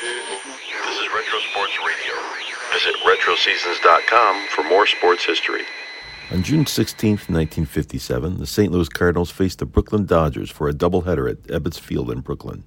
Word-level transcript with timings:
This 0.00 0.98
is 0.98 1.08
Retro 1.14 1.38
Sports 1.50 1.76
Radio. 1.86 2.14
Visit 2.72 2.94
RetroSeasons.com 3.04 4.46
for 4.48 4.64
more 4.64 4.86
sports 4.86 5.26
history. 5.26 5.60
On 6.30 6.42
June 6.42 6.64
16, 6.64 7.10
1957, 7.10 8.38
the 8.38 8.46
St. 8.46 8.72
Louis 8.72 8.88
Cardinals 8.88 9.30
faced 9.30 9.58
the 9.58 9.66
Brooklyn 9.66 10.06
Dodgers 10.06 10.50
for 10.50 10.70
a 10.70 10.72
doubleheader 10.72 11.30
at 11.30 11.42
Ebbets 11.48 11.78
Field 11.78 12.10
in 12.10 12.20
Brooklyn. 12.20 12.64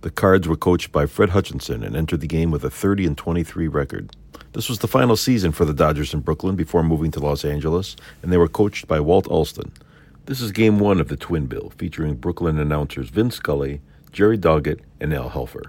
The 0.00 0.10
Cards 0.10 0.48
were 0.48 0.56
coached 0.56 0.90
by 0.92 1.04
Fred 1.04 1.28
Hutchinson 1.28 1.82
and 1.82 1.94
entered 1.94 2.22
the 2.22 2.26
game 2.26 2.50
with 2.50 2.64
a 2.64 2.70
30 2.70 3.04
and 3.04 3.18
23 3.18 3.68
record. 3.68 4.16
This 4.54 4.70
was 4.70 4.78
the 4.78 4.88
final 4.88 5.16
season 5.16 5.52
for 5.52 5.66
the 5.66 5.74
Dodgers 5.74 6.14
in 6.14 6.20
Brooklyn 6.20 6.56
before 6.56 6.82
moving 6.82 7.10
to 7.10 7.20
Los 7.20 7.44
Angeles, 7.44 7.96
and 8.22 8.32
they 8.32 8.38
were 8.38 8.48
coached 8.48 8.88
by 8.88 8.98
Walt 8.98 9.26
Alston. 9.26 9.72
This 10.24 10.40
is 10.40 10.52
game 10.52 10.78
one 10.78 11.00
of 11.00 11.08
the 11.08 11.18
Twin 11.18 11.44
Bill, 11.44 11.70
featuring 11.76 12.14
Brooklyn 12.14 12.58
announcers 12.58 13.10
Vin 13.10 13.30
Scully, 13.30 13.82
Jerry 14.10 14.38
Doggett, 14.38 14.80
and 15.02 15.12
Al 15.12 15.28
Helfer. 15.28 15.64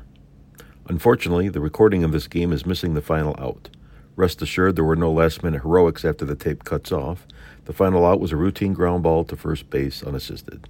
Unfortunately, 0.87 1.49
the 1.49 1.59
recording 1.59 2.03
of 2.03 2.11
this 2.11 2.27
game 2.27 2.51
is 2.51 2.65
missing 2.65 2.93
the 2.93 3.01
final 3.01 3.35
out. 3.39 3.69
Rest 4.15 4.41
assured, 4.41 4.75
there 4.75 4.83
were 4.83 4.95
no 4.95 5.11
last 5.11 5.43
minute 5.43 5.61
heroics 5.61 6.03
after 6.03 6.25
the 6.25 6.35
tape 6.35 6.63
cuts 6.63 6.91
off. 6.91 7.25
The 7.65 7.73
final 7.73 8.05
out 8.05 8.19
was 8.19 8.31
a 8.31 8.35
routine 8.35 8.73
ground 8.73 9.03
ball 9.03 9.23
to 9.25 9.35
first 9.35 9.69
base 9.69 10.03
unassisted. 10.03 10.67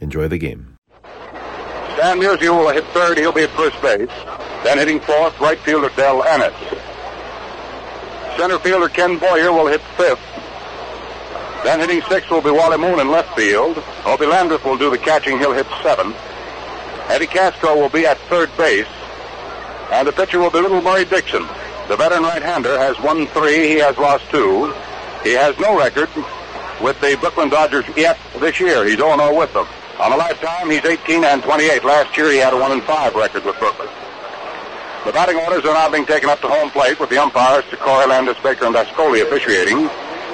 Enjoy 0.00 0.28
the 0.28 0.38
game. 0.38 0.76
Stan 1.94 2.18
Musial 2.18 2.58
will 2.58 2.70
hit 2.70 2.84
third. 2.86 3.16
He'll 3.16 3.32
be 3.32 3.44
at 3.44 3.50
first 3.50 3.80
base. 3.80 4.10
Then 4.64 4.78
hitting 4.78 5.00
fourth, 5.00 5.38
right 5.40 5.58
fielder 5.60 5.90
Del 5.96 6.22
Ennis. 6.24 6.54
Center 8.36 8.58
fielder 8.58 8.88
Ken 8.88 9.18
Boyer 9.18 9.52
will 9.52 9.68
hit 9.68 9.80
fifth. 9.96 10.20
Then 11.64 11.78
hitting 11.78 12.02
sixth 12.08 12.30
will 12.30 12.42
be 12.42 12.50
Wally 12.50 12.78
Moon 12.78 12.98
in 12.98 13.10
left 13.10 13.36
field. 13.36 13.76
Hobie 14.02 14.30
Landrith 14.30 14.64
will 14.64 14.76
do 14.76 14.90
the 14.90 14.98
catching. 14.98 15.38
He'll 15.38 15.52
hit 15.52 15.66
seventh. 15.82 16.16
Eddie 17.08 17.26
Kasko 17.26 17.76
will 17.76 17.88
be 17.88 18.04
at 18.04 18.18
third 18.28 18.50
base. 18.56 18.86
And 19.92 20.08
the 20.08 20.12
pitcher 20.12 20.38
will 20.38 20.50
be 20.50 20.58
Little 20.58 20.80
Murry 20.80 21.04
Dickson. 21.04 21.42
The 21.86 21.96
veteran 21.96 22.22
right-hander 22.22 22.78
has 22.78 22.98
won 23.00 23.26
three. 23.28 23.68
He 23.68 23.78
has 23.80 23.98
lost 23.98 24.24
two. 24.30 24.72
He 25.22 25.32
has 25.32 25.56
no 25.58 25.78
record 25.78 26.08
with 26.80 26.98
the 27.02 27.14
Brooklyn 27.20 27.50
Dodgers 27.50 27.84
yet 27.94 28.18
this 28.40 28.58
year. 28.58 28.86
He's 28.86 28.96
0-0 28.96 29.38
with 29.38 29.52
them. 29.52 29.66
On 30.00 30.10
a 30.10 30.16
lifetime, 30.16 30.70
he's 30.70 30.82
18 30.82 31.24
and 31.24 31.42
28. 31.42 31.84
Last 31.84 32.16
year, 32.16 32.32
he 32.32 32.38
had 32.38 32.54
a 32.54 32.56
1 32.56 32.72
and 32.72 32.82
5 32.82 33.14
record 33.14 33.44
with 33.44 33.58
Brooklyn. 33.58 33.88
The 35.04 35.12
batting 35.12 35.36
orders 35.36 35.62
are 35.66 35.74
now 35.74 35.90
being 35.90 36.06
taken 36.06 36.30
up 36.30 36.40
to 36.40 36.48
home 36.48 36.70
plate 36.70 36.98
with 36.98 37.10
the 37.10 37.18
umpires, 37.18 37.64
Secory, 37.64 38.08
Landes, 38.08 38.38
Baker, 38.42 38.64
and 38.64 38.74
Dascoli 38.74 39.20
officiating. 39.20 39.90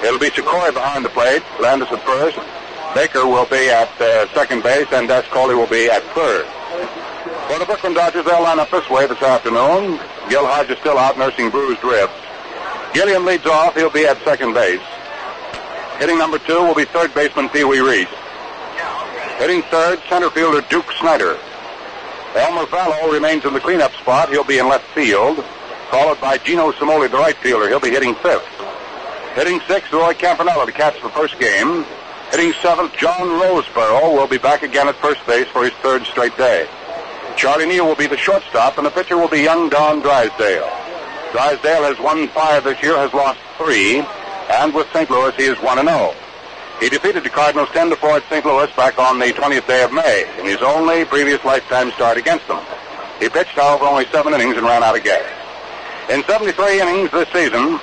It'll 0.06 0.20
be 0.20 0.30
Secory 0.30 0.72
behind 0.72 1.04
the 1.04 1.10
plate, 1.10 1.42
Landes 1.58 1.90
at 1.90 2.00
first. 2.06 2.38
Baker 2.94 3.26
will 3.26 3.46
be 3.46 3.68
at 3.70 3.90
uh, 4.00 4.32
second 4.34 4.62
base, 4.62 4.86
and 4.92 5.08
Dascoli 5.08 5.56
will 5.56 5.66
be 5.66 5.90
at 5.90 6.04
third. 6.14 6.46
For 7.48 7.58
the 7.58 7.64
Brooklyn 7.64 7.94
Dodgers, 7.94 8.26
they'll 8.26 8.42
line 8.42 8.60
up 8.60 8.70
this 8.70 8.88
way 8.90 9.06
this 9.06 9.22
afternoon. 9.22 9.98
Gil 10.28 10.44
Hodge 10.46 10.68
is 10.68 10.78
still 10.80 10.98
out 10.98 11.16
nursing 11.16 11.48
bruised 11.48 11.82
ribs. 11.82 12.12
Gilliam 12.92 13.24
leads 13.24 13.46
off. 13.46 13.74
He'll 13.74 13.88
be 13.88 14.04
at 14.04 14.22
second 14.22 14.52
base. 14.52 14.84
Hitting 15.98 16.18
number 16.18 16.38
two 16.38 16.60
will 16.62 16.74
be 16.74 16.84
third 16.84 17.14
baseman 17.14 17.48
Pee 17.48 17.64
Wee 17.64 17.80
Reese. 17.80 18.12
Hitting 19.38 19.62
third, 19.62 19.98
center 20.10 20.28
fielder 20.28 20.60
Duke 20.68 20.92
Snider. 21.00 21.38
Elmer 22.36 22.66
Valo 22.66 23.10
remains 23.10 23.46
in 23.46 23.54
the 23.54 23.60
cleanup 23.60 23.94
spot. 23.94 24.28
He'll 24.28 24.44
be 24.44 24.58
in 24.58 24.68
left 24.68 24.84
field, 24.92 25.42
followed 25.90 26.20
by 26.20 26.36
Gino 26.36 26.70
Cimoli, 26.72 27.10
the 27.10 27.16
right 27.16 27.36
fielder. 27.38 27.66
He'll 27.66 27.80
be 27.80 27.88
hitting 27.88 28.14
fifth. 28.16 28.44
Hitting 29.34 29.60
sixth, 29.66 29.90
Roy 29.90 30.12
Campanella 30.12 30.66
to 30.66 30.72
catch 30.72 31.00
the 31.00 31.08
first 31.08 31.38
game. 31.40 31.86
Hitting 32.30 32.52
seventh, 32.60 32.94
John 32.98 33.26
Roseboro 33.40 34.12
will 34.12 34.28
be 34.28 34.36
back 34.36 34.62
again 34.62 34.86
at 34.86 34.96
first 34.96 35.26
base 35.26 35.48
for 35.48 35.64
his 35.64 35.72
third 35.80 36.04
straight 36.04 36.36
day. 36.36 36.68
Charlie 37.38 37.66
Neal 37.66 37.86
will 37.86 37.94
be 37.94 38.08
the 38.08 38.16
shortstop, 38.16 38.78
and 38.78 38.86
the 38.86 38.90
pitcher 38.90 39.16
will 39.16 39.28
be 39.28 39.40
young 39.40 39.68
Don 39.68 40.00
Drysdale. 40.00 40.68
Drysdale 41.30 41.84
has 41.84 41.96
won 42.00 42.26
five 42.28 42.64
this 42.64 42.82
year, 42.82 42.96
has 42.96 43.14
lost 43.14 43.38
three, 43.56 44.00
and 44.50 44.74
with 44.74 44.90
St. 44.92 45.08
Louis, 45.08 45.32
he 45.36 45.44
is 45.44 45.56
1 45.60 45.86
0. 45.86 46.14
He 46.80 46.88
defeated 46.88 47.22
the 47.22 47.30
Cardinals 47.30 47.68
10 47.70 47.90
to 47.90 47.96
4 47.96 48.16
at 48.16 48.28
St. 48.28 48.44
Louis 48.44 48.68
back 48.74 48.98
on 48.98 49.20
the 49.20 49.26
20th 49.26 49.68
day 49.68 49.84
of 49.84 49.92
May 49.92 50.28
in 50.40 50.46
his 50.46 50.60
only 50.62 51.04
previous 51.04 51.44
lifetime 51.44 51.92
start 51.92 52.18
against 52.18 52.48
them. 52.48 52.60
He 53.20 53.28
pitched, 53.28 53.54
however, 53.54 53.84
only 53.84 54.06
seven 54.06 54.34
innings 54.34 54.56
and 54.56 54.66
ran 54.66 54.82
out 54.82 54.98
of 54.98 55.04
gas. 55.04 55.22
In 56.10 56.24
73 56.24 56.80
innings 56.80 57.12
this 57.12 57.28
season, 57.28 57.78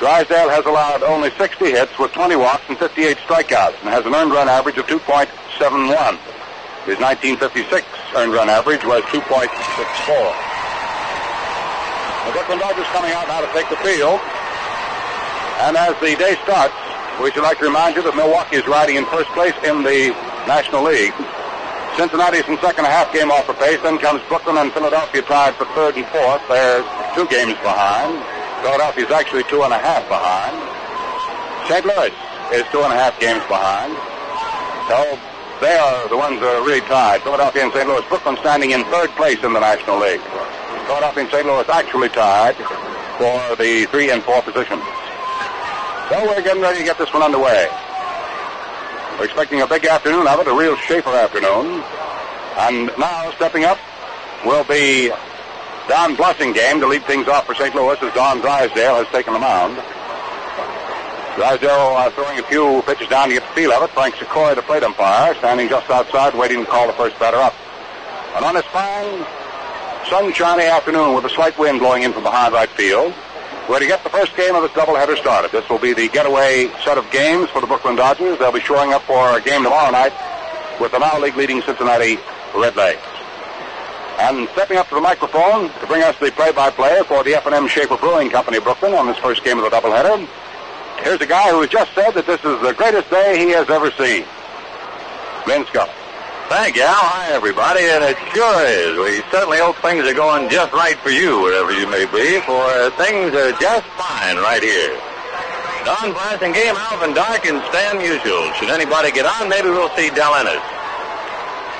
Drysdale 0.00 0.50
has 0.50 0.66
allowed 0.66 1.04
only 1.04 1.30
60 1.38 1.64
hits 1.70 1.96
with 1.96 2.10
20 2.10 2.34
walks 2.34 2.64
and 2.68 2.76
58 2.76 3.18
strikeouts 3.18 3.78
and 3.82 3.88
has 3.88 4.04
an 4.04 4.16
earned 4.16 4.32
run 4.32 4.48
average 4.48 4.78
of 4.78 4.86
2.71. 4.88 6.18
His 6.88 6.96
1956 6.96 7.84
earned 8.16 8.32
run 8.32 8.48
average 8.48 8.84
was 8.88 9.04
2.64. 9.12 9.52
The 12.24 12.32
Brooklyn 12.32 12.58
Dodgers 12.58 12.88
coming 12.96 13.12
out 13.12 13.28
now 13.28 13.44
to 13.44 13.50
take 13.52 13.68
the 13.68 13.76
field. 13.84 14.20
And 15.60 15.76
as 15.76 15.92
the 16.00 16.16
day 16.16 16.40
starts, 16.40 16.72
we 17.20 17.28
should 17.32 17.44
like 17.44 17.60
to 17.60 17.68
remind 17.68 17.96
you 17.96 18.02
that 18.08 18.16
Milwaukee 18.16 18.56
is 18.56 18.66
riding 18.66 18.96
in 18.96 19.04
first 19.12 19.28
place 19.36 19.52
in 19.60 19.84
the 19.84 20.16
National 20.48 20.88
League. 20.88 21.12
Cincinnati's 22.00 22.48
in 22.48 22.56
second 22.64 22.88
and 22.88 22.88
a 22.88 22.96
half 22.96 23.12
game 23.12 23.28
off 23.28 23.44
the 23.44 23.52
pace. 23.60 23.76
Then 23.84 24.00
comes 24.00 24.24
Brooklyn 24.32 24.56
and 24.56 24.72
Philadelphia 24.72 25.20
tied 25.20 25.52
for 25.60 25.68
third 25.76 26.00
and 26.00 26.08
fourth. 26.08 26.40
They're 26.48 26.80
two 27.12 27.28
games 27.28 27.60
behind. 27.60 28.16
Philadelphia's 28.64 29.12
actually 29.12 29.44
two 29.52 29.60
and 29.68 29.72
a 29.72 29.80
half 29.80 30.08
behind. 30.08 30.56
St. 31.68 31.84
Louis 31.84 32.14
is 32.56 32.64
two 32.72 32.80
and 32.80 32.92
a 32.92 32.96
half 32.96 33.20
games 33.20 33.44
behind. 33.52 33.92
So 34.88 34.96
they 35.60 35.76
are 35.76 36.08
the 36.08 36.16
ones 36.16 36.40
that 36.40 36.56
are 36.56 36.64
really 36.64 36.80
tied. 36.88 37.22
Philadelphia 37.22 37.64
and 37.64 37.72
St. 37.72 37.86
Louis. 37.86 38.04
Brooklyn 38.08 38.36
standing 38.38 38.70
in 38.72 38.84
third 38.84 39.10
place 39.10 39.42
in 39.44 39.52
the 39.52 39.60
National 39.60 40.00
League. 40.00 40.20
Philadelphia 40.88 41.22
and 41.22 41.30
St. 41.30 41.46
Louis 41.46 41.68
actually 41.68 42.08
tied 42.08 42.56
for 43.20 43.56
the 43.56 43.86
three 43.92 44.10
and 44.10 44.22
four 44.24 44.40
positions. 44.42 44.82
So 46.08 46.16
we're 46.26 46.42
getting 46.42 46.62
ready 46.62 46.78
to 46.78 46.84
get 46.84 46.98
this 46.98 47.12
one 47.12 47.22
underway. 47.22 47.68
We're 49.18 49.26
expecting 49.26 49.60
a 49.60 49.66
big 49.66 49.84
afternoon 49.84 50.26
of 50.26 50.40
it, 50.40 50.48
a 50.48 50.54
real 50.54 50.76
Schaefer 50.76 51.10
afternoon. 51.10 51.84
And 52.56 52.90
now 52.98 53.30
stepping 53.36 53.64
up 53.64 53.78
will 54.44 54.64
be 54.64 55.12
Don 55.88 56.16
Game 56.16 56.80
to 56.80 56.86
lead 56.86 57.04
things 57.04 57.28
off 57.28 57.46
for 57.46 57.54
St. 57.54 57.74
Louis 57.74 57.98
as 58.00 58.14
Don 58.14 58.40
Drysdale 58.40 58.96
has 58.96 59.08
taken 59.08 59.34
the 59.34 59.38
mound. 59.38 59.76
Drysdale 61.36 61.96
uh, 61.96 62.10
throwing 62.10 62.38
a 62.38 62.42
few 62.42 62.82
pitches 62.82 63.08
down 63.08 63.28
to 63.28 63.34
get 63.34 63.42
the 63.42 63.54
feel 63.54 63.72
of 63.72 63.82
it. 63.82 63.90
Frank 63.90 64.14
Secory, 64.16 64.54
the 64.54 64.62
plate 64.62 64.82
umpire, 64.82 65.34
standing 65.36 65.68
just 65.68 65.88
outside 65.90 66.34
waiting 66.34 66.64
to 66.64 66.70
call 66.70 66.86
the 66.86 66.92
first 66.94 67.18
batter 67.18 67.38
up. 67.38 67.54
And 68.36 68.44
on 68.44 68.54
this 68.54 68.66
fine, 68.66 69.24
sunshiny 70.08 70.64
afternoon 70.64 71.14
with 71.14 71.24
a 71.24 71.30
slight 71.30 71.58
wind 71.58 71.78
blowing 71.78 72.02
in 72.02 72.12
from 72.12 72.24
behind 72.24 72.52
right 72.54 72.68
field, 72.70 73.14
we're 73.68 73.78
to 73.78 73.86
get 73.86 74.02
the 74.02 74.10
first 74.10 74.36
game 74.36 74.56
of 74.56 74.62
this 74.62 74.72
doubleheader 74.72 75.16
started. 75.16 75.52
This 75.52 75.68
will 75.68 75.78
be 75.78 75.92
the 75.92 76.08
getaway 76.08 76.70
set 76.84 76.98
of 76.98 77.08
games 77.12 77.48
for 77.50 77.60
the 77.60 77.66
Brooklyn 77.68 77.94
Dodgers. 77.94 78.38
They'll 78.38 78.52
be 78.52 78.60
showing 78.60 78.92
up 78.92 79.02
for 79.02 79.36
a 79.36 79.40
game 79.40 79.62
tomorrow 79.62 79.92
night 79.92 80.12
with 80.80 80.90
the 80.90 80.98
now 80.98 81.18
league 81.20 81.36
leading 81.36 81.62
Cincinnati 81.62 82.16
Redlegs. 82.52 82.98
And 84.18 84.48
stepping 84.50 84.76
up 84.76 84.88
to 84.88 84.96
the 84.96 85.00
microphone 85.00 85.70
to 85.70 85.86
bring 85.86 86.02
us 86.02 86.18
the 86.18 86.30
play-by-play 86.32 87.02
for 87.06 87.22
the 87.22 87.34
F&M 87.36 87.68
Schaefer 87.68 87.96
Brewing 87.96 88.30
Company 88.30 88.58
Brooklyn 88.58 88.92
on 88.94 89.06
this 89.06 89.16
first 89.18 89.44
game 89.44 89.58
of 89.58 89.64
the 89.64 89.70
doubleheader, 89.70 90.28
here's 91.02 91.20
a 91.20 91.26
guy 91.26 91.50
who 91.50 91.66
just 91.66 91.92
said 91.94 92.12
that 92.12 92.26
this 92.26 92.40
is 92.44 92.60
the 92.62 92.72
greatest 92.74 93.10
day 93.10 93.38
he 93.38 93.50
has 93.50 93.68
ever 93.70 93.90
seen. 93.92 94.24
Vin 95.46 95.64
Scully. 95.66 95.90
Thank 96.50 96.74
you, 96.74 96.82
Al. 96.82 96.98
Hi, 96.98 97.30
everybody, 97.30 97.86
and 97.86 98.02
it 98.02 98.18
sure 98.34 98.66
is. 98.66 98.98
We 98.98 99.22
certainly 99.30 99.62
hope 99.62 99.78
things 99.78 100.02
are 100.02 100.18
going 100.18 100.50
just 100.50 100.74
right 100.74 100.98
for 100.98 101.10
you, 101.14 101.38
wherever 101.38 101.70
you 101.70 101.86
may 101.86 102.10
be, 102.10 102.42
for 102.42 102.58
uh, 102.58 102.90
things 102.98 103.30
are 103.38 103.54
just 103.62 103.86
fine 103.94 104.34
right 104.42 104.58
here. 104.58 104.98
Don 105.86 106.10
Blasingame, 106.10 106.74
Alvin 106.90 107.14
Dark, 107.14 107.46
and 107.46 107.62
Stan 107.70 108.02
Musial. 108.02 108.52
Should 108.58 108.68
anybody 108.68 109.12
get 109.12 109.26
on, 109.26 109.48
maybe 109.48 109.70
we'll 109.70 109.94
see 109.94 110.10
Del 110.10 110.34
Ennis. 110.34 110.79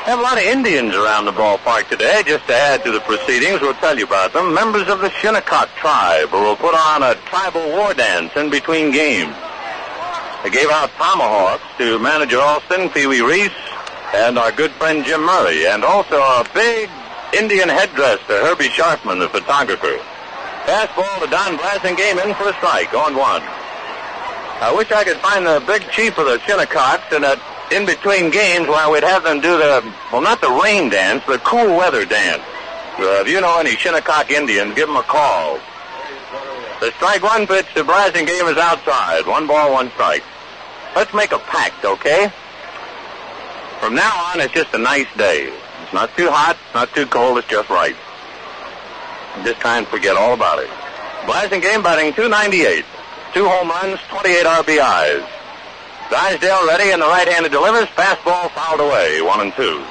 Have 0.05 0.19
a 0.19 0.23
lot 0.23 0.39
of 0.39 0.45
Indians 0.45 0.95
around 0.95 1.27
the 1.27 1.33
ballpark 1.33 1.91
today. 1.91 2.23
Just 2.25 2.47
to 2.47 2.55
add 2.55 2.83
to 2.85 2.91
the 2.91 3.01
proceedings, 3.01 3.61
we'll 3.61 3.75
tell 3.75 3.99
you 3.99 4.07
about 4.07 4.33
them. 4.33 4.55
Members 4.55 4.89
of 4.89 5.01
the 5.01 5.11
Shinnecock 5.11 5.69
tribe 5.77 6.33
will 6.33 6.57
put 6.57 6.75
on 6.75 7.03
a 7.03 7.15
tribal 7.27 7.69
war 7.69 7.93
dance 7.93 8.35
in 8.35 8.49
between 8.49 8.93
games. 8.93 9.37
They 10.43 10.49
gave 10.49 10.71
out 10.71 10.91
tomahawks 10.97 11.63
to 11.77 11.99
manager 11.99 12.41
Alston, 12.41 12.89
Pee 12.89 13.07
Wee 13.07 13.21
Reese, 13.21 13.53
and 14.15 14.39
our 14.39 14.51
good 14.51 14.71
friend 14.73 15.05
Jim 15.05 15.21
Murray, 15.21 15.67
and 15.67 15.85
also 15.85 16.17
a 16.17 16.49
big 16.55 16.89
Indian 17.37 17.69
headdress 17.69 18.21
to 18.27 18.41
Herbie 18.41 18.73
Scharfman, 18.73 19.21
the 19.21 19.29
photographer. 19.29 20.01
Fastball 20.65 21.21
to 21.21 21.29
Don 21.29 21.59
Blasingame 21.59 22.25
in 22.25 22.35
for 22.37 22.49
a 22.49 22.55
strike 22.55 22.95
on 22.95 23.15
one. 23.15 23.43
I 24.65 24.73
wish 24.75 24.91
I 24.93 25.05
could 25.05 25.19
find 25.19 25.47
the 25.47 25.63
big 25.67 25.89
chief 25.91 26.17
of 26.17 26.25
the 26.25 26.39
Shinnecocks 26.39 27.13
and 27.15 27.23
that 27.23 27.39
in 27.71 27.87
between 27.87 28.31
games 28.31 28.67
while 28.67 28.91
we'd 28.91 29.05
have 29.05 29.23
them 29.23 29.41
do 29.41 29.57
the, 29.57 29.95
well, 30.13 30.21
not 30.21 30.41
the 30.41 30.51
rain 30.63 30.91
dance, 30.91 31.25
the 31.27 31.39
cool 31.39 31.77
weather 31.77 32.05
dance. 32.05 32.43
Uh, 32.99 33.23
if 33.23 33.29
you 33.29 33.41
know 33.41 33.59
any 33.59 33.77
Shinnecock 33.77 34.31
Indians, 34.31 34.75
give 34.75 34.89
them 34.89 34.97
a 34.97 35.03
call. 35.03 35.59
The 36.81 36.91
strike 36.93 37.23
one 37.23 37.47
pitch 37.47 37.67
The 37.75 37.83
to 37.83 37.89
Blasingame 37.89 38.51
is 38.51 38.59
outside. 38.59 39.27
One 39.27 39.47
ball, 39.47 39.73
one 39.73 39.91
strike. 39.91 40.25
Let's 40.97 41.15
make 41.15 41.33
a 41.33 41.39
pact, 41.39 41.85
okay? 41.85 42.33
From 43.81 43.95
now 43.95 44.13
on, 44.33 44.41
it's 44.41 44.53
just 44.53 44.75
a 44.75 44.79
nice 44.79 45.07
day. 45.17 45.53
It's 45.83 45.93
not 45.93 46.15
too 46.17 46.29
hot, 46.31 46.57
not 46.75 46.93
too 46.95 47.07
cold, 47.07 47.39
it's 47.39 47.49
just 47.49 47.71
right. 47.71 47.97
Just 49.45 49.61
try 49.61 49.79
and 49.79 49.87
forget 49.87 50.17
all 50.17 50.35
about 50.35 50.59
it. 50.59 50.69
Blasingame 51.25 51.83
batting 51.83 52.13
298. 52.15 52.85
Two 53.33 53.49
home 53.49 53.69
runs, 53.69 54.01
28 54.09 54.45
RBIs. 54.45 55.40
Drysdale 56.11 56.67
ready 56.67 56.91
and 56.91 57.01
the 57.01 57.07
right-handed 57.07 57.53
delivers. 57.53 57.87
Fastball 57.95 58.51
fouled 58.51 58.81
away, 58.81 59.23
one 59.23 59.41
and 59.41 59.55
two. 59.55 59.83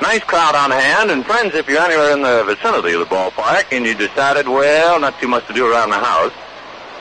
Nice 0.00 0.22
crowd 0.22 0.54
on 0.54 0.70
hand, 0.70 1.10
and 1.10 1.26
friends, 1.26 1.56
if 1.56 1.68
you're 1.68 1.80
anywhere 1.80 2.12
in 2.12 2.22
the 2.22 2.44
vicinity 2.44 2.92
of 2.94 3.00
the 3.00 3.06
ballpark 3.12 3.64
and 3.72 3.84
you 3.84 3.94
decided, 3.96 4.46
well, 4.46 5.00
not 5.00 5.18
too 5.18 5.26
much 5.26 5.44
to 5.48 5.52
do 5.52 5.66
around 5.66 5.90
the 5.90 5.98
house, 5.98 6.32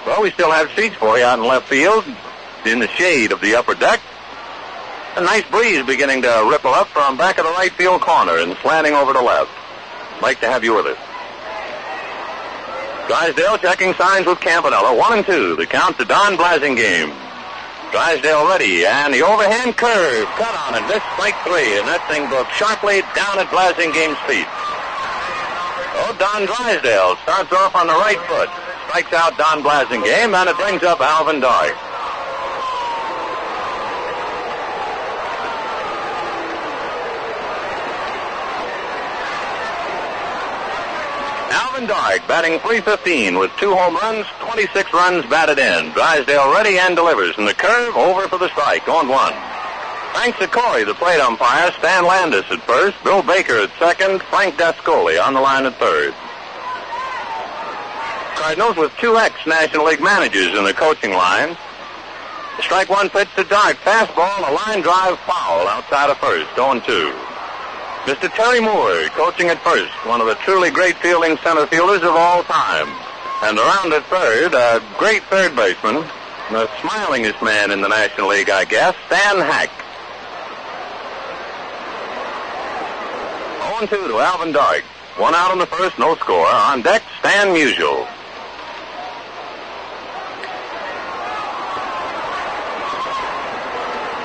well, 0.07 0.23
we 0.23 0.31
still 0.31 0.49
have 0.51 0.71
seats 0.75 0.95
for 0.95 1.19
you 1.19 1.23
out 1.23 1.37
in 1.37 1.45
left 1.45 1.69
field, 1.69 2.03
in 2.65 2.79
the 2.79 2.87
shade 2.87 3.31
of 3.31 3.39
the 3.41 3.53
upper 3.53 3.75
deck. 3.75 4.01
A 5.15 5.21
nice 5.21 5.47
breeze 5.51 5.85
beginning 5.85 6.23
to 6.23 6.47
ripple 6.49 6.73
up 6.73 6.87
from 6.87 7.15
back 7.15 7.37
of 7.37 7.45
the 7.45 7.51
right 7.51 7.71
field 7.71 8.01
corner 8.01 8.39
and 8.39 8.57
slanting 8.63 8.93
over 8.93 9.13
to 9.13 9.21
left. 9.21 9.51
Like 10.21 10.39
to 10.39 10.47
have 10.47 10.63
you 10.63 10.75
with 10.75 10.87
us. 10.87 10.97
Drysdale 13.07 13.59
checking 13.59 13.93
signs 13.93 14.25
with 14.25 14.39
Campanella. 14.39 14.97
One 14.97 15.13
and 15.13 15.25
two. 15.25 15.55
The 15.55 15.67
count 15.67 15.99
to 15.99 16.05
Don 16.05 16.35
Blasingame. 16.35 17.26
Drysdale 17.91 18.47
ready, 18.47 18.85
and 18.85 19.13
the 19.13 19.23
overhand 19.23 19.77
curve 19.77 20.27
cut 20.35 20.53
on 20.67 20.75
and 20.75 20.85
missed 20.91 21.07
strike 21.15 21.37
three, 21.47 21.79
and 21.79 21.87
that 21.87 22.03
thing 22.11 22.27
broke 22.27 22.49
sharply 22.51 22.99
down 23.15 23.39
at 23.39 23.47
Blasingame's 23.47 24.19
feet. 24.27 24.47
Oh, 26.03 26.11
Don 26.19 26.45
Drysdale 26.45 27.15
starts 27.23 27.51
off 27.53 27.73
on 27.75 27.87
the 27.87 27.95
right 27.95 28.19
foot, 28.27 28.51
strikes 28.91 29.13
out 29.15 29.37
Don 29.39 29.63
Blasingame, 29.63 30.35
and 30.35 30.49
it 30.49 30.57
brings 30.57 30.83
up 30.83 30.99
Alvin 30.99 31.39
Dark. 31.39 31.86
Dark 41.85 42.27
batting 42.27 42.59
315 42.59 43.37
with 43.37 43.51
two 43.57 43.75
home 43.75 43.95
runs, 43.95 44.25
26 44.39 44.91
runs 44.93 45.25
batted 45.27 45.59
in. 45.59 45.91
Drysdale 45.91 46.51
ready 46.51 46.79
and 46.79 46.95
delivers, 46.95 47.37
and 47.37 47.47
the 47.47 47.53
curve 47.53 47.95
over 47.95 48.27
for 48.27 48.39
the 48.39 48.49
strike, 48.49 48.87
on 48.87 49.07
one. 49.07 49.33
Thanks 50.15 50.39
to 50.39 50.47
Corey, 50.47 50.85
the 50.85 50.95
plate 50.95 51.19
umpire, 51.19 51.71
Stan 51.73 52.05
Landes 52.05 52.49
at 52.49 52.61
first, 52.63 52.97
Bill 53.03 53.21
Baker 53.21 53.59
at 53.59 53.69
second, 53.77 54.23
Frank 54.23 54.55
Dascoli 54.55 55.21
on 55.21 55.35
the 55.35 55.41
line 55.41 55.65
at 55.65 55.75
third. 55.75 56.15
Cardinals 58.35 58.77
with 58.77 58.95
two 58.97 59.17
ex-National 59.17 59.85
League 59.85 60.01
managers 60.01 60.57
in 60.57 60.63
the 60.63 60.73
coaching 60.73 61.11
line. 61.11 61.55
Strike 62.61 62.89
one 62.89 63.09
pitch 63.09 63.29
to 63.35 63.43
Dark, 63.43 63.77
fastball, 63.77 64.49
a 64.49 64.51
line 64.51 64.81
drive 64.81 65.19
foul 65.19 65.67
outside 65.67 66.09
of 66.09 66.17
first, 66.17 66.49
0-2. 66.55 67.36
Mr. 68.07 68.33
Terry 68.33 68.61
Moore 68.61 69.03
coaching 69.19 69.49
at 69.49 69.61
first, 69.65 69.91
one 70.07 70.21
of 70.21 70.27
the 70.27 70.35
truly 70.35 70.71
great 70.71 70.95
fielding 70.99 71.35
center 71.39 71.67
fielders 71.67 72.03
of 72.03 72.15
all 72.15 72.41
time. 72.43 72.87
And 73.43 73.59
around 73.59 73.91
at 73.91 74.05
third, 74.05 74.53
a 74.53 74.81
great 74.97 75.23
third 75.23 75.53
baseman, 75.57 75.95
the 76.49 76.67
smilingest 76.79 77.43
man 77.43 77.69
in 77.69 77.81
the 77.81 77.89
National 77.89 78.29
League, 78.29 78.49
I 78.49 78.63
guess, 78.63 78.95
Stan 79.07 79.39
Hack. 79.39 79.69
0-2 83.75 84.07
to 84.07 84.19
Alvin 84.19 84.53
Dark. 84.53 84.83
One 85.17 85.35
out 85.35 85.51
on 85.51 85.57
the 85.57 85.65
first, 85.65 85.99
no 85.99 86.15
score. 86.15 86.47
On 86.47 86.81
deck, 86.81 87.03
Stan 87.19 87.47
Musial. 87.47 88.07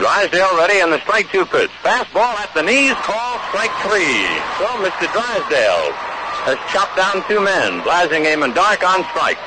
Drysdale 0.03 0.59
ready 0.59 0.83
and 0.83 0.93
the 0.93 0.99
strike 1.07 1.31
two 1.31 1.47
pitch. 1.47 1.71
Fastball 1.79 2.35
at 2.43 2.51
the 2.59 2.63
knees, 2.67 2.91
call 3.07 3.39
strike 3.55 3.71
three. 3.87 4.27
So 4.59 4.67
Mr. 4.83 5.07
Drysdale 5.15 5.95
has 6.43 6.59
chopped 6.75 6.99
down 6.99 7.23
two 7.31 7.39
men, 7.39 7.79
Blasingame 7.87 8.43
and 8.43 8.51
Dark 8.51 8.83
on 8.83 9.07
strikes. 9.15 9.39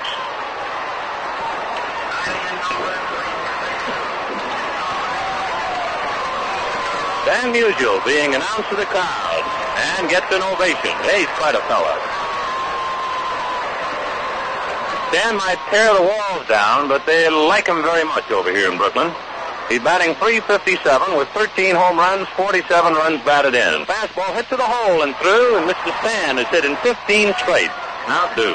Stan 7.28 7.51
Musial 7.51 8.00
being 8.08 8.31
announced 8.31 8.72
to 8.72 8.80
the 8.80 8.88
crowd 8.88 9.44
and 10.00 10.08
gets 10.08 10.31
an 10.31 10.40
ovation. 10.40 10.96
He's 11.12 11.28
quite 11.36 11.60
a 11.60 11.63
fella. 11.68 12.00
Dan 15.12 15.36
might 15.36 15.60
tear 15.68 15.92
the 15.92 16.08
walls 16.08 16.48
down, 16.48 16.88
but 16.88 17.04
they 17.04 17.28
like 17.28 17.68
him 17.68 17.84
very 17.84 18.08
much 18.08 18.31
over 18.31 18.56
here 18.56 18.72
in 18.72 18.80
Brooklyn. 18.80 19.12
He's 19.70 19.82
batting 19.82 20.14
357 20.22 21.18
with 21.18 21.28
13 21.30 21.74
home 21.74 21.98
runs, 21.98 22.28
47 22.38 22.94
runs 22.94 23.18
batted 23.26 23.58
in. 23.58 23.82
Fastball 23.90 24.30
hit 24.38 24.48
to 24.50 24.58
the 24.58 24.66
hole 24.66 25.02
and 25.02 25.18
through, 25.18 25.58
and 25.58 25.66
Mr. 25.66 25.90
Stan 26.06 26.38
has 26.38 26.46
hit 26.54 26.66
in 26.66 26.78
15 26.86 27.34
straight. 27.42 27.74
Now 28.06 28.30
do. 28.38 28.54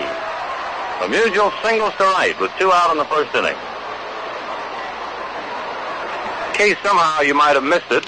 A 1.03 1.11
Musial 1.11 1.51
singles 1.67 1.95
to 1.99 2.05
right 2.15 2.39
with 2.39 2.53
two 2.59 2.71
out 2.71 2.93
in 2.93 2.99
the 2.99 3.09
first 3.11 3.35
inning. 3.35 3.59
In 6.47 6.55
case 6.55 6.79
somehow 6.87 7.23
you 7.23 7.35
might 7.35 7.59
have 7.59 7.65
missed 7.65 7.91
it, 7.91 8.07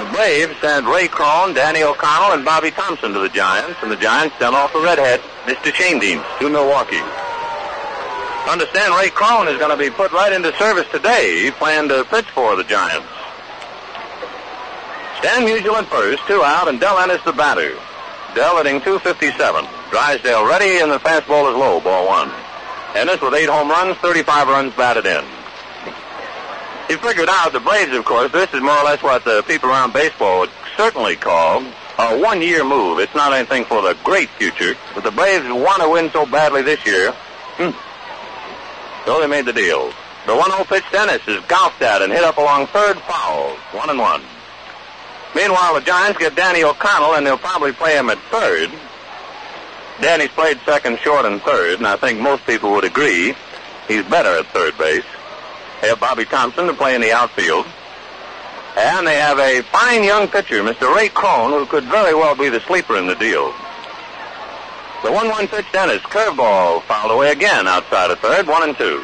the 0.00 0.08
Braves 0.16 0.56
sent 0.64 0.86
Ray 0.86 1.08
Crone, 1.08 1.52
Danny 1.52 1.82
O'Connell, 1.82 2.32
and 2.32 2.44
Bobby 2.44 2.70
Thomson 2.70 3.12
to 3.12 3.18
the 3.18 3.28
Giants, 3.28 3.76
and 3.82 3.92
the 3.92 4.00
Giants 4.00 4.34
sent 4.38 4.54
off 4.54 4.72
the 4.72 4.80
redhead, 4.80 5.20
Mr. 5.44 5.68
Schoendienst, 5.76 6.24
to 6.38 6.48
Milwaukee. 6.48 7.04
Understand 8.48 8.94
Ray 8.94 9.10
Crone 9.10 9.48
is 9.48 9.58
going 9.58 9.70
to 9.70 9.76
be 9.76 9.90
put 9.90 10.12
right 10.12 10.32
into 10.32 10.52
service 10.56 10.86
today. 10.90 11.44
He 11.44 11.50
planned 11.50 11.90
to 11.90 12.04
pitch 12.04 12.26
for 12.30 12.56
the 12.56 12.64
Giants. 12.64 13.06
Stan 15.18 15.42
Musial 15.46 15.74
at 15.76 15.86
first, 15.86 16.26
two 16.26 16.42
out, 16.42 16.68
and 16.68 16.80
Del 16.80 16.98
Ennis 16.98 17.22
the 17.24 17.32
batter. 17.32 17.76
Del 18.34 18.56
hitting 18.56 18.80
257. 18.80 19.66
Drysdale 19.90 20.46
ready, 20.46 20.78
and 20.78 20.90
the 20.90 20.98
fastball 20.98 21.50
is 21.50 21.56
low, 21.56 21.80
ball 21.80 22.06
one. 22.06 22.30
Ennis 22.94 23.20
with 23.20 23.34
eight 23.34 23.48
home 23.48 23.68
runs, 23.68 23.96
35 23.98 24.48
runs 24.48 24.74
batted 24.74 25.06
in. 25.06 25.24
He 26.88 26.96
figured 26.96 27.28
out 27.28 27.52
the 27.52 27.60
Braves, 27.60 27.94
of 27.94 28.04
course, 28.04 28.32
this 28.32 28.52
is 28.52 28.60
more 28.60 28.76
or 28.76 28.84
less 28.84 29.02
what 29.02 29.24
the 29.24 29.44
people 29.46 29.68
around 29.68 29.92
baseball 29.92 30.40
would 30.40 30.50
certainly 30.76 31.14
call 31.14 31.62
a 31.98 32.18
one-year 32.18 32.64
move. 32.64 32.98
It's 32.98 33.14
not 33.14 33.32
anything 33.32 33.64
for 33.64 33.82
the 33.82 33.96
great 34.02 34.28
future, 34.30 34.74
but 34.94 35.04
the 35.04 35.10
Braves 35.10 35.46
want 35.46 35.82
to 35.82 35.88
win 35.88 36.10
so 36.10 36.26
badly 36.26 36.62
this 36.62 36.84
year. 36.84 37.12
Hmm. 37.58 37.89
So 39.10 39.20
they 39.20 39.26
made 39.26 39.44
the 39.44 39.52
deal. 39.52 39.88
The 40.24 40.38
1-0 40.38 40.68
pitch 40.68 40.84
Dennis 40.92 41.26
is 41.26 41.42
golfed 41.46 41.82
at 41.82 42.00
and 42.00 42.12
hit 42.12 42.22
up 42.22 42.36
along 42.36 42.68
third 42.68 42.96
foul. 42.98 43.56
One 43.72 43.90
and 43.90 43.98
one. 43.98 44.22
Meanwhile, 45.34 45.74
the 45.74 45.80
Giants 45.80 46.16
get 46.16 46.36
Danny 46.36 46.62
O'Connell, 46.62 47.16
and 47.16 47.26
they'll 47.26 47.36
probably 47.36 47.72
play 47.72 47.98
him 47.98 48.08
at 48.08 48.18
third. 48.30 48.70
Danny's 50.00 50.30
played 50.30 50.60
second, 50.64 51.00
short, 51.00 51.26
and 51.26 51.42
third, 51.42 51.78
and 51.78 51.88
I 51.88 51.96
think 51.96 52.20
most 52.20 52.46
people 52.46 52.70
would 52.70 52.84
agree 52.84 53.34
he's 53.88 54.04
better 54.04 54.28
at 54.38 54.46
third 54.46 54.78
base. 54.78 55.02
They 55.80 55.88
have 55.88 55.98
Bobby 55.98 56.24
Thomson 56.24 56.68
to 56.68 56.72
play 56.72 56.94
in 56.94 57.00
the 57.00 57.10
outfield. 57.10 57.66
And 58.76 59.08
they 59.08 59.16
have 59.16 59.40
a 59.40 59.62
fine 59.62 60.04
young 60.04 60.28
pitcher, 60.28 60.62
Mr. 60.62 60.94
Ray 60.94 61.08
Crone, 61.08 61.50
who 61.50 61.66
could 61.66 61.82
very 61.86 62.14
well 62.14 62.36
be 62.36 62.48
the 62.48 62.60
sleeper 62.60 62.96
in 62.96 63.08
the 63.08 63.16
deal. 63.16 63.52
The 65.02 65.08
1-1 65.08 65.48
pitch 65.48 65.64
Dennis, 65.72 66.02
curveball, 66.02 66.82
fouled 66.82 67.10
away 67.10 67.32
again 67.32 67.66
outside 67.66 68.10
of 68.10 68.18
third, 68.18 68.46
one 68.46 68.68
and 68.68 68.76
two. 68.76 69.02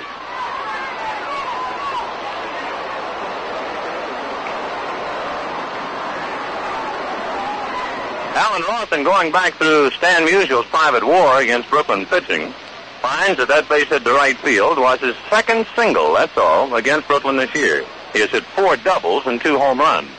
Alan 8.37 8.61
Rawson, 8.69 9.05
going 9.05 9.33
back 9.33 9.55
through 9.55 9.91
Stan 9.93 10.27
Musial's 10.27 10.67
private 10.67 11.03
war 11.03 11.41
against 11.41 11.71
Brooklyn 11.71 12.05
pitching, 12.05 12.53
finds 13.01 13.39
that 13.39 13.49
that 13.49 13.67
base 13.67 13.89
hit 13.89 14.05
to 14.05 14.13
right 14.13 14.37
field 14.37 14.79
was 14.79 15.01
his 15.01 15.17
second 15.31 15.67
single, 15.75 16.13
that's 16.13 16.37
all, 16.37 16.75
against 16.75 17.09
Brooklyn 17.09 17.39
this 17.39 17.55
year. 17.55 17.87
He 18.13 18.21
has 18.21 18.29
hit 18.29 18.45
four 18.45 18.77
doubles 18.77 19.27
and 19.27 19.41
two 19.41 19.57
home 19.57 19.79
runs. 19.79 20.11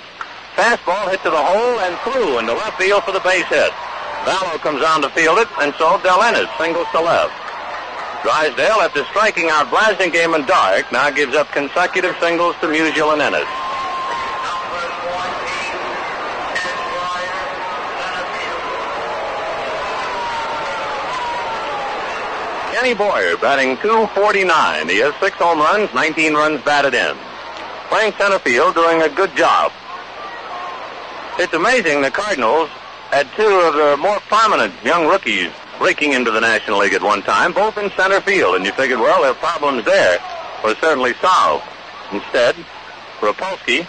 Fastball 0.56 1.12
hit 1.12 1.22
to 1.22 1.30
the 1.30 1.38
hole 1.38 1.80
and 1.82 1.96
through 2.00 2.40
into 2.40 2.54
left 2.54 2.82
field 2.82 3.04
for 3.04 3.12
the 3.12 3.20
base 3.20 3.46
hit. 3.46 3.72
Valo 4.28 4.60
comes 4.60 4.84
on 4.84 5.02
to 5.02 5.10
field 5.12 5.40
it, 5.40 5.48
and 5.62 5.74
so 5.80 5.98
Del 6.04 6.22
Ennis 6.22 6.50
singles 6.60 6.86
to 6.92 7.00
left. 7.00 7.32
Drysdale, 8.24 8.84
after 8.84 9.06
striking 9.06 9.48
out 9.50 9.68
Blasingame 9.68 10.36
and 10.36 10.46
Dark, 10.46 10.92
now 10.92 11.10
gives 11.10 11.34
up 11.34 11.50
consecutive 11.54 12.14
singles 12.20 12.54
to 12.60 12.68
Musial 12.68 13.14
and 13.14 13.22
Ennis. 13.22 13.48
Kenny 22.76 22.94
Boyer 22.94 23.38
batting 23.38 23.78
249. 23.78 24.90
He 24.90 24.98
has 24.98 25.16
six 25.22 25.38
home 25.38 25.60
runs, 25.60 25.88
19 25.94 26.34
runs 26.34 26.62
batted 26.64 26.94
in. 26.94 27.16
Playing 27.88 28.12
center 28.20 28.40
field, 28.40 28.76
doing 28.76 29.04
a 29.04 29.10
good 29.10 29.34
job. 29.38 29.72
It's 31.40 31.54
amazing 31.54 32.02
the 32.02 32.12
Cardinals 32.12 32.70
had 33.12 33.28
two 33.36 33.48
of 33.48 33.74
the 33.74 33.98
more 33.98 34.20
prominent 34.22 34.74
young 34.84 35.08
rookies 35.08 35.52
breaking 35.78 36.14
into 36.14 36.32
the 36.32 36.42
National 36.42 36.80
League 36.80 36.94
at 36.94 37.02
one 37.02 37.22
time, 37.22 37.54
both 37.54 37.78
in 37.78 37.90
center 37.92 38.20
field, 38.22 38.56
and 38.56 38.66
you 38.66 38.72
figured, 38.74 39.00
well, 39.00 39.22
their 39.22 39.34
problems 39.36 39.86
there 39.86 40.20
were 40.64 40.76
certainly 40.76 41.14
solved. 41.16 41.64
Instead, 42.12 42.56
Repulski, 43.20 43.86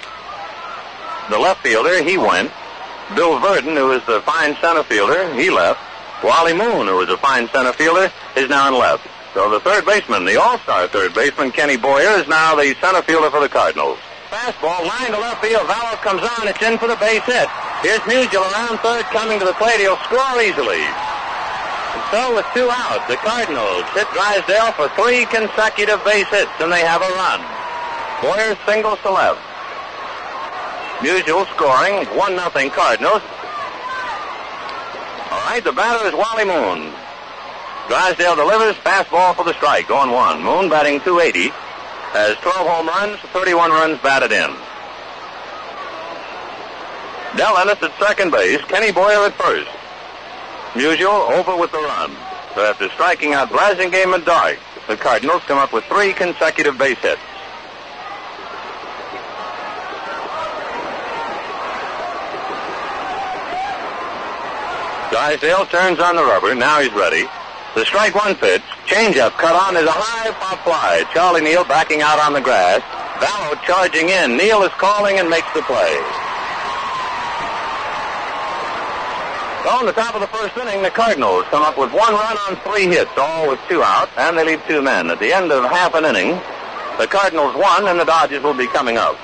the 1.31 1.39
left 1.39 1.63
fielder, 1.63 2.03
he 2.03 2.19
went. 2.19 2.51
Bill 3.15 3.41
Virdon, 3.41 3.77
who 3.77 3.87
was 3.89 4.05
the 4.05 4.21
fine 4.21 4.55
center 4.57 4.83
fielder, 4.83 5.33
he 5.35 5.51
left. 5.51 5.81
Wally 6.23 6.53
Moon, 6.53 6.87
who 6.87 6.97
was 6.97 7.09
a 7.09 7.17
fine 7.17 7.49
center 7.49 7.73
fielder, 7.73 8.13
is 8.37 8.49
now 8.51 8.69
in 8.69 8.75
left. 8.75 9.07
So 9.35 9.51
the 9.51 9.61
third 9.61 9.87
baseman, 9.87 10.25
the 10.25 10.41
all-star 10.41 10.89
third 10.89 11.15
baseman, 11.15 11.53
Kenny 11.53 11.77
Boyer, 11.77 12.19
is 12.19 12.29
now 12.29 12.55
the 12.55 12.75
center 12.81 13.03
fielder 13.03 13.31
for 13.31 13.41
the 13.41 13.49
Cardinals. 13.49 13.99
Fastball, 14.31 14.87
line 14.87 15.13
to 15.13 15.19
left 15.19 15.43
field. 15.43 15.63
Valo 15.63 15.97
comes 16.03 16.23
on. 16.23 16.49
It's 16.49 16.61
in 16.63 16.77
for 16.77 16.89
the 16.89 16.97
base 16.97 17.23
hit. 17.23 17.49
Here's 17.83 18.03
Musial 18.11 18.43
around 18.43 18.79
third, 18.79 19.05
coming 19.15 19.39
to 19.39 19.45
the 19.45 19.55
plate. 19.55 19.79
He'll 19.79 20.03
score 20.11 20.43
easily. 20.43 20.83
And 20.83 22.03
so 22.11 22.35
with 22.35 22.47
two 22.53 22.67
outs, 22.67 23.07
the 23.07 23.15
Cardinals 23.23 23.87
hit 23.95 24.11
Drysdale 24.11 24.73
for 24.75 24.91
three 24.99 25.27
consecutive 25.27 26.03
base 26.05 26.27
hits, 26.27 26.51
and 26.59 26.73
they 26.73 26.83
have 26.83 27.03
a 27.03 27.11
run. 27.15 27.39
Boyer 28.21 28.59
singles 28.67 28.99
to 29.07 29.11
left. 29.11 29.39
Musial 30.99 31.47
scoring, 31.55 32.03
1-0 32.19 32.73
Cardinals. 32.75 33.23
All 35.31 35.45
right, 35.47 35.63
the 35.63 35.73
batter 35.73 36.05
is 36.09 36.15
Wally 36.15 36.45
Moon. 36.45 36.93
Drysdale 37.87 38.35
delivers, 38.35 38.75
fastball 38.83 39.37
for 39.37 39.45
the 39.45 39.55
strike, 39.55 39.87
going 39.87 40.11
one. 40.11 40.43
Moon 40.43 40.69
batting 40.69 40.99
280, 41.01 41.51
has 42.11 42.37
12 42.39 42.67
home 42.67 42.89
runs, 42.89 43.19
31 43.33 43.71
runs 43.71 44.03
batted 44.03 44.33
in. 44.33 44.51
Del 47.37 47.57
Ennis 47.59 47.83
at 47.83 47.93
second 47.99 48.31
base, 48.31 48.63
Kenny 48.63 48.91
Boyer 48.91 49.27
at 49.27 49.35
first. 49.35 49.69
Musial 50.73 51.31
over 51.31 51.57
with 51.57 51.71
the 51.73 51.79
run. 51.79 52.11
So 52.55 52.65
after 52.65 52.89
striking 52.91 53.35
out 53.35 53.51
Blasingame 53.51 54.15
and 54.15 54.25
Dark, 54.25 54.59
the 54.87 54.97
Cardinals 54.97 55.43
come 55.43 55.59
up 55.59 55.73
with 55.73 55.85
three 55.85 56.13
consecutive 56.13 56.79
base 56.79 56.99
hits. 56.99 57.21
Drysdale 65.11 65.67
turns 65.67 66.01
on 66.01 66.17
the 66.17 66.23
rubber. 66.23 66.55
Now 66.55 66.81
he's 66.81 66.93
ready. 66.93 67.25
The 67.75 67.85
strike 67.85 68.15
one 68.15 68.35
pitch. 68.35 68.63
Changeup 68.87 69.33
cut 69.33 69.55
on 69.55 69.77
is 69.77 69.85
a 69.85 69.93
high 69.93 70.31
pop 70.33 70.65
fly. 70.65 71.05
Charlie 71.13 71.43
Neal 71.43 71.65
backing 71.65 72.03
out 72.03 72.19
on 72.19 72.33
the 72.33 72.41
grass. 72.41 72.83
Valo 73.21 73.61
charging 73.65 74.09
in. 74.09 74.37
Neal 74.37 74.63
is 74.63 74.73
calling 74.73 75.19
and 75.19 75.29
makes 75.29 75.53
the 75.55 75.63
play. 75.63 76.28
So 79.69 79.81
in 79.81 79.85
the 79.85 79.93
top 79.93 80.15
of 80.15 80.23
the 80.23 80.33
first 80.33 80.57
inning, 80.57 80.83
the 80.83 80.89
Cardinals 80.89 81.45
come 81.51 81.63
up 81.63 81.77
with 81.77 81.93
one 81.93 82.15
run 82.15 82.39
on 82.49 82.57
three 82.65 82.87
hits, 82.87 83.11
all 83.19 83.51
with 83.51 83.61
two 83.69 83.83
out, 83.83 84.09
and 84.17 84.33
they 84.39 84.43
leave 84.43 84.65
two 84.67 84.81
men. 84.81 85.11
At 85.11 85.21
the 85.21 85.31
end 85.31 85.53
of 85.53 85.63
half 85.65 85.93
an 85.93 86.07
inning, 86.07 86.41
the 86.97 87.07
Cardinals 87.07 87.55
won, 87.55 87.87
and 87.87 88.01
the 88.01 88.07
Dodgers 88.09 88.43
will 88.43 88.57
be 88.57 88.67
coming 88.69 88.97
up. 88.97 89.21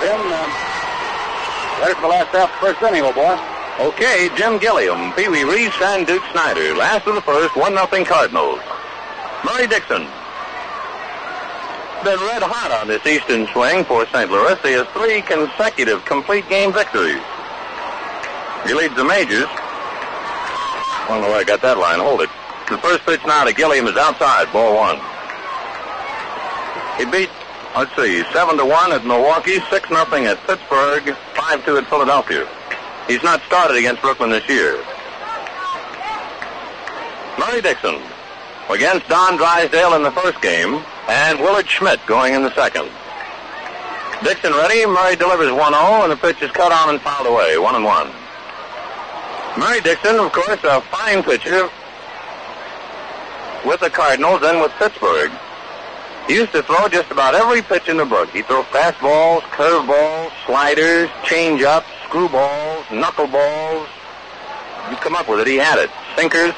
Jim, 0.00 0.16
uh, 0.16 0.48
ready 1.84 1.92
for 1.92 2.00
the 2.00 2.08
last 2.08 2.32
half 2.32 2.48
of 2.48 2.56
the 2.56 2.72
first 2.72 2.80
inning, 2.88 3.04
old 3.04 3.20
boy. 3.20 3.36
Okay, 3.92 4.30
Jim 4.34 4.56
Gilliam, 4.56 5.12
Pee 5.12 5.28
Wee 5.28 5.44
Reese, 5.44 5.76
and 5.82 6.06
Duke 6.06 6.24
Snider. 6.32 6.74
Last 6.74 7.06
of 7.06 7.14
the 7.14 7.20
first, 7.20 7.52
1-0 7.52 8.06
Cardinals. 8.06 8.60
Murry 9.44 9.66
Dickson. 9.66 10.08
Been 12.00 12.20
red 12.32 12.40
hot 12.40 12.72
on 12.80 12.88
this 12.88 13.04
Eastern 13.04 13.46
swing 13.52 13.84
for 13.84 14.06
St. 14.06 14.30
Louis. 14.30 14.56
He 14.64 14.72
has 14.72 14.88
three 14.96 15.20
consecutive 15.20 16.02
complete 16.06 16.48
game 16.48 16.72
victories. 16.72 17.20
He 18.64 18.72
leads 18.72 18.96
the 18.96 19.04
majors. 19.04 19.52
I 21.06 21.08
don't 21.08 21.22
know 21.22 21.28
where 21.28 21.38
I 21.38 21.44
got 21.44 21.62
that 21.62 21.78
line. 21.78 22.00
Hold 22.00 22.22
it. 22.22 22.30
The 22.68 22.78
first 22.78 23.06
pitch 23.06 23.20
now 23.24 23.44
to 23.44 23.54
Gilliam 23.54 23.86
is 23.86 23.96
outside. 23.96 24.50
Ball 24.52 24.74
one. 24.74 24.98
He 26.98 27.04
beat, 27.06 27.30
let's 27.76 27.94
see, 27.94 28.24
7 28.32 28.58
to 28.58 28.64
1 28.64 28.92
at 28.92 29.06
Milwaukee, 29.06 29.60
6 29.70 29.90
nothing 29.90 30.26
at 30.26 30.36
Pittsburgh, 30.48 31.14
5 31.14 31.64
2 31.64 31.76
at 31.76 31.86
Philadelphia. 31.86 32.48
He's 33.06 33.22
not 33.22 33.40
started 33.42 33.76
against 33.76 34.02
Brooklyn 34.02 34.30
this 34.30 34.48
year. 34.48 34.82
Murry 37.38 37.62
Dickson 37.62 38.02
against 38.68 39.06
Don 39.08 39.36
Drysdale 39.36 39.94
in 39.94 40.02
the 40.02 40.10
first 40.10 40.42
game, 40.42 40.82
and 41.06 41.38
Willard 41.38 41.70
Schmidt 41.70 42.04
going 42.06 42.34
in 42.34 42.42
the 42.42 42.54
second. 42.56 42.90
Dickson 44.24 44.52
ready. 44.54 44.84
Murry 44.86 45.14
delivers 45.14 45.50
1-0, 45.50 46.02
and 46.02 46.10
the 46.10 46.16
pitch 46.16 46.42
is 46.42 46.50
cut 46.50 46.72
on 46.72 46.90
and 46.90 47.00
fouled 47.00 47.28
away. 47.28 47.58
1 47.58 47.74
and 47.76 47.84
1. 47.84 48.25
Murry 49.58 49.80
Dickson, 49.80 50.16
of 50.16 50.32
course, 50.32 50.60
a 50.64 50.82
fine 50.82 51.22
pitcher 51.22 51.70
with 53.64 53.80
the 53.80 53.88
Cardinals 53.88 54.42
and 54.42 54.60
with 54.60 54.70
Pittsburgh. 54.72 55.30
He 56.26 56.34
used 56.34 56.52
to 56.52 56.62
throw 56.62 56.88
just 56.88 57.10
about 57.10 57.34
every 57.34 57.62
pitch 57.62 57.88
in 57.88 57.96
the 57.96 58.04
book. 58.04 58.28
He'd 58.30 58.46
throw 58.46 58.64
fastballs, 58.64 59.40
curveballs, 59.42 60.30
sliders, 60.44 61.08
changeups, 61.22 61.84
screwballs, 62.04 62.82
knuckleballs. 62.86 63.86
You 64.90 64.96
come 64.96 65.16
up 65.16 65.28
with 65.28 65.40
it, 65.40 65.46
he 65.46 65.56
had 65.56 65.78
it. 65.78 65.90
Sinkers. 66.16 66.54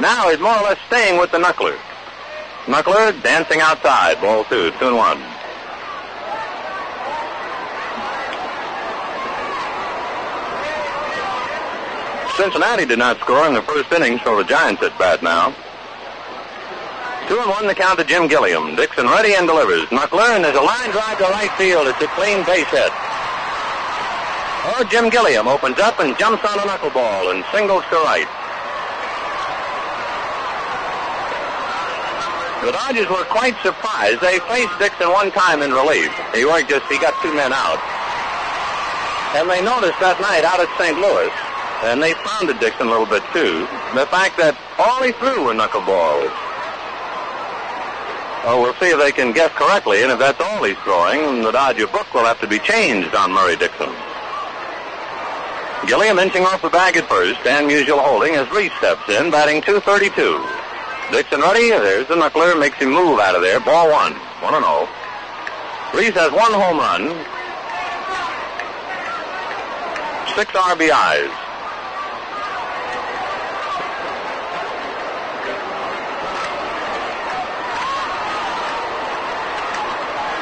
Now 0.00 0.30
he's 0.30 0.40
more 0.40 0.56
or 0.56 0.62
less 0.62 0.78
staying 0.86 1.20
with 1.20 1.30
the 1.30 1.38
knuckler. 1.38 1.76
Knuckler 2.64 3.22
dancing 3.22 3.60
outside. 3.60 4.20
Ball 4.20 4.44
two, 4.44 4.70
two 4.78 4.88
and 4.88 4.96
one. 4.96 5.20
Cincinnati 12.38 12.86
did 12.86 13.02
not 13.02 13.18
score 13.18 13.50
in 13.50 13.54
the 13.54 13.62
first 13.62 13.90
inning, 13.90 14.20
so 14.22 14.38
the 14.38 14.46
Giants 14.46 14.78
at 14.86 14.94
bat 14.94 15.26
now. 15.26 15.50
Two 17.26 17.34
and 17.34 17.50
one 17.50 17.66
the 17.66 17.74
count 17.74 17.98
to 17.98 18.06
Jim 18.06 18.30
Gilliam. 18.30 18.78
Dickson 18.78 19.10
ready 19.10 19.34
and 19.34 19.50
delivers. 19.50 19.90
And 19.90 19.98
there's 20.46 20.54
a 20.54 20.62
line 20.62 20.94
drive 20.94 21.18
to 21.18 21.26
right 21.34 21.50
field. 21.58 21.90
It's 21.90 21.98
a 21.98 22.06
clean 22.14 22.46
base 22.46 22.70
hit. 22.70 22.94
Oh, 24.70 24.86
Jim 24.86 25.10
Gilliam 25.10 25.50
opens 25.50 25.82
up 25.82 25.98
and 25.98 26.14
jumps 26.14 26.46
on 26.46 26.62
a 26.62 26.62
knuckleball 26.62 27.34
and 27.34 27.42
singles 27.50 27.82
to 27.90 27.98
right. 28.06 28.30
The 32.62 32.70
Dodgers 32.70 33.10
were 33.10 33.26
quite 33.26 33.58
surprised. 33.66 34.22
They 34.22 34.38
faced 34.46 34.78
Dickson 34.78 35.10
one 35.10 35.34
time 35.34 35.66
in 35.66 35.74
relief. 35.74 36.14
He 36.30 36.46
worked 36.46 36.70
just, 36.70 36.86
he 36.86 37.02
got 37.02 37.18
two 37.18 37.34
men 37.34 37.50
out. 37.50 37.82
And 39.34 39.50
they 39.50 39.58
noticed 39.58 39.98
that 39.98 40.22
night 40.22 40.46
out 40.46 40.62
at 40.62 40.70
St. 40.78 40.94
Louis, 41.02 41.34
and 41.84 42.02
they 42.02 42.14
pounded 42.14 42.58
Dickson 42.58 42.86
a 42.86 42.90
little 42.90 43.06
bit 43.06 43.22
too, 43.32 43.66
the 43.94 44.06
fact 44.10 44.36
that 44.38 44.58
all 44.78 45.02
he 45.02 45.12
threw 45.12 45.46
were 45.46 45.54
knuckleballs. 45.54 46.32
Oh, 48.46 48.58
we'll 48.62 48.74
see 48.74 48.90
if 48.90 48.98
they 48.98 49.12
can 49.12 49.32
guess 49.32 49.52
correctly, 49.52 50.02
and 50.02 50.10
if 50.10 50.18
that's 50.18 50.40
all 50.40 50.62
he's 50.64 50.78
throwing, 50.86 51.42
the 51.42 51.52
Dodger 51.52 51.86
book 51.86 52.12
will 52.14 52.24
have 52.24 52.40
to 52.40 52.46
be 52.46 52.58
changed 52.58 53.14
on 53.14 53.32
Murry 53.32 53.56
Dickson. 53.56 53.90
Gilliam 55.86 56.18
inching 56.18 56.44
off 56.44 56.62
the 56.62 56.70
bag 56.70 56.96
at 56.96 57.08
first, 57.08 57.40
and 57.46 57.68
Musial 57.70 58.02
holding 58.02 58.34
as 58.34 58.50
Reese 58.50 58.72
steps 58.78 59.08
in, 59.08 59.30
batting 59.30 59.62
232. 59.62 60.10
Dickson 61.10 61.40
ready, 61.40 61.70
there's 61.70 62.08
the 62.08 62.14
knuckler, 62.14 62.58
makes 62.58 62.76
him 62.78 62.90
move 62.90 63.20
out 63.20 63.34
of 63.34 63.42
there. 63.42 63.60
Ball 63.60 63.90
one, 63.90 64.12
1 64.42 64.54
and 64.54 64.64
0. 64.64 64.88
Reese 65.94 66.14
has 66.14 66.32
one 66.32 66.52
home 66.52 66.78
run, 66.78 67.08
six 70.36 70.52
RBIs. 70.52 71.47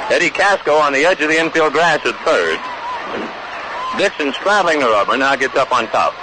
Eddie 0.06 0.30
Kasko 0.30 0.78
on 0.78 0.92
the 0.92 1.02
edge 1.02 1.20
of 1.20 1.28
the 1.28 1.38
infield 1.38 1.72
grass 1.72 1.98
at 2.06 2.14
third. 2.22 2.62
Dixon 3.98 4.32
straddling 4.38 4.78
the 4.78 4.86
rubber, 4.86 5.16
now 5.16 5.34
gets 5.34 5.56
up 5.56 5.72
on 5.72 5.88
top. 5.88 6.14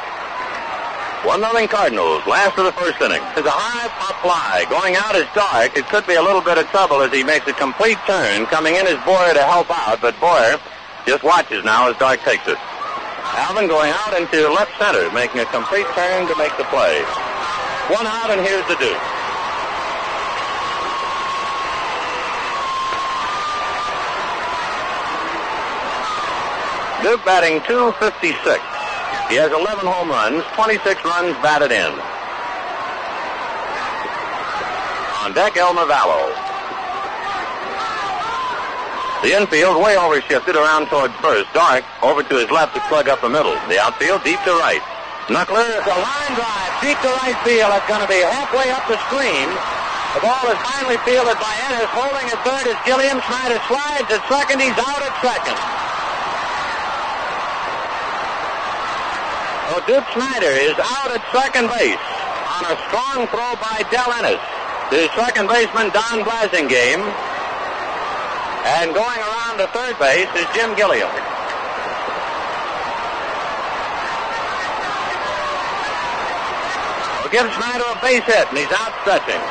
One 1.28 1.42
nothing 1.42 1.68
Cardinals, 1.68 2.24
last 2.24 2.56
of 2.60 2.64
the 2.64 2.72
first 2.80 3.00
inning. 3.04 3.20
It's 3.36 3.48
a 3.48 3.52
high 3.52 3.88
pop 4.00 4.16
fly. 4.24 4.64
Going 4.72 4.96
out 4.96 5.16
is 5.16 5.28
Dark. 5.36 5.76
It 5.76 5.88
could 5.92 6.08
be 6.08 6.16
a 6.16 6.24
little 6.24 6.40
bit 6.40 6.58
of 6.58 6.68
trouble 6.72 7.04
as 7.04 7.12
he 7.12 7.24
makes 7.24 7.48
a 7.48 7.54
complete 7.56 8.00
turn. 8.08 8.46
Coming 8.48 8.76
in 8.76 8.88
is 8.88 9.00
Boyer 9.04 9.36
to 9.36 9.44
help 9.44 9.68
out, 9.72 10.00
but 10.00 10.16
Boyer 10.20 10.60
just 11.08 11.24
watches 11.24 11.64
now 11.64 11.92
as 11.92 11.96
Dark 12.00 12.24
takes 12.24 12.48
it. 12.48 12.60
Alvin 13.36 13.68
going 13.68 13.92
out 13.92 14.16
into 14.16 14.48
left 14.48 14.72
center, 14.80 15.12
making 15.12 15.44
a 15.44 15.48
complete 15.52 15.88
turn 15.92 16.28
to 16.28 16.36
make 16.40 16.56
the 16.56 16.68
play. 16.72 17.04
One 17.92 18.08
out, 18.08 18.32
and 18.32 18.40
here's 18.40 18.64
the 18.72 18.80
Duke. 18.80 19.23
Duke 27.04 27.20
batting 27.28 27.60
256. 27.68 28.40
He 29.28 29.36
has 29.36 29.52
11 29.52 29.84
home 29.84 30.08
runs, 30.08 30.40
26 30.56 31.04
runs 31.04 31.36
batted 31.44 31.76
in. 31.76 31.92
On 35.20 35.36
deck, 35.36 35.60
Elmer 35.60 35.84
Valo. 35.84 36.32
The 39.20 39.36
infield 39.36 39.84
way 39.84 40.00
overshifted 40.00 40.56
around 40.56 40.88
towards 40.88 41.12
first. 41.20 41.52
Dark 41.52 41.84
over 42.00 42.24
to 42.24 42.36
his 42.40 42.48
left 42.48 42.72
to 42.76 42.82
plug 42.88 43.12
up 43.12 43.20
the 43.20 43.28
middle. 43.28 43.52
The 43.68 43.84
outfield 43.84 44.24
deep 44.24 44.40
to 44.48 44.56
right. 44.64 44.80
Knuckler, 45.28 45.84
a 45.84 45.96
line 46.00 46.34
drive 46.40 46.72
deep 46.80 47.00
to 47.04 47.12
right 47.20 47.36
field. 47.44 47.68
It's 47.76 47.88
going 47.92 48.00
to 48.00 48.08
be 48.08 48.24
halfway 48.24 48.72
up 48.72 48.88
the 48.88 48.96
screen. 49.12 49.52
The 50.16 50.24
ball 50.24 50.48
is 50.48 50.60
finally 50.72 50.96
fielded 51.04 51.36
by 51.36 51.52
Ennis. 51.68 51.92
Holding 51.92 52.32
at 52.32 52.40
third 52.48 52.64
is 52.72 52.80
Gilliam. 52.88 53.20
Snider 53.28 53.60
slides 53.68 54.08
at 54.08 54.24
second. 54.32 54.64
He's 54.64 54.80
out 54.80 55.04
at 55.04 55.12
second. 55.20 55.83
So 59.74 59.82
Duke 59.90 60.06
Snider 60.14 60.54
is 60.54 60.78
out 60.78 61.10
at 61.10 61.18
second 61.34 61.66
base 61.66 61.98
on 62.46 62.62
a 62.70 62.78
strong 62.86 63.26
throw 63.34 63.58
by 63.58 63.82
Del 63.90 64.06
Ennis. 64.22 64.38
The 64.94 65.10
second 65.18 65.50
baseman, 65.50 65.90
Don 65.90 66.22
Blasingame. 66.22 67.02
And 68.70 68.94
going 68.94 69.18
around 69.18 69.58
to 69.58 69.66
third 69.74 69.98
base 69.98 70.30
is 70.38 70.46
Jim 70.54 70.78
Gilliam. 70.78 71.10
Well, 77.18 77.34
give 77.34 77.50
Snider 77.58 77.90
a 77.90 77.98
base 77.98 78.30
hit, 78.30 78.46
and 78.54 78.58
he's 78.62 78.70
out 78.78 78.94
stretching. 79.02 79.42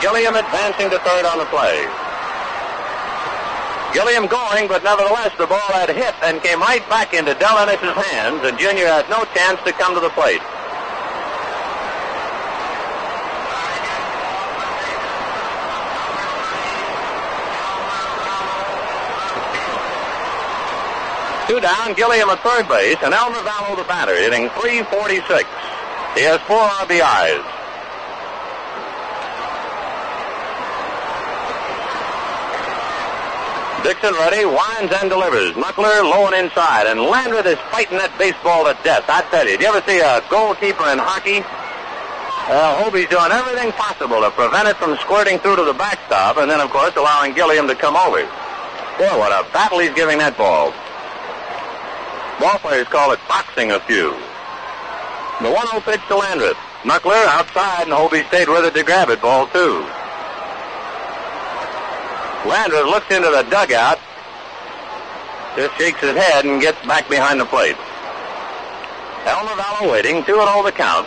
Gilliam 0.00 0.40
advancing 0.40 0.88
to 0.88 0.96
third 1.04 1.28
on 1.28 1.36
the 1.36 1.48
play. 1.52 1.84
Gilliam 3.92 4.26
going, 4.26 4.68
but 4.68 4.82
nevertheless 4.82 5.32
the 5.36 5.46
ball 5.46 5.68
had 5.72 5.90
hit 5.90 6.14
and 6.22 6.42
came 6.42 6.60
right 6.60 6.86
back 6.88 7.12
into 7.12 7.34
Del 7.34 7.58
Ennis's 7.58 7.92
hands, 7.92 8.40
and 8.44 8.58
Junior 8.58 8.86
had 8.86 9.08
no 9.10 9.24
chance 9.36 9.60
to 9.64 9.72
come 9.72 9.94
to 9.94 10.00
the 10.00 10.08
plate. 10.10 10.40
Two 21.48 21.60
down, 21.60 21.92
Gilliam 21.92 22.30
at 22.30 22.40
third 22.40 22.66
base, 22.68 22.96
and 23.04 23.12
Elmer 23.12 23.44
Valo 23.44 23.76
the 23.76 23.84
batter, 23.84 24.16
hitting 24.16 24.48
346. 24.60 25.44
He 26.16 26.22
has 26.24 26.40
four 26.48 26.64
RBIs. 26.80 27.61
Dickson 33.82 34.14
ready, 34.14 34.44
winds 34.44 34.94
and 34.94 35.10
delivers. 35.10 35.54
Knuckler 35.58 36.06
low 36.06 36.30
and 36.30 36.38
inside, 36.38 36.86
and 36.86 37.00
Landrith 37.02 37.50
is 37.50 37.58
fighting 37.74 37.98
that 37.98 38.14
baseball 38.14 38.62
to 38.62 38.78
death. 38.86 39.02
I 39.10 39.26
tell 39.34 39.42
you, 39.42 39.58
do 39.58 39.66
you 39.66 39.70
ever 39.74 39.82
see 39.82 39.98
a 39.98 40.22
goalkeeper 40.30 40.86
in 40.86 41.02
hockey? 41.02 41.42
Uh, 42.46 42.78
Hobie's 42.78 43.10
doing 43.10 43.34
everything 43.34 43.74
possible 43.74 44.22
to 44.22 44.30
prevent 44.30 44.70
it 44.70 44.78
from 44.78 44.94
squirting 45.02 45.42
through 45.42 45.58
to 45.58 45.66
the 45.66 45.74
backstop, 45.74 46.38
and 46.38 46.46
then, 46.46 46.62
of 46.62 46.70
course, 46.70 46.94
allowing 46.94 47.34
Gilliam 47.34 47.66
to 47.66 47.74
come 47.74 47.98
over. 47.98 48.22
Boy, 49.02 49.14
what 49.18 49.34
a 49.34 49.42
battle 49.50 49.82
he's 49.82 49.94
giving 49.98 50.18
that 50.22 50.38
ball. 50.38 50.70
Ball 52.38 52.58
players 52.62 52.86
call 52.86 53.10
it 53.10 53.20
boxing 53.26 53.74
a 53.74 53.80
few. 53.90 54.14
The 55.42 55.50
1-0 55.50 55.82
pitch 55.82 56.02
to 56.06 56.22
Landrith. 56.22 56.58
Knuckler 56.86 57.18
outside, 57.34 57.90
and 57.90 57.94
Hobie 57.94 58.26
stayed 58.30 58.46
with 58.46 58.62
it 58.62 58.74
to 58.78 58.82
grab 58.86 59.10
it, 59.10 59.22
ball 59.22 59.50
two. 59.50 59.82
Landrith 62.42 62.86
looks 62.86 63.10
into 63.14 63.30
the 63.30 63.42
dugout, 63.50 63.98
just 65.56 65.76
shakes 65.78 66.00
his 66.00 66.16
head 66.16 66.44
and 66.44 66.60
gets 66.60 66.80
back 66.86 67.08
behind 67.08 67.38
the 67.38 67.46
plate. 67.46 67.76
Elmer 69.26 69.52
Valo 69.52 69.92
waiting, 69.92 70.24
2 70.24 70.34
0 70.34 70.62
the 70.64 70.72
count. 70.72 71.06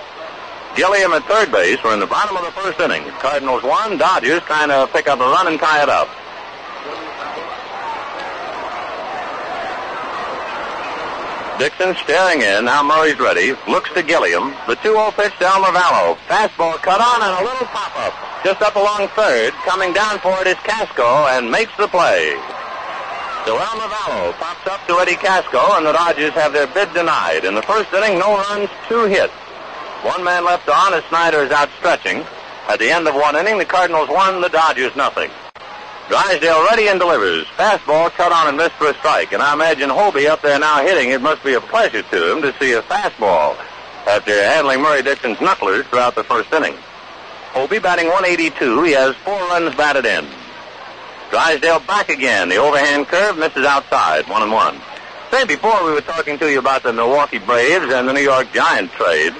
Gilliam 0.75 1.13
at 1.13 1.23
third 1.23 1.51
base. 1.51 1.81
We're 1.83 1.93
in 1.93 1.99
the 1.99 2.07
bottom 2.07 2.35
of 2.35 2.43
the 2.43 2.51
first 2.51 2.79
inning. 2.79 3.03
Cardinals 3.19 3.63
one, 3.63 3.97
Dodgers 3.97 4.41
trying 4.43 4.69
to 4.69 4.89
pick 4.91 5.07
up 5.07 5.19
a 5.19 5.23
run 5.23 5.47
and 5.47 5.59
tie 5.59 5.83
it 5.83 5.89
up. 5.89 6.09
Dickson 11.57 11.95
staring 12.03 12.41
in. 12.41 12.65
Now 12.65 12.83
Murry's 12.83 13.19
ready. 13.19 13.53
Looks 13.67 13.89
to 13.93 14.03
Gilliam. 14.03 14.51
The 14.67 14.75
2-0 14.83 15.15
pitch 15.15 15.39
Elmer 15.39 15.71
Valo. 15.71 16.17
Fastball 16.27 16.75
cut 16.83 16.99
on 16.99 17.23
and 17.23 17.39
a 17.39 17.43
little 17.49 17.67
pop-up. 17.67 18.13
Just 18.43 18.61
up 18.61 18.75
along 18.75 19.07
third. 19.15 19.53
Coming 19.63 19.93
down 19.93 20.19
for 20.19 20.35
it 20.41 20.47
is 20.47 20.55
Kasko 20.67 21.31
and 21.37 21.49
makes 21.49 21.71
the 21.77 21.87
play. 21.87 22.35
So 23.45 23.55
Elmer 23.57 23.87
Valo 23.87 24.33
pops 24.33 24.67
up 24.67 24.85
to 24.87 24.99
Eddie 24.99 25.15
Kasko 25.15 25.77
and 25.77 25.85
the 25.85 25.93
Dodgers 25.93 26.33
have 26.33 26.51
their 26.51 26.67
bid 26.67 26.93
denied. 26.93 27.45
In 27.45 27.55
the 27.55 27.63
first 27.63 27.93
inning, 27.93 28.19
no 28.19 28.35
runs, 28.35 28.69
two 28.89 29.05
hits. 29.05 29.33
One 30.03 30.23
man 30.23 30.43
left 30.43 30.67
on 30.67 30.93
as 30.93 31.03
Snider 31.05 31.43
is 31.43 31.51
out 31.51 31.69
stretching. 31.77 32.25
At 32.67 32.79
the 32.79 32.89
end 32.89 33.07
of 33.07 33.15
one 33.15 33.35
inning, 33.35 33.57
the 33.57 33.65
Cardinals 33.65 34.09
won, 34.09 34.41
the 34.41 34.49
Dodgers 34.49 34.95
nothing. 34.95 35.31
Drysdale 36.07 36.63
ready 36.65 36.87
and 36.87 36.99
delivers. 36.99 37.45
Fastball 37.57 38.11
cut 38.11 38.31
on 38.31 38.47
and 38.47 38.57
missed 38.57 38.75
for 38.75 38.87
a 38.87 38.93
strike. 38.95 39.31
And 39.31 39.41
I 39.41 39.53
imagine 39.53 39.89
Hobie 39.89 40.27
up 40.27 40.41
there 40.41 40.59
now 40.59 40.83
hitting. 40.83 41.09
It 41.09 41.21
must 41.21 41.43
be 41.43 41.55
a 41.55 41.61
pleasure 41.61 42.03
to 42.03 42.31
him 42.31 42.41
to 42.43 42.53
see 42.59 42.73
a 42.73 42.83
fastball 42.83 43.57
after 44.05 44.31
handling 44.31 44.81
Murry 44.81 45.01
Dickson's 45.01 45.37
knucklers 45.37 45.83
throughout 45.85 46.13
the 46.13 46.23
first 46.23 46.53
inning. 46.53 46.75
Hobie 47.53 47.81
batting 47.81 48.05
182. 48.05 48.83
He 48.83 48.91
has 48.91 49.15
four 49.17 49.39
runs 49.47 49.73
batted 49.75 50.05
in. 50.05 50.27
Drysdale 51.31 51.79
back 51.81 52.09
again. 52.09 52.49
The 52.49 52.57
overhand 52.57 53.07
curve 53.07 53.37
misses 53.37 53.65
outside. 53.65 54.27
One 54.29 54.43
and 54.43 54.51
one. 54.51 54.79
Say, 55.31 55.43
before 55.43 55.83
we 55.83 55.91
were 55.91 56.01
talking 56.01 56.37
to 56.37 56.51
you 56.51 56.59
about 56.59 56.83
the 56.83 56.93
Milwaukee 56.93 57.39
Braves 57.39 57.91
and 57.91 58.07
the 58.07 58.13
New 58.13 58.21
York 58.21 58.53
Giants 58.53 58.93
trade, 58.93 59.33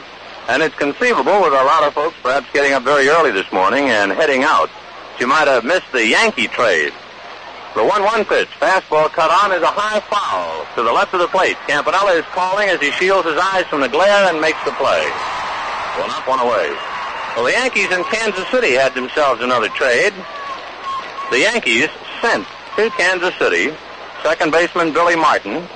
and 0.48 0.64
it's 0.64 0.76
conceivable 0.76 1.42
with 1.42 1.54
a 1.54 1.64
lot 1.64 1.84
of 1.84 1.94
folks 1.94 2.18
perhaps 2.24 2.48
getting 2.54 2.74
up 2.74 2.82
very 2.82 3.08
early 3.08 3.32
this 3.32 3.52
morning 3.52 3.90
and 3.90 4.12
heading 4.12 4.44
out 4.44 4.70
you 5.20 5.28
might 5.28 5.48
have 5.48 5.64
missed 5.64 5.92
the 5.92 6.06
Yankee 6.06 6.48
trade. 6.48 6.94
The 7.74 7.82
1-1 7.82 8.28
pitch, 8.28 8.50
fastball 8.60 9.12
cut 9.12 9.32
on 9.32 9.52
is 9.52 9.62
a 9.62 9.68
high 9.68 10.00
foul 10.08 10.66
to 10.76 10.84
the 10.84 10.92
left 10.92 11.14
of 11.14 11.20
the 11.20 11.28
plate. 11.28 11.58
Campanella 11.68 12.14
is 12.14 12.26
calling 12.32 12.70
as 12.70 12.80
he 12.80 12.92
shields 12.92 13.28
his 13.28 13.38
eyes 13.38 13.66
from 13.66 13.82
the 13.82 13.90
glare 13.90 14.30
and 14.32 14.40
makes 14.40 14.64
the 14.64 14.72
play. 14.80 15.04
One 16.00 16.10
up, 16.10 16.28
one 16.28 16.40
away. 16.40 16.72
Well, 17.36 17.46
the 17.46 17.52
Yankees 17.52 17.92
in 17.92 18.04
Kansas 18.06 18.48
City 18.48 18.74
had 18.74 18.94
themselves 18.94 19.42
another 19.42 19.68
trade. 19.70 20.14
The 21.32 21.40
Yankees 21.40 21.90
sent 22.22 22.48
to 22.78 22.90
Kansas 22.92 23.36
City 23.36 23.76
second 24.26 24.52
baseman 24.52 24.92
Billy 24.92 25.16
Martin, 25.16 25.68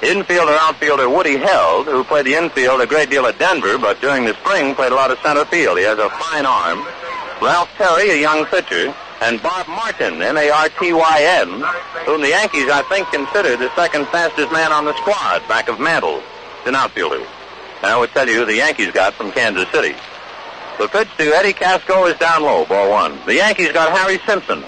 infielder 0.00 0.56
outfielder 0.60 1.10
Woody 1.10 1.38
Held, 1.38 1.86
who 1.86 2.04
played 2.04 2.24
the 2.24 2.34
infield 2.34 2.80
a 2.80 2.86
great 2.86 3.10
deal 3.10 3.26
at 3.26 3.36
Denver, 3.36 3.78
but 3.78 4.00
during 4.00 4.24
the 4.24 4.34
spring 4.34 4.76
played 4.76 4.92
a 4.92 4.94
lot 4.94 5.10
of 5.10 5.18
center 5.18 5.44
field. 5.46 5.76
He 5.76 5.82
has 5.82 5.98
a 5.98 6.08
fine 6.10 6.46
arm. 6.46 6.86
Ralph 7.40 7.70
Terry, 7.76 8.10
a 8.10 8.20
young 8.20 8.46
pitcher, 8.46 8.94
and 9.20 9.42
Bob 9.42 9.68
Martyn, 9.68 10.20
M-A-R-T-Y-N, 10.22 11.48
whom 12.06 12.20
the 12.20 12.30
Yankees, 12.30 12.68
I 12.70 12.82
think, 12.88 13.08
consider 13.08 13.56
the 13.56 13.74
second 13.74 14.06
fastest 14.08 14.52
man 14.52 14.72
on 14.72 14.84
the 14.84 14.96
squad, 14.98 15.46
back 15.48 15.68
of 15.68 15.78
Mantle, 15.78 16.22
an 16.66 16.74
outfielder. 16.74 17.24
And 17.82 17.86
I 17.86 17.98
would 17.98 18.10
tell 18.10 18.28
you 18.28 18.36
who 18.36 18.44
the 18.44 18.56
Yankees 18.56 18.90
got 18.92 19.14
from 19.14 19.32
Kansas 19.32 19.68
City. 19.70 19.94
The 20.78 20.88
pitch 20.88 21.08
to 21.18 21.24
Eddie 21.34 21.52
Kasko 21.52 22.10
is 22.10 22.18
down 22.18 22.42
low, 22.42 22.64
ball 22.66 22.90
one. 22.90 23.18
The 23.26 23.36
Yankees 23.36 23.72
got 23.72 23.96
Harry 23.96 24.18
Simpson. 24.26 24.62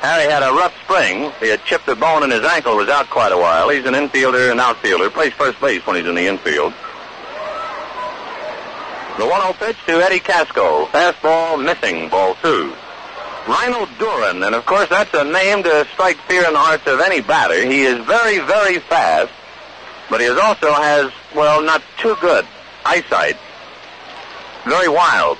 Harry 0.00 0.30
had 0.30 0.42
a 0.42 0.52
rough 0.52 0.74
spring. 0.82 1.30
He 1.38 1.48
had 1.48 1.64
chipped 1.64 1.86
a 1.86 1.94
bone 1.94 2.24
in 2.24 2.30
his 2.30 2.42
ankle, 2.42 2.76
was 2.76 2.88
out 2.88 3.08
quite 3.08 3.30
a 3.30 3.36
while. 3.36 3.68
He's 3.68 3.84
an 3.84 3.94
infielder 3.94 4.50
and 4.50 4.60
outfielder, 4.60 5.10
plays 5.10 5.32
first 5.34 5.60
base 5.60 5.86
when 5.86 5.96
he's 5.96 6.06
in 6.06 6.16
the 6.16 6.26
infield. 6.26 6.74
The 9.18 9.24
1-0 9.24 9.58
pitch 9.58 9.76
to 9.86 9.92
Eddie 10.00 10.20
Kasko. 10.20 10.86
Fastball 10.86 11.62
missing, 11.62 12.08
ball 12.08 12.34
two. 12.36 12.74
Reinald 13.44 13.88
Duren, 13.98 14.46
and 14.46 14.54
of 14.54 14.64
course 14.64 14.88
that's 14.88 15.12
a 15.12 15.24
name 15.24 15.62
to 15.64 15.86
strike 15.92 16.16
fear 16.28 16.46
in 16.46 16.54
the 16.54 16.58
hearts 16.58 16.86
of 16.86 16.98
any 17.00 17.20
batter. 17.20 17.62
He 17.62 17.82
is 17.82 17.98
very, 18.06 18.38
very 18.38 18.78
fast, 18.78 19.30
but 20.08 20.20
he 20.20 20.28
also 20.28 20.72
has, 20.72 21.12
well, 21.34 21.62
not 21.62 21.82
too 21.98 22.16
good 22.20 22.46
eyesight. 22.86 23.36
Very 24.64 24.88
wild. 24.88 25.38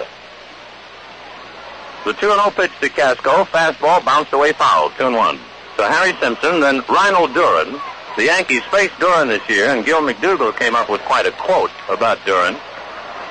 The 2.04 2.12
2-0 2.12 2.54
pitch 2.56 2.72
to 2.80 2.88
Kasko. 2.88 3.46
Fastball 3.46 4.04
bounced 4.04 4.32
away 4.32 4.52
foul, 4.52 4.90
2 4.90 5.06
and 5.06 5.16
1. 5.16 5.38
So 5.78 5.88
Harry 5.88 6.12
Simpson, 6.20 6.60
then 6.60 6.82
Reinald 6.82 7.32
Duren. 7.32 7.80
The 8.16 8.24
Yankees 8.24 8.62
faced 8.70 8.94
Duren 8.94 9.28
this 9.28 9.48
year, 9.48 9.74
and 9.74 9.86
Gil 9.86 10.02
McDougald 10.02 10.58
came 10.58 10.76
up 10.76 10.90
with 10.90 11.00
quite 11.02 11.24
a 11.24 11.32
quote 11.32 11.70
about 11.88 12.18
Duren. 12.26 12.58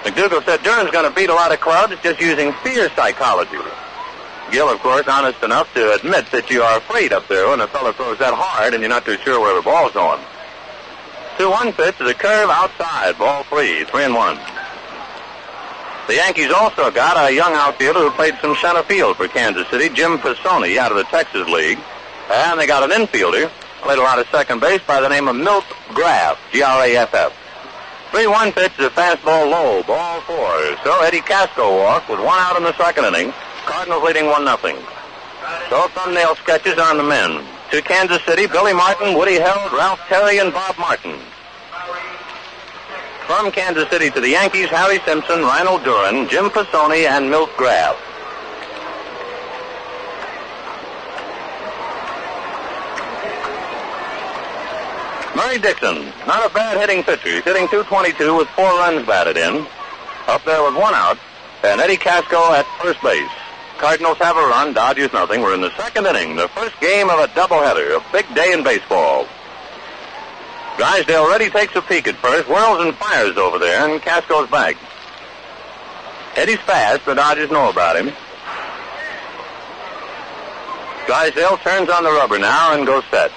McDougald 0.04 0.46
said 0.46 0.64
Duren's 0.64 0.90
going 0.92 1.08
to 1.08 1.16
beat 1.16 1.30
a 1.30 1.34
lot 1.34 1.52
of 1.52 1.60
clubs 1.60 1.96
just 2.02 2.20
using 2.20 2.52
fear 2.64 2.90
psychology. 2.96 3.58
Gil, 4.52 4.70
of 4.70 4.80
course, 4.80 5.08
honest 5.08 5.42
enough 5.44 5.72
to 5.76 5.94
admit 5.94 6.26
that 6.32 6.50
you 6.50 6.62
are 6.62 6.78
afraid 6.78 7.14
up 7.14 7.28
there 7.28 7.48
when 7.48 7.62
a 7.62 7.68
fellow 7.68 7.94
throws 7.94 8.18
that 8.20 8.34
hard 8.34 8.74
and 8.74 8.82
you're 8.82 8.90
not 8.90 9.06
too 9.06 9.18
sure 9.20 9.40
where 9.40 9.56
the 9.56 9.62
ball's 9.62 9.94
going. 9.94 10.20
2-1 11.38 11.74
pitch 11.78 12.02
is 12.02 12.10
a 12.10 12.14
curve 12.14 12.50
outside, 12.50 13.18
ball 13.18 13.44
three, 13.44 13.86
three 13.86 14.04
and 14.04 14.14
one. 14.14 14.38
The 16.08 16.16
Yankees 16.16 16.52
also 16.52 16.92
got 16.92 17.30
a 17.30 17.34
young 17.34 17.54
outfielder 17.54 18.00
who 18.00 18.12
played 18.12 18.38
some 18.42 18.56
center 18.56 18.84
field 18.84 19.16
for 19.16 19.28
Kansas 19.28 19.68
City, 19.70 19.88
Jim 19.88 20.18
Pisoni, 20.18 20.78
out 20.78 20.92
of 20.92 20.98
the 20.98 21.06
Texas 21.06 21.48
League. 21.48 21.80
And 22.30 22.60
they 22.60 22.68
got 22.68 22.84
an 22.84 22.90
infielder, 22.90 23.50
played 23.82 24.00
a 24.00 24.02
lot 24.02 24.20
of 24.20 24.28
second 24.28 24.60
base 24.60 24.82
by 24.86 25.00
the 25.00 25.08
name 25.08 25.28
of 25.28 25.36
Milt 25.36 25.66
Graff, 25.94 26.38
G-R-A-F-F. 26.52 27.41
3-1 28.12 28.54
pitch 28.54 28.74
is 28.78 28.86
a 28.86 28.90
fastball 28.90 29.50
low, 29.50 29.84
ball 29.84 30.20
four. 30.22 30.78
So 30.84 31.02
Eddie 31.02 31.22
Kasko 31.22 31.80
walked 31.80 32.10
with 32.10 32.20
one 32.20 32.40
out 32.40 32.58
in 32.58 32.64
the 32.64 32.76
second 32.76 33.06
inning. 33.06 33.34
Cardinals 33.66 34.04
leading 34.04 34.26
1 34.26 34.44
nothing. 34.44 34.76
So 35.70 35.88
thumbnail 35.96 36.36
sketches 36.36 36.78
on 36.78 36.98
the 36.98 37.04
men. 37.04 37.42
To 37.72 37.82
Kansas 37.82 38.22
City, 38.26 38.48
Billy 38.48 38.74
Martin, 38.74 39.18
Woody 39.18 39.40
Held, 39.40 39.72
Ralph 39.72 40.02
Terry, 40.10 40.40
and 40.40 40.52
Bob 40.52 40.78
Martyn. 40.78 41.18
From 43.28 43.50
Kansas 43.50 43.88
City 43.90 44.10
to 44.10 44.20
the 44.20 44.30
Yankees, 44.30 44.68
Harry 44.68 45.00
Simpson, 45.06 45.40
Reinald 45.40 45.84
Duren, 45.86 46.30
Jim 46.30 46.50
Pisoni, 46.50 47.08
and 47.08 47.30
Milt 47.30 47.56
Graff. 47.56 47.96
Murry 55.42 55.58
Dickson, 55.58 56.06
not 56.28 56.46
a 56.46 56.54
bad 56.54 56.78
hitting 56.78 57.04
pitcher. 57.04 57.28
He's 57.28 57.44
hitting 57.44 57.68
222 57.68 58.38
with 58.38 58.48
four 58.50 58.70
runs 58.78 59.08
batted 59.08 59.38
in. 59.38 59.66
Up 60.28 60.46
there 60.46 60.62
with 60.62 60.76
one 60.76 60.94
out. 60.94 61.18
And 61.64 61.82
Eddie 61.82 61.98
Kasko 61.98 62.52
at 62.52 62.66
first 62.80 63.02
base. 63.02 63.28
Cardinals 63.80 64.20
have 64.20 64.38
a 64.38 64.40
run, 64.40 64.74
Dodgers 64.74 65.12
nothing. 65.14 65.42
We're 65.42 65.56
in 65.56 65.62
the 65.62 65.76
second 65.76 66.06
inning, 66.06 66.36
the 66.36 66.48
first 66.50 66.80
game 66.80 67.10
of 67.10 67.20
a 67.20 67.28
doubleheader, 67.30 67.98
a 67.98 68.12
big 68.12 68.32
day 68.36 68.54
in 68.54 68.64
baseball. 68.64 69.28
Drysdale 70.78 71.24
already 71.24 71.50
takes 71.50 71.76
a 71.76 71.82
peek 71.82 72.08
at 72.08 72.16
first, 72.18 72.48
whirls 72.48 72.86
and 72.86 72.96
fires 72.96 73.36
over 73.38 73.58
there, 73.58 73.90
and 73.90 74.00
Kasko's 74.00 74.50
back. 74.52 74.78
Eddie's 76.36 76.60
fast, 76.60 77.04
the 77.06 77.16
Dodgers 77.16 77.50
know 77.50 77.68
about 77.68 77.98
him. 77.98 78.14
Drysdale 81.08 81.58
turns 81.58 81.90
on 81.90 82.04
the 82.04 82.12
rubber 82.12 82.38
now 82.38 82.76
and 82.76 82.86
goes 82.86 83.04
set. 83.10 83.32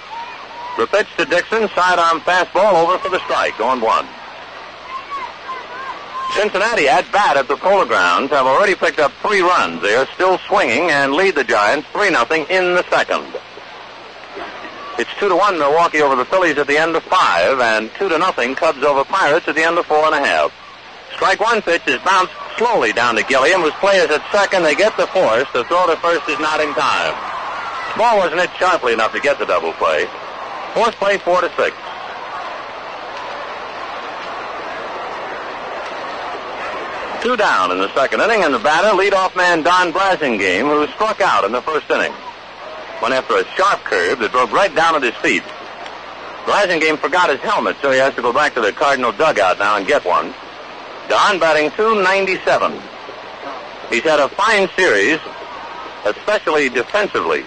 The 0.76 0.86
pitch 0.88 1.06
to 1.18 1.24
Dickson, 1.24 1.68
sidearm 1.68 2.20
fastball 2.20 2.74
over 2.74 2.98
for 2.98 3.08
the 3.08 3.20
strike, 3.20 3.60
on 3.60 3.80
one. 3.80 4.08
Cincinnati 6.34 6.88
at 6.88 7.10
bat 7.12 7.36
at 7.36 7.46
the 7.46 7.56
Polo 7.56 7.84
Grounds 7.84 8.32
have 8.32 8.44
already 8.44 8.74
picked 8.74 8.98
up 8.98 9.12
three 9.22 9.40
runs. 9.40 9.80
They 9.82 9.94
are 9.94 10.06
still 10.14 10.38
swinging 10.38 10.90
and 10.90 11.12
lead 11.12 11.36
the 11.36 11.44
Giants 11.44 11.86
3 11.92 12.08
0 12.08 12.24
in 12.50 12.74
the 12.74 12.82
second. 12.90 13.24
It's 14.98 15.10
2 15.20 15.28
to 15.28 15.36
1 15.36 15.58
Milwaukee 15.58 16.02
over 16.02 16.16
the 16.16 16.24
Phillies 16.24 16.58
at 16.58 16.66
the 16.66 16.76
end 16.76 16.96
of 16.96 17.04
five, 17.04 17.60
and 17.60 17.88
2 17.94 18.08
to 18.08 18.18
nothing 18.18 18.56
Cubs 18.56 18.82
over 18.82 19.04
Pirates 19.04 19.46
at 19.46 19.54
the 19.54 19.62
end 19.62 19.78
of 19.78 19.86
four 19.86 20.04
and 20.06 20.14
a 20.14 20.26
half. 20.26 20.52
Strike 21.14 21.38
one 21.38 21.62
pitch 21.62 21.86
is 21.86 22.00
bounced 22.02 22.32
slowly 22.58 22.92
down 22.92 23.14
to 23.14 23.22
Gilliam, 23.22 23.60
whose 23.60 23.72
play 23.74 23.98
is 23.98 24.10
at 24.10 24.22
second. 24.32 24.64
They 24.64 24.74
get 24.74 24.96
the 24.96 25.06
force. 25.06 25.46
The 25.52 25.62
throw 25.64 25.86
to 25.86 25.96
first 25.96 26.28
is 26.28 26.40
not 26.40 26.60
in 26.60 26.74
time. 26.74 27.14
Ball 27.96 28.18
wasn't 28.18 28.40
hit 28.40 28.50
sharply 28.58 28.92
enough 28.92 29.12
to 29.12 29.20
get 29.20 29.38
the 29.38 29.46
double 29.46 29.72
play. 29.74 30.08
Fourth 30.74 30.96
play, 30.96 31.18
four 31.18 31.40
to 31.40 31.48
six. 31.54 31.76
Two 37.22 37.36
down 37.36 37.70
in 37.70 37.78
the 37.78 37.94
second 37.94 38.20
inning, 38.20 38.42
and 38.42 38.52
the 38.52 38.58
batter, 38.58 38.88
leadoff 38.88 39.36
man 39.36 39.62
Don 39.62 39.92
Blasingame, 39.92 40.68
who 40.68 40.92
struck 40.94 41.20
out 41.20 41.44
in 41.44 41.52
the 41.52 41.62
first 41.62 41.88
inning. 41.90 42.12
Went 43.00 43.14
after 43.14 43.36
a 43.36 43.44
sharp 43.54 43.84
curve 43.84 44.18
that 44.18 44.32
drove 44.32 44.52
right 44.52 44.74
down 44.74 44.96
at 44.96 45.02
his 45.04 45.14
feet. 45.22 45.44
Blasingame 46.44 46.98
forgot 46.98 47.30
his 47.30 47.38
helmet, 47.38 47.76
so 47.80 47.92
he 47.92 47.98
has 47.98 48.12
to 48.16 48.22
go 48.22 48.32
back 48.32 48.52
to 48.54 48.60
the 48.60 48.72
Cardinal 48.72 49.12
dugout 49.12 49.60
now 49.60 49.76
and 49.76 49.86
get 49.86 50.04
one. 50.04 50.34
Don 51.08 51.38
batting 51.38 51.70
297. 51.76 52.72
He's 53.90 54.02
had 54.02 54.18
a 54.18 54.28
fine 54.28 54.68
series, 54.74 55.20
especially 56.04 56.68
defensively. 56.68 57.44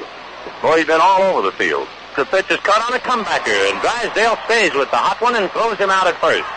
Boy, 0.62 0.78
he's 0.78 0.88
been 0.88 1.02
all 1.02 1.24
over 1.24 1.42
the 1.42 1.52
field. 1.52 1.90
The 2.18 2.26
pitch 2.26 2.50
is 2.50 2.58
cut 2.66 2.82
on 2.82 2.98
a 2.98 3.00
comebacker, 3.06 3.54
and 3.70 3.78
Drysdale 3.78 4.42
stays 4.50 4.74
with 4.74 4.90
the 4.90 4.98
hot 4.98 5.22
one 5.22 5.38
and 5.38 5.46
throws 5.54 5.78
him 5.78 5.94
out 5.94 6.10
at 6.10 6.18
first. 6.18 6.50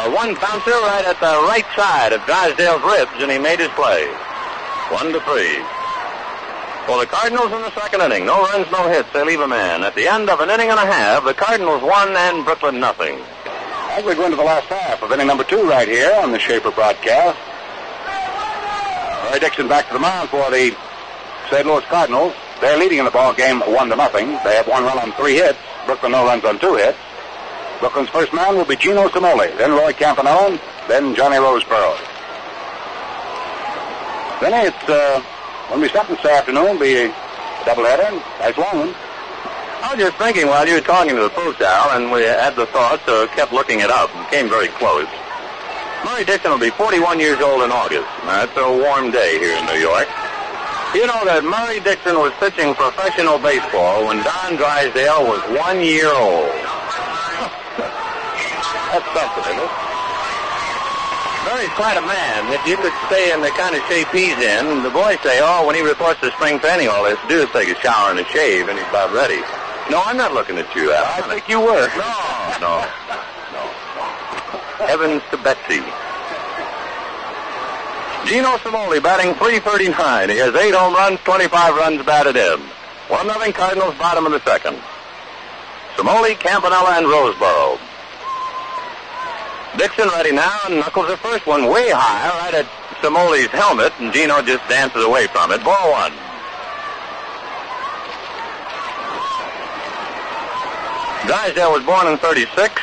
A 0.00 0.08
one 0.08 0.32
bouncer 0.40 0.72
right 0.72 1.04
at 1.04 1.20
the 1.20 1.36
right 1.44 1.68
side 1.76 2.16
of 2.16 2.24
Drysdale's 2.24 2.80
ribs, 2.80 3.12
and 3.20 3.28
he 3.28 3.36
made 3.36 3.60
his 3.60 3.68
play. 3.76 4.08
One 4.88 5.12
to 5.12 5.20
three. 5.28 5.60
For 6.88 6.96
the 6.96 7.04
Cardinals 7.04 7.52
in 7.52 7.60
the 7.60 7.76
second 7.76 8.08
inning, 8.08 8.24
no 8.24 8.40
runs, 8.40 8.72
no 8.72 8.88
hits. 8.88 9.12
They 9.12 9.20
leave 9.20 9.44
a 9.44 9.46
man. 9.46 9.84
At 9.84 9.92
the 9.92 10.08
end 10.08 10.32
of 10.32 10.40
an 10.40 10.48
inning 10.48 10.72
and 10.72 10.80
a 10.80 10.88
half, 10.88 11.28
the 11.28 11.36
Cardinals 11.36 11.84
won 11.84 12.16
and 12.16 12.48
Brooklyn 12.48 12.80
nothing. 12.80 13.20
As 14.00 14.00
we 14.00 14.16
go 14.16 14.24
into 14.24 14.40
the 14.40 14.48
last 14.48 14.72
half 14.72 15.04
of 15.04 15.12
inning 15.12 15.28
number 15.28 15.44
two 15.44 15.68
right 15.68 15.88
here 15.88 16.16
on 16.24 16.32
the 16.32 16.40
Schaefer 16.40 16.72
broadcast. 16.72 17.36
Murry 19.28 19.44
Dickson 19.44 19.68
back 19.68 19.88
to 19.88 19.92
the 19.92 20.00
mound 20.00 20.32
for 20.32 20.48
the 20.48 20.72
St. 21.52 21.68
Louis 21.68 21.84
Cardinals. 21.84 22.32
They're 22.60 22.78
leading 22.78 22.98
in 22.98 23.04
the 23.04 23.10
ball 23.10 23.34
game 23.34 23.60
one 23.60 23.88
to 23.90 23.96
nothing. 23.96 24.28
They 24.44 24.56
have 24.56 24.66
one 24.66 24.84
run 24.84 24.98
on 24.98 25.12
three 25.12 25.34
hits. 25.34 25.58
Brooklyn 25.84 26.12
no 26.12 26.24
runs 26.24 26.44
on 26.44 26.58
two 26.58 26.74
hits. 26.76 26.98
Brooklyn's 27.80 28.08
first 28.08 28.32
man 28.32 28.56
will 28.56 28.64
be 28.64 28.76
Gino 28.76 29.08
Cimoli, 29.08 29.56
then 29.58 29.72
Roy 29.72 29.92
Campanella, 29.92 30.58
then 30.88 31.14
Johnny 31.14 31.36
Roseboro. 31.36 31.96
Then 34.40 34.66
it's, 34.66 34.88
uh, 34.88 35.20
when 35.68 35.80
we 35.80 35.88
start 35.88 36.08
this 36.08 36.24
afternoon, 36.24 36.78
be 36.78 36.96
a 36.96 37.08
doubleheader. 37.64 38.12
Nice 38.40 38.56
long 38.56 38.78
one. 38.78 38.94
I 39.82 39.94
was 39.94 39.98
just 39.98 40.16
thinking 40.16 40.46
while 40.46 40.66
you 40.66 40.74
were 40.74 40.80
talking 40.80 41.14
to 41.14 41.22
the 41.22 41.30
folks, 41.30 41.60
Al, 41.60 41.96
and 41.96 42.10
we 42.10 42.22
had 42.22 42.56
the 42.56 42.66
thought, 42.66 43.00
so 43.04 43.26
kept 43.28 43.52
looking 43.52 43.80
it 43.80 43.90
up 43.90 44.14
and 44.16 44.26
came 44.28 44.48
very 44.48 44.68
close. 44.68 45.06
Murry 46.04 46.24
Dickson 46.24 46.50
will 46.50 46.58
be 46.58 46.70
41 46.70 47.20
years 47.20 47.40
old 47.40 47.62
in 47.62 47.70
August. 47.70 48.08
That's 48.24 48.56
a 48.56 48.72
warm 48.72 49.10
day 49.10 49.38
here 49.38 49.56
in 49.56 49.66
New 49.66 49.80
York. 49.80 50.08
You 50.94 51.06
know 51.06 51.24
that 51.26 51.42
Murry 51.42 51.80
Dickson 51.80 52.16
was 52.22 52.32
pitching 52.38 52.74
professional 52.74 53.38
baseball 53.42 54.06
when 54.06 54.22
Don 54.22 54.54
Drysdale 54.56 55.26
was 55.26 55.42
one 55.52 55.82
year 55.82 56.08
old. 56.08 56.46
That's 58.94 59.08
something, 59.10 59.44
isn't 59.50 59.60
it? 59.60 59.72
Murry's 61.46 61.74
quite 61.78 61.98
a 61.98 62.06
man. 62.06 62.48
If 62.54 62.62
you 62.66 62.78
could 62.78 62.94
stay 63.06 63.30
in 63.30 63.42
the 63.42 63.50
kind 63.54 63.74
of 63.74 63.82
shape 63.86 64.08
he's 64.10 64.38
in, 64.38 64.82
the 64.82 64.90
boys 64.90 65.18
say, 65.22 65.38
oh, 65.42 65.66
when 65.66 65.74
he 65.74 65.82
reports 65.82 66.18
to 66.22 66.30
spring 66.38 66.58
training, 66.58 66.88
all 66.88 67.04
he 67.04 67.14
has 67.14 67.22
to 67.22 67.28
do 67.28 67.38
is 67.46 67.50
take 67.50 67.70
a 67.70 67.78
shower 67.82 68.10
and 68.10 68.18
a 68.18 68.26
shave, 68.30 68.66
and 68.66 68.78
he's 68.78 68.88
about 68.88 69.12
ready. 69.12 69.38
No, 69.90 70.02
I'm 70.02 70.16
not 70.16 70.34
looking 70.34 70.58
at 70.58 70.66
you, 70.74 70.90
Al. 70.90 71.04
I 71.06 71.22
think 71.28 71.46
you 71.48 71.60
were. 71.60 71.86
No, 71.94 72.14
no, 72.58 72.82
no. 73.54 73.62
Heavens 74.86 75.22
to 75.30 75.38
Betsy. 75.38 75.82
Gino 78.26 78.58
Cimoli 78.58 79.00
batting 79.00 79.34
339. 79.34 79.94
He 80.30 80.36
has 80.38 80.52
eight 80.56 80.74
home 80.74 80.94
runs, 80.94 81.20
25 81.20 81.76
runs 81.76 82.04
batted 82.04 82.34
in. 82.34 82.58
One 83.06 83.28
nothing 83.28 83.52
Cardinals 83.52 83.94
bottom 84.02 84.26
of 84.26 84.32
the 84.32 84.42
second. 84.42 84.76
Cimoli, 85.94 86.34
Campanella, 86.34 86.98
and 86.98 87.06
Roseboro. 87.06 87.78
Dickson 89.78 90.08
ready 90.08 90.32
now 90.32 90.58
and 90.66 90.82
knuckles 90.82 91.06
the 91.06 91.16
first 91.18 91.46
one 91.46 91.70
way 91.70 91.90
high 91.94 92.26
right 92.42 92.54
at 92.54 92.66
Cimoli's 92.98 93.46
helmet, 93.54 93.92
and 94.00 94.12
Gino 94.12 94.42
just 94.42 94.66
dances 94.68 95.04
away 95.04 95.28
from 95.28 95.52
it. 95.52 95.62
Ball 95.62 95.92
one. 95.92 96.12
Drysdale 101.30 101.70
was 101.70 101.84
born 101.84 102.08
in 102.08 102.18
36. 102.18 102.82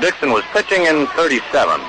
Dickson 0.00 0.30
was 0.30 0.44
pitching 0.52 0.86
in 0.86 1.08
37. 1.18 1.80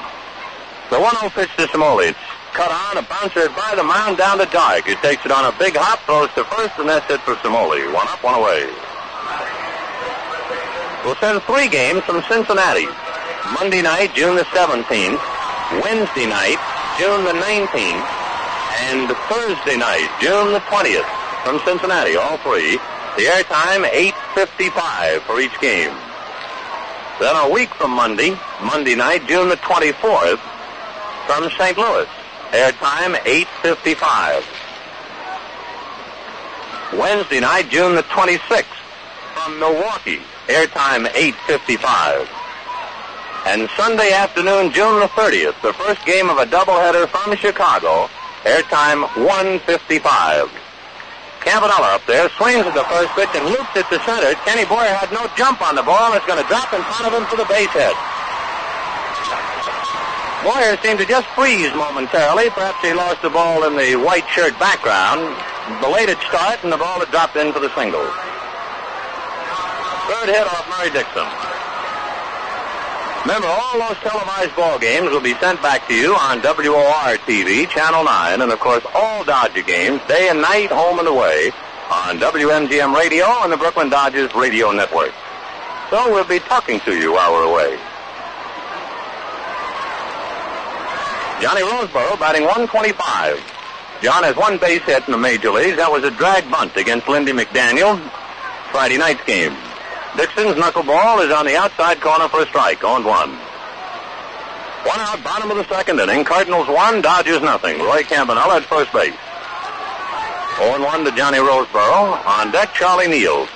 The 0.90 0.98
1-0 0.98 1.30
pitch 1.38 1.50
to 1.58 1.68
Cimoli. 1.68 2.16
Cut 2.58 2.74
on, 2.74 2.98
a 2.98 3.06
bouncer 3.06 3.54
by 3.54 3.78
the 3.78 3.86
mound 3.86 4.18
down 4.18 4.40
to 4.42 4.50
Dark. 4.50 4.90
He 4.90 4.96
takes 5.06 5.22
it 5.22 5.30
on 5.30 5.46
a 5.46 5.54
big 5.62 5.78
hop, 5.78 6.02
throws 6.10 6.34
to 6.34 6.42
first, 6.58 6.74
and 6.82 6.90
that's 6.90 7.06
it 7.06 7.22
for 7.22 7.38
Cimoli. 7.46 7.86
One 7.94 8.10
up, 8.10 8.18
one 8.26 8.34
away. 8.34 8.66
We'll 11.06 11.14
send 11.22 11.38
three 11.46 11.70
games 11.70 12.02
from 12.02 12.26
Cincinnati. 12.26 12.90
Monday 13.54 13.86
night, 13.86 14.10
June 14.18 14.34
the 14.34 14.48
17th. 14.58 15.22
Wednesday 15.86 16.26
night, 16.26 16.58
June 16.98 17.30
the 17.30 17.38
19th. 17.38 18.06
And 18.90 19.06
Thursday 19.30 19.78
night, 19.78 20.10
June 20.18 20.50
the 20.50 20.66
20th. 20.66 21.06
From 21.46 21.62
Cincinnati, 21.62 22.18
all 22.18 22.42
three. 22.42 22.82
The 23.22 23.30
airtime, 23.38 23.86
8.55 24.34 25.22
for 25.30 25.38
each 25.38 25.54
game. 25.62 25.94
Then 27.22 27.38
a 27.38 27.54
week 27.54 27.70
from 27.78 27.94
Monday, 27.94 28.34
Monday 28.66 28.98
night, 28.98 29.30
June 29.30 29.46
the 29.46 29.62
24th, 29.62 30.42
from 31.30 31.54
St. 31.54 31.78
Louis. 31.78 32.10
Airtime 32.52 33.16
8.55. 33.62 34.44
Wednesday 36.98 37.42
night, 37.42 37.70
June 37.70 37.96
the 37.96 38.04
26th, 38.04 38.64
from 39.34 39.60
Milwaukee. 39.60 40.22
Airtime 40.48 41.08
8.55. 41.12 42.28
And 43.48 43.70
Sunday 43.76 44.14
afternoon, 44.14 44.72
June 44.72 45.00
the 45.02 45.08
30th, 45.08 45.62
the 45.62 45.74
first 45.74 46.06
game 46.06 46.30
of 46.30 46.38
a 46.38 46.46
doubleheader 46.46 47.10
from 47.10 47.36
Chicago. 47.36 48.10
Airtime 48.44 49.04
1.55. 49.20 50.50
Campanella 51.42 51.96
up 51.96 52.06
there 52.08 52.30
swings 52.40 52.66
at 52.66 52.74
the 52.74 52.84
first 52.86 53.12
pitch 53.16 53.30
and 53.36 53.46
loops 53.46 53.76
it 53.76 53.88
to 53.90 54.00
center. 54.04 54.34
Kenny 54.48 54.64
Boyer 54.66 54.96
had 54.96 55.12
no 55.12 55.28
jump 55.36 55.62
on 55.62 55.76
the 55.76 55.84
ball. 55.84 56.14
It's 56.14 56.26
going 56.26 56.42
to 56.42 56.48
drop 56.48 56.72
in 56.74 56.82
front 56.84 57.08
of 57.08 57.14
him 57.14 57.28
for 57.28 57.36
the 57.36 57.46
base 57.46 57.72
hit. 57.72 57.96
Boyer 60.44 60.78
seemed 60.84 61.00
to 61.00 61.06
just 61.06 61.28
freeze 61.34 61.74
momentarily. 61.74 62.50
Perhaps 62.52 62.86
he 62.86 62.94
lost 62.94 63.22
the 63.22 63.30
ball 63.30 63.66
in 63.66 63.76
the 63.76 63.96
white 63.96 64.28
shirt 64.30 64.58
background. 64.60 65.22
Belated 65.82 66.18
start, 66.30 66.64
and 66.64 66.72
the 66.72 66.78
ball 66.78 67.00
had 67.00 67.10
dropped 67.10 67.36
in 67.36 67.52
for 67.52 67.60
the 67.60 67.74
single. 67.76 68.06
Third 70.08 70.30
hit 70.30 70.48
off 70.48 70.66
Murry 70.70 70.90
Dickson. 70.92 71.28
Remember, 73.28 73.48
all 73.48 73.80
those 73.80 73.98
televised 73.98 74.56
ball 74.56 74.80
games 74.80 75.10
will 75.10 75.20
be 75.20 75.34
sent 75.36 75.62
back 75.62 75.86
to 75.90 75.94
you 75.94 76.16
on 76.16 76.40
WOR 76.40 77.18
TV, 77.28 77.68
Channel 77.68 78.06
9, 78.06 78.42
and 78.42 78.52
of 78.52 78.60
course 78.60 78.86
all 78.96 79.26
Dodger 79.26 79.64
games, 79.64 80.00
day 80.08 80.30
and 80.30 80.42
night, 80.42 80.72
home 80.72 81.00
and 81.00 81.10
away, 81.10 81.52
on 81.92 82.20
WMGM 82.20 82.96
Radio 82.96 83.26
and 83.44 83.52
the 83.52 83.58
Brooklyn 83.58 83.90
Dodgers 83.90 84.34
Radio 84.34 84.72
Network. 84.72 85.14
So 85.90 86.14
we'll 86.14 86.24
be 86.24 86.40
talking 86.40 86.80
to 86.82 86.96
you 86.96 87.12
while 87.14 87.34
we're 87.34 87.44
away. 87.44 87.78
Johnny 91.42 91.62
Roseboro 91.62 92.20
batting 92.20 92.44
125. 92.44 93.38
John 94.02 94.24
has 94.24 94.36
one 94.36 94.58
base 94.58 94.82
hit 94.82 95.06
in 95.06 95.12
the 95.12 95.18
major 95.18 95.52
leagues. 95.52 95.78
That 95.78 95.92
was 95.92 96.04
a 96.04 96.12
drag 96.12 96.50
bunt 96.50 96.76
against 96.76 97.08
Lindy 97.08 97.32
McDaniel, 97.32 98.02
Friday 98.72 98.98
night's 98.98 99.24
game. 99.26 99.54
Dickson's 100.18 100.58
knuckleball 100.58 101.26
is 101.26 101.32
on 101.32 101.46
the 101.46 101.56
outside 101.56 102.02
corner 102.02 102.28
for 102.28 102.42
a 102.42 102.48
strike. 102.48 102.84
On 102.84 103.04
one. 103.04 103.38
One 104.86 105.00
out, 105.00 105.24
bottom 105.24 105.52
of 105.52 105.58
the 105.58 105.68
second 105.70 106.00
inning. 106.00 106.24
Cardinals 106.24 106.68
one, 106.68 107.02
Dodgers 107.02 107.42
nothing. 107.42 107.78
Roy 107.80 108.02
Campanella 108.02 108.58
at 108.58 108.64
first 108.64 108.92
base. 108.94 109.14
0 110.58 110.82
1 110.82 111.06
to 111.06 111.12
Johnny 111.12 111.38
Roseboro. 111.38 112.18
On 112.26 112.52
deck, 112.52 112.74
Charlie 112.74 113.08
Neal. 113.08 113.48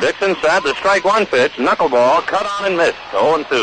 Dickson 0.00 0.36
set 0.40 0.62
the 0.62 0.74
strike 0.76 1.04
one 1.04 1.26
pitch, 1.26 1.52
knuckleball, 1.54 2.24
cut 2.26 2.46
on 2.46 2.66
and 2.66 2.76
missed. 2.76 2.96
0 3.10 3.34
and 3.34 3.46
2. 3.48 3.54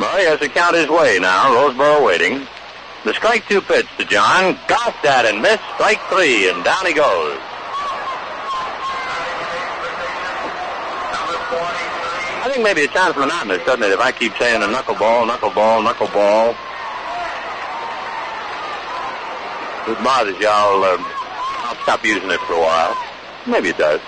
Murry 0.00 0.24
has 0.24 0.38
to 0.38 0.48
count 0.48 0.76
his 0.76 0.88
way 0.88 1.18
now. 1.18 1.52
Roseboro 1.52 2.06
waiting. 2.06 2.46
The 3.04 3.12
strike 3.14 3.48
two 3.48 3.60
pitch 3.60 3.86
to 3.98 4.04
John. 4.04 4.56
Golfed 4.68 5.04
at 5.04 5.26
and 5.26 5.42
missed. 5.42 5.64
Strike 5.74 6.00
three, 6.08 6.48
and 6.48 6.62
down 6.62 6.86
he 6.86 6.92
goes. 6.92 7.49
I 12.50 12.54
think 12.54 12.64
maybe 12.64 12.80
it 12.80 12.90
sounds 12.90 13.16
monotonous, 13.16 13.64
doesn't 13.64 13.84
it, 13.84 13.92
if 13.92 14.00
I 14.00 14.10
keep 14.10 14.34
saying 14.34 14.60
a 14.60 14.66
knuckleball, 14.66 15.22
knuckleball, 15.22 15.86
knuckleball. 15.86 16.50
If 19.86 19.96
it 19.96 20.02
bothers 20.02 20.36
you, 20.40 20.48
I'll, 20.50 20.82
uh, 20.82 20.98
I'll 20.98 21.76
stop 21.84 22.04
using 22.04 22.28
it 22.28 22.40
for 22.40 22.54
a 22.54 22.58
while. 22.58 22.98
Maybe 23.46 23.68
it 23.68 23.78
does. 23.78 24.00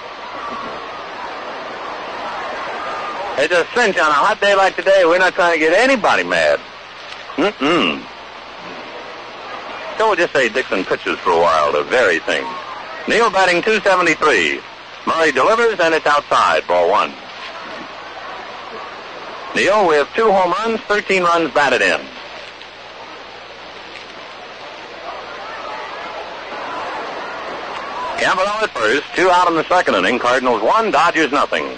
It's 3.39 3.55
a 3.55 3.63
cinch 3.79 3.97
on 3.97 4.11
a 4.11 4.19
hot 4.19 4.41
day 4.41 4.57
like 4.57 4.75
today. 4.75 5.05
We're 5.05 5.19
not 5.19 5.35
trying 5.35 5.53
to 5.53 5.61
get 5.61 5.79
anybody 5.79 6.25
mad. 6.25 6.59
Mm-mm. 7.37 8.03
So 9.99 10.09
we'll 10.09 10.17
just 10.17 10.33
say 10.33 10.49
Dickson 10.49 10.85
pitches 10.85 11.17
for 11.21 11.31
a 11.31 11.39
while 11.39 11.71
the 11.71 11.85
very 11.85 12.19
thing. 12.19 12.45
Neal 13.07 13.31
batting 13.31 13.63
273. 13.63 14.61
Murry 15.07 15.31
delivers, 15.31 15.79
and 15.79 15.95
it's 15.95 16.07
outside, 16.07 16.67
ball 16.67 16.91
one. 16.91 17.13
Neal 19.55 19.87
with 19.87 20.09
two 20.15 20.31
home 20.31 20.53
runs, 20.53 20.81
13 20.83 21.23
runs 21.23 21.53
batted 21.53 21.83
in. 21.83 22.01
Campanella 28.19 28.63
at 28.63 28.71
first, 28.71 29.05
two 29.15 29.29
out 29.29 29.49
in 29.49 29.57
the 29.57 29.65
second 29.65 29.95
inning. 29.97 30.19
Cardinals 30.19 30.63
one, 30.63 30.91
Dodgers 30.91 31.33
nothing. 31.33 31.77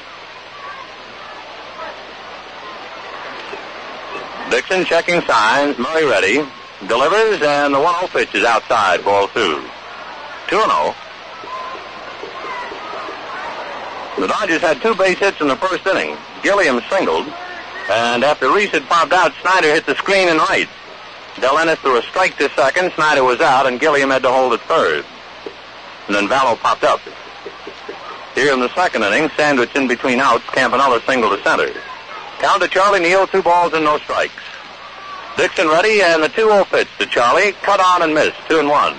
Dickson 4.51 4.85
checking 4.85 5.21
signs. 5.23 5.77
Murry 5.79 6.05
ready. 6.05 6.47
Delivers, 6.87 7.43
and 7.43 7.75
the 7.75 7.79
1-0 7.79 8.09
pitch 8.11 8.35
is 8.35 8.45
outside. 8.45 9.03
Ball 9.05 9.27
two. 9.29 9.65
2-0. 10.47 10.95
The 14.19 14.29
Dodgers 14.29 14.61
had 14.61 14.81
two 14.81 14.95
base 14.95 15.19
hits 15.19 15.41
in 15.41 15.49
the 15.49 15.57
first 15.57 15.85
inning. 15.87 16.17
Gilliam 16.43 16.81
singled, 16.89 17.27
and 17.91 18.25
after 18.25 18.53
Reese 18.53 18.71
had 18.71 18.85
popped 18.85 19.13
out, 19.13 19.33
Snider 19.43 19.73
hit 19.73 19.87
the 19.87 19.95
screen 19.97 20.29
in 20.29 20.39
right. 20.39 20.69
Del 21.41 21.59
Ennis 21.59 21.79
threw 21.81 21.99
a 21.99 22.03
strike 22.03 22.37
to 22.39 22.49
second. 22.51 22.93
Snider 22.93 23.25
was 23.25 23.41
out, 23.41 23.67
and 23.67 23.81
Gilliam 23.81 24.11
had 24.11 24.23
to 24.23 24.31
hold 24.31 24.53
at 24.53 24.61
third. 24.63 25.05
And 26.07 26.15
then 26.15 26.29
Valo 26.29 26.59
popped 26.59 26.85
up. 26.85 27.01
Here 28.35 28.53
in 28.53 28.61
the 28.61 28.75
second 28.75 29.03
inning, 29.03 29.31
sandwiched 29.37 29.77
in 29.77 29.89
between 29.89 30.21
outs, 30.21 30.45
Campanella 30.51 31.01
singled 31.07 31.37
to 31.37 31.43
center. 31.45 31.73
Count 32.39 32.63
to 32.63 32.69
Charlie 32.69 33.01
Neal, 33.01 33.27
two 33.27 33.43
balls 33.43 33.73
and 33.75 33.85
no 33.85 33.99
strikes. 33.99 34.43
Dickson 35.37 35.69
ready, 35.69 36.03
and 36.03 36.23
the 36.23 36.29
2-0 36.29 36.67
pitch 36.67 36.89
to 36.99 37.07
Charlie. 37.07 37.53
Cut 37.63 37.81
on 37.81 38.03
and 38.03 38.15
missed. 38.15 38.37
Two 38.49 38.59
and 38.59 38.69
one. 38.69 38.97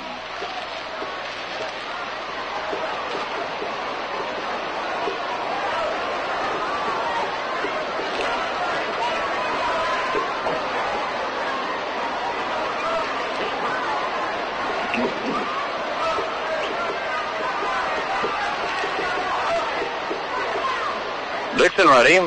Dickson 21.65 21.87
ready, 21.87 22.19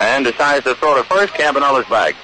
and 0.00 0.24
decides 0.24 0.64
to 0.64 0.74
throw 0.76 0.96
to 0.96 1.04
first. 1.04 1.34
Campanella's 1.34 1.86
back. 1.90 2.14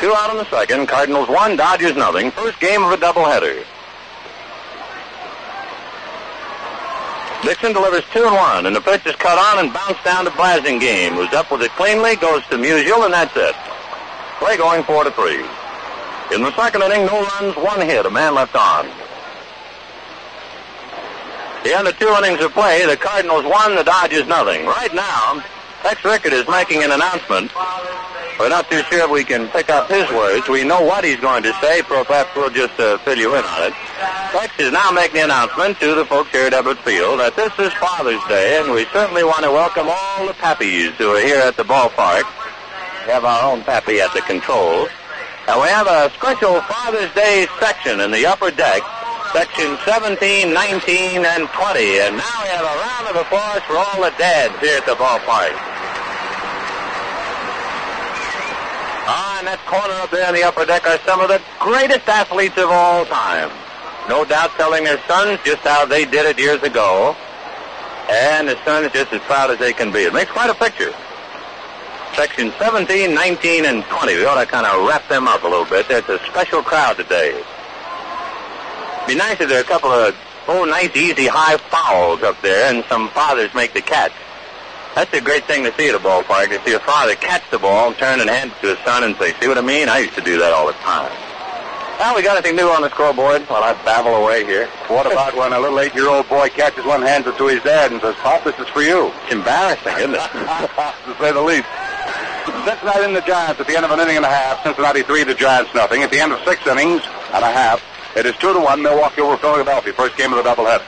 Two 0.00 0.14
out 0.14 0.30
in 0.30 0.38
the 0.38 0.48
second. 0.48 0.86
Cardinals 0.88 1.28
one, 1.28 1.58
Dodgers 1.58 1.94
nothing. 1.94 2.30
First 2.30 2.58
game 2.58 2.82
of 2.82 2.90
a 2.92 2.96
doubleheader. 2.96 3.66
Dickson 7.42 7.74
delivers 7.74 8.04
two 8.14 8.24
and 8.24 8.34
one, 8.34 8.64
and 8.64 8.74
the 8.74 8.80
pitch 8.80 9.04
is 9.04 9.14
cut 9.16 9.36
on 9.36 9.62
and 9.62 9.74
bounced 9.74 10.02
down 10.04 10.24
to 10.24 10.30
Blasingame, 10.30 11.10
who's 11.10 11.34
up 11.34 11.52
with 11.52 11.60
it 11.60 11.70
cleanly, 11.72 12.16
goes 12.16 12.42
to 12.46 12.56
Musial, 12.56 13.04
and 13.04 13.12
that's 13.12 13.36
it. 13.36 13.54
Play 14.38 14.56
going 14.56 14.84
four 14.84 15.04
to 15.04 15.10
three. 15.10 15.44
In 16.34 16.40
the 16.42 16.56
second 16.56 16.80
inning, 16.80 17.04
no 17.04 17.22
runs, 17.22 17.54
one 17.56 17.82
hit, 17.82 18.06
a 18.06 18.10
man 18.10 18.34
left 18.34 18.56
on. 18.56 18.88
The 21.64 21.78
end 21.78 21.86
of 21.86 21.96
two 21.96 22.08
innings 22.08 22.42
of 22.42 22.52
play, 22.52 22.84
the 22.86 22.96
Cardinals 22.96 23.44
won, 23.44 23.76
the 23.76 23.84
Dodgers 23.84 24.26
nothing. 24.26 24.66
Right 24.66 24.92
now, 24.92 25.44
Tex 25.82 26.04
Rickard 26.04 26.32
is 26.32 26.48
making 26.48 26.82
an 26.82 26.90
announcement. 26.90 27.52
We're 28.38 28.48
not 28.48 28.68
too 28.68 28.82
sure 28.90 29.04
if 29.04 29.10
we 29.10 29.22
can 29.22 29.46
pick 29.48 29.70
up 29.70 29.88
his 29.88 30.10
words. 30.10 30.48
We 30.48 30.64
know 30.64 30.82
what 30.82 31.04
he's 31.04 31.20
going 31.20 31.44
to 31.44 31.52
say, 31.60 31.82
perhaps 31.82 32.34
we'll 32.34 32.50
just 32.50 32.78
uh, 32.80 32.98
fill 32.98 33.16
you 33.16 33.36
in 33.36 33.44
on 33.44 33.62
it. 33.70 33.74
Tex 34.32 34.52
is 34.58 34.72
now 34.72 34.90
making 34.90 35.14
the 35.14 35.24
announcement 35.24 35.78
to 35.78 35.94
the 35.94 36.04
folks 36.04 36.30
here 36.32 36.46
at 36.46 36.52
Ebbets 36.52 36.82
Field 36.82 37.20
that 37.20 37.36
this 37.36 37.52
is 37.60 37.72
Father's 37.74 38.24
Day, 38.24 38.60
and 38.60 38.72
we 38.72 38.84
certainly 38.86 39.22
want 39.22 39.44
to 39.44 39.52
welcome 39.52 39.86
all 39.88 40.26
the 40.26 40.34
pappies 40.34 40.90
who 40.92 41.10
are 41.10 41.20
here 41.20 41.38
at 41.38 41.56
the 41.56 41.62
ballpark. 41.62 42.24
We 43.06 43.12
have 43.12 43.24
our 43.24 43.52
own 43.52 43.62
pappy 43.62 44.00
at 44.00 44.12
the 44.14 44.22
controls. 44.22 44.88
And 45.46 45.60
we 45.60 45.68
have 45.68 45.86
a 45.86 46.10
special 46.14 46.60
Father's 46.62 47.12
Day 47.14 47.46
section 47.60 48.00
in 48.00 48.10
the 48.10 48.26
upper 48.26 48.50
deck 48.50 48.82
section 49.32 49.78
17, 49.84 50.52
19, 50.52 51.24
and 51.24 51.48
20. 51.48 51.98
And 52.04 52.16
now 52.16 52.38
we 52.44 52.48
have 52.52 52.68
a 52.68 52.76
round 52.84 53.08
of 53.08 53.16
applause 53.16 53.62
for 53.64 53.76
all 53.78 53.96
the 53.96 54.12
dads 54.18 54.52
here 54.60 54.76
at 54.76 54.84
the 54.84 54.92
ballpark. 54.92 55.56
Ah, 59.08 59.40
in 59.40 59.46
that 59.46 59.58
corner 59.66 59.94
up 59.94 60.10
there 60.10 60.28
in 60.28 60.34
the 60.34 60.44
upper 60.44 60.66
deck 60.66 60.86
are 60.86 60.98
some 61.08 61.20
of 61.20 61.28
the 61.28 61.40
greatest 61.58 62.06
athletes 62.08 62.58
of 62.58 62.68
all 62.68 63.06
time. 63.06 63.50
No 64.08 64.24
doubt 64.24 64.50
telling 64.60 64.84
their 64.84 65.00
sons 65.08 65.40
just 65.44 65.62
how 65.62 65.86
they 65.86 66.04
did 66.04 66.26
it 66.26 66.38
years 66.38 66.62
ago. 66.62 67.16
And 68.10 68.48
the 68.48 68.62
sons 68.64 68.92
just 68.92 69.12
as 69.12 69.20
proud 69.22 69.50
as 69.50 69.58
they 69.58 69.72
can 69.72 69.90
be. 69.90 70.00
It 70.00 70.12
makes 70.12 70.30
quite 70.30 70.50
a 70.50 70.54
picture. 70.54 70.92
Section 72.14 72.52
17, 72.58 73.14
19, 73.14 73.64
and 73.64 73.82
20. 73.84 74.14
We 74.14 74.26
ought 74.26 74.38
to 74.38 74.44
kind 74.44 74.66
of 74.66 74.86
wrap 74.86 75.08
them 75.08 75.26
up 75.26 75.42
a 75.44 75.48
little 75.48 75.64
bit. 75.64 75.88
There's 75.88 76.06
a 76.10 76.18
special 76.26 76.62
crowd 76.62 76.98
today. 76.98 77.42
Be 79.06 79.14
nice 79.14 79.40
if 79.40 79.48
there 79.48 79.58
are 79.58 79.62
a 79.62 79.64
couple 79.64 79.90
of, 79.90 80.16
oh, 80.48 80.64
nice, 80.64 80.94
easy, 80.96 81.26
high 81.26 81.56
fouls 81.56 82.22
up 82.22 82.40
there 82.42 82.72
and 82.72 82.84
some 82.88 83.08
fathers 83.10 83.52
make 83.54 83.74
the 83.74 83.82
catch. 83.82 84.12
That's 84.94 85.12
a 85.14 85.20
great 85.20 85.44
thing 85.44 85.64
to 85.64 85.74
see 85.76 85.88
at 85.88 85.94
a 85.94 85.98
ballpark, 85.98 86.48
to 86.50 86.62
see 86.64 86.74
a 86.74 86.80
father 86.80 87.14
catch 87.16 87.42
the 87.50 87.58
ball, 87.58 87.94
turn 87.94 88.20
and 88.20 88.28
hand 88.28 88.52
it 88.52 88.60
to 88.60 88.76
his 88.76 88.78
son 88.84 89.04
and 89.04 89.16
say, 89.16 89.32
see 89.40 89.48
what 89.48 89.58
I 89.58 89.62
mean? 89.62 89.88
I 89.88 90.00
used 90.00 90.14
to 90.14 90.20
do 90.20 90.38
that 90.38 90.52
all 90.52 90.66
the 90.66 90.74
time. 90.84 91.10
Well, 91.98 92.16
we 92.16 92.22
got 92.22 92.36
anything 92.36 92.56
new 92.56 92.68
on 92.68 92.82
the 92.82 92.90
scoreboard 92.90 93.42
while 93.48 93.62
I 93.62 93.74
babble 93.84 94.16
away 94.16 94.44
here? 94.44 94.66
What 94.88 95.06
about 95.10 95.36
when 95.36 95.52
a 95.52 95.60
little 95.60 95.78
eight-year-old 95.78 96.28
boy 96.28 96.48
catches 96.48 96.84
one, 96.84 97.02
hands 97.02 97.26
it 97.26 97.38
to 97.38 97.46
his 97.46 97.62
dad, 97.62 97.92
and 97.92 98.00
says, 98.00 98.16
Pop, 98.16 98.44
this 98.44 98.58
is 98.58 98.68
for 98.68 98.82
you? 98.82 99.12
It's 99.24 99.32
embarrassing, 99.32 99.96
isn't 99.98 100.14
it? 100.14 100.18
to 101.06 101.16
say 101.20 101.32
the 101.32 101.40
least. 101.40 101.68
Cincinnati 102.66 103.04
and 103.04 103.16
the 103.16 103.20
Giants 103.22 103.60
at 103.60 103.66
the 103.66 103.76
end 103.76 103.84
of 103.84 103.92
an 103.92 104.00
inning 104.00 104.16
and 104.16 104.26
a 104.26 104.28
half. 104.28 104.62
Cincinnati 104.64 105.02
three, 105.02 105.22
the 105.24 105.34
Giants 105.34 105.72
nothing. 105.74 106.02
At 106.02 106.10
the 106.10 106.18
end 106.18 106.32
of 106.32 106.42
six 106.44 106.66
innings 106.66 107.02
and 107.32 107.44
a 107.44 107.52
half, 107.52 107.82
it 108.16 108.26
is 108.26 108.36
two 108.36 108.52
to 108.52 108.60
one, 108.60 108.82
Milwaukee 108.82 109.20
over 109.20 109.36
Philadelphia. 109.36 109.92
First 109.92 110.16
game 110.16 110.32
of 110.32 110.42
the 110.42 110.48
doubleheader. 110.48 110.84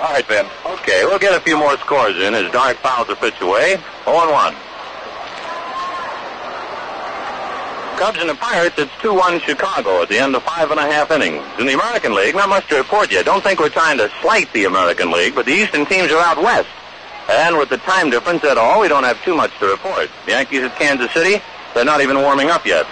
All 0.00 0.12
right, 0.12 0.26
Ben. 0.28 0.46
Okay, 0.66 1.04
we'll 1.04 1.18
get 1.18 1.34
a 1.34 1.40
few 1.40 1.58
more 1.58 1.76
scores 1.78 2.16
in 2.16 2.34
as 2.34 2.50
Dark 2.52 2.76
fouls 2.78 3.08
are 3.08 3.16
pitched 3.16 3.40
away. 3.40 3.76
0 4.04 4.32
1. 4.32 4.54
Cubs 7.96 8.18
and 8.20 8.28
the 8.28 8.34
Pirates, 8.34 8.74
it's 8.76 8.92
2-1 9.00 9.40
Chicago 9.40 10.02
at 10.02 10.10
the 10.10 10.18
end 10.18 10.36
of 10.36 10.42
five 10.42 10.70
and 10.70 10.78
a 10.78 10.82
half 10.82 11.10
innings. 11.10 11.42
In 11.58 11.64
the 11.64 11.72
American 11.72 12.14
League, 12.14 12.34
not 12.34 12.50
much 12.50 12.68
to 12.68 12.76
report 12.76 13.10
yet. 13.10 13.24
Don't 13.24 13.42
think 13.42 13.58
we're 13.58 13.70
trying 13.70 13.96
to 13.96 14.10
slight 14.20 14.52
the 14.52 14.66
American 14.66 15.10
League, 15.10 15.34
but 15.34 15.46
the 15.46 15.52
Eastern 15.52 15.86
teams 15.86 16.12
are 16.12 16.20
out 16.20 16.36
west. 16.36 16.68
And 17.30 17.56
with 17.56 17.70
the 17.70 17.78
time 17.78 18.10
difference 18.10 18.44
at 18.44 18.58
all, 18.58 18.82
we 18.82 18.88
don't 18.88 19.04
have 19.04 19.22
too 19.24 19.34
much 19.34 19.50
to 19.60 19.66
report. 19.66 20.10
The 20.26 20.32
Yankees 20.32 20.62
at 20.64 20.76
Kansas 20.76 21.10
City, 21.12 21.42
they're 21.74 21.86
not 21.86 22.02
even 22.02 22.20
warming 22.20 22.50
up 22.50 22.66
yet. 22.66 22.86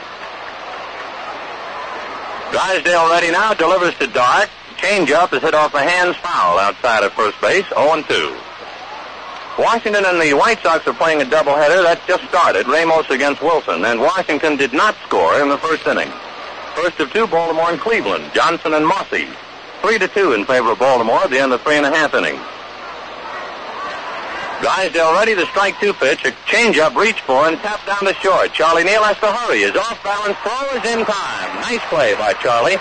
Drysdale 2.51 3.11
ready 3.11 3.31
now, 3.31 3.55
delivers 3.55 3.95
to 3.99 4.07
Dark. 4.07 4.49
Changeup 4.77 5.33
is 5.33 5.43
hit 5.43 5.55
off 5.55 5.73
the 5.73 5.83
hands 5.83 6.17
foul 6.17 6.59
outside 6.59 7.03
of 7.05 7.13
first 7.13 7.41
base, 7.41 7.65
0-2. 7.67 8.37
Washington 9.59 10.05
and 10.05 10.21
the 10.21 10.35
White 10.35 10.61
Sox 10.63 10.87
are 10.87 10.95
playing 10.95 11.23
a 11.23 11.25
doubleheader. 11.25 11.83
that 11.83 12.03
just 12.07 12.25
started, 12.29 12.67
Ramos 12.67 13.09
against 13.11 13.41
Wilson, 13.41 13.85
and 13.85 14.01
Washington 14.01 14.57
did 14.57 14.73
not 14.73 14.97
score 15.07 15.41
in 15.41 15.49
the 15.49 15.59
first 15.59 15.87
inning. 15.87 16.11
First 16.75 16.99
of 16.99 17.13
two, 17.13 17.27
Baltimore 17.29 17.71
and 17.71 17.81
Cleveland, 17.81 18.31
Johnson 18.35 18.75
and 18.75 18.85
Mossi. 18.85 19.29
Three 19.81 19.99
to 19.99 20.09
two 20.09 20.33
in 20.33 20.45
favor 20.45 20.73
of 20.73 20.81
Baltimore 20.81 21.23
at 21.23 21.31
the 21.31 21.39
end 21.39 21.53
of 21.53 21.63
three 21.63 21.77
and 21.77 21.87
a 21.87 21.91
half 21.91 22.15
innings. 22.15 22.41
Drysdale 24.65 25.13
ready 25.13 25.37
to 25.37 25.45
strike 25.53 25.77
two 25.77 25.93
pitch. 25.93 26.25
A 26.25 26.33
changeup 26.49 26.97
reach 26.97 27.21
for 27.29 27.53
and 27.53 27.61
tap 27.61 27.85
down 27.85 28.01
to 28.09 28.17
short. 28.25 28.49
Charlie 28.57 28.81
Neal 28.81 29.05
has 29.05 29.21
to 29.21 29.29
hurry. 29.29 29.61
His 29.61 29.77
off 29.77 30.01
balance 30.01 30.41
throw 30.41 30.65
is 30.73 30.81
in 30.89 31.05
time. 31.05 31.49
Nice 31.61 31.85
play 31.93 32.17
by 32.17 32.33
Charlie. 32.41 32.81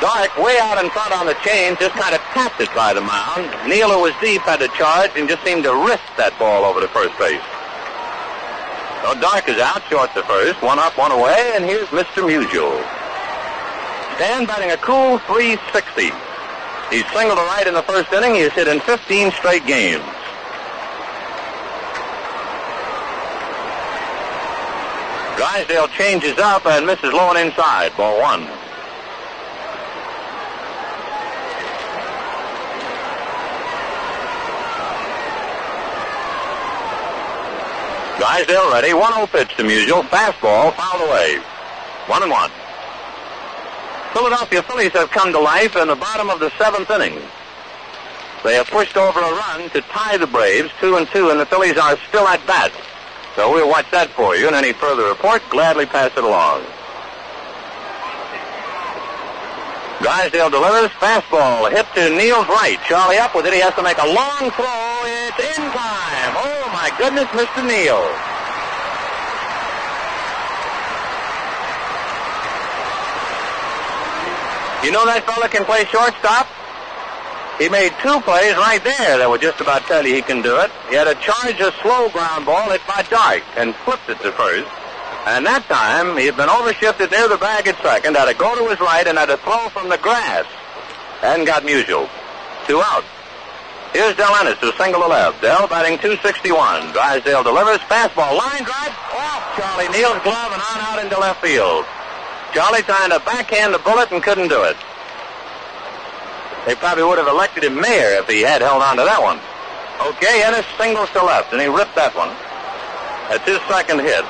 Dark 0.00 0.32
way 0.40 0.56
out 0.64 0.80
in 0.80 0.88
front 0.88 1.12
on 1.12 1.28
the 1.28 1.36
change, 1.44 1.76
just 1.76 1.92
kind 1.92 2.16
of 2.16 2.24
tapped 2.32 2.56
it 2.56 2.72
by 2.72 2.96
the 2.96 3.04
mound. 3.04 3.44
Neal, 3.68 3.92
who 3.92 4.00
was 4.00 4.16
deep, 4.16 4.40
had 4.48 4.64
to 4.64 4.68
charge 4.80 5.12
and 5.12 5.28
just 5.28 5.44
seemed 5.44 5.68
to 5.68 5.76
wrist 5.76 6.08
that 6.16 6.32
ball 6.40 6.64
over 6.64 6.80
to 6.80 6.88
first 6.88 7.12
base. 7.20 7.44
So 9.04 9.12
Dark 9.20 9.44
is 9.52 9.60
out, 9.60 9.84
short 9.92 10.08
to 10.16 10.24
first, 10.24 10.56
one 10.64 10.80
up, 10.80 10.96
one 10.96 11.12
away, 11.12 11.52
and 11.52 11.68
here's 11.68 11.92
Mr. 11.92 12.24
Musial. 12.24 12.80
Stan 14.16 14.48
batting 14.48 14.72
a 14.72 14.80
cool 14.80 15.20
360. 15.28 16.16
He's 16.88 17.04
singled 17.12 17.36
to 17.36 17.44
right 17.52 17.68
in 17.68 17.76
the 17.76 17.84
first 17.84 18.08
inning. 18.16 18.40
He 18.40 18.48
has 18.48 18.56
hit 18.56 18.72
in 18.72 18.80
15 18.80 19.36
straight 19.36 19.68
games. 19.68 20.00
Drysdale 25.36 25.88
changes 25.88 26.38
up 26.38 26.64
and 26.66 26.86
misses 26.86 27.12
low 27.12 27.30
and 27.30 27.38
inside. 27.38 27.96
Ball 27.96 28.20
one. 28.20 28.46
Drysdale 38.18 38.70
ready. 38.70 38.88
1-0 38.90 39.30
pitch 39.32 39.56
to 39.56 39.64
Musial. 39.64 40.02
Fastball 40.04 40.72
fouled 40.74 41.08
away. 41.08 41.38
One 42.06 42.22
and 42.22 42.30
one. 42.30 42.50
Philadelphia 44.12 44.62
Phillies 44.62 44.92
have 44.92 45.10
come 45.10 45.32
to 45.32 45.40
life 45.40 45.74
in 45.74 45.88
the 45.88 45.96
bottom 45.96 46.30
of 46.30 46.38
the 46.38 46.50
seventh 46.56 46.88
inning. 46.90 47.20
They 48.44 48.54
have 48.54 48.68
pushed 48.68 48.96
over 48.96 49.18
a 49.18 49.30
run 49.30 49.68
to 49.70 49.80
tie 49.80 50.16
the 50.16 50.26
Braves, 50.26 50.70
two 50.80 50.96
and 50.96 51.08
two, 51.08 51.30
and 51.30 51.40
the 51.40 51.46
Phillies 51.46 51.76
are 51.76 51.98
still 52.08 52.28
at 52.28 52.46
bat. 52.46 52.70
So 53.36 53.50
we'll 53.52 53.68
watch 53.68 53.90
that 53.90 54.10
for 54.10 54.36
you, 54.36 54.46
and 54.46 54.54
any 54.54 54.72
further 54.72 55.08
report, 55.08 55.42
gladly 55.50 55.86
pass 55.86 56.12
it 56.16 56.22
along. 56.22 56.62
Drysdale 59.98 60.50
delivers 60.50 60.90
fastball 61.02 61.70
hit 61.70 61.86
to 61.94 62.14
Neal's 62.14 62.46
right. 62.46 62.78
Charlie 62.86 63.18
up 63.18 63.34
with 63.34 63.46
it. 63.46 63.54
He 63.54 63.60
has 63.60 63.74
to 63.74 63.82
make 63.82 63.98
a 63.98 64.06
long 64.06 64.52
throw. 64.52 65.00
It's 65.08 65.58
in 65.58 65.64
time. 65.72 66.32
Oh 66.38 66.70
my 66.70 66.92
goodness, 66.98 67.26
Mr. 67.34 67.64
Neal. 67.66 68.04
You 74.84 74.92
know 74.92 75.06
that 75.06 75.24
fella 75.24 75.48
can 75.48 75.64
play 75.64 75.86
shortstop? 75.86 76.46
He 77.58 77.68
made 77.68 77.92
two 78.02 78.20
plays 78.22 78.56
right 78.56 78.82
there 78.82 79.18
that 79.18 79.30
would 79.30 79.40
just 79.40 79.60
about 79.60 79.82
tell 79.86 80.04
you 80.04 80.14
he 80.14 80.22
can 80.22 80.42
do 80.42 80.58
it. 80.58 80.70
He 80.90 80.96
had 80.96 81.06
a 81.06 81.14
charge 81.22 81.60
a 81.60 81.70
slow 81.82 82.10
ground 82.10 82.46
ball 82.46 82.70
hit 82.70 82.82
by 82.86 83.06
Dark 83.06 83.42
and 83.56 83.74
flipped 83.86 84.10
it 84.10 84.18
to 84.26 84.32
first. 84.32 84.66
And 85.30 85.46
that 85.46 85.62
time, 85.70 86.18
he 86.18 86.26
had 86.26 86.36
been 86.36 86.50
overshifted 86.50 87.14
near 87.14 87.28
the 87.30 87.38
bag 87.38 87.68
at 87.70 87.80
second, 87.80 88.16
had 88.16 88.26
to 88.26 88.34
go 88.34 88.58
to 88.58 88.68
his 88.68 88.80
right 88.80 89.06
and 89.06 89.16
had 89.16 89.30
to 89.30 89.38
throw 89.38 89.70
from 89.70 89.88
the 89.88 89.96
grass. 89.98 90.44
And 91.22 91.46
got 91.46 91.62
Musial. 91.62 92.10
Two 92.66 92.82
out. 92.82 93.04
Here's 93.94 94.16
Del 94.16 94.34
Ennis 94.42 94.58
to 94.58 94.74
single 94.76 95.00
to 95.00 95.08
left. 95.08 95.40
Del 95.40 95.68
batting 95.68 95.96
261. 96.02 96.90
Drysdale 96.92 97.46
delivers. 97.46 97.78
Fastball. 97.86 98.34
Line 98.36 98.66
drive. 98.66 98.92
Off 99.14 99.46
Charlie 99.54 99.88
Neal's 99.94 100.18
glove 100.26 100.50
and 100.50 100.60
on 100.60 100.78
out 100.82 100.98
into 100.98 101.16
left 101.16 101.40
field. 101.40 101.86
Charlie 102.52 102.82
trying 102.82 103.14
to 103.14 103.22
backhand 103.22 103.72
the 103.72 103.78
bullet 103.78 104.10
and 104.10 104.20
couldn't 104.20 104.48
do 104.48 104.60
it. 104.64 104.76
They 106.66 106.74
probably 106.74 107.04
would 107.04 107.18
have 107.18 107.28
elected 107.28 107.64
him 107.64 107.80
mayor 107.80 108.16
if 108.20 108.28
he 108.28 108.40
had 108.40 108.62
held 108.62 108.82
on 108.82 108.96
to 108.96 109.04
that 109.04 109.20
one. 109.20 109.38
Okay, 110.00 110.42
Ennis 110.42 110.66
singles 110.80 111.10
to 111.10 111.22
left, 111.22 111.52
and 111.52 111.60
he 111.60 111.68
ripped 111.68 111.94
that 111.94 112.16
one. 112.16 112.32
That's 113.28 113.44
his 113.44 113.60
second 113.68 114.00
hit. 114.00 114.24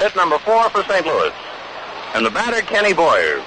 Hit 0.00 0.16
number 0.16 0.38
four 0.38 0.68
for 0.70 0.82
St. 0.88 1.04
Louis. 1.04 1.32
And 2.14 2.24
the 2.24 2.30
batter, 2.30 2.64
Kenny 2.64 2.92
Boyer. 2.92 3.44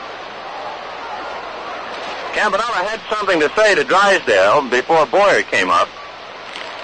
Campanella 2.37 2.81
had 2.85 3.01
something 3.09 3.39
to 3.41 3.49
say 3.57 3.75
to 3.75 3.83
Drysdale 3.83 4.69
before 4.69 5.05
Boyer 5.05 5.41
came 5.43 5.69
up. 5.69 5.89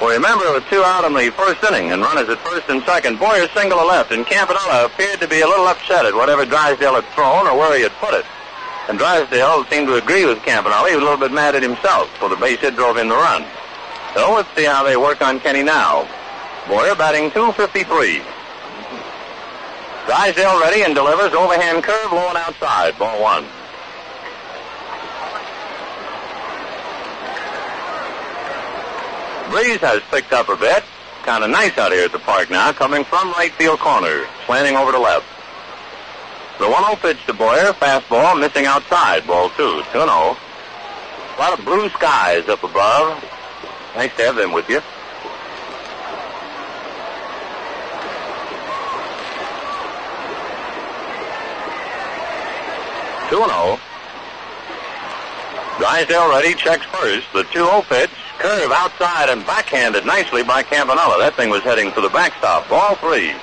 Well, 0.02 0.10
remember, 0.16 0.46
it 0.46 0.54
was 0.54 0.64
two 0.70 0.82
out 0.82 1.06
in 1.06 1.14
the 1.14 1.30
first 1.32 1.64
inning, 1.64 1.92
and 1.92 2.02
runners 2.02 2.30
at 2.30 2.40
first 2.40 2.70
and 2.70 2.82
second. 2.84 3.20
Boyer 3.20 3.48
single 3.54 3.80
to 3.80 3.86
left, 3.86 4.12
and 4.12 4.26
Campanella 4.26 4.86
appeared 4.86 5.20
to 5.22 5.28
be 5.28 5.42
a 5.42 5.48
little 5.48 5.68
upset 5.68 6.06
at 6.06 6.16
whatever 6.16 6.46
Drysdale 6.46 6.96
had 6.96 7.06
thrown 7.14 7.48
or 7.48 7.58
where 7.58 7.76
he 7.76 7.84
had 7.84 7.94
put 8.02 8.14
it. 8.14 8.26
And 8.90 8.98
Drysdale 8.98 9.66
seemed 9.66 9.86
to 9.88 9.96
agree 10.02 10.26
with 10.26 10.42
Campanella. 10.42 10.90
He 10.90 10.96
was 10.96 11.04
a 11.04 11.06
little 11.06 11.20
bit 11.20 11.32
mad 11.32 11.54
at 11.54 11.62
himself, 11.62 12.10
for 12.18 12.28
the 12.28 12.36
base 12.36 12.58
hit 12.60 12.76
drove 12.76 12.98
in 12.98 13.08
the 13.08 13.14
run. 13.14 13.46
So 14.16 14.34
let's 14.34 14.50
see 14.58 14.66
how 14.66 14.84
they 14.84 14.98
work 14.98 15.22
on 15.22 15.40
Kenny 15.40 15.62
now. 15.62 16.10
Boyer 16.68 16.96
batting 16.96 17.30
253. 17.30 18.24
Drysdale 20.08 20.60
ready 20.60 20.82
and 20.82 20.96
delivers 20.96 21.34
overhand 21.34 21.84
curve 21.84 22.12
low 22.12 22.30
and 22.30 22.38
outside. 22.38 22.98
Ball 22.98 23.22
one. 23.22 23.46
Breeze 29.52 29.82
has 29.82 30.02
picked 30.10 30.34
up 30.34 30.50
a 30.50 30.58
bit. 30.58 30.84
Kind 31.22 31.44
of 31.44 31.52
nice 31.52 31.78
out 31.78 31.92
here 31.92 32.06
at 32.06 32.12
the 32.12 32.18
park 32.20 32.50
now, 32.50 32.72
coming 32.72 33.04
from 33.04 33.30
right 33.34 33.52
field 33.52 33.78
corner, 33.78 34.26
slanting 34.48 34.76
over 34.76 34.92
to 34.92 35.00
left. 35.00 35.39
The 36.60 36.66
1-0 36.66 37.00
pitch 37.00 37.26
to 37.26 37.34
Boyer, 37.34 37.72
fastball, 37.72 38.38
missing 38.38 38.66
outside, 38.66 39.26
ball 39.26 39.50
two, 39.52 39.82
2-0. 39.94 40.04
A 40.04 41.40
lot 41.40 41.58
of 41.58 41.64
blue 41.64 41.88
skies 41.88 42.50
up 42.50 42.62
above. 42.66 43.24
Nice 43.96 44.14
to 44.18 44.24
have 44.24 44.36
them 44.36 44.52
with 44.52 44.68
you. 44.70 44.82
Two 53.30 53.42
and 53.42 53.52
zero. 53.52 53.80
Drysdale 55.78 56.30
ready, 56.30 56.56
checks 56.56 56.86
first. 56.88 57.32
The 57.32 57.44
2-0 57.44 57.84
pitch, 57.88 58.10
curve 58.38 58.74
outside 58.74 59.30
and 59.30 59.46
backhanded 59.46 60.06
nicely 60.06 60.44
by 60.44 60.64
Campanella. 60.64 61.20
That 61.20 61.36
thing 61.36 61.50
was 61.50 61.64
heading 61.64 61.92
for 61.92 62.02
the 62.02 62.10
backstop. 62.10 62.68
Ball 62.68 62.96
three. 62.96 63.34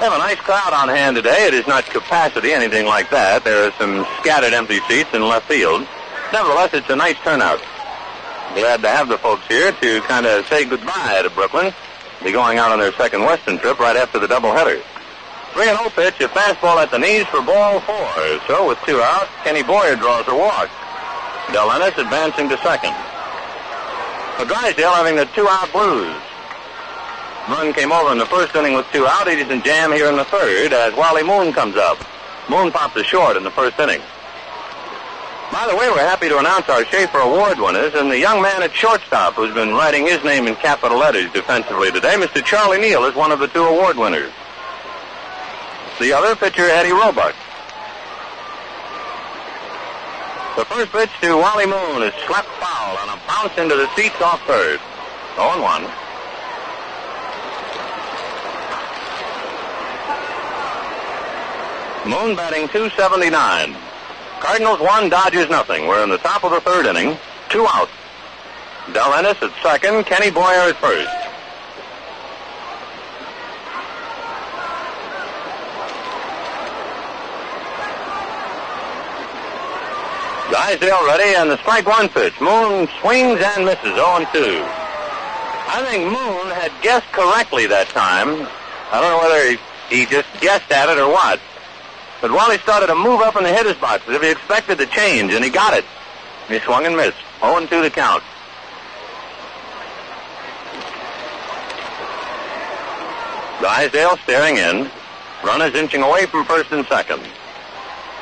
Have 0.00 0.12
a 0.14 0.18
nice 0.18 0.38
crowd 0.38 0.72
on 0.72 0.88
hand 0.88 1.16
today. 1.16 1.46
It 1.46 1.52
is 1.52 1.66
not 1.66 1.84
capacity, 1.84 2.52
anything 2.52 2.86
like 2.86 3.10
that. 3.10 3.44
There 3.44 3.68
are 3.68 3.72
some 3.72 4.06
scattered 4.20 4.54
empty 4.54 4.80
seats 4.88 5.12
in 5.12 5.20
left 5.20 5.46
field. 5.46 5.86
Nevertheless, 6.32 6.72
it's 6.72 6.88
a 6.88 6.96
nice 6.96 7.16
turnout. 7.20 7.60
Glad 8.56 8.80
to 8.80 8.88
have 8.88 9.08
the 9.08 9.18
folks 9.18 9.46
here 9.46 9.72
to 9.72 10.00
kind 10.08 10.24
of 10.24 10.46
say 10.46 10.64
goodbye 10.64 11.20
to 11.22 11.28
Brooklyn. 11.30 11.74
Be 12.24 12.32
going 12.32 12.56
out 12.56 12.72
on 12.72 12.78
their 12.78 12.92
second 12.92 13.22
Western 13.24 13.58
trip 13.58 13.78
right 13.78 13.96
after 13.96 14.18
the 14.18 14.26
doubleheader. 14.26 14.80
3-0 15.52 15.90
pitch, 15.92 16.20
a 16.20 16.28
fastball 16.28 16.80
at 16.80 16.90
the 16.90 16.98
knees 16.98 17.26
for 17.26 17.42
ball 17.42 17.80
four. 17.80 18.08
So 18.46 18.68
with 18.68 18.78
two 18.86 19.02
out, 19.02 19.28
Kenny 19.44 19.62
Boyer 19.62 19.96
draws 19.96 20.26
a 20.28 20.34
walk. 20.34 20.70
Del 21.52 21.70
Ennis 21.72 21.98
advancing 21.98 22.48
to 22.48 22.56
second. 22.58 22.94
For 24.38 24.46
Drysdale 24.46 24.96
having 24.96 25.16
the 25.16 25.26
two-out 25.26 25.70
blues. 25.72 26.16
Run 27.50 27.72
came 27.72 27.90
over 27.90 28.12
in 28.12 28.18
the 28.18 28.26
first 28.26 28.54
inning 28.54 28.74
with 28.74 28.86
two 28.92 29.08
out. 29.08 29.26
Is 29.26 29.50
in 29.50 29.60
jam 29.62 29.90
here 29.90 30.06
in 30.06 30.16
the 30.16 30.24
third 30.24 30.72
as 30.72 30.94
Wally 30.94 31.24
Moon 31.24 31.52
comes 31.52 31.74
up. 31.76 31.98
Moon 32.48 32.70
pops 32.70 32.94
a 32.94 33.02
short 33.02 33.36
in 33.36 33.42
the 33.42 33.50
first 33.50 33.76
inning. 33.80 34.00
By 35.50 35.66
the 35.68 35.74
way, 35.74 35.90
we're 35.90 35.98
happy 35.98 36.28
to 36.28 36.38
announce 36.38 36.68
our 36.68 36.84
Schaefer 36.84 37.18
Award 37.18 37.58
winners 37.58 37.94
and 37.94 38.08
the 38.08 38.16
young 38.16 38.40
man 38.40 38.62
at 38.62 38.72
shortstop 38.72 39.34
who's 39.34 39.52
been 39.52 39.70
writing 39.70 40.06
his 40.06 40.22
name 40.22 40.46
in 40.46 40.54
capital 40.54 40.96
letters 40.96 41.28
defensively 41.32 41.90
today, 41.90 42.14
Mr. 42.14 42.44
Charlie 42.44 42.78
Neal, 42.78 43.04
is 43.04 43.16
one 43.16 43.32
of 43.32 43.40
the 43.40 43.48
two 43.48 43.64
award 43.64 43.96
winners. 43.96 44.30
The 45.98 46.12
other 46.12 46.36
pitcher, 46.36 46.62
Eddie 46.62 46.92
Roebuck. 46.92 47.34
The 50.56 50.64
first 50.66 50.92
pitch 50.92 51.10
to 51.22 51.36
Wally 51.36 51.66
Moon 51.66 52.04
is 52.04 52.14
slapped 52.26 52.48
foul 52.62 52.96
on 52.98 53.08
a 53.08 53.20
bounce 53.26 53.58
into 53.58 53.74
the 53.74 53.92
seats 53.96 54.22
off 54.22 54.40
third. 54.46 54.78
0 55.34 55.60
1. 55.60 56.09
Moon 62.06 62.34
batting 62.34 62.66
279. 62.68 63.76
Cardinals 64.40 64.80
one, 64.80 65.10
Dodgers 65.10 65.50
nothing. 65.50 65.86
We're 65.86 66.02
in 66.02 66.08
the 66.08 66.18
top 66.18 66.44
of 66.44 66.50
the 66.50 66.60
third 66.60 66.86
inning. 66.86 67.18
Two 67.50 67.66
outs. 67.68 67.92
Del 68.94 69.12
Ennis 69.12 69.36
at 69.42 69.52
second, 69.62 70.04
Kenny 70.06 70.30
Boyer 70.30 70.70
at 70.70 70.76
first. 70.76 71.10
Drysdale 80.48 81.06
ready 81.06 81.36
and 81.36 81.50
the 81.50 81.58
strike 81.58 81.86
one 81.86 82.08
pitch. 82.08 82.40
Moon 82.40 82.88
swings 83.00 83.40
and 83.40 83.64
misses 83.66 83.92
0-2. 83.92 84.64
I 85.72 85.86
think 85.88 86.04
Moon 86.04 86.50
had 86.56 86.72
guessed 86.82 87.12
correctly 87.12 87.66
that 87.66 87.88
time. 87.90 88.48
I 88.90 89.00
don't 89.00 89.10
know 89.10 89.18
whether 89.18 89.56
he, 89.88 89.96
he 89.96 90.06
just 90.06 90.28
guessed 90.40 90.72
at 90.72 90.88
it 90.88 90.98
or 90.98 91.08
what. 91.08 91.38
But 92.20 92.32
Wally 92.32 92.58
started 92.58 92.88
to 92.88 92.94
move 92.94 93.20
up 93.20 93.36
in 93.36 93.44
the 93.44 93.52
hitter's 93.52 93.76
box 93.76 94.04
as 94.08 94.14
if 94.14 94.22
he 94.22 94.30
expected 94.30 94.78
to 94.78 94.86
change, 94.86 95.32
and 95.32 95.42
he 95.44 95.50
got 95.50 95.72
it. 95.72 95.84
He 96.48 96.58
swung 96.60 96.84
and 96.84 96.96
missed. 96.96 97.16
0 97.40 97.66
2 97.66 97.82
the 97.82 97.90
count. 97.90 98.22
Drysdale 103.60 104.16
staring 104.18 104.56
in. 104.56 104.90
Runners 105.44 105.74
inching 105.74 106.02
away 106.02 106.26
from 106.26 106.44
first 106.44 106.72
and 106.72 106.86
second. 106.86 107.22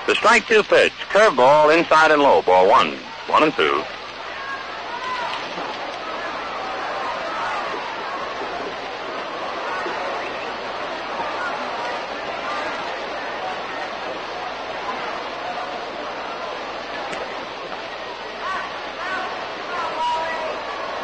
The 0.06 0.14
strike 0.14 0.46
two 0.46 0.62
pitch. 0.62 0.92
Curveball 1.10 1.76
inside 1.76 2.10
and 2.10 2.22
low. 2.22 2.42
Ball 2.42 2.68
one. 2.68 2.92
One 3.26 3.42
and 3.42 3.52
two. 3.54 3.82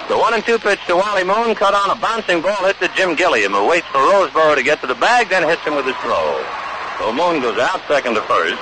The 0.09 0.19
one 0.19 0.35
and 0.35 0.45
two 0.45 0.59
pitch 0.59 0.81
to 0.87 0.97
Wally 0.97 1.25
Moon, 1.25 1.55
cut 1.55 1.73
on 1.73 1.91
a 1.91 1.99
bouncing 1.99 2.43
ball, 2.43 2.67
hit 2.67 2.79
to 2.81 2.89
Jim 2.95 3.15
Gilliam, 3.15 3.53
who 3.53 3.67
waits 3.67 3.87
for 3.89 3.99
Roseboro 3.99 4.55
to 4.55 4.63
get 4.63 4.81
to 4.83 4.87
the 4.87 4.95
bag, 4.95 5.31
then 5.31 5.49
hits 5.49 5.63
him 5.63 5.77
with 5.77 5.87
his 5.87 5.97
throw. 5.97 6.45
So 6.99 7.13
Moon 7.13 7.41
goes 7.41 7.59
out 7.59 7.81
second 7.89 8.15
to 8.15 8.23
first. 8.23 8.61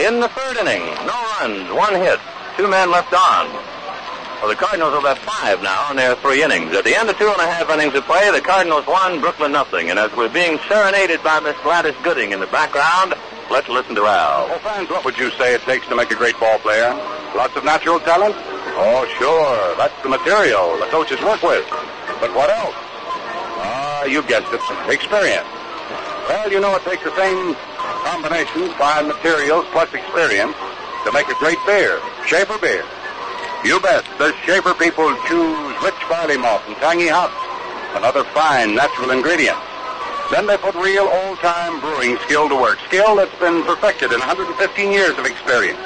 In 0.00 0.20
the 0.20 0.28
third 0.28 0.56
inning, 0.58 0.86
no 1.04 1.18
runs, 1.40 1.70
one 1.72 1.94
hit, 1.94 2.20
two 2.56 2.68
men 2.68 2.90
left 2.90 3.12
on. 3.12 3.50
Well, 4.40 4.50
the 4.50 4.56
Cardinals 4.56 4.94
are 4.94 5.06
at 5.06 5.18
five 5.18 5.62
now 5.62 5.90
in 5.90 5.96
their 5.96 6.14
three 6.16 6.42
innings. 6.42 6.74
At 6.74 6.84
the 6.84 6.94
end 6.94 7.10
of 7.10 7.18
two 7.18 7.28
and 7.28 7.40
a 7.40 7.46
half 7.46 7.70
innings 7.70 7.94
of 7.94 8.04
play, 8.04 8.30
the 8.30 8.40
Cardinals 8.40 8.86
won, 8.86 9.20
Brooklyn 9.20 9.52
nothing. 9.52 9.90
And 9.90 9.98
as 9.98 10.10
we're 10.16 10.32
being 10.32 10.58
serenaded 10.68 11.22
by 11.22 11.40
Miss 11.40 11.56
Gladys 11.62 11.94
Gooding 12.02 12.32
in 12.32 12.40
the 12.40 12.48
background, 12.48 13.14
let's 13.52 13.68
listen 13.68 13.94
to 13.94 14.06
Al. 14.08 14.48
Well, 14.48 14.58
fans, 14.60 14.88
what 14.88 15.04
would 15.04 15.18
you 15.18 15.30
say 15.32 15.54
it 15.54 15.60
takes 15.62 15.86
to 15.88 15.94
make 15.94 16.10
a 16.10 16.16
great 16.16 16.38
ball 16.40 16.58
player? 16.58 16.88
Lots 17.36 17.54
of 17.54 17.64
natural 17.64 18.00
talent? 18.00 18.34
Oh, 18.80 19.04
sure. 19.20 19.76
That's 19.76 19.94
the 20.02 20.08
material 20.08 20.80
the 20.80 20.88
coaches 20.88 21.20
work 21.20 21.42
with. 21.44 21.68
But 22.18 22.32
what 22.32 22.48
else? 22.48 22.74
Ah, 23.60 24.04
you 24.04 24.22
guessed 24.24 24.48
it. 24.50 24.60
Experience. 24.88 25.46
Well, 26.32 26.50
you 26.50 26.60
know 26.60 26.74
it 26.76 26.82
takes 26.88 27.04
the 27.04 27.14
same 27.14 27.54
combination, 28.08 28.72
fine 28.80 29.06
materials 29.06 29.66
plus 29.70 29.92
experience 29.92 30.56
to 31.04 31.12
make 31.12 31.28
a 31.28 31.36
great 31.36 31.60
beer. 31.66 32.00
Schaefer 32.24 32.56
beer. 32.56 32.84
You 33.64 33.80
bet. 33.80 34.02
The 34.16 34.32
Schaefer 34.48 34.72
people 34.74 35.12
choose 35.28 35.76
rich 35.84 36.00
barley 36.08 36.38
malt 36.38 36.62
and 36.66 36.76
tangy 36.76 37.08
hops 37.08 37.36
another 37.94 38.24
fine 38.32 38.74
natural 38.74 39.10
ingredients. 39.10 39.60
Then 40.30 40.46
they 40.46 40.56
put 40.56 40.74
real 40.74 41.04
old-time 41.04 41.80
brewing 41.80 42.16
skill 42.24 42.48
to 42.48 42.56
work. 42.56 42.78
Skill 42.86 43.16
that's 43.16 43.34
been 43.38 43.62
perfected 43.64 44.12
in 44.12 44.20
115 44.20 44.92
years 44.92 45.18
of 45.18 45.26
experience. 45.26 45.80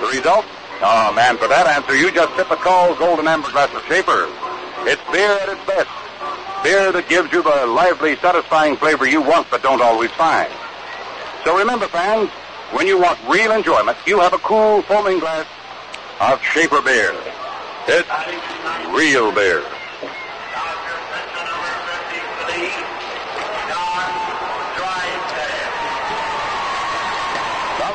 The 0.00 0.08
result? 0.08 0.44
Oh, 0.82 1.12
man, 1.14 1.38
for 1.38 1.48
that 1.48 1.66
answer, 1.66 1.96
you 1.96 2.10
just 2.10 2.36
sip 2.36 2.50
a 2.50 2.56
Call's 2.56 2.98
Golden 2.98 3.26
Amber 3.26 3.50
glass 3.50 3.72
of 3.74 3.82
Schaefer. 3.88 4.28
It's 4.84 5.00
beer 5.10 5.32
at 5.40 5.48
its 5.48 5.64
best. 5.64 5.88
Beer 6.62 6.92
that 6.92 7.08
gives 7.08 7.32
you 7.32 7.42
the 7.42 7.66
lively, 7.66 8.16
satisfying 8.16 8.76
flavor 8.76 9.06
you 9.06 9.22
want 9.22 9.48
but 9.50 9.62
don't 9.62 9.80
always 9.80 10.10
find. 10.12 10.52
So 11.44 11.56
remember, 11.56 11.86
fans, 11.88 12.28
when 12.72 12.86
you 12.86 12.98
want 13.00 13.18
real 13.28 13.52
enjoyment, 13.52 13.96
you 14.06 14.20
have 14.20 14.34
a 14.34 14.38
cool, 14.38 14.82
foaming 14.82 15.18
glass 15.18 15.46
of 16.20 16.42
Schaefer 16.42 16.82
beer. 16.82 17.16
It's 17.88 18.08
real 18.92 19.32
beer. 19.32 19.64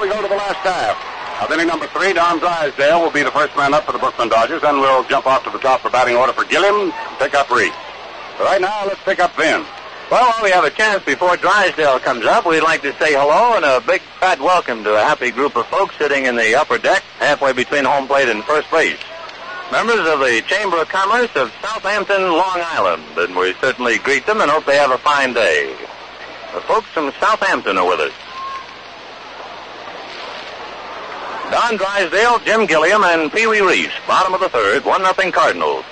We 0.01 0.09
go 0.09 0.19
to 0.19 0.27
the 0.27 0.35
last 0.35 0.57
half. 0.65 0.97
Of 1.45 1.51
inning 1.53 1.67
number 1.67 1.85
three, 1.85 2.11
Don 2.13 2.39
Drysdale 2.39 3.01
will 3.01 3.11
be 3.11 3.21
the 3.21 3.29
first 3.29 3.55
man 3.55 3.73
up 3.73 3.85
for 3.85 3.91
the 3.91 3.99
Brooklyn 3.99 4.29
Dodgers, 4.29 4.63
and 4.63 4.79
we'll 4.81 5.03
jump 5.03 5.27
off 5.27 5.43
to 5.43 5.51
the 5.51 5.59
top 5.59 5.81
for 5.81 5.91
batting 5.91 6.15
order 6.15 6.33
for 6.33 6.43
Gilliam, 6.43 6.91
pick 7.19 7.35
up 7.35 7.51
Reed. 7.51 7.71
But 8.37 8.45
right 8.45 8.61
now, 8.61 8.85
let's 8.87 9.01
pick 9.03 9.19
up 9.19 9.35
Vin. 9.35 9.63
Well, 10.09 10.25
while 10.25 10.43
we 10.43 10.49
have 10.49 10.63
a 10.63 10.71
chance 10.71 11.05
before 11.05 11.37
Drysdale 11.37 11.99
comes 11.99 12.25
up, 12.25 12.47
we'd 12.47 12.61
like 12.61 12.81
to 12.81 12.93
say 12.97 13.13
hello 13.13 13.55
and 13.55 13.63
a 13.63 13.79
big 13.79 14.01
fat 14.19 14.39
welcome 14.39 14.83
to 14.83 14.95
a 14.95 15.01
happy 15.01 15.29
group 15.29 15.55
of 15.55 15.67
folks 15.67 15.95
sitting 15.97 16.25
in 16.25 16.35
the 16.35 16.55
upper 16.55 16.79
deck, 16.79 17.03
halfway 17.19 17.53
between 17.53 17.85
home 17.85 18.07
plate 18.07 18.27
and 18.27 18.43
first 18.43 18.69
base. 18.71 18.97
Members 19.71 19.99
of 19.99 20.19
the 20.19 20.43
Chamber 20.47 20.81
of 20.81 20.89
Commerce 20.89 21.29
of 21.35 21.53
Southampton, 21.61 22.23
Long 22.23 22.59
Island, 22.73 23.03
and 23.17 23.35
we 23.35 23.53
certainly 23.61 23.99
greet 23.99 24.25
them 24.25 24.41
and 24.41 24.49
hope 24.49 24.65
they 24.65 24.77
have 24.77 24.91
a 24.91 24.97
fine 24.97 25.33
day. 25.33 25.75
The 26.55 26.61
folks 26.61 26.87
from 26.87 27.13
Southampton 27.19 27.77
are 27.77 27.87
with 27.87 27.99
us. 27.99 28.13
Don 31.51 31.75
Drysdale, 31.75 32.39
Jim 32.39 32.65
Gilliam, 32.65 33.03
and 33.03 33.29
Pee 33.29 33.45
Wee 33.45 33.59
Reese, 33.59 33.91
bottom 34.07 34.33
of 34.33 34.39
the 34.39 34.47
third, 34.47 34.85
1 34.85 35.01
nothing 35.01 35.33
Cardinals. 35.33 35.83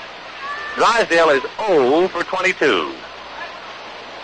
Drysdale 0.75 1.31
is 1.31 1.43
0 1.57 2.07
for 2.07 2.23
22. 2.23 2.93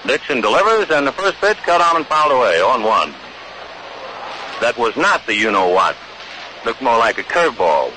Dickson 0.08 0.40
delivers, 0.40 0.90
and 0.92 1.06
the 1.06 1.12
first 1.12 1.36
pitch 1.42 1.58
cut 1.58 1.82
on 1.82 1.98
and 1.98 2.06
fouled 2.06 2.32
away, 2.32 2.62
on 2.62 2.84
1. 2.84 3.14
That 4.62 4.78
was 4.78 4.96
not 4.96 5.26
the 5.26 5.36
you-know-what. 5.36 5.98
Looked 6.66 6.82
more 6.82 6.98
like 6.98 7.18
a 7.18 7.24
curveball. 7.24 7.92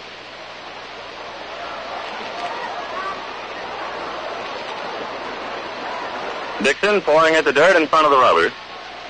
Dickson 6.65 7.01
pouring 7.03 7.37
at 7.37 7.45
the 7.45 7.53
dirt 7.53 7.77
in 7.77 7.87
front 7.87 8.05
of 8.05 8.11
the 8.11 8.19
rubber. 8.19 8.53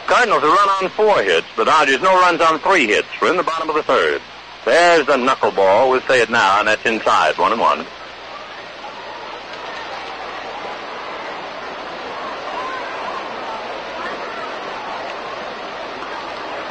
Cardinals 0.09 0.41
have 0.43 0.51
run 0.51 0.69
on 0.71 0.89
four 0.89 1.23
hits. 1.23 1.47
The 1.55 1.67
Dodgers 1.67 2.01
no 2.01 2.19
runs 2.19 2.41
on 2.41 2.59
three 2.61 2.87
hits. 2.87 3.09
We're 3.21 3.31
in 3.31 3.37
the 3.37 3.43
bottom 3.43 3.69
of 3.69 3.77
the 3.77 3.83
third. 3.83 4.23
There's 4.65 5.07
the 5.07 5.13
knuckleball. 5.13 5.91
We'll 5.91 6.01
say 6.01 6.23
it 6.23 6.31
now, 6.31 6.61
and 6.61 6.69
that's 6.69 6.85
inside. 6.87 7.37
One 7.37 7.53
and 7.53 7.61
one. 7.61 7.87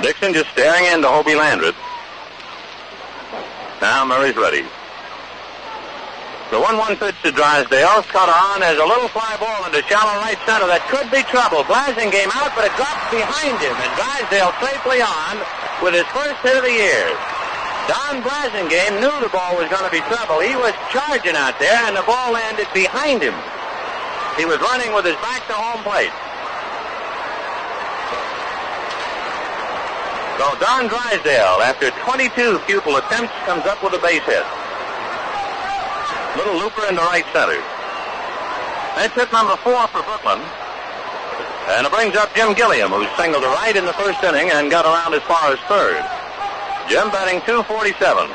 Dickson 0.01 0.33
just 0.33 0.49
staring 0.49 0.85
into 0.91 1.07
Hobie 1.07 1.37
Landrith. 1.37 1.75
Now 3.81 4.03
Murry's 4.03 4.35
ready. 4.35 4.65
The 6.47 6.55
1-1 6.55 6.95
pitch 6.95 7.19
to 7.27 7.35
Drysdale, 7.35 8.07
cut 8.07 8.31
on 8.31 8.63
as 8.63 8.79
a 8.79 8.87
little 8.87 9.11
fly 9.11 9.35
ball 9.35 9.67
into 9.67 9.83
shallow 9.83 10.15
right 10.23 10.39
center. 10.47 10.63
That 10.63 10.79
could 10.87 11.11
be 11.11 11.19
trouble. 11.27 11.67
Blasingame 11.67 12.31
out, 12.31 12.55
but 12.55 12.63
it 12.63 12.71
drops 12.79 13.03
behind 13.11 13.59
him, 13.59 13.75
and 13.75 13.91
Drysdale 13.99 14.55
safely 14.63 15.03
on 15.03 15.43
with 15.83 15.91
his 15.91 16.07
first 16.15 16.39
hit 16.47 16.55
of 16.55 16.63
the 16.63 16.71
year. 16.71 17.11
Don 17.91 18.23
Blasingame 18.23 19.03
knew 19.03 19.11
the 19.19 19.27
ball 19.27 19.59
was 19.59 19.67
going 19.67 19.83
to 19.83 19.91
be 19.91 19.99
trouble. 20.07 20.39
He 20.39 20.55
was 20.55 20.71
charging 20.87 21.35
out 21.35 21.59
there, 21.59 21.83
and 21.83 21.99
the 21.99 22.07
ball 22.07 22.31
landed 22.31 22.71
behind 22.71 23.19
him. 23.19 23.35
He 24.39 24.47
was 24.47 24.63
running 24.63 24.95
with 24.95 25.03
his 25.03 25.19
back 25.19 25.43
to 25.51 25.55
home 25.55 25.83
plate. 25.83 26.15
So 30.39 30.47
Don 30.63 30.87
Drysdale, 30.87 31.59
after 31.59 31.91
22 32.07 32.63
futile 32.63 33.03
attempts, 33.03 33.35
comes 33.43 33.67
up 33.67 33.83
with 33.83 33.91
a 33.91 33.99
base 33.99 34.23
hit. 34.23 34.47
Little 36.35 36.57
looper 36.57 36.83
into 36.89 37.01
right 37.01 37.25
center. 37.31 37.61
That's 38.97 39.13
hit 39.13 39.31
number 39.31 39.55
four 39.61 39.87
for 39.87 40.01
Brooklyn. 40.03 40.41
And 41.69 41.85
it 41.85 41.91
brings 41.91 42.15
up 42.15 42.33
Jim 42.33 42.53
Gilliam, 42.53 42.91
who 42.91 43.05
singled 43.15 43.43
to 43.43 43.49
right 43.61 43.75
in 43.75 43.85
the 43.85 43.93
first 43.93 44.23
inning 44.23 44.49
and 44.51 44.71
got 44.71 44.85
around 44.85 45.13
as 45.13 45.21
far 45.23 45.53
as 45.53 45.59
third. 45.69 46.01
Jim 46.89 47.11
batting 47.11 47.39
247. 47.45 48.27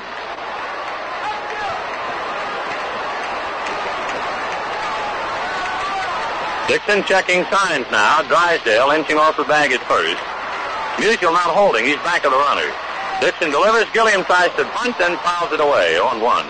Dickson 6.68 7.02
checking 7.04 7.44
signs 7.50 7.90
now. 7.90 8.22
Drysdale 8.28 8.90
inching 8.92 9.16
off 9.18 9.36
the 9.36 9.44
bag 9.44 9.72
at 9.72 9.82
first. 9.90 10.20
Musial 10.96 11.32
not 11.32 11.50
holding. 11.50 11.84
He's 11.84 12.00
back 12.06 12.24
of 12.24 12.32
the 12.32 12.38
runner. 12.38 12.70
Dickson 13.20 13.50
delivers. 13.50 13.90
Gilliam 13.92 14.24
tries 14.24 14.54
to 14.56 14.64
bunt 14.76 15.00
and 15.00 15.18
fouls 15.20 15.52
it 15.52 15.60
away. 15.60 15.98
On 15.98 16.20
one. 16.20 16.46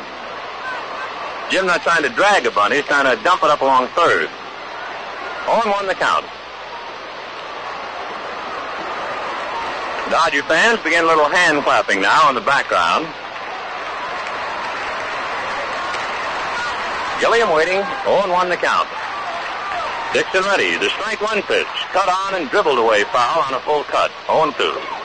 Jim 1.53 1.67
not 1.67 1.83
trying 1.83 2.03
to 2.03 2.09
drag 2.09 2.47
a 2.47 2.51
bunt. 2.51 2.73
He's 2.73 2.85
trying 2.85 3.05
to 3.05 3.23
dump 3.23 3.45
it 3.45 3.51
up 3.51 3.61
along 3.61 3.87
third. 3.89 4.31
On 5.45 5.69
one 5.69 5.87
the 5.87 5.93
count. 5.93 6.25
Dodger 10.09 10.43
fans 10.49 10.81
begin 10.81 11.05
a 11.05 11.07
little 11.07 11.29
hand 11.29 11.63
clapping 11.63 12.01
now 12.01 12.31
in 12.31 12.35
the 12.35 12.41
background. 12.41 13.05
Gilliam 17.21 17.53
waiting. 17.53 17.85
0-1 18.09 18.49
the 18.49 18.57
count. 18.57 18.89
Dickson 20.15 20.45
ready. 20.49 20.79
The 20.79 20.89
strike 20.97 21.21
one 21.21 21.43
pitch. 21.43 21.69
Cut 21.93 22.09
on 22.09 22.41
and 22.41 22.49
dribbled 22.49 22.79
away 22.79 23.05
foul 23.13 23.43
on 23.43 23.53
a 23.53 23.61
full 23.61 23.85
cut. 23.85 24.11
0-2. 24.27 25.02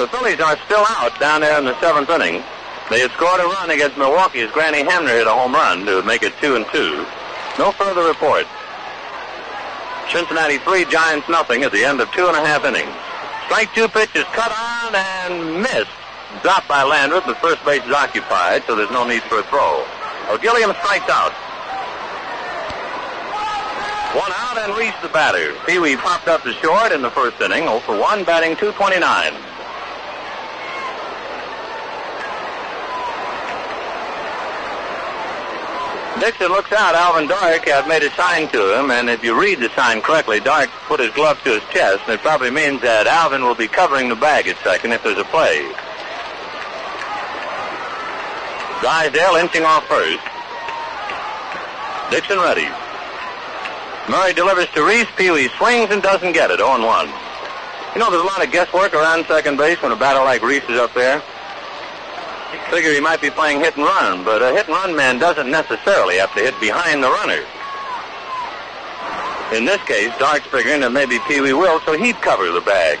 The 0.00 0.08
Phillies 0.08 0.40
are 0.40 0.56
still 0.64 0.82
out 0.96 1.12
down 1.20 1.42
there 1.42 1.58
in 1.58 1.66
the 1.66 1.78
seventh 1.78 2.08
inning. 2.08 2.42
They 2.88 3.00
had 3.04 3.10
scored 3.12 3.38
a 3.38 3.44
run 3.44 3.68
against 3.68 3.98
Milwaukee 3.98 4.40
as 4.40 4.50
Granny 4.50 4.82
Hamner 4.82 5.12
hit 5.12 5.26
a 5.26 5.30
home 5.30 5.52
run 5.52 5.84
to 5.84 6.02
make 6.04 6.22
it 6.22 6.32
two 6.40 6.56
and 6.56 6.64
two. 6.72 7.04
No 7.60 7.70
further 7.70 8.08
report. 8.08 8.48
Cincinnati 10.08 10.56
three, 10.64 10.86
Giants 10.88 11.28
nothing 11.28 11.64
at 11.64 11.72
the 11.72 11.84
end 11.84 12.00
of 12.00 12.10
two 12.12 12.24
and 12.24 12.34
a 12.34 12.40
half 12.40 12.64
innings. 12.64 12.88
Strike 13.44 13.74
two 13.74 13.88
pitches 13.88 14.24
cut 14.32 14.48
on 14.48 14.96
and 14.96 15.60
missed. 15.68 15.92
Dropped 16.40 16.66
by 16.66 16.80
Landrith. 16.80 17.26
The 17.26 17.36
first 17.36 17.62
base 17.68 17.84
is 17.84 17.92
occupied, 17.92 18.64
so 18.64 18.74
there's 18.74 18.90
no 18.96 19.06
need 19.06 19.20
for 19.28 19.40
a 19.40 19.44
throw. 19.52 19.84
O'Gilliam 20.32 20.72
strikes 20.80 21.12
out. 21.12 21.36
One 24.16 24.32
out 24.32 24.56
and 24.64 24.72
Reese 24.80 24.96
the 25.02 25.12
batter. 25.12 25.52
Pee 25.66 25.78
Wee 25.78 25.96
popped 25.96 26.26
up 26.26 26.42
to 26.44 26.54
short 26.54 26.90
in 26.90 27.02
the 27.02 27.10
first 27.10 27.38
inning, 27.42 27.68
0 27.68 27.80
for 27.80 28.00
1, 28.00 28.24
batting 28.24 28.56
229. 28.56 29.49
Dickson 36.20 36.48
looks 36.48 36.70
out. 36.72 36.94
Alvin 36.94 37.26
Dark 37.26 37.66
had 37.66 37.88
made 37.88 38.02
a 38.02 38.10
sign 38.10 38.46
to 38.48 38.78
him, 38.78 38.90
and 38.90 39.08
if 39.08 39.24
you 39.24 39.38
read 39.40 39.58
the 39.58 39.70
sign 39.70 40.02
correctly, 40.02 40.38
Dark 40.38 40.68
put 40.86 41.00
his 41.00 41.10
glove 41.14 41.42
to 41.44 41.58
his 41.58 41.62
chest, 41.72 42.02
and 42.04 42.12
it 42.12 42.20
probably 42.20 42.50
means 42.50 42.82
that 42.82 43.06
Alvin 43.06 43.42
will 43.42 43.54
be 43.54 43.66
covering 43.66 44.10
the 44.10 44.16
bag 44.16 44.46
at 44.46 44.58
second 44.58 44.92
if 44.92 45.02
there's 45.02 45.16
a 45.16 45.24
play. 45.24 45.64
Drysdale 48.80 49.36
inching 49.36 49.64
off 49.64 49.88
first. 49.88 50.20
Dickson 52.12 52.38
ready. 52.38 52.68
Murry 54.10 54.34
delivers 54.34 54.68
to 54.76 54.84
Reese. 54.84 55.08
Pee 55.16 55.30
Wee 55.30 55.48
swings 55.56 55.90
and 55.90 56.02
doesn't 56.02 56.32
get 56.32 56.50
it. 56.50 56.58
0 56.58 56.84
1. 56.84 57.08
You 57.94 57.98
know, 57.98 58.10
there's 58.10 58.22
a 58.22 58.26
lot 58.26 58.44
of 58.44 58.52
guesswork 58.52 58.92
around 58.92 59.24
second 59.26 59.56
base 59.56 59.80
when 59.82 59.92
a 59.92 59.96
batter 59.96 60.20
like 60.20 60.42
Reese 60.42 60.64
is 60.68 60.78
up 60.78 60.92
there. 60.92 61.22
I 62.70 62.72
figure 62.72 62.94
he 62.94 63.00
might 63.00 63.20
be 63.20 63.30
playing 63.30 63.58
hit 63.58 63.76
and 63.76 63.84
run, 63.84 64.22
but 64.22 64.42
a 64.42 64.52
hit 64.52 64.68
and 64.68 64.76
run 64.76 64.94
man 64.94 65.18
doesn't 65.18 65.50
necessarily 65.50 66.18
have 66.18 66.32
to 66.34 66.40
hit 66.40 66.54
behind 66.60 67.02
the 67.02 67.10
runner. 67.10 67.42
In 69.52 69.64
this 69.64 69.82
case, 69.90 70.16
Dark's 70.20 70.46
figuring 70.46 70.78
that 70.82 70.92
maybe 70.92 71.18
Pee 71.26 71.40
Wee 71.40 71.52
will, 71.52 71.80
so 71.80 71.98
he'd 71.98 72.14
cover 72.22 72.48
the 72.52 72.60
bag. 72.60 73.00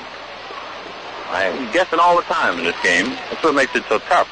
I'm 1.30 1.70
guessing 1.70 2.00
all 2.00 2.16
the 2.16 2.26
time 2.26 2.58
in 2.58 2.64
this 2.64 2.74
game. 2.82 3.14
That's 3.30 3.44
what 3.44 3.54
makes 3.54 3.76
it 3.76 3.84
so 3.88 4.00
tough. 4.00 4.26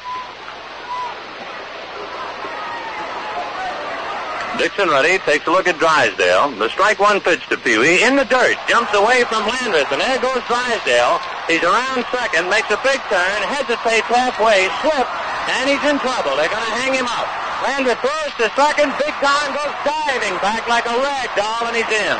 Dickson 4.59 4.91
ready, 4.91 5.15
takes 5.23 5.47
a 5.47 5.51
look 5.55 5.71
at 5.71 5.79
Drysdale. 5.79 6.51
The 6.59 6.67
strike 6.75 6.99
one 6.99 7.23
pitch 7.23 7.39
to 7.47 7.55
Pee 7.55 7.79
Wee 7.79 8.03
in 8.03 8.19
the 8.19 8.27
dirt, 8.27 8.59
jumps 8.67 8.91
away 8.91 9.23
from 9.31 9.47
Landrith, 9.47 9.87
and 9.87 10.03
there 10.03 10.19
goes 10.19 10.43
Drysdale. 10.51 11.15
He's 11.47 11.63
around 11.63 12.03
second, 12.11 12.51
makes 12.51 12.67
a 12.67 12.75
big 12.83 12.99
turn, 13.07 13.39
hesitates 13.47 14.11
halfway, 14.11 14.67
slips, 14.83 15.15
and 15.55 15.71
he's 15.71 15.79
in 15.87 15.95
trouble. 16.03 16.35
They're 16.35 16.51
going 16.51 16.67
to 16.67 16.75
hang 16.75 16.91
him 16.91 17.07
up. 17.07 17.23
Landrith 17.63 18.03
throws 18.03 18.35
to 18.35 18.51
second, 18.51 18.91
big 18.99 19.15
time, 19.23 19.55
goes 19.55 19.71
diving 19.87 20.35
back 20.43 20.67
like 20.67 20.83
a 20.91 20.95
rag 21.07 21.31
doll, 21.39 21.63
and 21.63 21.79
he's 21.79 21.87
in. 21.87 22.19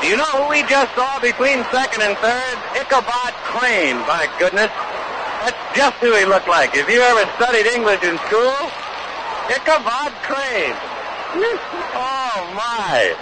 Do 0.00 0.08
you 0.08 0.16
know 0.16 0.32
who 0.40 0.48
we 0.48 0.64
just 0.64 0.96
saw 0.96 1.20
between 1.20 1.60
second 1.68 2.00
and 2.00 2.16
third? 2.24 2.56
Ichabod 2.72 3.36
Crane, 3.52 4.00
my 4.08 4.32
goodness. 4.40 4.72
That's 5.44 5.76
just 5.76 5.96
who 6.00 6.16
he 6.16 6.24
looked 6.24 6.48
like. 6.48 6.72
If 6.72 6.88
you 6.88 7.04
ever 7.04 7.28
studied 7.36 7.68
English 7.68 8.00
in 8.00 8.16
school, 8.32 8.56
Ichabod 9.52 10.16
Crane. 10.24 10.72
oh, 11.92 12.40
my. 12.56 13.12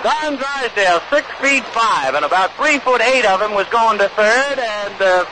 Don 0.00 0.40
Drysdale, 0.40 1.04
six 1.12 1.28
feet 1.44 1.66
five, 1.76 2.14
and 2.14 2.24
about 2.24 2.56
three 2.56 2.78
foot 2.78 3.02
eight 3.02 3.26
of 3.28 3.42
him 3.42 3.52
was 3.52 3.68
going 3.68 3.98
to 3.98 4.08
third, 4.16 4.56
and 4.56 4.96
uh, 4.96 5.28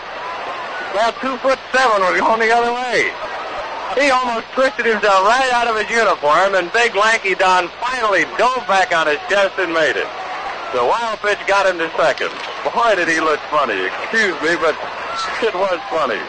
about 0.92 1.16
two 1.24 1.40
foot 1.40 1.58
seven 1.72 2.04
was 2.04 2.20
going 2.20 2.44
the 2.44 2.52
other 2.52 2.68
way. 2.68 3.08
He 3.96 4.10
almost 4.12 4.44
twisted 4.52 4.84
himself 4.84 5.24
right 5.24 5.48
out 5.56 5.72
of 5.72 5.80
his 5.80 5.88
uniform, 5.88 6.52
and 6.52 6.68
big 6.76 6.92
lanky 6.96 7.34
Don 7.34 7.68
finally 7.80 8.28
dove 8.36 8.68
back 8.68 8.92
on 8.92 9.06
his 9.06 9.22
chest 9.32 9.56
and 9.56 9.72
made 9.72 9.96
it. 9.96 10.10
The 10.76 10.84
wild 10.84 11.16
pitch 11.24 11.40
got 11.48 11.64
him 11.64 11.78
to 11.78 11.88
second. 11.96 12.28
Boy, 12.60 12.92
did 12.92 13.08
he 13.08 13.24
look 13.24 13.40
funny. 13.48 13.88
Excuse 13.88 14.36
me, 14.44 14.52
but 14.60 14.76
it 15.42 15.54
was 15.54 15.80
funny. 15.88 16.20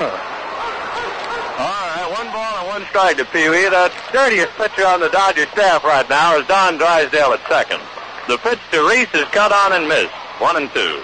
All 0.00 1.84
right, 1.92 2.08
one 2.08 2.32
ball 2.32 2.58
and 2.60 2.68
one 2.68 2.84
strike 2.88 3.16
to 3.18 3.24
Pee 3.26 3.48
Wee. 3.48 3.68
The 3.68 3.92
dirtiest 4.12 4.52
pitcher 4.56 4.86
on 4.86 5.00
the 5.00 5.08
Dodger 5.08 5.46
staff 5.52 5.84
right 5.84 6.08
now 6.08 6.38
is 6.38 6.46
Don 6.46 6.78
Drysdale 6.78 7.32
at 7.32 7.46
second. 7.48 7.80
The 8.28 8.38
pitch 8.38 8.60
to 8.72 8.86
Reese 8.88 9.12
is 9.14 9.28
cut 9.28 9.52
on 9.52 9.72
and 9.72 9.88
missed. 9.88 10.12
One 10.40 10.56
and 10.56 10.72
two. 10.72 11.02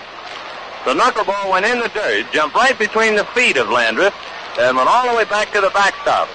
The 0.87 0.95
knuckleball 0.95 1.51
went 1.51 1.67
in 1.67 1.81
the 1.81 1.89
dirt, 1.89 2.31
jumped 2.33 2.55
right 2.57 2.79
between 2.79 3.17
the 3.17 3.25
feet 3.37 3.57
of 3.57 3.67
Landrith, 3.67 4.15
and 4.59 4.77
went 4.77 4.89
all 4.89 5.11
the 5.11 5.17
way 5.17 5.25
back 5.25 5.53
to 5.53 5.61
the 5.61 5.71
backstop. 5.71 6.29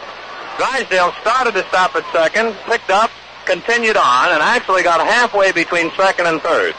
Drysdale 0.57 1.13
started 1.21 1.53
to 1.53 1.65
stop 1.69 1.95
at 1.95 2.05
second, 2.11 2.53
picked 2.65 2.89
up, 2.89 3.09
continued 3.45 3.97
on, 3.97 4.31
and 4.31 4.41
actually 4.43 4.83
got 4.83 4.99
halfway 4.99 5.51
between 5.51 5.89
second 5.91 6.27
and 6.27 6.41
third. 6.41 6.75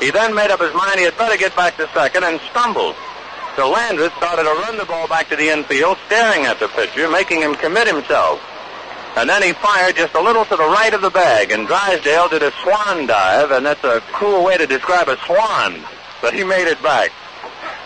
He 0.00 0.10
then 0.10 0.34
made 0.34 0.50
up 0.50 0.60
his 0.60 0.74
mind 0.74 0.98
he 0.98 1.04
had 1.04 1.16
better 1.16 1.36
get 1.36 1.54
back 1.56 1.76
to 1.76 1.88
second 1.94 2.24
and 2.24 2.40
stumbled. 2.50 2.96
So 3.56 3.72
Landrith 3.72 4.16
started 4.16 4.42
to 4.42 4.50
run 4.50 4.76
the 4.76 4.84
ball 4.84 5.06
back 5.06 5.28
to 5.28 5.36
the 5.36 5.48
infield, 5.48 5.96
staring 6.06 6.44
at 6.44 6.58
the 6.58 6.68
pitcher, 6.68 7.08
making 7.08 7.40
him 7.42 7.54
commit 7.54 7.86
himself. 7.86 8.42
And 9.16 9.30
then 9.30 9.42
he 9.42 9.52
fired 9.52 9.94
just 9.94 10.14
a 10.14 10.20
little 10.20 10.44
to 10.44 10.56
the 10.56 10.66
right 10.66 10.92
of 10.92 11.00
the 11.00 11.10
bag, 11.10 11.52
and 11.52 11.68
Drysdale 11.68 12.28
did 12.28 12.42
a 12.42 12.50
swan 12.62 13.06
dive, 13.06 13.52
and 13.52 13.64
that's 13.64 13.84
a 13.84 14.02
cool 14.12 14.44
way 14.44 14.58
to 14.58 14.66
describe 14.66 15.08
a 15.08 15.16
swan. 15.18 15.78
But 16.20 16.34
he 16.34 16.42
made 16.42 16.66
it 16.66 16.82
back. 16.82 17.12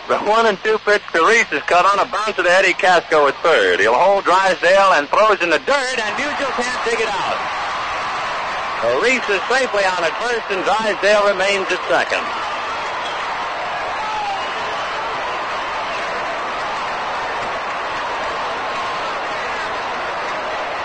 The 0.07 0.17
one 0.25 0.47
and 0.47 0.57
two 0.63 0.79
pitch 0.79 1.03
to 1.13 1.21
Reese 1.21 1.51
is 1.51 1.61
cut 1.69 1.85
on 1.85 1.99
a 1.99 2.09
bounce 2.09 2.35
to 2.37 2.41
Eddie 2.41 2.73
Kasko 2.73 3.29
at 3.29 3.35
third. 3.43 3.79
He'll 3.79 3.93
hold 3.93 4.23
Drysdale 4.23 4.97
and 4.97 5.07
throws 5.07 5.39
in 5.43 5.51
the 5.51 5.59
dirt, 5.59 5.99
and 6.01 6.17
Musial 6.17 6.49
can't 6.57 6.85
dig 6.89 6.99
it 6.99 7.07
out. 7.07 7.37
Reese 8.79 9.27
is 9.27 9.43
safely 9.51 9.83
on 9.83 10.07
at 10.07 10.15
first, 10.23 10.47
and 10.55 10.63
Drysdale 10.63 11.27
remains 11.27 11.67
at 11.67 11.83
second. 11.91 12.23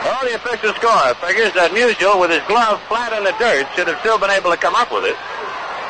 Well, 0.03 0.27
the 0.27 0.35
official 0.35 0.75
score 0.75 1.15
figures 1.23 1.55
that 1.55 1.71
Musial, 1.71 2.19
with 2.19 2.35
his 2.35 2.43
glove 2.51 2.83
flat 2.91 3.15
in 3.15 3.23
the 3.23 3.35
dirt, 3.39 3.71
should 3.79 3.87
have 3.87 4.03
still 4.03 4.19
been 4.19 4.35
able 4.35 4.51
to 4.51 4.59
come 4.59 4.75
up 4.75 4.91
with 4.91 5.07
it. 5.07 5.15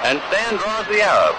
And 0.04 0.20
Stan 0.28 0.60
draws 0.60 0.84
the 0.92 1.00
arrow. 1.00 1.32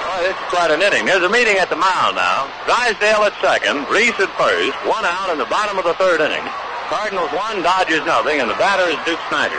Boy, 0.00 0.32
this 0.32 0.32
is 0.32 0.48
quite 0.48 0.72
an 0.72 0.80
inning. 0.80 1.04
There's 1.04 1.28
a 1.28 1.28
meeting 1.28 1.60
at 1.60 1.68
the 1.68 1.76
mound 1.76 2.16
now. 2.16 2.48
Drysdale 2.64 3.28
at 3.28 3.36
second, 3.44 3.84
Reese 3.92 4.16
at 4.16 4.32
first, 4.40 4.80
one 4.88 5.04
out 5.04 5.28
in 5.28 5.36
the 5.36 5.50
bottom 5.52 5.76
of 5.76 5.84
the 5.84 5.92
third 6.00 6.24
inning. 6.24 6.48
Cardinals 6.88 7.32
one, 7.32 7.62
Dodgers 7.62 8.04
nothing, 8.04 8.40
and 8.40 8.50
the 8.50 8.54
batter 8.60 8.84
is 8.84 9.00
Duke 9.08 9.20
Snider. 9.32 9.56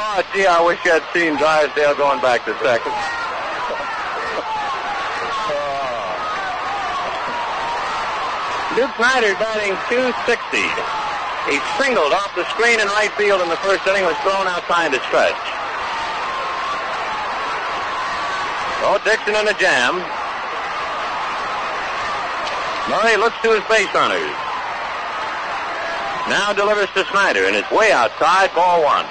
Oh, 0.00 0.24
gee, 0.32 0.48
I 0.48 0.60
wish 0.64 0.80
I'd 0.88 1.04
seen 1.12 1.36
Drysdale 1.36 1.94
going 1.96 2.20
back 2.20 2.44
to 2.48 2.56
second. 2.60 2.92
Duke 8.76 8.92
Snider 8.96 9.36
batting 9.36 9.76
260. 9.92 10.16
He 11.48 11.60
singled 11.76 12.16
off 12.16 12.32
the 12.32 12.48
screen 12.56 12.80
in 12.80 12.88
right 12.96 13.12
field 13.20 13.44
in 13.44 13.48
the 13.52 13.60
first 13.60 13.84
inning, 13.84 14.08
was 14.08 14.16
thrown 14.24 14.48
outside 14.48 14.96
to 14.96 15.00
stretch. 15.08 15.36
Oh, 18.84 18.96
Dickson 19.04 19.36
in 19.36 19.48
a 19.48 19.56
jam. 19.60 20.00
Murry 22.90 23.16
looks 23.16 23.36
to 23.42 23.52
his 23.52 23.62
base 23.68 23.92
runners. 23.94 24.51
Now 26.28 26.52
delivers 26.52 26.88
to 26.94 27.04
Snider, 27.06 27.46
and 27.46 27.56
it's 27.56 27.70
way 27.70 27.90
outside, 27.90 28.54
ball 28.54 28.82
one. 28.82 29.04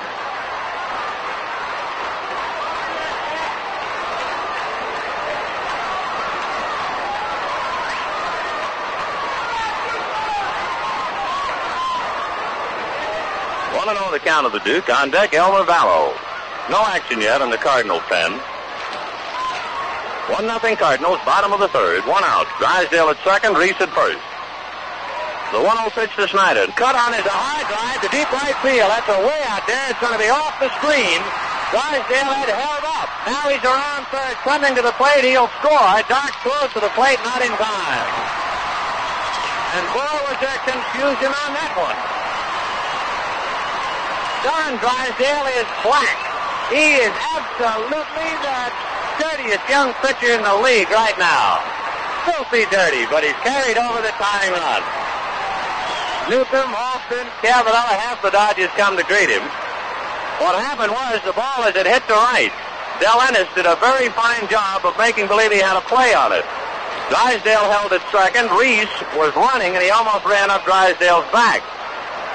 One 13.76 13.89
and 13.89 13.97
all 13.97 14.12
the 14.12 14.20
count 14.20 14.45
of 14.45 14.53
the 14.53 14.59
Duke. 14.59 14.89
On 14.89 15.12
deck, 15.12 15.34
Elmer 15.34 15.66
Valo. 15.66 16.16
No 16.70 16.82
action 16.86 17.20
yet 17.20 17.41
in 17.41 17.49
the 17.49 17.57
Cardinal 17.57 17.99
pen. 18.01 18.32
One 20.32 20.47
nothing 20.47 20.78
Cardinals, 20.78 21.20
bottom 21.26 21.51
of 21.51 21.59
the 21.59 21.68
third. 21.68 22.05
One 22.05 22.24
out. 22.24 22.47
Drysdale 22.57 23.09
at 23.09 23.18
second, 23.26 23.57
Reese 23.57 23.80
at 23.82 23.89
first. 23.89 24.30
The 25.51 25.59
1-0 25.59 25.91
pitch 25.91 26.15
to 26.15 26.31
Snider. 26.31 26.71
Cut 26.79 26.95
on 26.95 27.11
is 27.11 27.27
a 27.27 27.35
high 27.35 27.67
drive 27.67 27.99
to 27.99 28.07
deep 28.07 28.31
right 28.31 28.55
field. 28.63 28.87
That's 28.87 29.11
a 29.11 29.19
way 29.19 29.43
out 29.51 29.67
there. 29.67 29.83
It's 29.91 29.99
going 29.99 30.15
to 30.15 30.23
be 30.23 30.31
off 30.31 30.55
the 30.63 30.71
screen. 30.79 31.19
Drysdale 31.75 32.31
had 32.31 32.47
held 32.47 32.87
up. 32.87 33.11
Now 33.27 33.51
he's 33.51 33.59
around 33.59 34.07
third, 34.15 34.35
coming 34.47 34.75
to 34.79 34.83
the 34.83 34.95
plate. 34.95 35.27
He'll 35.27 35.51
score. 35.59 35.91
Dark 36.07 36.31
throws 36.39 36.71
to 36.71 36.79
the 36.79 36.91
plate, 36.95 37.19
not 37.27 37.43
in 37.43 37.51
time. 37.59 38.07
And 39.75 39.83
boy, 39.91 40.15
was 40.31 40.39
there 40.39 40.59
confusion 40.63 41.31
on 41.35 41.51
that 41.51 41.75
one. 41.75 41.99
Don 44.47 44.79
Drysdale 44.79 45.47
is 45.59 45.67
black. 45.83 46.15
He 46.71 46.95
is 47.03 47.13
absolutely 47.35 48.31
the 48.39 48.59
dirtiest 49.19 49.67
young 49.67 49.91
pitcher 49.99 50.31
in 50.31 50.43
the 50.47 50.55
league 50.63 50.87
right 50.95 51.15
now. 51.19 51.59
Filthy 52.23 52.63
dirty, 52.71 53.03
but 53.11 53.27
he's 53.27 53.35
carried 53.43 53.75
over 53.75 53.99
the 53.99 54.15
tying 54.15 54.55
run. 54.55 55.00
Newcombe, 56.30 56.74
Alston, 56.76 57.26
Cavanaugh, 57.41 57.97
half 57.97 58.22
the 58.22 58.30
Dodgers 58.30 58.69
come 58.78 58.97
to 58.97 59.03
greet 59.03 59.30
him. 59.30 59.41
What 60.38 60.57
happened 60.57 60.93
was 60.93 61.22
the 61.26 61.34
ball 61.34 61.65
as 61.65 61.76
it 61.76 61.86
hit 61.86 62.05
to 62.09 62.13
right. 62.13 62.53
Del 63.01 63.22
Ennis 63.26 63.49
did 63.53 63.65
a 63.65 63.78
very 63.82 64.09
fine 64.13 64.45
job 64.49 64.86
of 64.86 64.97
making 64.97 65.28
believe 65.28 65.51
he 65.51 65.57
had 65.57 65.78
a 65.78 65.86
play 65.89 66.13
on 66.13 66.32
it. 66.34 66.45
Drysdale 67.09 67.67
held 67.67 67.91
at 67.91 68.05
second. 68.13 68.47
Reese 68.55 68.93
was 69.17 69.36
running, 69.36 69.74
and 69.74 69.84
he 69.84 69.89
almost 69.89 70.24
ran 70.26 70.49
up 70.49 70.63
Drysdale's 70.63 71.28
back. 71.34 71.65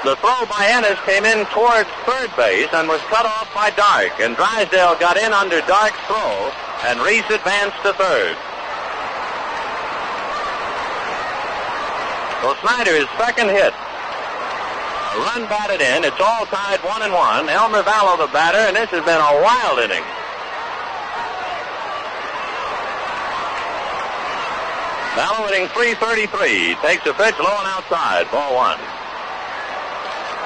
The 0.03 0.15
throw 0.21 0.45
by 0.45 0.67
Ennis 0.69 0.99
came 1.07 1.25
in 1.25 1.47
towards 1.49 1.89
third 2.05 2.29
base 2.37 2.69
and 2.71 2.87
was 2.87 3.01
cut 3.09 3.25
off 3.25 3.49
by 3.55 3.71
Dark, 3.71 4.19
and 4.19 4.35
Drysdale 4.35 4.95
got 4.99 5.17
in 5.17 5.33
under 5.33 5.59
Dark's 5.65 5.99
throw, 6.05 6.51
and 6.85 7.01
Reese 7.01 7.27
advanced 7.31 7.81
to 7.83 7.91
third. 7.97 8.37
So 12.41 12.53
Snider's 12.61 13.09
second 13.17 13.49
hit. 13.49 13.73
A 13.73 15.17
run 15.25 15.49
batted 15.49 15.81
in. 15.81 16.05
It's 16.05 16.21
all 16.21 16.45
tied 16.45 16.77
one 16.85 17.01
and 17.01 17.11
one. 17.11 17.49
Elmer 17.49 17.81
Valo 17.81 18.17
the 18.17 18.29
batter, 18.29 18.61
and 18.69 18.75
this 18.77 18.89
has 18.93 19.01
been 19.01 19.17
a 19.17 19.33
wild 19.41 19.81
inning. 19.81 20.05
Valo 25.17 25.49
hitting 25.49 25.65
333. 25.73 26.77
Takes 26.85 27.09
a 27.09 27.13
pitch 27.17 27.33
low 27.41 27.57
and 27.57 27.69
outside. 27.73 28.29
Ball 28.29 28.53
one. 28.53 28.77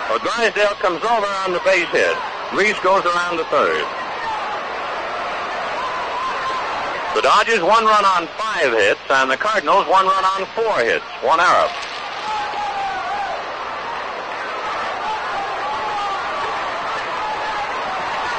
So 0.07 0.15
Drysdale 0.23 0.79
comes 0.79 1.03
over 1.03 1.27
on 1.43 1.51
the 1.51 1.59
base 1.67 1.91
hit. 1.91 2.15
Reese 2.55 2.79
goes 2.79 3.03
around 3.03 3.35
the 3.35 3.47
third. 3.51 3.83
The 7.11 7.21
Dodgers 7.21 7.59
one 7.59 7.83
run 7.83 8.05
on 8.05 8.23
five 8.39 8.71
hits, 8.71 9.03
and 9.09 9.29
the 9.29 9.35
Cardinals 9.35 9.83
one 9.91 10.07
run 10.07 10.23
on 10.23 10.47
four 10.55 10.79
hits. 10.79 11.03
One 11.19 11.43
error. 11.43 11.67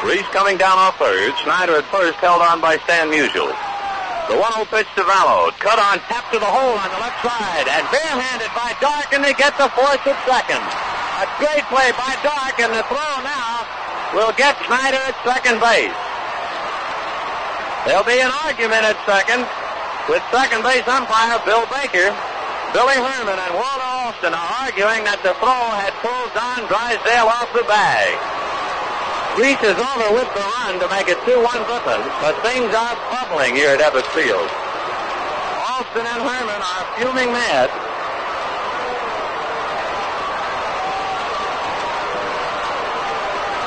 Reese 0.09 0.27
coming 0.33 0.57
down 0.57 0.79
off 0.81 0.97
third. 0.97 1.37
Snider 1.45 1.77
at 1.77 1.85
first 1.93 2.17
held 2.25 2.41
on 2.41 2.65
by 2.65 2.81
Stan 2.89 3.13
Musial. 3.13 3.53
The 4.33 4.41
1-0 4.41 4.65
pitch 4.73 4.89
to 4.97 5.05
Valo. 5.05 5.53
Cut 5.61 5.77
on 5.77 6.01
tap 6.09 6.33
to 6.33 6.41
the 6.41 6.49
hole 6.49 6.73
on 6.73 6.89
the 6.97 7.01
left 7.05 7.21
side. 7.21 7.69
And 7.69 7.85
barehanded 7.93 8.49
by 8.57 8.73
Dark, 8.81 9.13
and 9.13 9.23
they 9.23 9.37
get 9.37 9.53
the 9.61 9.69
force 9.77 10.01
at 10.09 10.17
second. 10.25 10.65
A 11.21 11.29
great 11.37 11.63
play 11.69 11.93
by 11.93 12.17
Dark, 12.25 12.57
and 12.57 12.73
the 12.73 12.83
throw 12.89 13.13
now 13.21 13.69
will 14.17 14.33
get 14.33 14.57
Snider 14.65 14.97
at 14.97 15.15
second 15.29 15.61
base. 15.61 16.12
There'll 17.83 18.07
be 18.07 18.23
an 18.23 18.31
argument 18.47 18.87
at 18.87 18.95
second 19.03 19.43
with 20.07 20.23
second 20.31 20.63
base 20.63 20.87
umpire 20.87 21.35
Bill 21.43 21.67
Baker. 21.67 22.15
Billy 22.71 22.95
Herman 22.95 23.35
and 23.35 23.53
Walter 23.59 23.91
Alston 24.07 24.31
are 24.31 24.51
arguing 24.63 25.03
that 25.03 25.19
the 25.27 25.35
throw 25.43 25.67
had 25.75 25.91
pulled 25.99 26.31
Don 26.31 26.63
Drysdale 26.71 27.27
off 27.27 27.51
the 27.51 27.67
bag. 27.67 28.15
Reese 29.35 29.61
is 29.67 29.75
over 29.75 30.09
with 30.15 30.31
the 30.31 30.45
run 30.63 30.79
to 30.79 30.87
make 30.95 31.11
it 31.11 31.19
2-1 31.27 31.43
Brooklyn, 31.67 32.07
but 32.23 32.39
things 32.47 32.71
are 32.71 32.95
bubbling 33.11 33.59
here 33.59 33.75
at 33.75 33.83
Ebbets 33.83 34.07
Field. 34.15 34.47
Alston 35.67 36.07
and 36.07 36.23
Herman 36.23 36.63
are 36.63 36.85
fuming 36.95 37.35
mad. 37.35 37.67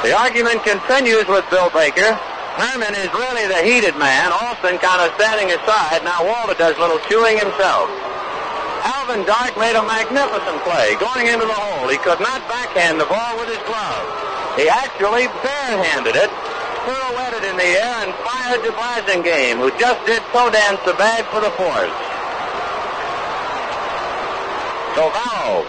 The 0.08 0.16
argument 0.16 0.64
continues 0.64 1.28
with 1.28 1.44
Bill 1.52 1.68
Baker. 1.76 2.16
Herman 2.56 2.96
is 2.96 3.12
really 3.12 3.52
the 3.52 3.62
heated 3.68 4.00
man. 4.00 4.32
Alston 4.32 4.80
kind 4.80 5.04
of 5.04 5.12
standing 5.20 5.52
aside. 5.52 6.08
Now 6.08 6.24
Walter 6.24 6.56
does 6.56 6.76
a 6.76 6.80
little 6.80 7.04
chewing 7.12 7.36
himself. 7.36 7.92
Alvin 8.88 9.28
Dark 9.28 9.60
made 9.60 9.76
a 9.76 9.84
magnificent 9.84 10.64
play 10.64 10.96
going 10.96 11.28
into 11.28 11.44
the 11.44 11.58
hole. 11.58 11.92
He 11.92 12.00
could 12.00 12.24
not 12.24 12.40
backhand 12.48 13.02
the 13.02 13.10
ball 13.12 13.36
with 13.36 13.52
his 13.52 13.60
glove. 13.68 14.08
He 14.56 14.72
actually 14.72 15.28
barehanded 15.44 16.16
it, 16.16 16.32
pirouetted 16.88 17.44
in 17.44 17.60
the 17.60 17.72
air, 17.76 18.08
and 18.08 18.16
fired 18.24 18.64
to 18.64 18.72
Blasingame, 18.72 19.60
who 19.60 19.68
just 19.76 20.00
did 20.08 20.24
so 20.32 20.48
damn 20.48 20.80
the 20.88 20.96
bag 20.96 21.28
for 21.36 21.44
the 21.44 21.52
fourth. 21.60 21.92
So 24.96 25.12
Valo 25.12 25.68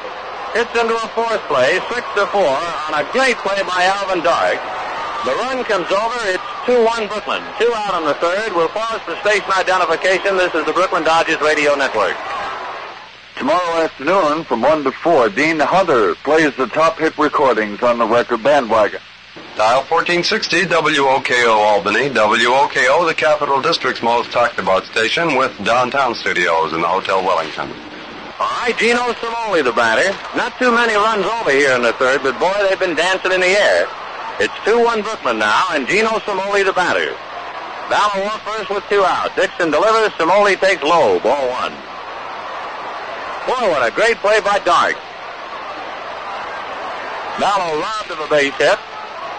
hits 0.55 0.71
into 0.79 0.95
a 0.95 1.09
fourth 1.19 1.43
play, 1.51 1.83
six 1.91 2.07
to 2.15 2.31
four, 2.31 2.55
on 2.87 2.95
a 2.95 3.03
great 3.11 3.35
play 3.43 3.59
by 3.67 3.91
Alvin 3.91 4.23
Dark. 4.23 4.63
The 5.27 5.35
run 5.35 5.65
comes 5.67 5.91
over. 5.91 6.21
It's 6.31 6.56
2-1 6.67 7.09
Brooklyn. 7.09 7.43
Two 7.61 7.73
out 7.77 7.95
on 7.95 8.05
the 8.05 8.15
third. 8.15 8.53
We'll 8.53 8.69
pause 8.69 9.01
for 9.03 9.15
station 9.21 9.49
identification. 9.57 10.37
This 10.37 10.53
is 10.53 10.67
the 10.67 10.73
Brooklyn 10.73 11.05
Dodgers 11.05 11.41
Radio 11.41 11.77
Network. 11.77 12.17
Tomorrow 13.37 13.85
afternoon 13.85 14.43
from 14.43 14.63
1 14.63 14.83
to 14.83 14.91
4, 14.91 15.29
Dean 15.29 15.61
Hunter 15.61 16.17
plays 16.17 16.57
the 16.57 16.67
top 16.67 16.99
hit 16.99 17.17
recordings 17.19 17.83
on 17.85 17.99
the 17.99 18.05
record 18.05 18.43
bandwagon. 18.43 18.99
Dial 19.57 19.85
1460 19.85 20.63
WOKO 20.67 21.55
Albany. 21.55 22.11
WOKO, 22.11 23.07
the 23.07 23.15
Capital 23.15 23.63
District's 23.63 24.03
most 24.03 24.33
talked 24.33 24.59
about 24.59 24.83
station 24.87 25.37
with 25.37 25.57
downtown 25.65 26.17
studios 26.17 26.73
in 26.73 26.81
the 26.81 26.89
Hotel 26.89 27.25
Wellington. 27.25 27.71
All 28.41 28.49
right, 28.49 28.77
Gino 28.77 29.13
Cimoli, 29.13 29.63
the 29.63 29.73
batter. 29.73 30.11
Not 30.37 30.59
too 30.59 30.73
many 30.73 30.97
runs 30.97 31.25
over 31.27 31.53
here 31.53 31.77
in 31.77 31.83
the 31.83 31.93
third, 31.93 32.25
but 32.25 32.37
boy, 32.41 32.53
they've 32.69 32.81
been 32.81 32.97
dancing 32.97 33.31
in 33.31 33.41
the 33.41 33.47
air. 33.47 33.87
It's 34.39 34.53
2-1 34.69 35.03
Brooklyn 35.03 35.39
now, 35.39 35.69
and 35.71 35.89
Gino 35.89 36.21
Cimoli, 36.21 36.65
the 36.65 36.73
batter. 36.73 37.17
Off 37.89 38.43
first 38.43 38.69
with 38.69 38.85
two 38.89 39.05
out. 39.05 39.35
Dickson 39.37 39.71
delivers. 39.71 40.11
Cimoli 40.19 40.59
takes 40.59 40.83
low. 40.83 41.21
Ball 41.21 41.49
one. 41.49 41.73
Boy, 43.47 43.71
what 43.71 43.87
a 43.87 43.95
great 43.95 44.17
play 44.19 44.41
by 44.41 44.59
Dark. 44.59 44.97
Valo 47.39 47.81
robbed 47.81 48.11
of 48.11 48.19
a 48.21 48.29
base 48.29 48.55
hit, 48.55 48.79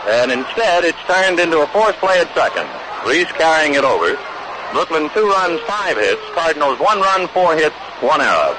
and 0.07 0.31
instead 0.31 0.85
it's 0.85 1.01
turned 1.05 1.39
into 1.39 1.59
a 1.59 1.67
force 1.67 1.95
play 1.97 2.19
at 2.19 2.33
second. 2.33 2.65
Reese 3.05 3.31
carrying 3.33 3.75
it 3.75 3.83
over. 3.83 4.17
Brooklyn 4.71 5.09
two 5.13 5.27
runs, 5.27 5.59
five 5.61 5.97
hits. 5.97 6.21
Cardinals 6.33 6.79
one 6.79 7.01
run, 7.01 7.27
four 7.29 7.55
hits, 7.55 7.75
one 7.99 8.21
error. 8.21 8.55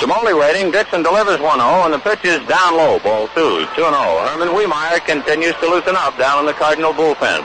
Cimoli 0.00 0.32
waiting. 0.32 0.70
Dickson 0.70 1.02
delivers 1.02 1.36
1-0, 1.40 1.84
and 1.84 1.92
the 1.92 1.98
pitch 1.98 2.24
is 2.24 2.40
down 2.48 2.74
low. 2.74 2.98
Ball 3.00 3.28
two, 3.36 3.66
2-0. 3.76 3.92
Herman 4.32 4.48
Wehmeier 4.48 5.04
continues 5.04 5.54
to 5.56 5.66
loosen 5.68 5.94
up 5.94 6.16
down 6.16 6.40
in 6.40 6.46
the 6.46 6.54
Cardinal 6.54 6.94
bullpen. 6.94 7.44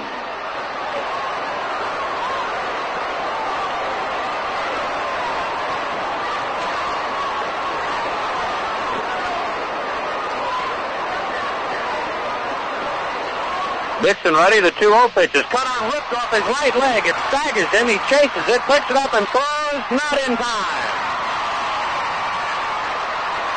Dickson 14.02 14.34
ready. 14.34 14.62
The 14.62 14.72
2-0 14.72 15.10
pitch 15.12 15.36
is 15.36 15.44
cut 15.52 15.68
on, 15.68 15.92
ripped 15.92 16.14
off 16.16 16.32
his 16.32 16.40
right 16.48 16.74
leg. 16.80 17.04
It 17.04 17.16
staggers 17.28 17.68
him. 17.76 17.90
He 17.92 18.00
chases 18.08 18.48
it, 18.48 18.62
picks 18.62 18.90
it 18.90 18.96
up, 18.96 19.14
and 19.14 19.28
throws. 19.28 19.84
Not 19.92 20.30
in 20.30 20.38
time. 20.38 21.05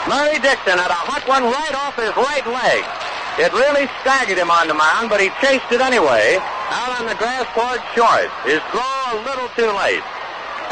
Murry 0.09 0.40
Dickson 0.40 0.80
had 0.80 0.88
a 0.88 0.96
hot 1.04 1.20
one 1.28 1.44
right 1.44 1.76
off 1.76 1.92
his 2.00 2.16
right 2.16 2.46
leg. 2.48 2.80
It 3.36 3.52
really 3.52 3.84
staggered 4.00 4.40
him 4.40 4.48
on 4.48 4.64
the 4.66 4.74
mound, 4.74 5.12
but 5.12 5.20
he 5.20 5.28
chased 5.44 5.68
it 5.68 5.84
anyway. 5.84 6.40
Out 6.72 6.96
on 6.96 7.04
the 7.04 7.14
grass 7.20 7.44
towards 7.52 7.84
short. 7.92 8.32
His 8.48 8.64
throw 8.72 8.80
a 9.12 9.20
little 9.28 9.52
too 9.52 9.68
late. 9.76 10.00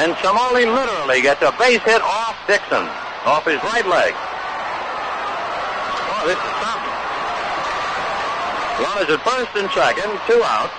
And 0.01 0.17
Cimoli 0.25 0.65
literally 0.65 1.21
gets 1.21 1.45
a 1.45 1.53
base 1.61 1.85
hit 1.85 2.01
off 2.01 2.33
Dickson, 2.49 2.89
off 3.29 3.45
his 3.45 3.61
right 3.61 3.85
leg. 3.85 4.17
Oh, 6.17 6.25
this 6.25 6.41
is 6.41 6.55
something. 6.65 6.97
Runners 8.89 9.11
at 9.13 9.21
first 9.21 9.53
and 9.53 9.69
second, 9.77 10.11
two 10.25 10.41
out. 10.49 10.73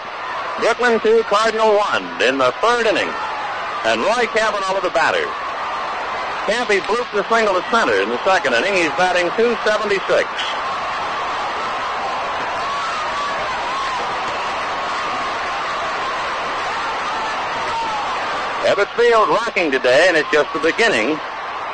Brooklyn 0.57 0.97
two, 1.05 1.21
Cardinal 1.29 1.77
one 1.77 2.09
in 2.25 2.41
the 2.41 2.49
third 2.57 2.89
inning. 2.89 3.09
And 3.85 4.01
Roy 4.01 4.25
Campanella 4.33 4.81
the 4.81 4.89
batter. 4.89 5.46
Campy 6.47 6.79
blooped 6.87 7.11
the 7.11 7.27
single 7.27 7.59
to 7.59 7.63
center 7.69 7.99
in 7.99 8.07
the 8.07 8.23
second 8.23 8.53
inning. 8.55 8.71
He's 8.71 8.95
batting 8.95 9.27
276. 9.35 9.99
Ebbets 18.63 18.95
Field 18.95 19.27
rocking 19.27 19.71
today, 19.71 20.07
and 20.07 20.15
it's 20.15 20.31
just 20.31 20.47
the 20.53 20.63
beginning. 20.63 21.19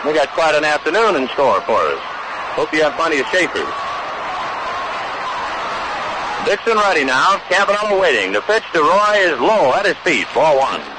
We 0.05 0.17
got 0.17 0.33
quite 0.33 0.57
an 0.57 0.65
afternoon 0.65 1.21
in 1.21 1.29
store 1.37 1.61
for 1.69 1.77
us. 1.77 2.01
Hope 2.57 2.73
you 2.73 2.81
have 2.81 2.97
plenty 2.97 3.21
of 3.21 3.29
shakers. 3.29 3.69
Dickson 6.49 6.81
ready 6.81 7.05
now. 7.05 7.37
Campanella 7.45 7.93
waiting. 8.01 8.33
The 8.33 8.41
pitch 8.41 8.65
to 8.73 8.81
Roy 8.81 9.21
is 9.21 9.39
low 9.39 9.73
at 9.77 9.85
his 9.85 9.97
feet. 10.01 10.25
Ball 10.33 10.57
one. 10.57 10.92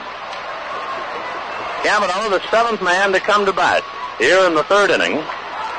Campanella, 1.85 2.30
the 2.30 2.41
seventh 2.51 2.80
man 2.80 3.12
to 3.12 3.20
come 3.20 3.45
to 3.45 3.53
bat. 3.53 3.85
here 4.16 4.41
in 4.49 4.55
the 4.55 4.64
third 4.64 4.89
inning. 4.89 5.20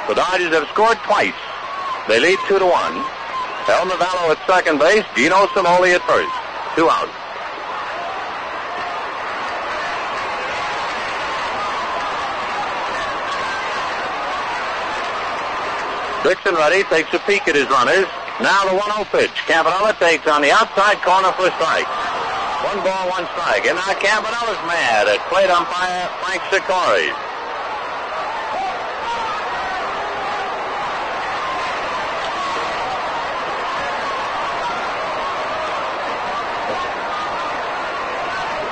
The 0.07 0.13
Dodgers 0.13 0.53
have 0.53 0.69
scored 0.69 1.01
twice. 1.01 1.33
They 2.07 2.19
lead 2.19 2.37
two 2.47 2.59
to 2.59 2.65
one. 2.69 2.93
Elmer 3.65 3.97
Valo 3.97 4.29
at 4.29 4.37
second 4.45 4.77
base, 4.77 5.03
Gino 5.17 5.49
Cimoli 5.49 5.97
at 5.97 6.05
first. 6.05 6.29
Two 6.77 6.85
outs. 6.85 7.09
Dickson 16.21 16.53
ready, 16.53 16.83
takes 16.93 17.11
a 17.17 17.19
peek 17.25 17.47
at 17.47 17.55
his 17.55 17.65
runners. 17.73 18.05
Now 18.45 18.61
the 18.69 18.77
1-0 18.77 19.09
pitch. 19.09 19.33
Campanella 19.49 19.97
takes 19.97 20.27
on 20.27 20.43
the 20.43 20.51
outside 20.51 21.01
corner 21.01 21.31
for 21.33 21.49
a 21.49 21.53
strike. 21.57 21.89
One 22.65 22.81
ball, 22.83 23.07
one 23.09 23.27
strike. 23.37 23.67
And 23.67 23.75
now 23.75 23.93
Campanella's 23.93 24.57
mad 24.65 25.07
at 25.07 25.21
plate 25.29 25.51
umpire 25.51 26.09
Frank 26.17 26.41
Secory. 26.49 27.13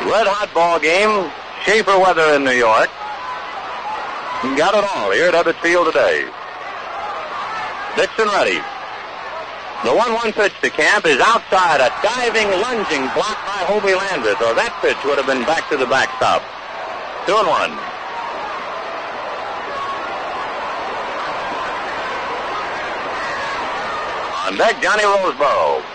Red 0.09 0.25
hot 0.25 0.49
ball 0.55 0.79
game. 0.79 1.29
Schaefer 1.63 1.99
weather 1.99 2.33
in 2.33 2.43
New 2.43 2.57
York. 2.57 2.89
Got 4.57 4.73
it 4.73 4.83
all 4.83 5.11
here 5.11 5.27
at 5.27 5.35
Ebbets 5.35 5.61
Field 5.61 5.85
today. 5.85 6.27
Dickson 7.95 8.25
ready. 8.25 8.72
The 9.83 9.89
1-1 9.89 10.31
pitch 10.31 10.53
to 10.61 10.69
Camp 10.69 11.05
is 11.05 11.19
outside. 11.19 11.81
A 11.81 11.91
diving, 12.01 12.47
lunging 12.61 13.03
block 13.11 13.35
by 13.43 13.67
Hobie 13.67 13.99
Landrith, 13.99 14.39
or 14.39 14.55
that 14.55 14.71
pitch 14.81 14.95
would 15.03 15.17
have 15.17 15.27
been 15.27 15.43
back 15.43 15.67
to 15.69 15.75
the 15.75 15.85
backstop. 15.85 16.39
Two 17.27 17.35
and 17.35 17.47
one. 17.47 17.71
On 24.47 24.57
deck, 24.57 24.81
Johnny 24.81 25.03
Roseboro. 25.03 25.92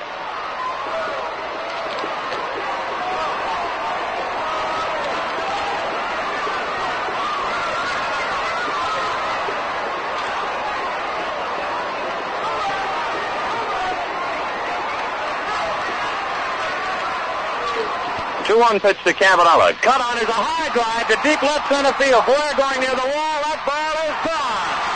Two-one 18.49 18.80
pitch 18.80 18.96
to 19.05 19.12
Campanella. 19.12 19.74
Cut 19.82 20.01
on 20.01 20.16
is 20.16 20.24
a 20.24 20.32
high 20.32 20.72
drive 20.72 21.05
to 21.12 21.20
deep 21.20 21.42
left 21.42 21.68
center 21.68 21.92
field. 22.01 22.24
Boyer 22.24 22.57
going 22.57 22.80
near 22.80 22.96
the 22.96 23.05
wall. 23.12 23.36
That 23.44 23.61
ball 23.68 23.92
is 24.09 24.16
gone. 24.24 24.88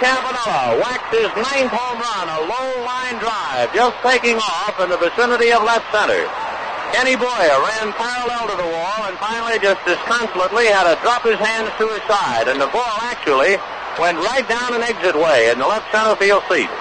Roy 0.00 0.08
Campanella 0.08 0.80
whacked 0.80 1.12
his 1.12 1.28
ninth 1.36 1.72
home 1.76 2.00
run, 2.00 2.26
a 2.32 2.40
low 2.48 2.68
line 2.88 3.20
drive, 3.20 3.68
just 3.76 3.92
taking 4.00 4.40
off 4.40 4.80
in 4.80 4.88
the 4.88 4.96
vicinity 4.96 5.52
of 5.52 5.60
left 5.60 5.84
center. 5.92 6.24
Kenny 6.96 7.20
Boyer 7.20 7.60
ran 7.60 7.92
parallel 8.00 8.48
to 8.48 8.56
the 8.56 8.70
wall 8.72 9.04
and 9.04 9.16
finally 9.20 9.60
just 9.60 9.84
disconsolately 9.84 10.72
had 10.72 10.88
to 10.88 10.96
drop 11.04 11.22
his 11.22 11.36
hands 11.36 11.68
to 11.76 11.84
his 11.92 12.00
side, 12.08 12.48
and 12.48 12.56
the 12.56 12.72
ball 12.72 12.96
actually 13.04 13.60
went 14.00 14.16
right 14.24 14.48
down 14.48 14.72
an 14.72 14.80
exit 14.80 15.14
way 15.14 15.52
in 15.52 15.60
the 15.60 15.68
left 15.68 15.84
center 15.92 16.16
field 16.16 16.42
seat. 16.48 16.72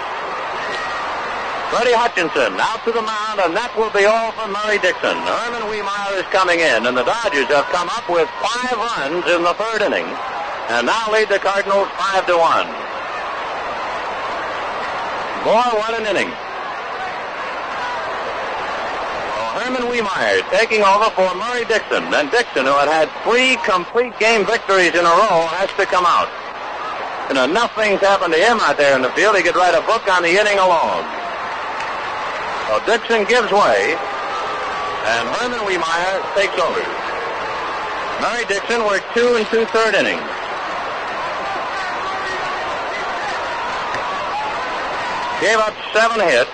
Freddie 1.76 1.93
Hutchinson 1.99 2.55
out 2.55 2.82
to 2.88 2.91
the 2.95 3.03
mound, 3.03 3.43
and 3.43 3.51
that 3.51 3.76
will 3.76 3.91
be 3.91 4.07
all 4.07 4.32
for 4.32 4.47
Murry 4.47 4.80
Dickson. 4.80 5.20
Herman 5.28 5.67
Wehmeier 5.67 6.24
is 6.24 6.30
coming 6.32 6.63
in, 6.63 6.88
and 6.88 6.95
the 6.95 7.03
Dodgers 7.03 7.51
have 7.51 7.67
come 7.67 7.91
up 7.91 8.07
with 8.07 8.32
five 8.39 8.80
runs 8.80 9.28
in 9.28 9.43
the 9.43 9.53
third 9.59 9.84
inning 9.84 10.07
and 10.70 10.86
now 10.86 11.11
lead 11.11 11.28
the 11.30 11.39
Cardinals 11.39 11.89
five 11.97 12.26
to 12.28 12.38
one. 12.38 12.89
Boy, 15.44 15.70
what 15.80 15.96
an 16.00 16.06
inning! 16.06 16.32
Herman 19.60 19.92
Wehmeier 19.92 20.44
taking 20.52 20.84
over 20.84 21.10
for 21.12 21.28
Murry 21.36 21.66
Dickson, 21.66 22.04
and 22.14 22.32
Dickson, 22.32 22.64
who 22.64 22.76
had 22.80 22.88
had 22.88 23.12
three 23.28 23.60
complete 23.68 24.18
game 24.20 24.46
victories 24.46 24.96
in 24.96 25.04
a 25.04 25.16
row, 25.20 25.48
has 25.52 25.68
to 25.76 25.86
come 25.86 26.08
out. 26.08 26.32
You 27.28 27.36
know, 27.36 27.46
nothing's 27.46 28.00
happened 28.00 28.34
to 28.34 28.40
him 28.40 28.60
out 28.64 28.78
there 28.78 28.96
in 28.96 29.02
the 29.02 29.12
field. 29.14 29.36
He 29.36 29.44
could 29.44 29.56
write 29.60 29.76
a 29.76 29.84
book 29.84 30.08
on 30.08 30.24
the 30.24 30.32
inning 30.32 30.58
alone. 30.58 31.04
So 32.72 32.80
Dickson 32.88 33.28
gives 33.28 33.52
way, 33.52 34.00
and 35.12 35.24
Herman 35.38 35.62
Wehmeier 35.68 36.24
takes 36.40 36.56
over. 36.56 36.84
Murry 38.24 38.48
Dickson 38.48 38.80
worked 38.88 39.12
two 39.12 39.36
and 39.36 39.44
two-third 39.52 39.92
innings. 39.96 40.39
Gave 45.42 45.56
up 45.58 45.74
seven 45.96 46.20
hits, 46.20 46.52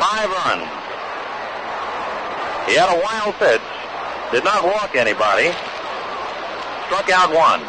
five 0.00 0.32
runs. 0.32 0.64
He 2.64 2.72
had 2.80 2.88
a 2.88 2.96
wild 2.96 3.36
pitch, 3.36 3.60
did 4.32 4.42
not 4.42 4.64
walk 4.64 4.96
anybody, 4.96 5.52
struck 6.88 7.12
out 7.12 7.28
one. 7.28 7.60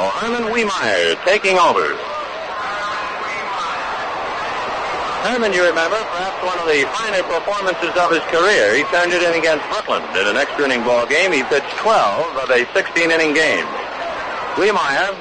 Oh, 0.00 0.08
Herman 0.16 0.48
Wehmeier 0.48 1.12
taking 1.28 1.60
over. 1.60 1.92
Herman, 5.28 5.52
you 5.52 5.60
remember, 5.60 6.00
perhaps 6.00 6.40
one 6.40 6.56
of 6.56 6.64
the 6.64 6.88
finer 6.96 7.20
performances 7.28 7.92
of 8.00 8.08
his 8.08 8.24
career. 8.32 8.72
He 8.72 8.88
turned 8.88 9.12
it 9.12 9.20
in 9.20 9.36
against 9.36 9.68
Brooklyn 9.68 10.00
in 10.16 10.24
an 10.24 10.40
extra 10.40 10.64
inning 10.64 10.82
ball 10.82 11.04
game. 11.04 11.32
He 11.32 11.44
pitched 11.44 11.68
12 11.84 12.36
of 12.40 12.48
a 12.48 12.64
16 12.72 13.10
inning 13.10 13.36
game. 13.36 13.68
Wehmeier 14.56 15.12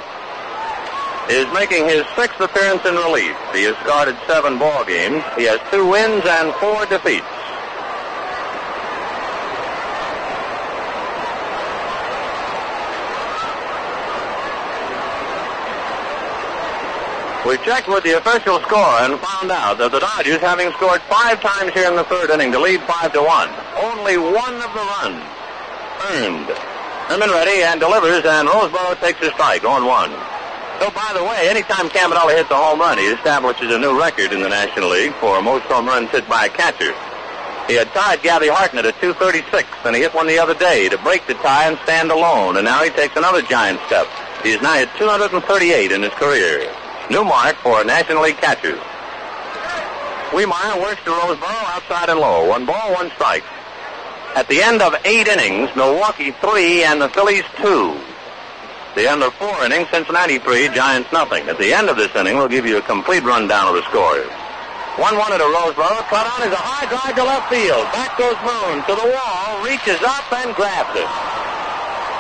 is 1.30 1.46
making 1.54 1.86
his 1.86 2.04
sixth 2.16 2.40
appearance 2.42 2.84
in 2.86 2.96
relief. 2.96 3.38
He 3.54 3.64
has 3.70 3.78
started 3.86 4.18
seven 4.26 4.58
ball 4.58 4.84
games. 4.84 5.24
He 5.38 5.46
has 5.46 5.62
two 5.70 5.86
wins 5.86 6.26
and 6.26 6.54
four 6.56 6.86
defeats. 6.88 7.26
We 17.46 17.58
checked 17.66 17.88
with 17.88 18.04
the 18.04 18.18
official 18.18 18.60
score 18.62 18.98
and 19.06 19.20
found 19.22 19.50
out 19.50 19.78
that 19.78 19.92
the 19.92 20.00
Dodgers, 20.00 20.42
having 20.42 20.72
scored 20.74 21.02
five 21.10 21.42
times 21.42 21.74
here 21.74 21.90
in 21.90 21.96
the 21.96 22.04
third 22.04 22.30
inning 22.30 22.52
to 22.52 22.60
lead 22.60 22.82
five 22.82 23.14
to 23.14 23.22
one, 23.22 23.50
only 23.78 24.18
one 24.18 24.54
of 24.62 24.70
the 24.74 24.86
runs 24.98 25.24
earned. 26.14 26.50
Herman 27.10 27.30
ready 27.30 27.64
and 27.64 27.80
delivers, 27.80 28.26
and 28.26 28.48
Roseboro 28.50 29.00
takes 29.02 29.22
a 29.22 29.32
strike 29.32 29.64
on 29.64 29.86
one. 29.86 30.39
Oh, 30.82 30.92
by 30.96 31.12
the 31.14 31.24
way, 31.24 31.50
anytime 31.50 31.90
Campanella 31.90 32.34
hits 32.34 32.50
a 32.52 32.56
home 32.56 32.80
run, 32.80 32.98
he 32.98 33.12
establishes 33.12 33.70
a 33.74 33.78
new 33.78 34.00
record 34.00 34.32
in 34.32 34.42
the 34.42 34.48
National 34.48 34.90
League 34.90 35.14
for 35.20 35.42
most 35.42 35.66
home 35.66 35.88
runs 35.88 36.10
hit 36.10 36.28
by 36.30 36.46
a 36.46 36.50
catcher. 36.50 36.96
He 37.68 37.76
had 37.76 37.92
tied 37.92 38.24
Gabby 38.24 38.48
Hartnett 38.48 38.86
at 38.86 39.00
236, 39.02 39.68
and 39.84 39.96
he 39.96 40.02
hit 40.02 40.14
one 40.14 40.26
the 40.26 40.40
other 40.40 40.56
day 40.56 40.88
to 40.88 40.98
break 41.00 41.28
the 41.28 41.36
tie 41.36 41.68
and 41.68 41.78
stand 41.84 42.12
alone, 42.12 42.56
and 42.56 42.66
now 42.66 42.82
he 42.82 42.90
takes 42.92 43.16
another 43.18 43.42
giant 43.42 43.80
step. 43.88 44.08
He's 44.42 44.62
now 44.62 44.76
at 44.80 44.90
238 44.98 45.92
in 45.92 46.02
his 46.02 46.14
career. 46.14 46.74
New 47.12 47.26
mark 47.26 47.58
for 47.58 47.84
National 47.84 48.24
League 48.24 48.38
catchers. 48.38 48.80
Wehmeier 50.32 50.80
works 50.80 51.04
to 51.04 51.12
Roseboro 51.12 51.76
outside 51.76 52.08
and 52.08 52.20
low. 52.20 52.48
One 52.48 52.66
ball, 52.66 52.94
one 52.94 53.12
strike. 53.12 53.44
At 54.36 54.48
the 54.48 54.62
end 54.62 54.82
of 54.82 54.96
eight 55.04 55.28
innings, 55.28 55.76
Milwaukee 55.76 56.32
three 56.40 56.84
and 56.84 57.02
the 57.02 57.10
Phillies 57.10 57.44
two. 57.58 58.00
The 58.96 59.08
end 59.08 59.22
of 59.22 59.34
four 59.36 59.54
innings, 59.64 59.88
Cincinnati 59.90 60.40
three, 60.40 60.68
Giants 60.70 61.12
nothing. 61.14 61.48
At 61.48 61.58
the 61.58 61.74
end 61.74 61.90
of 61.90 61.98
this 61.98 62.14
inning, 62.16 62.38
we'll 62.38 62.50
give 62.50 62.66
you 62.66 62.78
a 62.78 62.82
complete 62.82 63.24
rundown 63.24 63.70
of 63.70 63.76
the 63.76 63.86
scores. 63.90 64.28
1-1 64.98 65.32
at 65.32 65.40
a 65.40 65.48
Roseboro. 65.48 66.04
Cut 66.12 66.28
on 66.28 66.44
is 66.44 66.52
a 66.52 66.60
high 66.60 66.84
drive 66.92 67.16
to 67.16 67.24
left 67.24 67.48
field. 67.48 67.86
Back 67.96 68.18
goes 68.20 68.36
Moon 68.44 68.84
to 68.90 68.94
the 69.00 69.08
wall, 69.08 69.64
reaches 69.64 70.02
up 70.04 70.28
and 70.44 70.52
grabs 70.58 70.92
it. 70.98 71.08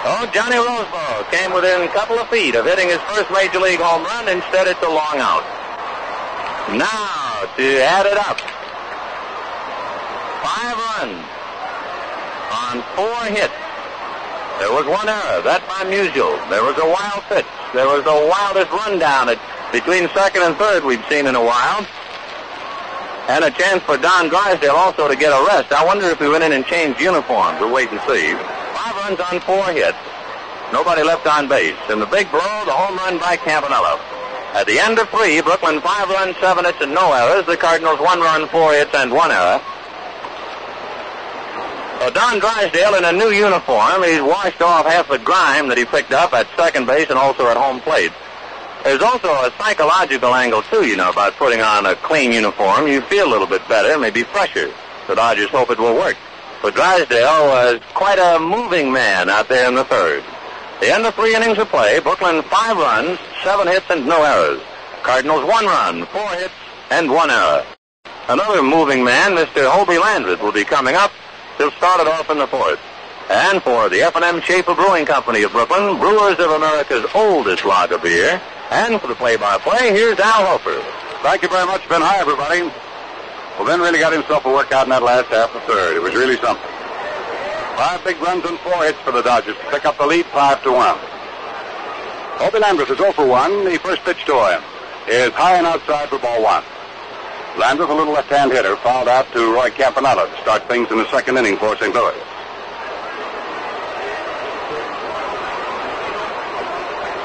Oh, 0.07 0.23
Johnny 0.31 0.55
Roseboro 0.55 1.27
came 1.27 1.51
within 1.51 1.83
a 1.83 1.91
couple 1.91 2.15
of 2.15 2.29
feet 2.29 2.55
of 2.55 2.63
hitting 2.63 2.87
his 2.87 3.03
first 3.11 3.27
major 3.35 3.59
league 3.59 3.83
home 3.83 4.07
run. 4.07 4.31
Instead, 4.31 4.71
it's 4.71 4.79
a 4.79 4.87
long 4.87 5.19
out. 5.19 5.43
Now 6.71 7.43
to 7.57 7.67
add 7.83 8.05
it 8.05 8.15
up. 8.15 8.39
Five 10.39 10.77
runs 10.79 11.25
on 12.47 12.79
four 12.95 13.19
hits. 13.35 13.68
There 14.59 14.75
was 14.75 14.83
one 14.85 15.07
error, 15.07 15.39
that 15.47 15.63
by 15.71 15.87
Musial. 15.87 16.35
There 16.51 16.67
was 16.67 16.75
a 16.75 16.83
wild 16.83 17.23
pitch. 17.31 17.47
There 17.71 17.87
was 17.87 18.03
the 18.03 18.11
wildest 18.11 18.67
rundown 18.75 19.31
at 19.31 19.39
between 19.71 20.11
second 20.11 20.43
and 20.43 20.51
third 20.59 20.83
we've 20.83 21.03
seen 21.07 21.31
in 21.31 21.35
a 21.35 21.41
while. 21.41 21.87
And 23.31 23.47
a 23.47 23.51
chance 23.55 23.79
for 23.87 23.95
Don 23.95 24.27
Drysdale 24.27 24.75
also 24.75 25.07
to 25.07 25.15
get 25.15 25.31
a 25.31 25.39
rest. 25.47 25.71
I 25.71 25.85
wonder 25.85 26.11
if 26.11 26.19
he 26.19 26.27
went 26.27 26.43
in 26.43 26.51
and 26.51 26.65
changed 26.65 26.99
uniforms. 26.99 27.55
We'll 27.61 27.71
wait 27.71 27.87
and 27.87 28.01
see. 28.03 28.35
Five 28.75 28.95
runs 28.99 29.19
on 29.31 29.39
four 29.47 29.63
hits. 29.71 29.95
Nobody 30.75 31.07
left 31.07 31.23
on 31.23 31.47
base. 31.47 31.79
And 31.87 32.01
the 32.01 32.11
big 32.11 32.27
blow, 32.27 32.65
the 32.67 32.75
home 32.75 32.97
run 32.97 33.15
by 33.15 33.37
Campanella. 33.37 33.95
At 34.59 34.67
the 34.67 34.75
end 34.75 34.99
of 34.99 35.07
three, 35.09 35.39
Brooklyn 35.39 35.79
five 35.79 36.09
runs, 36.09 36.35
seven 36.43 36.65
hits, 36.65 36.81
and 36.81 36.91
no 36.91 37.13
errors. 37.13 37.45
The 37.45 37.55
Cardinals 37.55 37.99
one 38.01 38.19
run, 38.19 38.49
four 38.49 38.73
hits, 38.73 38.91
and 38.91 39.13
one 39.13 39.31
error. 39.31 39.61
So 41.99 42.09
Don 42.09 42.39
Drysdale 42.39 42.95
in 42.95 43.03
a 43.03 43.11
new 43.11 43.29
uniform. 43.29 44.03
He's 44.03 44.21
washed 44.21 44.61
off 44.61 44.85
half 44.85 45.09
the 45.09 45.19
grime 45.19 45.67
that 45.67 45.77
he 45.77 45.83
picked 45.83 46.13
up 46.13 46.31
at 46.31 46.47
second 46.55 46.87
base 46.87 47.09
and 47.09 47.19
also 47.19 47.47
at 47.47 47.57
home 47.57 47.81
plate. 47.81 48.13
There's 48.85 49.01
also 49.01 49.27
a 49.27 49.51
psychological 49.57 50.33
angle, 50.33 50.61
too, 50.61 50.87
you 50.87 50.95
know, 50.95 51.09
about 51.09 51.33
putting 51.33 51.59
on 51.59 51.85
a 51.85 51.95
clean 51.95 52.31
uniform. 52.31 52.87
You 52.87 53.01
feel 53.01 53.27
a 53.27 53.29
little 53.29 53.47
bit 53.47 53.67
better, 53.67 53.99
maybe 53.99 54.23
fresher. 54.23 54.71
The 55.07 55.15
Dodgers 55.15 55.49
hope 55.49 55.71
it 55.71 55.77
will 55.77 55.93
work. 55.93 56.15
But 56.61 56.75
Drysdale 56.75 57.47
was 57.47 57.81
quite 57.93 58.17
a 58.17 58.39
moving 58.39 58.93
man 58.93 59.29
out 59.29 59.49
there 59.49 59.67
in 59.67 59.75
the 59.75 59.83
third. 59.83 60.23
The 60.79 60.93
end 60.93 61.05
of 61.05 61.13
three 61.15 61.35
innings 61.35 61.57
of 61.57 61.67
play, 61.67 61.99
Brooklyn 61.99 62.41
five 62.43 62.77
runs, 62.77 63.19
seven 63.43 63.67
hits, 63.67 63.89
and 63.89 64.07
no 64.07 64.23
errors. 64.23 64.61
Cardinals 65.03 65.43
one 65.43 65.65
run, 65.65 66.05
four 66.05 66.29
hits, 66.35 66.53
and 66.91 67.11
one 67.11 67.29
error. 67.29 67.65
Another 68.29 68.63
moving 68.63 69.03
man, 69.03 69.31
Mr. 69.35 69.69
Hobie 69.69 69.99
Landrith, 69.99 70.41
will 70.41 70.53
be 70.53 70.63
coming 70.63 70.95
up. 70.95 71.11
He'll 71.59 71.75
off 71.83 72.29
in 72.29 72.37
the 72.37 72.47
fourth. 72.47 72.79
And 73.29 73.61
for 73.61 73.89
the 73.89 74.01
F&M 74.01 74.39
Schaefer 74.41 74.73
Brewing 74.73 75.05
Company 75.05 75.43
of 75.43 75.51
Brooklyn, 75.51 75.99
brewers 75.99 76.39
of 76.39 76.51
America's 76.51 77.05
oldest 77.13 77.65
lager 77.65 77.97
beer, 77.97 78.41
and 78.71 78.99
for 79.01 79.07
the 79.07 79.15
play-by-play, 79.15 79.91
here's 79.91 80.17
Al 80.19 80.57
Helfer. 80.57 80.81
Thank 81.21 81.43
you 81.43 81.49
very 81.49 81.65
much, 81.67 81.85
Vin. 81.87 82.01
Hi, 82.01 82.17
everybody. 82.19 82.61
Well, 82.61 83.67
Vin 83.67 83.81
really 83.81 83.99
got 83.99 84.13
himself 84.13 84.45
a 84.45 84.49
workout 84.49 84.85
in 84.85 84.89
that 84.91 85.03
last 85.03 85.27
half 85.27 85.53
of 85.53 85.61
third. 85.63 85.97
It 85.97 86.01
was 86.01 86.15
really 86.15 86.37
something. 86.37 86.63
Five 87.75 88.05
big 88.05 88.21
runs 88.21 88.45
and 88.45 88.57
four 88.59 88.81
hits 88.85 88.99
for 88.99 89.11
the 89.11 89.21
Dodgers 89.21 89.57
to 89.57 89.69
pick 89.69 89.83
up 89.83 89.97
the 89.97 90.07
lead, 90.07 90.25
five 90.27 90.63
to 90.63 90.71
one. 90.71 90.95
Hobie 92.39 92.63
Landrith 92.63 92.89
is 92.89 92.97
0 92.97 93.11
for 93.11 93.27
1. 93.27 93.65
The 93.65 93.77
first 93.79 94.01
pitch 94.05 94.23
to 94.25 94.33
him 94.47 94.63
is 95.09 95.33
high 95.33 95.57
and 95.57 95.67
outside 95.67 96.07
for 96.07 96.19
ball 96.19 96.41
one. 96.41 96.63
Landrith, 97.57 97.89
a 97.89 97.93
little 97.93 98.13
left-hand 98.13 98.51
hitter, 98.51 98.75
fouled 98.77 99.07
out 99.07 99.31
to 99.33 99.53
Roy 99.53 99.69
Campanella 99.71 100.29
to 100.29 100.41
start 100.41 100.67
things 100.67 100.89
in 100.91 100.97
the 100.97 101.09
second 101.11 101.37
inning 101.37 101.57
for 101.57 101.75
St. 101.77 101.93
Louis. 101.93 102.15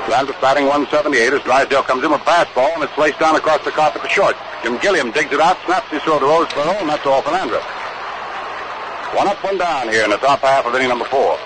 Landrith 0.07 0.41
batting 0.41 0.65
178 0.65 1.33
as 1.33 1.43
Drysdale 1.43 1.83
comes 1.83 2.05
in 2.05 2.11
with 2.11 2.21
a 2.21 2.25
fastball 2.25 2.73
and 2.75 2.85
it's 2.85 2.97
laced 2.99 3.19
down 3.19 3.37
across 3.37 3.65
the 3.65 3.71
carpet 3.71 4.03
to 4.03 4.09
short. 4.09 4.37
Jim 4.63 4.79
Gilliam 4.79 5.11
digs 5.11 5.33
it 5.33 5.41
out, 5.41 5.57
snaps 5.65 5.91
his 5.91 6.03
throw 6.03 6.19
to 6.19 6.25
Roseboro, 6.25 6.81
and 6.81 6.89
that's 6.89 7.07
all 7.07 7.23
for 7.23 7.31
Landrith. 7.31 7.65
One 9.17 9.29
up, 9.29 9.43
one 9.43 9.59
down 9.59 9.89
here 9.89 10.05
in 10.05 10.11
the 10.11 10.19
top 10.19 10.41
half 10.41 10.67
of 10.67 10.75
inning 10.75 10.89
number 10.89 11.07
four. 11.07 11.39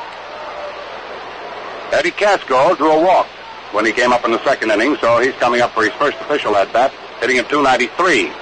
Eddie 1.93 2.11
Kasko 2.11 2.76
drew 2.76 2.93
a 2.93 3.01
walk 3.01 3.26
when 3.72 3.85
he 3.85 3.93
came 3.93 4.12
up 4.12 4.24
in 4.24 4.33
the 4.33 4.43
second 4.45 4.70
inning, 4.70 4.97
so 5.01 5.18
he's 5.20 5.35
coming 5.35 5.61
up 5.61 5.72
for 5.72 5.85
his 5.85 5.93
first 5.95 6.16
official 6.20 6.57
at 6.57 6.72
bat, 6.72 6.93
hitting 7.20 7.39
at 7.39 7.49
293. 7.49 8.33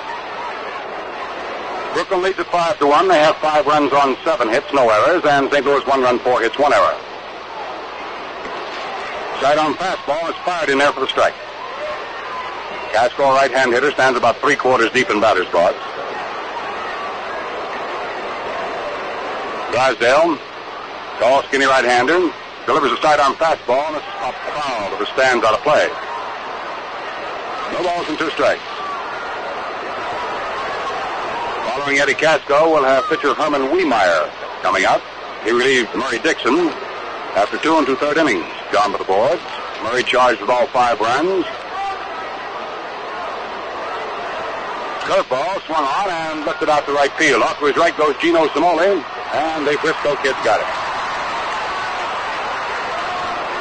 Brooklyn 1.96 2.20
leads 2.20 2.38
at 2.38 2.46
five 2.52 2.78
to 2.80 2.86
one. 2.86 3.08
They 3.08 3.16
have 3.20 3.36
five 3.38 3.64
runs 3.64 3.90
on 3.90 4.18
seven 4.22 4.50
hits, 4.50 4.66
no 4.74 4.84
errors, 4.90 5.24
and 5.24 5.50
St. 5.50 5.64
Louis 5.64 5.80
one 5.86 6.02
run, 6.02 6.18
four 6.18 6.42
hits, 6.42 6.58
one 6.58 6.70
error. 6.70 6.92
Side 9.40 9.56
on 9.56 9.72
fastball 9.80 10.28
is 10.28 10.36
fired 10.44 10.68
in 10.68 10.76
there 10.76 10.92
for 10.92 11.00
the 11.00 11.08
strike. 11.08 11.32
Kasko, 12.92 13.32
right-hand 13.32 13.72
hitter, 13.72 13.90
stands 13.92 14.18
about 14.18 14.36
three 14.42 14.56
quarters 14.56 14.92
deep 14.92 15.08
in 15.08 15.22
batter's 15.22 15.48
box. 15.48 15.72
Drysdale, 19.72 20.36
tall, 21.16 21.44
skinny 21.44 21.64
right-hander, 21.64 22.30
delivers 22.66 22.92
a 22.92 23.00
sidearm 23.00 23.32
fastball, 23.40 23.88
and 23.88 23.96
it's 23.96 24.04
a 24.20 24.32
foul 24.52 24.90
to 24.92 24.96
the 25.00 25.06
stands 25.16 25.42
out 25.46 25.54
of 25.54 25.64
play. 25.64 25.88
No 27.72 27.82
balls 27.82 28.06
and 28.10 28.18
two 28.18 28.28
strikes. 28.36 28.75
Following 31.86 32.02
Eddie 32.02 32.14
Kasko, 32.14 32.66
we'll 32.66 32.82
have 32.82 33.06
pitcher 33.06 33.32
Herman 33.32 33.70
Wehmeier 33.70 34.28
coming 34.60 34.84
up. 34.84 35.00
He 35.44 35.52
relieved 35.52 35.94
Murry 35.94 36.18
Dickson 36.18 36.66
after 37.38 37.58
two 37.58 37.78
and 37.78 37.86
two-third 37.86 38.18
innings. 38.18 38.42
Gone 38.72 38.90
to 38.90 38.98
the 38.98 39.04
boards. 39.04 39.40
Murry 39.84 40.02
charged 40.02 40.40
with 40.40 40.50
all 40.50 40.66
five 40.74 40.98
runs. 40.98 41.46
Curveball 45.06 45.62
swung 45.70 45.86
on 45.86 46.10
and 46.10 46.44
lifted 46.44 46.68
out 46.68 46.84
to 46.86 46.92
right 46.92 47.12
field. 47.12 47.40
Off 47.40 47.60
to 47.60 47.66
his 47.66 47.76
right 47.76 47.96
goes 47.96 48.16
Gino 48.18 48.48
Cimoli, 48.48 48.98
and 48.98 49.64
the 49.64 49.78
Frisco 49.78 50.16
kids 50.26 50.42
got 50.42 50.58
it. 50.58 50.66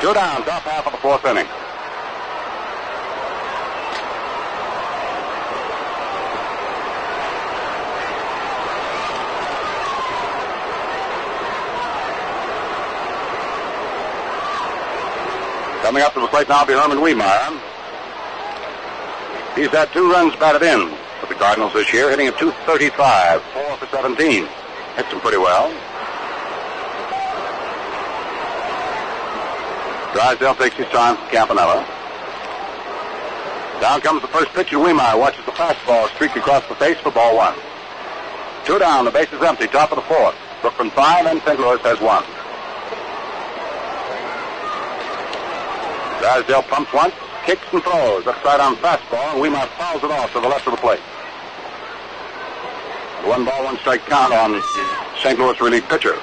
Two 0.01 0.15
down, 0.15 0.41
top 0.49 0.63
half 0.63 0.87
of 0.87 0.93
the 0.93 0.97
fourth 0.97 1.23
inning. 1.25 1.45
Coming 15.85 16.01
up 16.01 16.15
to 16.15 16.19
the 16.19 16.27
plate 16.27 16.49
now 16.49 16.61
will 16.61 16.65
be 16.65 16.73
Herman 16.73 16.97
Wehmeier. 16.97 17.61
He's 19.53 19.69
had 19.69 19.93
two 19.93 20.09
runs 20.09 20.35
batted 20.37 20.63
in 20.63 20.89
for 21.21 21.27
the 21.27 21.35
Cardinals 21.35 21.73
this 21.73 21.93
year, 21.93 22.09
hitting 22.09 22.25
at 22.25 22.39
235, 22.39 23.39
4 23.53 23.77
for 23.77 23.85
17. 23.93 24.47
Hits 24.97 25.13
him 25.13 25.19
pretty 25.19 25.37
well. 25.37 25.69
Drysdale 30.13 30.55
takes 30.55 30.75
his 30.75 30.87
time 30.87 31.17
for 31.17 31.29
Campanella. 31.29 31.85
Down 33.79 34.01
comes 34.01 34.23
the 34.23 34.27
first 34.29 34.51
pitch, 34.53 34.73
and 34.73 34.81
watches 34.81 35.45
the 35.45 35.51
fastball 35.51 36.09
streak 36.15 36.35
across 36.35 36.67
the 36.67 36.73
face 36.81 36.97
for 36.97 37.11
ball 37.11 37.37
one. 37.37 37.53
Two 38.65 38.79
down, 38.79 39.05
the 39.05 39.11
base 39.11 39.31
is 39.31 39.43
empty, 39.43 39.67
top 39.67 39.91
of 39.91 39.97
the 39.97 40.09
fourth. 40.09 40.33
Brooklyn 40.61 40.89
five, 40.89 41.27
and 41.27 41.39
St. 41.43 41.59
Louis 41.59 41.79
has 41.81 42.01
one. 42.01 42.23
Drysdale 46.25 46.63
pumps 46.63 46.91
once, 46.91 47.13
kicks 47.45 47.61
and 47.71 47.83
throws. 47.83 48.25
Upside 48.25 48.59
on 48.59 48.75
fastball, 48.77 49.35
and 49.35 49.43
Wehmeier 49.43 49.67
fouls 49.77 50.03
it 50.03 50.09
off 50.09 50.33
to 50.33 50.39
the 50.39 50.47
left 50.47 50.65
of 50.65 50.73
the 50.73 50.81
plate. 50.81 50.99
One 53.29 53.45
ball, 53.45 53.63
one 53.63 53.77
strike 53.77 54.03
count 54.07 54.33
on 54.33 54.59
St. 55.21 55.37
Louis 55.37 55.61
relief 55.61 55.87
pitcher. 55.87 56.17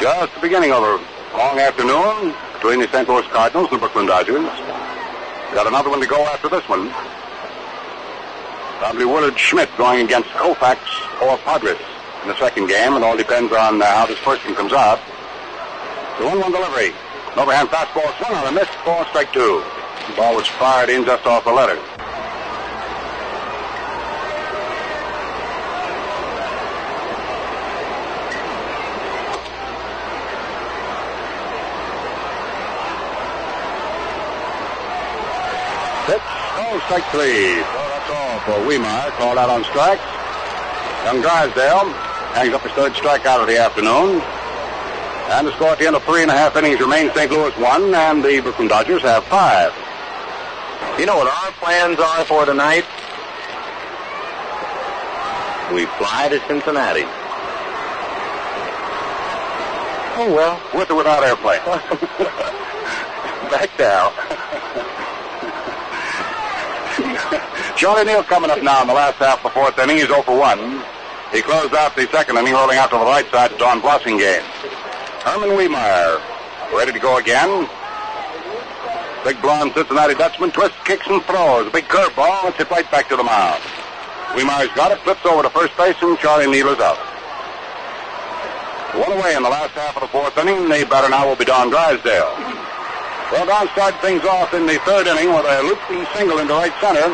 Just 0.00 0.34
the 0.34 0.40
beginning 0.40 0.72
of 0.72 0.82
a 0.82 0.96
long 1.36 1.58
afternoon 1.58 2.32
between 2.54 2.80
the 2.80 2.88
St. 2.88 3.06
Louis 3.06 3.26
Cardinals 3.26 3.68
and 3.70 3.76
the 3.76 3.80
Brooklyn 3.80 4.06
Dodgers. 4.06 4.48
Got 5.52 5.66
another 5.66 5.90
one 5.90 6.00
to 6.00 6.06
go 6.06 6.24
after 6.24 6.48
this 6.48 6.66
one. 6.70 6.88
Probably 8.78 9.04
Willard 9.04 9.38
Schmidt 9.38 9.68
going 9.76 10.06
against 10.06 10.30
Koufax 10.30 10.78
or 11.20 11.36
Podres 11.44 11.95
in 12.26 12.32
the 12.32 12.38
second 12.38 12.66
game. 12.66 12.92
It 12.94 13.02
all 13.04 13.16
depends 13.16 13.52
on 13.52 13.80
uh, 13.80 13.86
how 13.86 14.06
this 14.06 14.18
first 14.18 14.44
one 14.44 14.56
comes 14.56 14.72
out. 14.72 14.98
The 16.18 16.24
1-1 16.24 16.50
delivery. 16.50 16.90
An 17.32 17.38
overhand 17.38 17.68
fastball 17.68 18.10
swung 18.18 18.34
on 18.34 18.48
a 18.48 18.52
miss. 18.52 18.68
Ball 18.84 19.04
strike 19.06 19.32
two. 19.32 19.62
The 20.08 20.16
ball 20.16 20.34
was 20.34 20.46
fired 20.58 20.90
in 20.90 21.04
just 21.04 21.24
off 21.24 21.44
the 21.44 21.52
letter. 21.52 21.76
Pitch. 36.06 36.26
Oh, 36.58 36.82
strike 36.86 37.04
three. 37.12 37.54
So 37.54 37.78
that's 37.94 38.10
all 38.10 38.40
for 38.40 38.66
Wehmeier. 38.66 39.10
Called 39.12 39.38
out 39.38 39.50
on 39.50 39.62
strikes. 39.64 40.02
Young 41.04 41.20
Drysdale 41.20 42.05
hangs 42.36 42.52
up 42.52 42.60
his 42.60 42.72
third 42.72 42.92
strikeout 42.92 43.40
of 43.40 43.46
the 43.48 43.56
afternoon. 43.56 44.20
And 45.32 45.46
the 45.46 45.52
score 45.56 45.68
at 45.68 45.78
the 45.78 45.86
end 45.86 45.96
of 45.96 46.04
three 46.04 46.20
and 46.20 46.30
a 46.30 46.36
half 46.36 46.54
innings 46.54 46.78
remains 46.78 47.14
St. 47.14 47.30
Louis 47.32 47.56
one, 47.56 47.94
and 47.94 48.22
the 48.22 48.40
Brooklyn 48.40 48.68
Dodgers 48.68 49.00
have 49.02 49.24
five. 49.24 49.72
You 51.00 51.06
know 51.06 51.16
what 51.16 51.32
our 51.32 51.50
plans 51.52 51.98
are 51.98 52.24
for 52.26 52.44
tonight? 52.44 52.84
We 55.72 55.86
fly 55.96 56.28
to 56.28 56.38
Cincinnati. 56.46 57.04
Oh, 60.18 60.32
well. 60.36 60.60
With 60.74 60.90
or 60.90 60.96
without 60.96 61.24
airplane? 61.24 61.60
Back 63.50 63.76
down. 63.78 64.12
Charlie 67.76 68.04
Neal 68.04 68.22
coming 68.22 68.50
up 68.50 68.62
now 68.62 68.82
in 68.82 68.88
the 68.88 68.94
last 68.94 69.16
half 69.16 69.38
of 69.38 69.44
the 69.44 69.50
fourth 69.50 69.78
inning. 69.78 69.96
He's 69.96 70.06
0 70.06 70.22
for 70.22 70.38
1. 70.38 70.75
He 71.36 71.42
closed 71.42 71.74
out 71.74 71.94
the 71.94 72.08
second 72.08 72.38
inning, 72.38 72.54
rolling 72.54 72.78
out 72.78 72.88
to 72.88 72.96
the 72.96 73.04
right 73.04 73.28
side 73.28 73.50
to 73.52 73.58
Don 73.58 73.82
Blasingame. 73.84 74.40
Herman 75.20 75.52
Wehmeier 75.52 76.16
ready 76.72 76.96
to 76.96 76.98
go 76.98 77.18
again. 77.18 77.68
Big 79.22 79.36
blonde 79.42 79.76
Cincinnati 79.76 80.14
Dutchman 80.14 80.50
twists, 80.50 80.80
kicks, 80.88 81.06
and 81.12 81.22
throws. 81.28 81.68
A 81.68 81.70
big 81.70 81.84
curveball. 81.92 82.48
It's 82.48 82.56
hit 82.56 82.70
right 82.70 82.90
back 82.90 83.10
to 83.10 83.16
the 83.16 83.22
mound. 83.22 83.60
Wehmeier's 84.32 84.72
got 84.72 84.92
it, 84.92 84.98
flips 85.04 85.26
over 85.26 85.42
to 85.42 85.50
first 85.50 85.76
base, 85.76 86.00
and 86.00 86.16
Charlie 86.16 86.48
Neal 86.48 86.72
is 86.72 86.80
out. 86.80 86.96
One 88.96 89.12
away 89.12 89.36
in 89.36 89.42
the 89.42 89.52
last 89.52 89.76
half 89.76 89.94
of 89.94 90.08
the 90.08 90.08
fourth 90.08 90.38
inning. 90.38 90.70
The 90.70 90.88
batter 90.88 91.10
now 91.10 91.28
will 91.28 91.36
be 91.36 91.44
Don 91.44 91.68
Drysdale. 91.68 92.32
Well, 93.28 93.44
Don 93.44 93.68
started 93.76 94.00
things 94.00 94.24
off 94.24 94.54
in 94.54 94.64
the 94.64 94.80
third 94.88 95.06
inning 95.06 95.28
with 95.28 95.44
a 95.44 95.60
looping 95.68 96.08
single 96.16 96.38
into 96.38 96.54
right 96.54 96.72
center. 96.80 97.12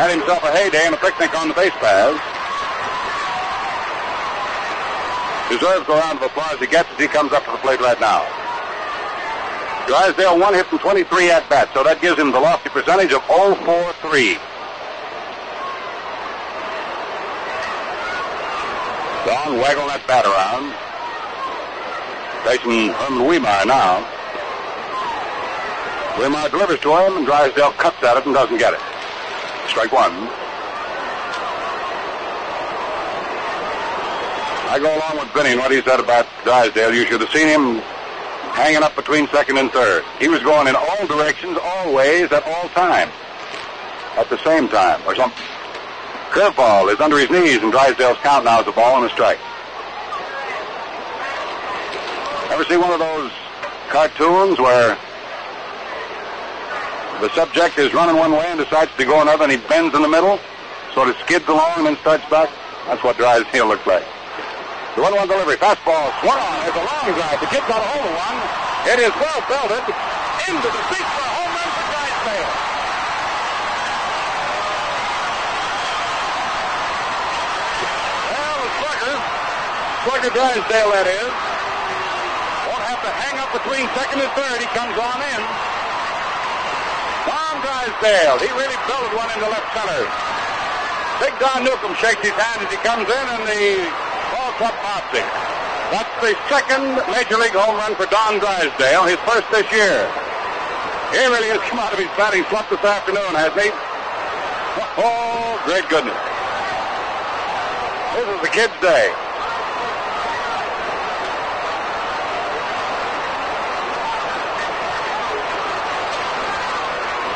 Had 0.00 0.16
himself 0.16 0.42
a 0.44 0.50
heyday 0.50 0.86
and 0.86 0.94
a 0.94 0.98
picnic 0.98 1.36
on 1.36 1.48
the 1.48 1.54
base 1.54 1.76
paths. 1.76 2.31
Deserves 5.52 5.86
a 5.86 5.92
round 5.92 6.16
of 6.16 6.24
applause 6.24 6.58
he 6.60 6.66
gets 6.66 6.88
as 6.92 6.98
he 6.98 7.06
comes 7.06 7.30
up 7.30 7.44
to 7.44 7.50
the 7.50 7.58
plate 7.58 7.78
right 7.78 8.00
now. 8.00 8.24
Drysdale 9.86 10.40
one 10.40 10.54
hit 10.54 10.64
from 10.64 10.78
23 10.78 11.30
at 11.30 11.46
bat, 11.50 11.68
so 11.74 11.84
that 11.84 12.00
gives 12.00 12.18
him 12.18 12.32
the 12.32 12.40
lofty 12.40 12.70
percentage 12.70 13.12
of 13.12 13.20
0-4-3. 13.28 14.40
Don 19.28 19.60
waggle 19.60 19.86
that 19.92 20.00
bat 20.08 20.24
around. 20.24 20.72
Facing 22.48 22.88
Herman 22.96 23.28
Wehmeier 23.28 23.66
now. 23.68 24.00
Wehmeier 26.16 26.50
delivers 26.50 26.80
to 26.80 26.96
him, 26.96 27.18
and 27.18 27.26
Drysdale 27.26 27.72
cuts 27.72 28.02
at 28.02 28.16
it 28.16 28.24
and 28.24 28.34
doesn't 28.34 28.56
get 28.56 28.72
it. 28.72 28.80
Strike 29.68 29.92
one. 29.92 30.30
I 34.72 34.78
go 34.78 34.88
along 34.88 35.20
with 35.20 35.28
Benny 35.34 35.50
and 35.50 35.60
what 35.60 35.70
he 35.70 35.82
said 35.82 36.00
about 36.00 36.24
Drysdale. 36.44 36.94
You 36.94 37.04
should 37.04 37.20
have 37.20 37.28
seen 37.28 37.44
him 37.46 37.84
hanging 38.56 38.82
up 38.82 38.96
between 38.96 39.28
second 39.28 39.58
and 39.58 39.70
third. 39.70 40.02
He 40.18 40.28
was 40.28 40.40
going 40.40 40.66
in 40.66 40.74
all 40.74 41.06
directions, 41.06 41.58
always, 41.60 42.32
at 42.32 42.42
all 42.48 42.70
times. 42.70 43.12
At 44.16 44.30
the 44.30 44.42
same 44.42 44.70
time, 44.72 45.02
or 45.06 45.14
something. 45.14 45.44
Curveball 46.32 46.90
is 46.90 47.00
under 47.00 47.18
his 47.18 47.28
knees, 47.28 47.60
and 47.60 47.70
Drysdale's 47.70 48.16
count 48.24 48.46
now 48.46 48.62
is 48.62 48.66
a 48.66 48.72
ball 48.72 48.96
and 48.96 49.04
a 49.04 49.12
strike. 49.12 49.36
Ever 52.48 52.64
see 52.64 52.78
one 52.78 52.96
of 52.96 52.98
those 52.98 53.30
cartoons 53.90 54.58
where 54.58 54.96
the 57.20 57.28
subject 57.34 57.76
is 57.76 57.92
running 57.92 58.16
one 58.16 58.32
way 58.32 58.46
and 58.48 58.58
decides 58.58 58.90
to 58.96 59.04
go 59.04 59.20
another, 59.20 59.42
and 59.44 59.52
he 59.52 59.58
bends 59.68 59.94
in 59.94 60.00
the 60.00 60.08
middle, 60.08 60.40
sort 60.94 61.10
of 61.10 61.16
skids 61.18 61.46
along 61.46 61.84
and 61.84 61.86
then 61.88 61.96
starts 61.98 62.24
back? 62.30 62.48
That's 62.86 63.04
what 63.04 63.18
Drysdale 63.18 63.68
looks 63.68 63.86
like. 63.86 64.04
The 64.92 65.00
one-one 65.00 65.24
delivery, 65.24 65.56
fastball, 65.56 66.12
swung 66.20 66.36
on. 66.36 66.68
There's 66.68 66.76
a 66.76 66.84
long 66.84 67.08
drive. 67.16 67.40
The 67.40 67.48
kid 67.48 67.64
got 67.64 67.80
a 67.80 67.88
hold 67.96 68.04
of 68.04 68.12
one. 68.12 68.36
It 68.92 68.98
is 69.00 69.12
well 69.16 69.40
belted 69.48 69.80
into 70.52 70.68
the 70.68 70.82
seats 70.92 71.10
for 71.16 71.24
a 71.24 71.32
home 71.32 71.48
run 71.48 71.68
for 71.72 71.84
Drysdale. 71.88 72.52
Well, 78.36 78.56
the 78.60 78.70
slugger, 78.84 79.16
slugger 80.04 80.32
Drysdale 80.36 80.90
that 80.92 81.08
is, 81.08 81.32
won't 82.68 82.84
have 82.84 83.00
to 83.00 83.12
hang 83.16 83.40
up 83.40 83.48
between 83.48 83.88
second 83.96 84.20
and 84.20 84.32
third. 84.36 84.60
He 84.60 84.68
comes 84.76 84.92
on 85.00 85.18
in. 85.24 85.40
Don 87.32 87.54
Drysdale, 87.64 88.44
he 88.44 88.50
really 88.60 88.76
belted 88.84 89.16
one 89.16 89.32
into 89.32 89.48
left 89.48 89.72
center. 89.72 90.04
Big 91.16 91.32
Don 91.40 91.64
Newcombe 91.64 91.96
shakes 91.96 92.20
his 92.20 92.36
hand 92.36 92.60
as 92.60 92.68
he 92.68 92.76
comes 92.84 93.08
in, 93.08 93.24
and 93.40 93.42
the 93.48 94.11
ball 94.32 94.52
club 94.56 94.74
pops. 94.80 95.12
That's 95.92 96.08
the 96.24 96.32
second 96.48 96.96
Major 97.12 97.36
League 97.36 97.52
home 97.52 97.76
run 97.76 97.92
for 98.00 98.08
Don 98.08 98.40
Drysdale, 98.40 99.04
his 99.04 99.20
first 99.28 99.44
this 99.52 99.68
year. 99.68 100.08
He 101.12 101.20
really 101.28 101.52
has 101.52 101.60
come 101.68 101.78
out 101.78 101.92
of 101.92 102.00
his 102.00 102.08
batting 102.16 102.40
slump 102.48 102.72
this 102.72 102.80
afternoon, 102.80 103.36
hasn't 103.36 103.60
he? 103.60 103.68
Oh, 104.96 105.60
great 105.68 105.84
goodness. 105.92 106.16
This 108.16 108.24
is 108.24 108.40
the 108.40 108.48
kid's 108.48 108.72
day. 108.80 109.12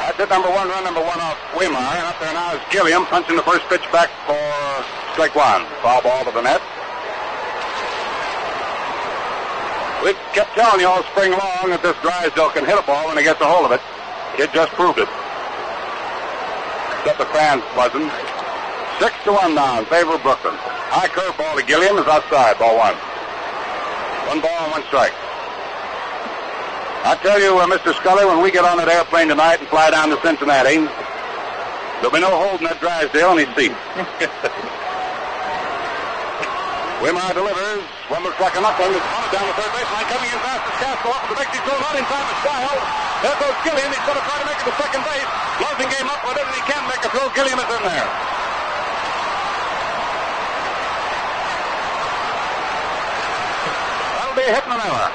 That's 0.01 0.21
it, 0.21 0.29
number 0.33 0.49
one, 0.49 0.69
run 0.73 0.85
number 0.85 1.05
one 1.05 1.21
off 1.21 1.37
Wehmeier. 1.53 1.77
And 1.77 2.09
up 2.09 2.17
there 2.21 2.33
now 2.33 2.57
is 2.57 2.61
Gilliam 2.73 3.05
punching 3.13 3.37
the 3.37 3.45
first 3.45 3.69
pitch 3.69 3.85
back 3.93 4.09
for 4.25 4.41
strike 5.13 5.37
one. 5.37 5.69
Foul 5.85 6.01
ball 6.01 6.25
to 6.25 6.33
the 6.33 6.41
net. 6.41 6.63
We've 10.07 10.15
kept 10.31 10.55
telling 10.55 10.79
you 10.79 10.87
all 10.87 11.03
spring 11.11 11.35
long 11.35 11.75
that 11.75 11.83
this 11.83 11.99
Drysdale 11.99 12.55
can 12.55 12.63
hit 12.63 12.79
a 12.79 12.87
ball 12.87 13.11
when 13.11 13.19
he 13.19 13.27
gets 13.27 13.43
a 13.43 13.49
hold 13.51 13.67
of 13.67 13.75
it. 13.75 13.83
Kid 14.39 14.55
just 14.55 14.71
proved 14.79 15.03
it. 15.03 15.11
Got 17.03 17.19
the 17.19 17.27
fans 17.35 17.67
buzzing. 17.75 18.07
Six 19.03 19.19
to 19.27 19.35
one 19.35 19.59
now 19.59 19.83
in 19.83 19.85
favor 19.91 20.15
of 20.15 20.23
Brooklyn. 20.23 20.55
High 20.95 21.11
curveball 21.11 21.59
to 21.59 21.67
Gilliam 21.67 21.99
is 21.99 22.07
outside. 22.07 22.55
Ball 22.55 22.79
one. 22.79 22.95
One 24.31 24.39
ball 24.39 24.71
and 24.71 24.79
one 24.79 24.87
strike. 24.87 25.11
I 27.03 27.19
tell 27.19 27.43
you, 27.43 27.59
uh, 27.59 27.67
Mr. 27.67 27.91
Scully, 27.99 28.23
when 28.31 28.39
we 28.39 28.55
get 28.55 28.63
on 28.63 28.79
that 28.79 28.87
airplane 28.87 29.27
tonight 29.27 29.59
and 29.59 29.67
fly 29.67 29.91
down 29.91 30.15
to 30.15 30.23
Cincinnati, 30.23 30.87
there'll 31.99 32.15
be 32.15 32.23
no 32.23 32.31
holding 32.31 32.71
that 32.71 32.79
Drysdale 32.79 33.35
in 33.35 33.43
his 33.43 33.51
seat. 33.59 33.75
Wehmeier 37.03 37.35
delivers. 37.35 37.96
One 38.07 38.23
looks 38.23 38.39
like 38.39 38.55
a 38.55 38.63
knuckle. 38.63 38.87
It's 38.87 39.03
on 39.03 39.23
it 39.27 39.33
down 39.35 39.51
the 39.51 39.57
third 39.59 39.73
baseline. 39.75 40.07
Coming 40.07 40.31
in 40.31 40.39
fast 40.39 40.63
is 40.63 40.79
Kasko 40.79 41.11
up 41.11 41.27
with 41.27 41.43
the 41.43 41.47
big 41.51 41.59
throw. 41.67 41.75
Not 41.83 41.99
in 41.99 42.07
time 42.07 42.23
to 42.23 42.37
style. 42.39 42.79
There 43.19 43.35
goes 43.35 43.59
Gilliam. 43.67 43.91
He's 43.91 44.07
going 44.07 44.15
to 44.15 44.27
try 44.31 44.39
to 44.39 44.47
make 44.47 44.59
it 44.63 44.67
to 44.71 44.75
second 44.79 45.03
base. 45.03 45.31
Closing 45.59 45.91
game 45.91 46.07
up 46.07 46.23
and 46.23 46.39
he 46.55 46.63
can 46.71 46.83
make 46.87 47.03
a 47.03 47.11
throw. 47.11 47.27
Gilliam 47.35 47.59
is 47.59 47.67
in 47.67 47.83
there. 47.83 48.11
That'll 54.15 54.39
be 54.39 54.47
a 54.47 54.55
hit 54.55 54.65
and 54.71 54.79
an 54.79 54.87
error. 54.87 55.11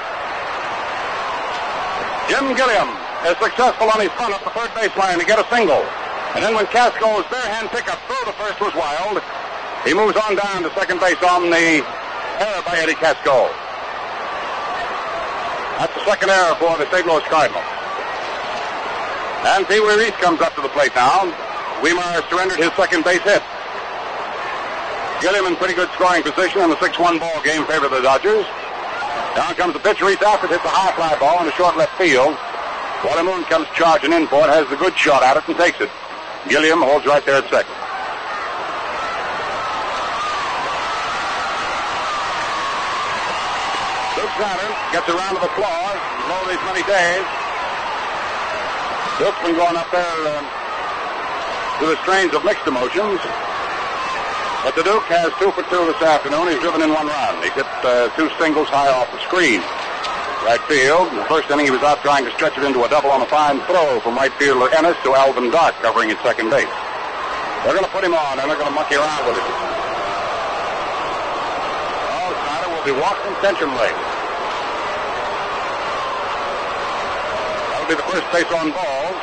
Jim 2.28 2.46
Gilliam 2.60 2.92
is 3.24 3.40
successful 3.40 3.88
on 3.88 4.04
his 4.04 4.12
front 4.20 4.36
up 4.36 4.44
the 4.44 4.52
third 4.52 4.72
baseline 4.76 5.16
to 5.16 5.24
get 5.24 5.40
a 5.40 5.48
single. 5.48 5.80
And 6.36 6.44
then 6.44 6.60
when 6.60 6.68
Kasko's 6.68 7.24
bare 7.32 7.48
hand 7.56 7.72
pickup 7.72 8.04
throw 8.04 8.20
to 8.28 8.36
first 8.36 8.60
was 8.60 8.76
wild, 8.76 9.24
he 9.88 9.96
moves 9.96 10.20
on 10.20 10.36
down 10.36 10.68
to 10.68 10.70
second 10.76 11.00
base 11.00 11.24
on 11.24 11.48
the 11.48 11.80
error 12.42 12.62
by 12.66 12.78
Eddie 12.82 12.98
Kasko. 12.98 13.54
That's 15.78 15.94
the 15.94 16.06
second 16.10 16.30
error 16.34 16.58
for 16.58 16.74
the 16.82 16.90
St. 16.90 17.06
Louis 17.06 17.22
Cardinals. 17.30 17.66
And 19.46 19.66
Pee 19.70 19.80
Wee 19.80 19.98
Reese 19.98 20.18
comes 20.18 20.42
up 20.42 20.54
to 20.58 20.62
the 20.62 20.70
plate 20.70 20.94
now. 20.98 21.30
Wehmeier 21.86 22.26
surrendered 22.30 22.58
his 22.58 22.74
second 22.74 23.06
base 23.06 23.22
hit. 23.22 23.42
Gilliam 25.22 25.46
in 25.46 25.56
pretty 25.56 25.74
good 25.74 25.90
scoring 25.94 26.22
position 26.26 26.62
in 26.66 26.70
the 26.70 26.82
6-1 26.82 27.20
ball 27.22 27.42
game 27.46 27.66
favor 27.66 27.86
of 27.86 27.94
the 27.94 28.02
Dodgers. 28.02 28.46
Down 29.38 29.54
comes 29.54 29.74
the 29.74 29.80
pitcher. 29.80 30.06
Reese 30.06 30.22
Alford 30.22 30.50
hits 30.50 30.66
a 30.66 30.74
high 30.74 30.94
fly 30.98 31.14
ball 31.22 31.40
in 31.42 31.46
the 31.46 31.54
short 31.54 31.78
left 31.78 31.94
field. 31.98 32.34
Wally 33.06 33.24
Moon 33.24 33.46
comes 33.46 33.68
charging 33.74 34.14
in 34.14 34.28
for 34.28 34.46
it, 34.46 34.50
has 34.50 34.70
the 34.70 34.78
good 34.78 34.98
shot 34.98 35.22
at 35.22 35.38
it 35.38 35.48
and 35.48 35.58
takes 35.58 35.82
it. 35.82 35.90
Gilliam 36.50 36.82
holds 36.82 37.06
right 37.06 37.26
there 37.26 37.38
at 37.38 37.50
second. 37.50 37.74
Saturn 44.42 44.74
gets 44.90 45.06
a 45.06 45.14
round 45.14 45.38
of 45.38 45.46
applause 45.46 46.02
all 46.34 46.46
these 46.50 46.58
many 46.66 46.82
days. 46.90 47.22
Luke's 49.22 49.38
been 49.46 49.54
going 49.54 49.78
up 49.78 49.86
there 49.94 50.02
uh, 50.02 50.42
to 51.78 51.86
the 51.86 51.98
strains 52.02 52.34
of 52.34 52.42
mixed 52.42 52.66
emotions. 52.66 53.22
But 54.66 54.74
the 54.74 54.82
Duke 54.82 55.06
has 55.14 55.30
two 55.38 55.54
for 55.54 55.62
two 55.70 55.86
this 55.94 56.02
afternoon. 56.02 56.50
He's 56.50 56.58
driven 56.58 56.82
in 56.82 56.90
one 56.90 57.06
run. 57.06 57.38
He 57.46 57.54
hit 57.54 57.70
uh, 57.86 58.10
two 58.18 58.34
singles 58.42 58.66
high 58.66 58.90
off 58.90 59.14
the 59.14 59.22
screen. 59.30 59.62
Right 60.42 60.62
field. 60.66 61.14
In 61.14 61.22
the 61.22 61.30
first 61.30 61.46
inning, 61.54 61.70
he 61.70 61.74
was 61.74 61.86
out 61.86 62.02
trying 62.02 62.26
to 62.26 62.34
stretch 62.34 62.58
it 62.58 62.66
into 62.66 62.82
a 62.82 62.90
double 62.90 63.14
on 63.14 63.22
a 63.22 63.30
fine 63.30 63.62
throw 63.70 64.02
from 64.02 64.18
right 64.18 64.34
fielder 64.42 64.74
Ennis 64.74 64.98
to 65.06 65.14
Alvin 65.14 65.54
Dark 65.54 65.78
covering 65.86 66.10
at 66.10 66.18
second 66.26 66.50
base. 66.50 66.66
They're 67.62 67.78
going 67.78 67.86
to 67.86 67.94
put 67.94 68.02
him 68.02 68.18
on, 68.18 68.42
and 68.42 68.50
they're 68.50 68.58
going 68.58 68.74
to 68.74 68.74
monkey 68.74 68.98
around 68.98 69.22
with 69.30 69.38
it. 69.38 69.46
Oh, 72.10 72.34
Snider 72.42 72.74
will 72.74 72.86
be 72.90 72.98
walked 72.98 73.22
intentionally. 73.38 74.11
The 77.92 78.08
first 78.08 78.24
base 78.32 78.48
on 78.56 78.72
balls. 78.72 79.20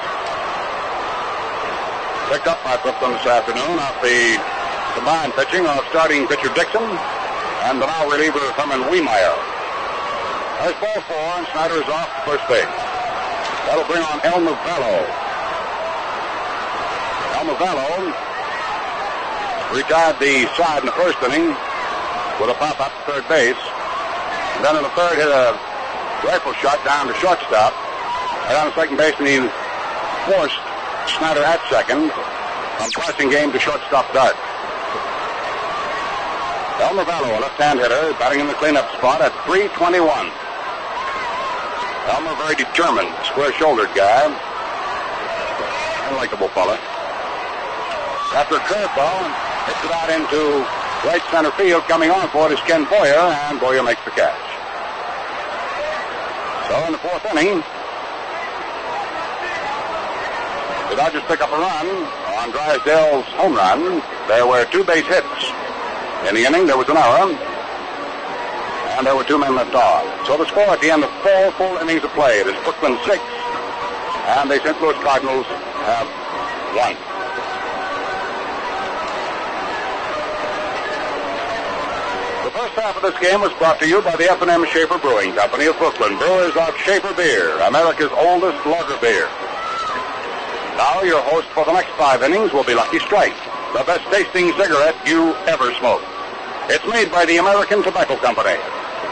Picked 2.29 2.45
up 2.53 2.61
by 2.61 2.77
Brooklyn 2.85 3.17
this 3.17 3.25
afternoon 3.25 3.81
off 3.81 3.97
the 4.05 4.37
combined 4.93 5.33
pitching 5.41 5.65
of 5.65 5.81
starting 5.89 6.29
pitcher 6.29 6.53
Dickson 6.53 6.85
and 7.65 7.81
the 7.81 7.89
now 7.89 8.05
reliever 8.13 8.45
Herman 8.61 8.85
Wehmeier. 8.93 9.37
There's 10.61 10.77
ball 10.85 11.01
four, 11.09 11.29
and 11.41 11.49
Snider 11.49 11.81
is 11.81 11.89
off 11.89 12.13
first 12.29 12.45
base. 12.45 12.69
That'll 13.73 13.89
bring 13.89 14.05
on 14.05 14.21
Elmer 14.29 14.53
Valo. 14.61 14.97
Elmer 17.41 17.57
Valo 17.57 17.89
retired 19.73 20.21
the 20.21 20.45
side 20.61 20.85
in 20.85 20.93
the 20.93 20.99
first 21.01 21.17
inning 21.25 21.57
with 22.37 22.53
a 22.53 22.57
pop 22.61 22.77
up 22.85 22.93
to 22.93 23.17
third 23.17 23.25
base. 23.33 23.63
And 24.61 24.65
then 24.69 24.77
in 24.77 24.85
the 24.85 24.93
third, 24.93 25.17
hit 25.17 25.33
a 25.33 25.57
rifle 26.21 26.53
shot 26.61 26.85
down 26.85 27.09
to 27.09 27.15
shortstop 27.17 27.88
On 28.49 28.73
second 28.75 28.97
base, 28.97 29.15
and 29.19 29.29
he 29.29 29.39
forced 30.25 30.57
Snider 31.19 31.45
at 31.45 31.61
second. 31.69 32.11
On 32.81 32.91
passing 32.97 33.29
game 33.29 33.53
to 33.53 33.59
shortstop 33.59 34.09
Dark. 34.13 34.35
Elmer 36.81 37.05
Valo, 37.05 37.37
a 37.37 37.41
left-hand 37.43 37.79
hitter, 37.79 38.15
batting 38.17 38.41
in 38.41 38.47
the 38.47 38.55
cleanup 38.55 38.89
spot 38.97 39.21
at 39.21 39.35
321. 39.45 40.01
Elmer, 42.09 42.35
very 42.41 42.57
determined, 42.57 43.13
square-shouldered 43.29 43.93
guy. 43.93 44.25
A 46.09 46.15
likable 46.17 46.49
fella. 46.57 46.81
After 48.33 48.57
a 48.57 48.65
curveball, 48.65 49.29
hits 49.69 49.85
it 49.85 49.93
out 49.93 50.09
into 50.09 50.65
right 51.05 51.23
center 51.31 51.51
field. 51.53 51.85
Coming 51.85 52.11
on 52.11 52.29
for 52.31 52.49
it 52.49 52.55
is 52.55 52.61
Ken 52.65 52.85
Boyer, 52.89 53.29
and 53.51 53.61
Boyer 53.61 53.83
makes 53.83 54.03
the 54.05 54.11
catch. 54.13 54.41
So 56.69 56.87
in 56.87 56.93
the 56.93 56.99
fourth 56.99 57.27
inning, 57.33 57.63
the 60.88 60.88
Dodgers 60.99 61.23
pick 61.29 61.41
up 61.41 61.53
a 61.53 61.55
run 61.55 61.87
on 62.43 62.51
Drysdale's 62.51 63.25
home 63.39 63.55
run. 63.55 64.03
There 64.27 64.45
were 64.49 64.65
two 64.65 64.83
base 64.83 65.07
hits. 65.07 65.47
In 66.27 66.35
the 66.35 66.43
inning, 66.43 66.67
there 66.67 66.77
was 66.77 66.89
an 66.89 66.97
error, 66.97 67.31
and 68.99 69.07
there 69.07 69.15
were 69.15 69.23
two 69.23 69.39
men 69.39 69.55
left 69.55 69.77
on. 69.77 70.03
So 70.27 70.37
the 70.37 70.45
score 70.51 70.67
at 70.75 70.81
the 70.81 70.91
end 70.91 71.05
of 71.05 71.11
four 71.23 71.53
full 71.53 71.79
innings 71.79 72.03
of 72.03 72.11
play, 72.19 72.43
is 72.43 72.51
Brooklyn 72.67 72.99
six, 73.07 73.23
and 74.43 74.51
the 74.51 74.59
St. 74.59 74.75
Louis 74.83 74.99
Cardinals 74.99 75.47
have 75.87 76.11
one. 76.75 76.99
The 82.43 82.51
first 82.59 82.75
half 82.75 82.97
of 82.99 83.03
this 83.07 83.15
game 83.23 83.41
was 83.41 83.53
brought 83.63 83.79
to 83.79 83.87
you 83.87 84.03
by 84.03 84.17
the 84.17 84.27
F&M 84.35 84.67
Schaefer 84.75 84.99
Brewing 84.99 85.31
Company 85.39 85.67
of 85.67 85.79
Brooklyn, 85.79 86.19
brewers 86.19 86.57
of 86.59 86.75
Schaefer 86.79 87.15
Beer, 87.15 87.55
America's 87.71 88.11
oldest 88.19 88.59
lager 88.67 88.99
beer. 88.99 89.31
Now 90.79 91.03
your 91.03 91.21
host 91.23 91.49
for 91.49 91.65
the 91.65 91.73
next 91.73 91.91
five 91.99 92.23
innings 92.23 92.53
will 92.53 92.63
be 92.63 92.73
Lucky 92.73 93.01
Strike, 93.01 93.35
the 93.75 93.83
best 93.83 94.07
tasting 94.15 94.55
cigarette 94.55 94.95
you 95.03 95.35
ever 95.51 95.75
smoked. 95.75 96.07
It's 96.71 96.87
made 96.87 97.11
by 97.11 97.27
the 97.27 97.39
American 97.39 97.83
Tobacco 97.83 98.15
Company. 98.15 98.55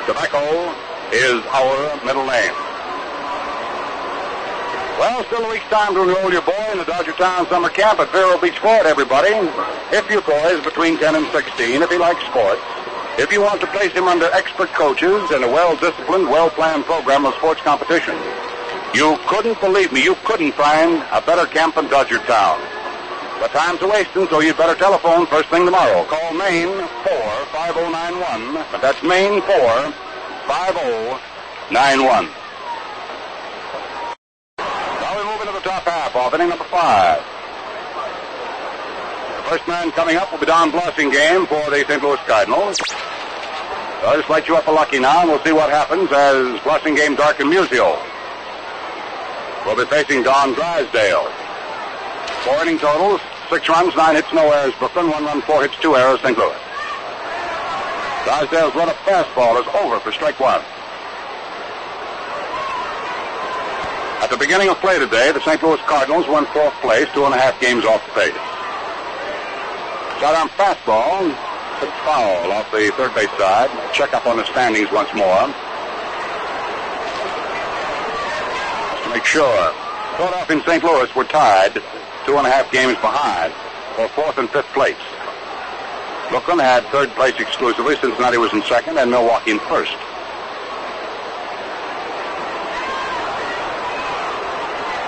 Tobacco 0.07 0.39
is 1.11 1.43
our 1.51 1.91
middle 2.07 2.23
name. 2.23 2.55
Well, 5.03 5.27
still 5.27 5.43
a 5.43 5.51
week's 5.51 5.67
time 5.67 5.93
to 5.99 6.07
enroll 6.07 6.31
your 6.31 6.47
boy 6.47 6.69
in 6.71 6.79
the 6.79 6.85
Dodger 6.85 7.19
Town 7.19 7.49
summer 7.49 7.69
camp 7.69 7.99
at 7.99 8.13
Vero 8.13 8.39
Beach, 8.39 8.61
Florida, 8.61 8.89
everybody. 8.89 9.35
If 9.91 10.09
your 10.09 10.23
boy 10.23 10.47
is 10.55 10.63
between 10.63 10.99
10 11.03 11.17
and 11.17 11.27
16, 11.35 11.83
if 11.83 11.91
he 11.91 11.99
likes 11.99 12.23
sports, 12.31 12.63
if 13.19 13.33
you 13.33 13.43
want 13.43 13.61
to 13.63 13.67
place 13.75 13.91
him 13.91 14.07
under 14.07 14.31
expert 14.31 14.71
coaches 14.71 15.33
in 15.33 15.43
a 15.43 15.51
well-disciplined, 15.51 16.31
well-planned 16.31 16.85
program 16.85 17.27
of 17.27 17.35
sports 17.35 17.61
competition, 17.63 18.15
you 18.97 19.19
couldn't 19.27 19.61
believe 19.61 19.93
me, 19.93 20.03
you 20.03 20.15
couldn't 20.25 20.53
find 20.53 21.05
a 21.13 21.21
better 21.21 21.45
camp 21.45 21.75
than 21.75 21.87
Dodger 21.89 22.17
Town. 22.21 22.59
The 23.43 23.49
time's 23.49 23.83
a 23.83 23.89
wasting, 23.89 24.27
so 24.29 24.41
you'd 24.41 24.57
better 24.57 24.75
telephone 24.75 25.27
first 25.27 25.51
thing 25.51 25.67
tomorrow. 25.67 26.03
Call 26.05 26.33
Maine 26.33 26.73
45091. 27.05 28.55
That's 28.81 29.03
Maine 29.03 29.43
45091. 29.43 32.31
Now 34.57 35.13
we 35.13 35.25
move 35.29 35.43
into 35.43 35.53
the 35.53 35.61
top 35.61 35.85
half 35.85 36.17
of 36.17 36.33
inning 36.33 36.49
number 36.49 36.65
five. 36.65 37.21
The 39.37 39.43
first 39.51 39.69
man 39.69 39.93
coming 39.93 40.17
up 40.17 40.33
will 40.33 40.39
be 40.39 40.47
Don 40.47 40.73
Blasingame 40.73 41.47
for 41.47 41.69
the 41.69 41.85
St. 41.87 42.03
Louis 42.03 42.17
Cardinals. 42.27 42.79
So 42.79 42.97
I'll 44.09 44.17
just 44.17 44.31
light 44.31 44.49
you 44.49 44.57
up 44.57 44.67
a 44.67 44.71
lucky 44.71 44.99
now, 44.99 45.21
and 45.21 45.29
we'll 45.29 45.45
see 45.45 45.53
what 45.53 45.69
happens 45.69 46.11
as 46.11 46.59
Blasingame, 46.61 47.19
Dark, 47.19 47.41
and 47.41 47.53
Musial 47.53 48.01
will 49.67 49.75
be 49.77 49.85
facing 49.91 50.23
Don 50.23 50.55
Drysdale. 50.55 51.27
Four 52.47 52.63
inning 52.63 52.79
totals, 52.79 53.21
six 53.51 53.69
runs, 53.69 53.95
nine 53.97 54.15
hits, 54.15 54.33
no 54.33 54.49
errors. 54.53 54.73
Brooklyn, 54.79 55.11
one 55.11 55.25
run, 55.25 55.43
four 55.43 55.63
hits, 55.63 55.75
two 55.83 55.97
errors, 55.97 56.21
St. 56.23 56.39
Louis. 56.39 56.57
Drysdale's 58.25 58.75
run 58.75 58.89
of 58.89 58.97
fastball 59.03 59.61
is 59.61 59.67
over 59.83 59.99
for 59.99 60.13
strike 60.13 60.39
one. 60.39 60.63
At 64.23 64.31
the 64.31 64.37
beginning 64.37 64.69
of 64.69 64.79
play 64.79 64.99
today, 64.99 65.33
the 65.33 65.41
St. 65.41 65.63
Louis 65.63 65.81
Cardinals 65.87 66.27
won 66.29 66.47
fourth 66.47 66.75
place, 66.81 67.09
two 67.13 67.25
and 67.25 67.35
a 67.35 67.39
half 67.39 67.61
games 67.61 67.85
off 67.85 68.07
the 68.07 68.13
pace. 68.21 68.43
On 70.27 70.49
fastball, 70.59 71.31
foul 72.03 72.53
off 72.53 72.71
the 72.73 72.91
third 72.97 73.15
base 73.15 73.31
side. 73.39 73.71
Check 73.93 74.15
up 74.15 74.27
on 74.27 74.39
the 74.39 74.45
standings 74.47 74.91
once 74.91 75.13
more. 75.15 75.47
Make 79.13 79.25
sure. 79.25 79.73
Philadelphia 80.17 80.57
and 80.57 80.65
St. 80.65 80.85
Louis 80.85 81.15
were 81.15 81.25
tied 81.25 81.75
two 82.25 82.37
and 82.39 82.47
a 82.47 82.51
half 82.51 82.71
games 82.73 82.99
behind 82.99 83.53
for 83.95 84.09
fourth 84.09 84.39
and 84.39 84.49
fifth 84.51 84.73
place. 84.73 84.97
Brooklyn 86.29 86.59
had 86.59 86.85
third 86.91 87.11
place 87.11 87.39
exclusively. 87.39 87.97
Cincinnati 87.97 88.37
was 88.37 88.53
in 88.53 88.63
second 88.63 88.99
and 88.99 89.11
Milwaukee 89.11 89.53
in 89.53 89.61
first. 89.71 89.95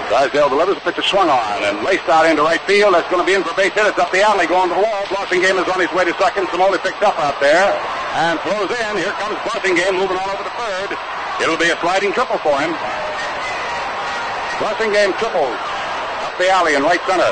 Drysdale 0.09 0.49
delivers 0.49 0.77
the 0.77 0.81
pitch 0.89 0.99
is 0.99 1.05
swung 1.05 1.29
on 1.29 1.59
and 1.69 1.85
laced 1.85 2.09
out 2.09 2.25
into 2.25 2.41
right 2.41 2.61
field. 2.65 2.95
That's 2.95 3.09
going 3.13 3.21
to 3.21 3.29
be 3.29 3.37
in 3.37 3.45
for 3.45 3.53
base 3.53 3.77
hit. 3.77 3.85
It's 3.85 3.99
up 3.99 4.11
the 4.11 4.25
alley 4.25 4.47
going 4.47 4.73
to 4.73 4.75
the 4.75 4.81
wall. 4.81 5.05
Blasingame 5.13 5.61
is 5.61 5.69
on 5.69 5.81
his 5.85 5.93
way 5.93 6.09
to 6.09 6.17
second. 6.17 6.49
Cimoli 6.49 6.81
picked 6.81 7.03
up 7.05 7.19
out 7.21 7.37
there 7.45 7.77
and 8.17 8.41
throws 8.41 8.73
in. 8.73 8.93
Here 8.97 9.13
comes 9.21 9.37
Blasingame 9.45 10.01
moving 10.01 10.17
on 10.17 10.29
over 10.33 10.45
to 10.49 10.55
third. 10.57 10.97
It'll 11.45 11.61
be 11.61 11.69
a 11.69 11.77
sliding 11.85 12.17
triple 12.17 12.39
for 12.41 12.57
him. 12.57 12.73
Blasingame 14.59 15.15
triples 15.19 15.59
up 16.27 16.35
the 16.39 16.51
alley 16.51 16.75
in 16.75 16.83
right 16.83 17.01
center. 17.07 17.31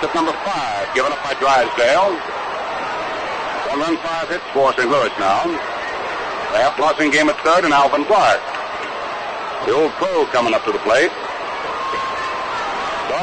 That's 0.00 0.14
number 0.16 0.32
five, 0.42 0.88
given 0.96 1.12
up 1.12 1.22
by 1.22 1.36
Drysdale. 1.38 2.16
One 3.70 3.80
run, 3.80 3.96
five 4.02 4.28
hits 4.28 4.44
for 4.52 4.72
St. 4.72 4.88
Louis 4.88 5.12
now. 5.20 5.44
They 6.52 6.60
have 6.64 6.74
Blasingame 6.80 7.28
at 7.28 7.38
third 7.44 7.64
and 7.64 7.72
Alvin 7.72 8.04
Dark. 8.08 8.40
The 9.64 9.72
old 9.72 9.92
pro 10.00 10.26
coming 10.32 10.54
up 10.54 10.64
to 10.64 10.72
the 10.72 10.80
plate. 10.80 11.12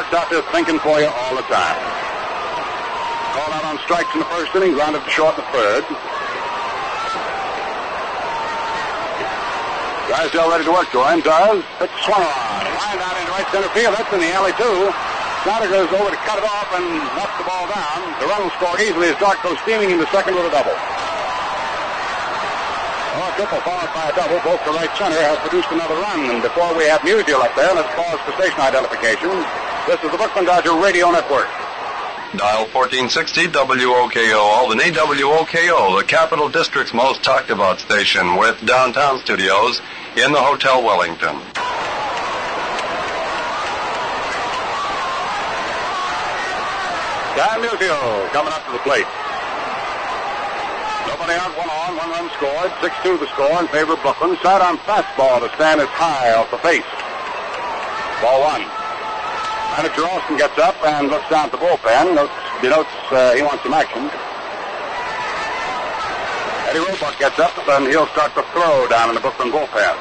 Out 0.10 0.28
there 0.32 0.42
thinking 0.52 0.80
for 0.80 1.00
you 1.00 1.06
all 1.06 1.36
the 1.36 1.46
time. 1.46 1.78
Called 3.38 3.54
out 3.54 3.66
on 3.66 3.78
strikes 3.86 4.10
in 4.14 4.20
the 4.22 4.26
first 4.26 4.56
inning, 4.56 4.74
grounded 4.74 5.04
to 5.04 5.10
short 5.12 5.38
in 5.38 5.46
the 5.46 5.52
third. 5.52 5.86
Drysdale 10.10 10.50
ready 10.50 10.66
to 10.66 10.74
work, 10.74 10.90
Join 10.90 11.22
does. 11.22 11.62
It's 11.86 11.94
swung 12.02 12.18
on. 12.18 12.62
Lined 12.82 12.98
out 12.98 13.14
into 13.14 13.30
right 13.30 13.46
center 13.54 13.70
field. 13.78 13.94
That's 13.94 14.10
in 14.10 14.18
the 14.18 14.34
alley, 14.34 14.58
too. 14.58 14.90
Snider 15.46 15.70
goes 15.70 15.86
over 15.94 16.10
to 16.10 16.18
cut 16.26 16.42
it 16.42 16.50
off 16.50 16.66
and 16.74 16.98
knocks 17.14 17.38
the 17.38 17.46
ball 17.46 17.70
down. 17.70 18.10
The 18.18 18.26
run 18.26 18.42
will 18.42 18.56
score 18.58 18.74
easily 18.82 19.14
as 19.14 19.18
Dark 19.22 19.38
goes 19.46 19.62
steaming 19.62 19.94
into 19.94 20.10
second 20.10 20.34
with 20.34 20.50
a 20.50 20.52
double. 20.52 20.74
Oh, 23.22 23.30
a 23.30 23.32
triple 23.38 23.62
followed 23.62 23.94
by 23.94 24.10
a 24.10 24.14
double, 24.18 24.42
both 24.42 24.58
to 24.66 24.74
right 24.74 24.90
center, 24.98 25.22
has 25.22 25.38
produced 25.46 25.70
another 25.70 26.02
run. 26.02 26.26
And 26.26 26.42
before 26.42 26.74
we 26.74 26.90
have 26.90 27.06
Musial 27.06 27.46
up 27.46 27.54
there, 27.54 27.70
let's 27.78 27.94
pause 27.94 28.18
for 28.26 28.34
station 28.42 28.58
identification. 28.66 29.30
This 29.86 30.02
is 30.02 30.10
the 30.10 30.18
Brooklyn 30.18 30.50
Dodger 30.50 30.74
Radio 30.74 31.14
Network. 31.14 31.46
Dial 32.38 32.70
1460 32.70 33.48
WOKO 33.48 34.38
Albany, 34.38 34.92
WOKO, 34.92 35.98
the 35.98 36.06
Capital 36.06 36.48
District's 36.48 36.94
most 36.94 37.24
talked 37.24 37.50
about 37.50 37.80
station 37.80 38.36
with 38.38 38.64
downtown 38.68 39.18
studios 39.18 39.82
in 40.16 40.32
the 40.32 40.38
Hotel 40.40 40.78
Wellington. 40.84 41.42
Stan 47.34 47.66
Musial 47.66 48.30
coming 48.30 48.54
up 48.54 48.64
to 48.68 48.74
the 48.78 48.84
plate. 48.86 49.10
Nobody 51.10 51.34
out, 51.34 51.50
one 51.58 51.66
on, 51.66 51.98
one 51.98 52.10
run 52.14 52.30
scored. 52.38 52.70
6-2 52.78 53.20
the 53.20 53.28
score 53.34 53.60
in 53.60 53.68
favor 53.70 53.94
of 53.94 54.02
Brooklyn. 54.04 54.38
Side 54.44 54.62
on 54.62 54.78
fastball. 54.86 55.42
The 55.42 55.50
stand 55.56 55.82
is 55.82 55.90
high 55.90 56.36
off 56.36 56.52
the 56.52 56.60
face. 56.60 56.86
Ball 58.22 58.40
one. 58.40 58.79
Manager 59.80 60.04
Alston 60.08 60.36
gets 60.36 60.60
up 60.60 60.76
and 60.84 61.08
looks 61.08 61.30
down 61.30 61.46
at 61.46 61.52
the 61.54 61.58
bullpen. 61.58 62.14
Notes, 62.14 62.34
denotes 62.62 62.92
uh, 63.16 63.32
he 63.34 63.42
wants 63.42 63.64
some 63.64 63.72
action. 63.72 64.12
Eddie 66.68 66.84
Roebuck 66.84 67.18
gets 67.18 67.40
up 67.40 67.56
and 67.70 67.88
he'll 67.88 68.08
start 68.08 68.36
the 68.36 68.44
throw 68.52 68.90
down 68.90 69.08
in 69.08 69.16
the 69.16 69.22
Brooklyn 69.22 69.54
bullpen. 69.56 69.96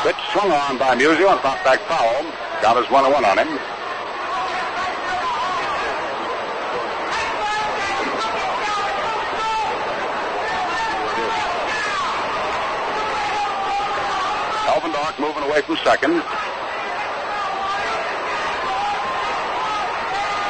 Pitch 0.00 0.16
swung 0.32 0.50
on 0.50 0.78
by 0.78 0.96
Musial 0.96 1.28
and 1.28 1.40
popped 1.40 1.62
back 1.62 1.80
foul. 1.80 2.24
Got 2.62 2.80
his 2.80 2.90
one 2.90 3.04
one 3.12 3.26
on 3.26 3.36
him. 3.36 3.60
Alvin 14.74 14.90
Dark 14.90 15.20
moving 15.20 15.43
away 15.54 15.62
from 15.62 15.78
second. 15.86 16.18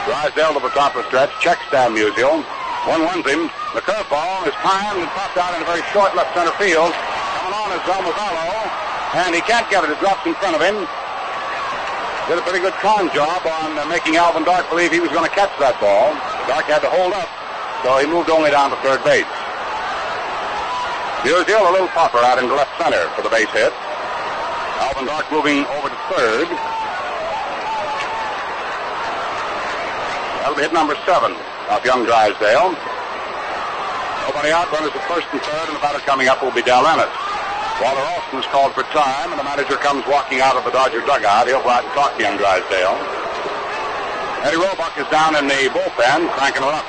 Drysdale 0.08 0.56
to 0.56 0.60
the 0.64 0.72
top 0.72 0.96
of 0.96 1.04
the 1.04 1.08
stretch, 1.12 1.28
checks 1.44 1.60
Stan 1.68 1.92
Musial. 1.92 2.40
One 2.88 3.04
runs 3.04 3.24
him. 3.28 3.52
The 3.76 3.84
curveball 3.84 4.48
is 4.48 4.56
timed 4.64 5.04
and 5.04 5.08
popped 5.12 5.36
out 5.36 5.52
in 5.56 5.60
a 5.60 5.68
very 5.68 5.84
short 5.92 6.16
left 6.16 6.32
center 6.32 6.52
field. 6.56 6.92
Coming 7.36 7.52
on 7.52 7.68
is 7.76 7.84
Zalmazzaro, 7.84 8.64
and 9.28 9.34
he 9.36 9.40
can't 9.44 9.68
get 9.68 9.84
it. 9.84 9.92
It 9.92 10.00
drops 10.00 10.24
in 10.24 10.32
front 10.40 10.56
of 10.56 10.62
him. 10.64 10.88
Did 12.28 12.40
a 12.40 12.44
pretty 12.48 12.64
good 12.64 12.76
con 12.80 13.12
job 13.12 13.44
on 13.44 13.76
uh, 13.76 13.84
making 13.84 14.16
Alvin 14.16 14.44
Dark 14.44 14.68
believe 14.72 14.92
he 14.92 15.00
was 15.00 15.12
going 15.12 15.28
to 15.28 15.34
catch 15.36 15.52
that 15.60 15.76
ball. 15.84 16.16
Dark 16.48 16.64
had 16.64 16.80
to 16.80 16.88
hold 16.88 17.12
up, 17.12 17.28
so 17.84 18.00
he 18.00 18.08
moved 18.08 18.32
only 18.32 18.48
down 18.48 18.72
to 18.72 18.76
third 18.80 19.04
base. 19.04 19.28
Musial, 21.28 21.68
a 21.68 21.72
little 21.72 21.92
popper 21.92 22.24
out 22.24 22.40
into 22.40 22.56
left 22.56 22.72
center 22.80 23.04
for 23.12 23.20
the 23.20 23.28
base 23.28 23.52
hit. 23.52 23.72
Alvin 24.82 25.06
Dark 25.06 25.30
moving 25.30 25.62
over 25.78 25.88
to 25.88 25.98
third. 26.10 26.48
That'll 30.40 30.56
be 30.56 30.62
hit 30.62 30.72
number 30.72 30.96
seven 31.06 31.32
off 31.70 31.84
young 31.84 32.04
Drysdale. 32.04 32.74
Nobody 34.28 34.50
out, 34.50 34.70
runners 34.72 34.92
at 34.96 35.04
first 35.08 35.28
and 35.32 35.40
third, 35.40 35.68
and 35.68 35.76
the 35.76 35.80
batter 35.80 36.00
coming 36.04 36.28
up 36.28 36.42
will 36.42 36.52
be 36.52 36.62
Del 36.62 36.86
Ennis. 36.86 37.12
Walter 37.82 38.00
Alston 38.00 38.38
is 38.40 38.46
called 38.54 38.72
for 38.72 38.82
time, 38.94 39.30
and 39.30 39.38
the 39.38 39.44
manager 39.44 39.76
comes 39.76 40.06
walking 40.06 40.40
out 40.40 40.56
of 40.56 40.64
the 40.64 40.70
Dodger 40.70 41.00
dugout. 41.00 41.46
He'll 41.46 41.62
go 41.62 41.68
out 41.68 41.84
and 41.84 41.92
talk 41.92 42.16
to 42.16 42.22
young 42.22 42.36
Drysdale. 42.38 42.96
Eddie 44.44 44.56
Roebuck 44.56 44.96
is 44.96 45.08
down 45.08 45.36
in 45.36 45.48
the 45.48 45.68
bullpen, 45.72 46.28
cranking 46.36 46.62
her 46.62 46.72
up. 46.72 46.86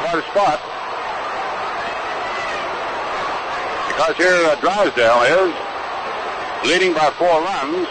Quite 0.00 0.18
a 0.18 0.26
spot. 0.30 0.73
Because 3.94 4.16
here 4.16 4.34
uh, 4.50 4.58
Drysdale 4.58 5.22
is 5.22 5.54
leading 6.66 6.92
by 6.94 7.14
four 7.14 7.38
runs. 7.46 7.86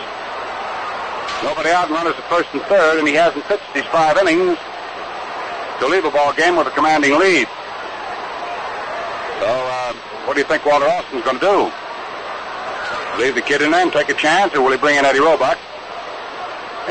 Nobody 1.48 1.72
out 1.72 1.88
and 1.88 1.96
runners 1.96 2.16
at 2.20 2.28
first 2.28 2.50
and 2.52 2.62
third, 2.64 3.00
and 3.00 3.08
he 3.08 3.14
hasn't 3.14 3.46
pitched 3.46 3.74
these 3.74 3.86
five 3.86 4.18
innings 4.18 4.60
to 5.80 5.88
leave 5.88 6.04
a 6.04 6.12
ball 6.12 6.34
game 6.34 6.58
with 6.58 6.68
a 6.68 6.72
commanding 6.72 7.18
lead. 7.18 7.48
So, 9.40 9.48
uh, 9.48 9.94
what 10.28 10.34
do 10.36 10.42
you 10.42 10.48
think 10.48 10.66
Walter 10.66 10.88
Alston's 10.88 11.24
going 11.24 11.40
to 11.40 11.46
do? 11.46 11.72
Leave 13.24 13.36
the 13.36 13.42
kid 13.42 13.62
in 13.62 13.72
there 13.72 13.84
and 13.84 13.92
take 13.92 14.10
a 14.10 14.14
chance, 14.14 14.54
or 14.56 14.62
will 14.62 14.72
he 14.72 14.78
bring 14.78 14.98
in 14.98 15.06
Eddie 15.06 15.20
Roebuck 15.20 15.58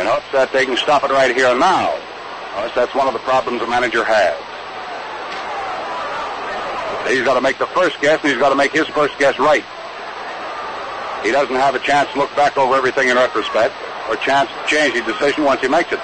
in 0.01 0.07
hopes 0.07 0.25
that 0.33 0.49
they 0.53 0.65
can 0.65 0.77
stop 0.79 1.05
it 1.05 1.11
right 1.11 1.35
here 1.37 1.49
and 1.49 1.61
now? 1.61 1.93
Of 2.57 2.73
that's 2.75 2.95
one 2.95 3.09
of 3.09 3.13
the 3.13 3.21
problems 3.21 3.61
a 3.61 3.67
manager 3.67 4.05
has. 4.05 4.52
He's 7.13 7.25
got 7.25 7.35
to 7.35 7.43
make 7.43 7.59
the 7.59 7.67
first 7.67 8.01
guess, 8.01 8.21
and 8.23 8.31
he's 8.31 8.39
got 8.39 8.49
to 8.49 8.55
make 8.55 8.73
his 8.73 8.87
first 8.89 9.19
guess 9.19 9.39
right. 9.39 9.65
He 11.23 11.31
doesn't 11.31 11.55
have 11.55 11.75
a 11.75 11.79
chance 11.79 12.11
to 12.13 12.19
look 12.19 12.35
back 12.35 12.57
over 12.57 12.75
everything 12.75 13.09
in 13.09 13.17
retrospect 13.17 13.75
or 14.09 14.17
chance 14.17 14.49
to 14.49 14.67
change 14.67 14.95
his 14.95 15.05
decision 15.05 15.45
once 15.45 15.61
he 15.61 15.69
makes 15.69 15.93
it. 15.93 16.01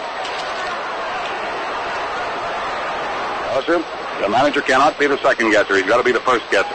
Listen, 3.57 3.83
the 4.21 4.29
manager 4.29 4.61
cannot 4.61 4.99
be 4.99 5.07
the 5.07 5.17
second 5.23 5.51
guesser. 5.51 5.77
He's 5.77 5.87
got 5.87 5.97
to 5.97 6.05
be 6.05 6.13
the 6.13 6.21
first 6.21 6.45
guesser. 6.51 6.69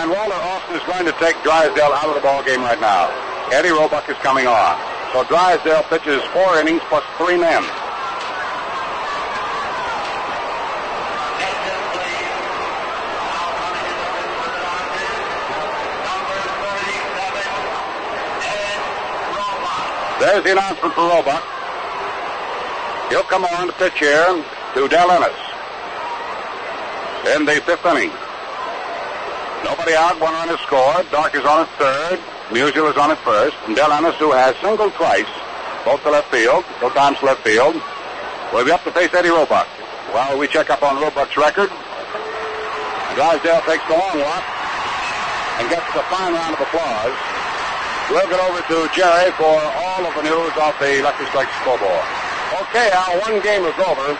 And 0.00 0.10
Walter 0.10 0.32
Alston 0.32 0.76
is 0.76 0.82
going 0.88 1.04
to 1.04 1.12
take 1.20 1.36
Drysdale 1.44 1.92
out 1.92 2.08
of 2.08 2.14
the 2.14 2.22
ball 2.22 2.42
game 2.42 2.62
right 2.62 2.80
now. 2.80 3.33
Eddie 3.52 3.70
Roebuck 3.70 4.08
is 4.08 4.16
coming 4.18 4.46
on. 4.46 4.78
So 5.12 5.24
Drysdale 5.24 5.82
pitches 5.84 6.22
four 6.32 6.58
innings 6.58 6.82
plus 6.88 7.04
three 7.18 7.38
men. 7.38 7.62
There's 20.20 20.42
the 20.42 20.52
announcement 20.52 20.94
for 20.94 21.02
Roebuck. 21.02 21.44
He'll 23.10 23.22
come 23.24 23.44
on 23.44 23.66
to 23.66 23.72
pitch 23.74 23.98
here 23.98 24.42
to 24.74 24.88
Del 24.88 25.10
Ennis 25.10 25.36
in 27.36 27.44
the 27.44 27.60
fifth 27.60 27.84
inning. 27.86 28.10
Nobody 29.64 29.94
out, 29.94 30.18
one 30.20 30.32
run 30.32 30.48
is 30.50 30.60
scored. 30.60 31.10
Dark 31.10 31.34
is 31.34 31.44
on 31.44 31.60
at 31.60 31.68
third. 31.78 32.33
Musial 32.52 32.90
is 32.90 32.96
on 32.96 33.10
at 33.10 33.18
first. 33.24 33.56
And 33.66 33.76
Del 33.76 33.90
Ennis, 33.92 34.16
who 34.16 34.32
has 34.32 34.56
singled 34.60 34.92
twice, 34.94 35.28
both 35.84 36.02
to 36.04 36.10
left 36.10 36.28
field, 36.28 36.64
both 36.80 36.92
times 36.92 37.16
left 37.22 37.40
field, 37.40 37.76
will 38.52 38.64
be 38.64 38.72
up 38.72 38.84
to 38.84 38.92
face 38.92 39.12
Eddie 39.14 39.32
Roebuck. 39.32 39.66
While 40.12 40.36
we 40.38 40.46
check 40.46 40.68
up 40.68 40.82
on 40.82 41.00
Roebuck's 41.00 41.36
record, 41.36 41.72
Drysdale 43.16 43.62
takes 43.64 43.86
the 43.88 43.96
long 43.96 44.18
walk 44.20 44.44
and 45.58 45.70
gets 45.70 45.88
a 45.96 46.04
fine 46.12 46.34
round 46.34 46.54
of 46.54 46.60
applause. 46.60 47.16
We'll 48.12 48.28
get 48.28 48.36
over 48.36 48.60
to 48.60 48.76
Jerry 48.92 49.32
for 49.40 49.56
all 49.80 50.04
of 50.04 50.12
the 50.12 50.28
news 50.28 50.52
off 50.60 50.76
the 50.76 51.00
Lucky 51.00 51.24
Strike 51.32 51.48
scoreboard. 51.64 52.04
Okay, 52.68 52.92
Al, 52.92 53.16
one 53.24 53.40
game 53.40 53.64
is 53.64 53.74
over. 53.80 54.12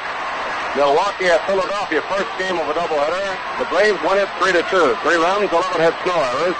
Milwaukee 0.74 1.30
at 1.30 1.44
Philadelphia, 1.46 2.02
first 2.10 2.26
game 2.40 2.58
of 2.58 2.66
a 2.66 2.74
doubleheader. 2.74 3.36
The 3.62 3.68
Braves 3.70 4.00
won 4.02 4.18
it 4.18 4.26
3 4.42 4.56
to 4.58 4.62
2. 4.72 4.96
Three 5.06 5.20
runs, 5.20 5.52
11 5.52 5.78
hits, 5.78 6.00
no 6.02 6.16
errors. 6.18 6.56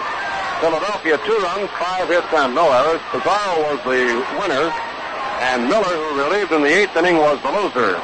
Philadelphia, 0.64 1.20
two 1.28 1.36
runs, 1.44 1.68
five 1.76 2.08
hits, 2.08 2.32
and 2.32 2.54
no 2.54 2.64
errors. 2.72 3.00
Pizarro 3.12 3.68
was 3.68 3.76
the 3.84 4.00
winner, 4.40 4.72
and 5.44 5.68
Miller, 5.68 5.92
who 5.92 6.24
relieved 6.24 6.52
in 6.56 6.62
the 6.64 6.72
eighth 6.72 6.96
inning, 6.96 7.20
was 7.20 7.36
the 7.44 7.52
loser. 7.52 8.00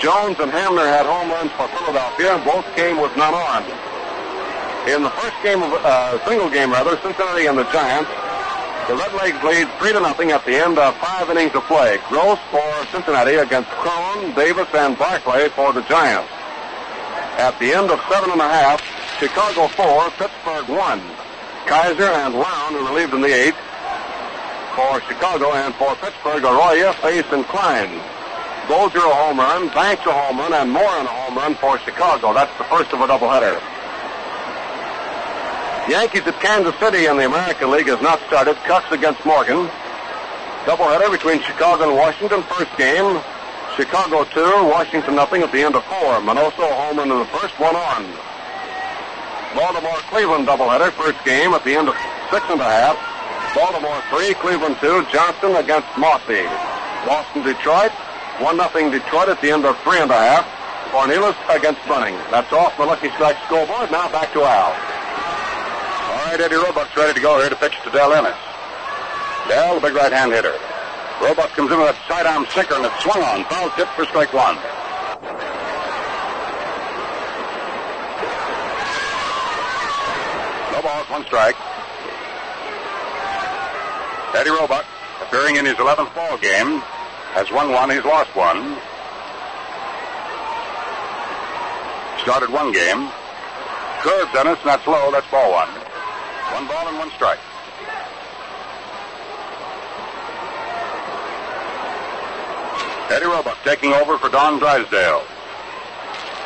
Jones 0.00 0.40
and 0.40 0.48
Hamner 0.48 0.88
had 0.88 1.04
home 1.04 1.28
runs 1.28 1.52
for 1.60 1.68
Philadelphia. 1.68 2.40
And 2.40 2.44
both 2.48 2.64
came 2.74 2.96
with 2.96 3.12
none 3.20 3.36
on. 3.36 3.68
In 4.88 5.04
the 5.04 5.12
first 5.12 5.36
game 5.44 5.60
of 5.60 5.76
uh, 5.84 6.16
single 6.24 6.48
game 6.48 6.72
rather, 6.72 6.96
Cincinnati 7.04 7.52
and 7.52 7.58
the 7.58 7.68
Giants, 7.68 8.08
the 8.88 8.96
Redlegs 8.96 9.44
lead 9.44 9.68
three 9.76 9.92
to 9.92 10.00
nothing 10.00 10.32
at 10.32 10.40
the 10.46 10.56
end 10.56 10.78
of 10.78 10.96
five 10.96 11.28
innings 11.28 11.54
of 11.54 11.64
play. 11.68 12.00
Gross 12.08 12.40
for 12.48 12.64
Cincinnati 12.96 13.36
against 13.36 13.68
Crone, 13.84 14.32
Davis, 14.32 14.72
and 14.72 14.96
Barclay 14.96 15.50
for 15.50 15.74
the 15.74 15.82
Giants. 15.82 16.32
At 17.36 17.60
the 17.60 17.76
end 17.76 17.90
of 17.92 18.00
seven 18.08 18.32
and 18.32 18.40
a 18.40 18.48
half, 18.48 18.80
Chicago 19.20 19.68
four, 19.68 20.08
Pittsburgh 20.16 20.72
one. 20.72 21.04
Kaiser 21.66 22.04
and 22.04 22.34
Round 22.34 22.76
who 22.76 22.86
relieved 22.88 23.14
in 23.14 23.20
the 23.20 23.32
eighth. 23.32 23.56
For 24.76 25.00
Chicago 25.08 25.52
and 25.52 25.74
for 25.74 25.94
Pittsburgh, 25.96 26.44
Arroyo, 26.44 26.92
Face, 26.94 27.26
and 27.30 27.44
Klein. 27.46 27.88
Bolger 28.66 29.04
a 29.04 29.14
home 29.14 29.38
run, 29.38 29.68
Banks 29.68 30.04
a 30.06 30.12
home 30.12 30.38
run, 30.38 30.52
and 30.52 30.74
Moryn 30.74 31.04
a 31.04 31.08
home 31.08 31.36
run 31.36 31.54
for 31.54 31.78
Chicago. 31.78 32.32
That's 32.34 32.56
the 32.58 32.64
first 32.64 32.92
of 32.92 33.00
a 33.00 33.06
doubleheader. 33.06 33.60
Yankees 35.88 36.26
at 36.26 36.40
Kansas 36.40 36.74
City 36.80 37.06
in 37.06 37.16
the 37.16 37.26
American 37.26 37.70
League 37.70 37.86
has 37.86 38.00
not 38.00 38.20
started. 38.26 38.56
Kucks 38.64 38.90
against 38.90 39.24
Morgan. 39.24 39.68
Doubleheader 40.64 41.10
between 41.12 41.40
Chicago 41.42 41.88
and 41.88 41.96
Washington. 41.96 42.42
First 42.44 42.74
game, 42.76 43.20
Chicago 43.76 44.24
2, 44.24 44.40
Washington 44.64 45.14
nothing 45.14 45.42
at 45.42 45.52
the 45.52 45.60
end 45.60 45.76
of 45.76 45.84
four. 45.84 46.20
Minoso 46.24 46.66
home 46.72 46.98
run 46.98 47.12
in 47.12 47.18
the 47.18 47.26
first, 47.26 47.58
one 47.60 47.76
on. 47.76 48.33
Baltimore 49.54 50.02
Cleveland 50.10 50.46
doubleheader. 50.46 50.90
First 50.92 51.24
game 51.24 51.54
at 51.54 51.64
the 51.64 51.74
end 51.74 51.88
of 51.88 51.94
six 52.30 52.44
and 52.50 52.60
a 52.60 52.64
half. 52.64 52.98
Baltimore 53.54 54.02
3, 54.10 54.34
Cleveland 54.34 54.76
2, 54.80 55.06
Johnson 55.14 55.54
against 55.54 55.86
Mossi. 55.94 56.42
Boston 57.06 57.46
Detroit, 57.46 57.92
1 58.42 58.56
nothing 58.56 58.90
Detroit 58.90 59.28
at 59.28 59.40
the 59.40 59.50
end 59.52 59.64
of 59.64 59.78
three 59.86 60.00
and 60.00 60.10
a 60.10 60.14
half. 60.14 60.42
Cornelius 60.90 61.36
against 61.48 61.78
Bunning. 61.86 62.14
That's 62.34 62.52
off 62.52 62.76
the 62.76 62.84
Lucky 62.84 63.10
Strike 63.10 63.38
scoreboard. 63.46 63.90
Now 63.92 64.10
back 64.10 64.32
to 64.32 64.42
Al. 64.42 64.74
All 64.74 66.26
right, 66.26 66.40
Eddie 66.40 66.56
Roebuck's 66.56 66.96
ready 66.96 67.14
to 67.14 67.20
go 67.20 67.38
here 67.38 67.48
to 67.48 67.56
pitch 67.56 67.74
to 67.84 67.90
Del 67.90 68.12
Ennis. 68.12 68.34
Del, 69.46 69.76
the 69.76 69.86
big 69.86 69.94
right-hand 69.94 70.32
hitter. 70.32 70.54
Roebuck 71.22 71.50
comes 71.54 71.70
in 71.70 71.78
with 71.78 71.94
a 71.94 71.98
sidearm 72.08 72.46
sinker 72.50 72.74
and 72.74 72.86
it's 72.86 73.02
swung 73.02 73.22
on. 73.22 73.44
Foul 73.44 73.70
tip 73.78 73.86
for 73.94 74.04
strike 74.06 74.32
one. 74.32 74.58
One 81.08 81.24
strike. 81.26 81.56
Eddie 84.34 84.50
Roebuck, 84.50 84.86
appearing 85.22 85.56
in 85.56 85.66
his 85.66 85.76
11th 85.76 86.14
ball 86.14 86.38
game, 86.38 86.80
has 87.36 87.50
won 87.52 87.70
one, 87.72 87.90
he's 87.90 88.04
lost 88.04 88.34
one. 88.34 88.76
Started 92.22 92.50
one 92.50 92.72
game. 92.72 93.10
Curve 94.00 94.32
Dennis, 94.32 94.58
and 94.60 94.68
that's 94.68 94.86
low, 94.86 95.12
that's 95.12 95.30
ball 95.30 95.52
one. 95.52 95.68
One 96.54 96.66
ball 96.66 96.88
and 96.88 96.98
one 96.98 97.10
strike. 97.12 97.38
Eddie 103.10 103.26
Roebuck 103.26 103.58
taking 103.62 103.92
over 103.92 104.16
for 104.18 104.30
Don 104.30 104.58
Drysdale. 104.58 105.22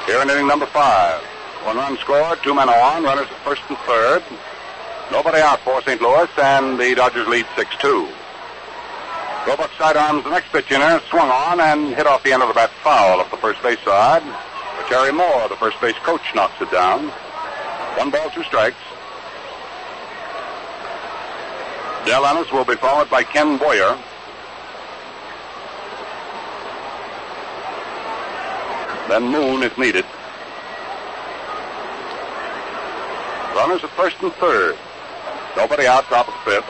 Here 0.07 0.21
in 0.21 0.29
inning 0.29 0.49
number 0.49 0.67
five. 0.67 1.23
One 1.65 1.77
run 1.77 1.99
scored, 1.99 2.43
two 2.43 2.55
men 2.55 2.69
on, 2.69 3.03
runners 3.03 3.27
at 3.31 3.39
first 3.45 3.63
and 3.69 3.79
third. 3.79 4.23
Nobody 5.11 5.39
out 5.39 5.61
for 5.61 5.83
St. 5.83 6.01
Louis, 6.01 6.29
and 6.39 6.79
the 6.79 6.95
Dodgers 6.95 7.27
lead 7.27 7.47
6-2. 7.57 8.09
Roebuck 9.47 9.71
sidearms 9.79 10.25
the 10.25 10.31
next 10.31 10.53
pitch 10.53 10.71
in 10.71 10.81
there, 10.81 11.01
swung 11.09 11.31
on 11.31 11.61
and 11.61 11.95
hit 11.95 12.07
off 12.07 12.23
the 12.23 12.33
end 12.33 12.43
of 12.43 12.49
the 12.49 12.55
bat 12.55 12.71
foul 12.83 13.21
up 13.21 13.31
the 13.31 13.37
first 13.39 13.63
base 13.63 13.81
side. 13.81 14.23
The 14.23 14.85
Terry 14.89 15.13
Moore, 15.13 15.49
the 15.49 15.57
first 15.57 15.81
base 15.81 15.97
coach, 16.05 16.35
knocks 16.35 16.61
it 16.61 16.71
down. 16.71 17.09
One 17.97 18.11
ball, 18.11 18.31
two 18.31 18.43
strikes. 18.45 18.77
Del 22.05 22.25
Ennis 22.27 22.53
will 22.53 22.65
be 22.65 22.77
followed 22.77 23.11
by 23.11 23.23
Ken 23.23 23.57
Boyer. 23.59 23.99
Then 29.09 29.25
Moon 29.25 29.63
if 29.63 29.77
needed. 29.79 30.05
Runners 33.59 33.83
at 33.83 33.91
first 33.99 34.15
and 34.23 34.33
third. 34.35 34.79
Nobody 35.57 35.85
out, 35.89 36.05
top 36.05 36.29
of 36.29 36.35
fifth. 36.47 36.63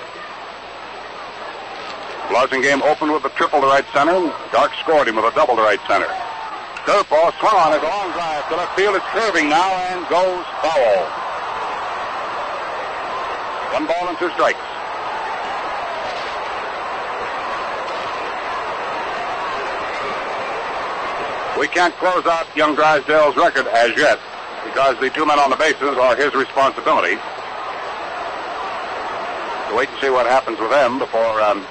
Blasingame 2.32 2.80
opened 2.80 3.12
with 3.12 3.26
a 3.26 3.28
triple 3.36 3.60
to 3.60 3.66
right 3.66 3.84
center. 3.92 4.16
Dark 4.52 4.72
scored 4.80 5.06
him 5.06 5.16
with 5.16 5.26
a 5.26 5.34
double 5.36 5.54
to 5.56 5.60
right 5.60 5.80
center. 5.86 6.08
Curveball 6.88 7.36
swung 7.40 7.56
on 7.60 7.76
it, 7.76 7.82
long 7.84 8.08
drive 8.12 8.48
to 8.48 8.56
left 8.56 8.74
field. 8.74 8.96
It's 8.96 9.04
curving 9.12 9.50
now 9.50 9.68
and 9.92 10.00
goes 10.08 10.46
foul. 10.64 11.04
One 13.76 13.84
ball 13.84 14.08
and 14.08 14.16
two 14.16 14.32
strikes. 14.32 14.56
We 21.60 21.68
can't 21.68 21.92
close 21.96 22.24
out 22.24 22.46
young 22.56 22.74
Drysdale's 22.74 23.36
record 23.36 23.66
as 23.66 23.94
yet 23.94 24.18
because 24.78 24.94
the 25.00 25.10
two 25.10 25.26
men 25.26 25.40
on 25.40 25.50
the 25.50 25.56
bases 25.56 25.98
are 25.98 26.14
his 26.14 26.32
responsibility. 26.38 27.18
So 29.66 29.74
wait 29.74 29.90
and 29.90 29.98
see 29.98 30.06
what 30.06 30.22
happens 30.30 30.54
with 30.62 30.70
them 30.70 31.02
before 31.02 31.42
um, 31.42 31.66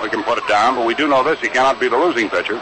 we 0.00 0.08
can 0.08 0.24
put 0.24 0.40
it 0.40 0.48
down. 0.48 0.80
But 0.80 0.88
we 0.88 0.96
do 0.96 1.06
know 1.06 1.20
this: 1.20 1.38
he 1.44 1.52
cannot 1.52 1.78
be 1.78 1.92
the 1.92 1.98
losing 1.98 2.32
pitcher. 2.32 2.56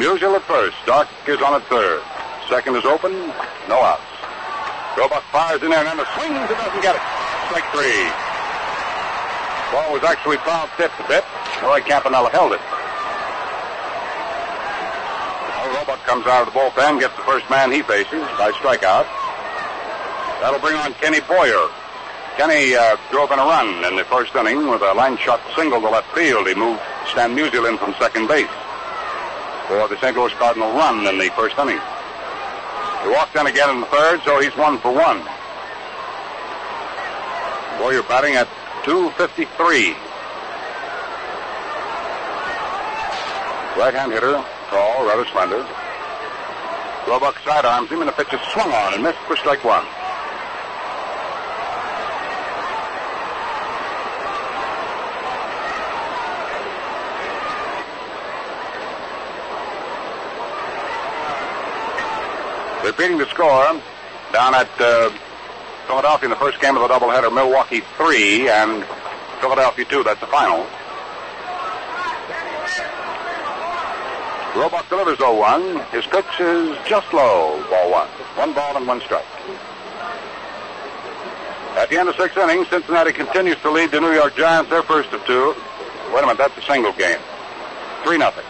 Musial 0.00 0.32
at 0.32 0.40
first. 0.48 0.72
Dark 0.88 1.06
is 1.28 1.44
on 1.44 1.52
at 1.52 1.68
third. 1.68 2.00
Second 2.48 2.76
is 2.76 2.88
open. 2.88 3.12
No 3.68 3.76
outs. 3.84 4.08
Roebuck 4.96 5.22
fires 5.28 5.60
in 5.60 5.68
there 5.68 5.84
and 5.84 6.00
then 6.00 6.06
swings 6.16 6.32
and 6.32 6.48
doesn't 6.48 6.80
get 6.80 6.96
it. 6.96 7.04
Strike 7.52 7.68
three. 7.76 8.08
Ball 9.68 9.92
was 9.92 10.02
actually 10.02 10.38
foul 10.48 10.64
tipped 10.80 10.96
a 10.96 11.06
bit. 11.12 11.24
Roy 11.60 11.84
Campanella 11.84 12.30
held 12.30 12.56
it. 12.56 12.83
Roebuck 15.86 16.06
comes 16.06 16.26
out 16.26 16.48
of 16.48 16.54
the 16.54 16.58
bullpen, 16.58 16.98
gets 16.98 17.14
the 17.14 17.22
first 17.24 17.48
man 17.50 17.70
he 17.70 17.82
faces 17.82 18.24
by 18.38 18.50
strikeout. 18.52 19.04
That'll 20.40 20.58
bring 20.60 20.76
on 20.76 20.94
Kenny 20.94 21.20
Boyer. 21.20 21.68
Kenny 22.38 22.74
uh, 22.74 22.96
drove 23.10 23.30
in 23.32 23.38
a 23.38 23.44
run 23.44 23.84
in 23.84 23.96
the 23.96 24.04
first 24.04 24.34
inning 24.34 24.66
with 24.68 24.80
a 24.80 24.94
line 24.94 25.18
shot 25.18 25.42
single 25.54 25.82
to 25.82 25.90
left 25.90 26.10
field. 26.14 26.48
He 26.48 26.54
moved 26.54 26.80
Stan 27.10 27.36
Musial 27.36 27.68
in 27.68 27.76
from 27.76 27.92
second 27.98 28.28
base 28.28 28.48
for 29.68 29.86
the 29.88 30.00
St. 30.00 30.16
Louis 30.16 30.32
Cardinal 30.34 30.72
run 30.72 31.06
in 31.06 31.18
the 31.18 31.28
first 31.36 31.58
inning. 31.58 31.80
He 33.02 33.10
walked 33.10 33.36
in 33.36 33.46
again 33.46 33.68
in 33.68 33.80
the 33.80 33.86
third, 33.86 34.22
so 34.24 34.40
he's 34.40 34.56
one 34.56 34.78
for 34.78 34.90
one. 34.90 35.20
Boyer 37.78 38.02
batting 38.08 38.36
at 38.36 38.48
253. 38.84 39.92
Right-hand 43.76 44.12
hitter, 44.12 44.42
tall, 44.74 45.06
rather 45.06 45.24
slender. 45.26 45.62
Roebuck 47.06 47.38
sidearms 47.44 47.90
him, 47.90 48.00
and 48.00 48.08
the 48.08 48.12
pitch 48.12 48.32
is 48.32 48.40
swung 48.52 48.72
on 48.72 48.94
and 48.94 49.02
missed 49.02 49.18
for 49.20 49.36
strike 49.36 49.62
one. 49.62 49.84
Repeating 62.84 63.18
the 63.18 63.26
score, 63.30 63.80
down 64.32 64.54
at 64.54 64.68
uh, 64.80 65.10
Philadelphia 65.86 66.26
in 66.26 66.30
the 66.30 66.36
first 66.36 66.60
game 66.60 66.76
of 66.76 66.82
the 66.82 66.88
doubleheader, 66.88 67.32
Milwaukee 67.32 67.80
3 67.96 68.48
and 68.48 68.84
Philadelphia 69.40 69.84
2. 69.84 70.02
That's 70.02 70.20
the 70.20 70.26
final. 70.26 70.66
Roebuck 74.54 74.88
delivers 74.88 75.18
0-1. 75.18 75.84
His 75.90 76.06
pitch 76.06 76.24
is 76.38 76.78
just 76.86 77.12
low, 77.12 77.60
ball 77.68 77.90
one. 77.90 78.08
One 78.36 78.54
ball 78.54 78.76
and 78.76 78.86
one 78.86 79.00
strike. 79.00 79.26
At 81.76 81.90
the 81.90 81.98
end 81.98 82.08
of 82.08 82.14
six 82.14 82.36
innings, 82.36 82.68
Cincinnati 82.68 83.12
continues 83.12 83.56
to 83.62 83.70
lead 83.70 83.90
the 83.90 84.00
New 84.00 84.12
York 84.12 84.36
Giants, 84.36 84.70
their 84.70 84.84
first 84.84 85.12
of 85.12 85.24
two. 85.26 85.56
Wait 86.14 86.22
a 86.22 86.26
minute, 86.26 86.38
that's 86.38 86.56
a 86.56 86.62
single 86.62 86.92
game. 86.92 87.18
3 88.04 88.16
nothing. 88.16 88.44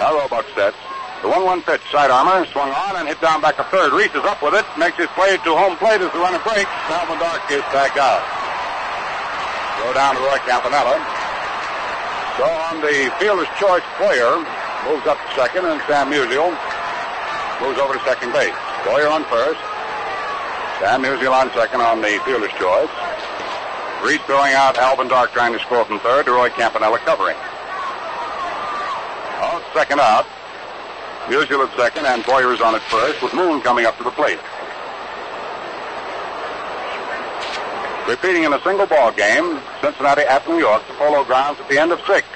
Now 0.00 0.14
Roebuck 0.14 0.46
sets. 0.54 0.85
The 1.26 1.34
1-1 1.34 1.66
pitch, 1.66 1.82
side 1.90 2.14
armor, 2.14 2.46
swung 2.54 2.70
on 2.70 3.02
and 3.02 3.10
hit 3.10 3.18
down 3.18 3.42
back 3.42 3.58
to 3.58 3.66
third. 3.66 3.90
Reese 3.90 4.14
is 4.14 4.22
up 4.30 4.38
with 4.46 4.54
it, 4.54 4.62
makes 4.78 4.94
his 4.94 5.10
play 5.18 5.34
to 5.34 5.50
home 5.58 5.74
plate 5.74 5.98
as 5.98 6.06
the 6.14 6.22
runner 6.22 6.38
breaks. 6.46 6.70
Alvin 6.86 7.18
Dark 7.18 7.42
is 7.50 7.66
back 7.74 7.98
out. 7.98 8.22
Go 9.82 9.90
down 9.90 10.14
to 10.14 10.22
Roy 10.22 10.38
Campanella. 10.46 10.94
So 12.38 12.46
on 12.46 12.78
the 12.78 13.10
fielder's 13.18 13.50
choice, 13.58 13.82
player, 13.98 14.38
moves 14.86 15.02
up 15.10 15.18
to 15.18 15.28
second, 15.34 15.66
and 15.66 15.82
Stan 15.90 16.06
Musial 16.14 16.54
moves 17.58 17.78
over 17.82 17.98
to 17.98 18.02
second 18.06 18.30
base. 18.30 18.54
Boyer 18.86 19.10
on 19.10 19.26
first. 19.26 19.58
Stan 20.78 21.02
Musial 21.02 21.34
on 21.34 21.50
second 21.58 21.82
on 21.82 22.06
the 22.06 22.22
fielder's 22.22 22.54
choice. 22.54 22.94
Reese 23.98 24.22
throwing 24.30 24.54
out 24.54 24.78
Alvin 24.78 25.10
Dark 25.10 25.34
trying 25.34 25.58
to 25.58 25.58
score 25.66 25.82
from 25.90 25.98
third 26.06 26.30
to 26.30 26.38
Roy 26.38 26.54
Campanella 26.54 27.02
covering. 27.02 27.36
On 29.42 29.58
second 29.74 29.98
out. 29.98 30.35
Musial 31.26 31.66
at 31.66 31.76
second, 31.76 32.06
and 32.06 32.24
Boyer 32.24 32.52
is 32.52 32.60
on 32.60 32.74
at 32.74 32.82
first, 32.82 33.20
with 33.20 33.34
Moon 33.34 33.60
coming 33.60 33.84
up 33.84 33.96
to 33.98 34.04
the 34.04 34.10
plate. 34.12 34.38
Repeating 38.08 38.44
in 38.44 38.52
a 38.52 38.62
single 38.62 38.86
ball 38.86 39.10
game, 39.10 39.58
Cincinnati 39.80 40.22
at 40.22 40.46
New 40.48 40.58
York, 40.58 40.86
the 40.86 40.94
Polo 40.94 41.24
Grounds 41.24 41.58
at 41.58 41.68
the 41.68 41.78
end 41.78 41.90
of 41.90 42.00
six. 42.06 42.26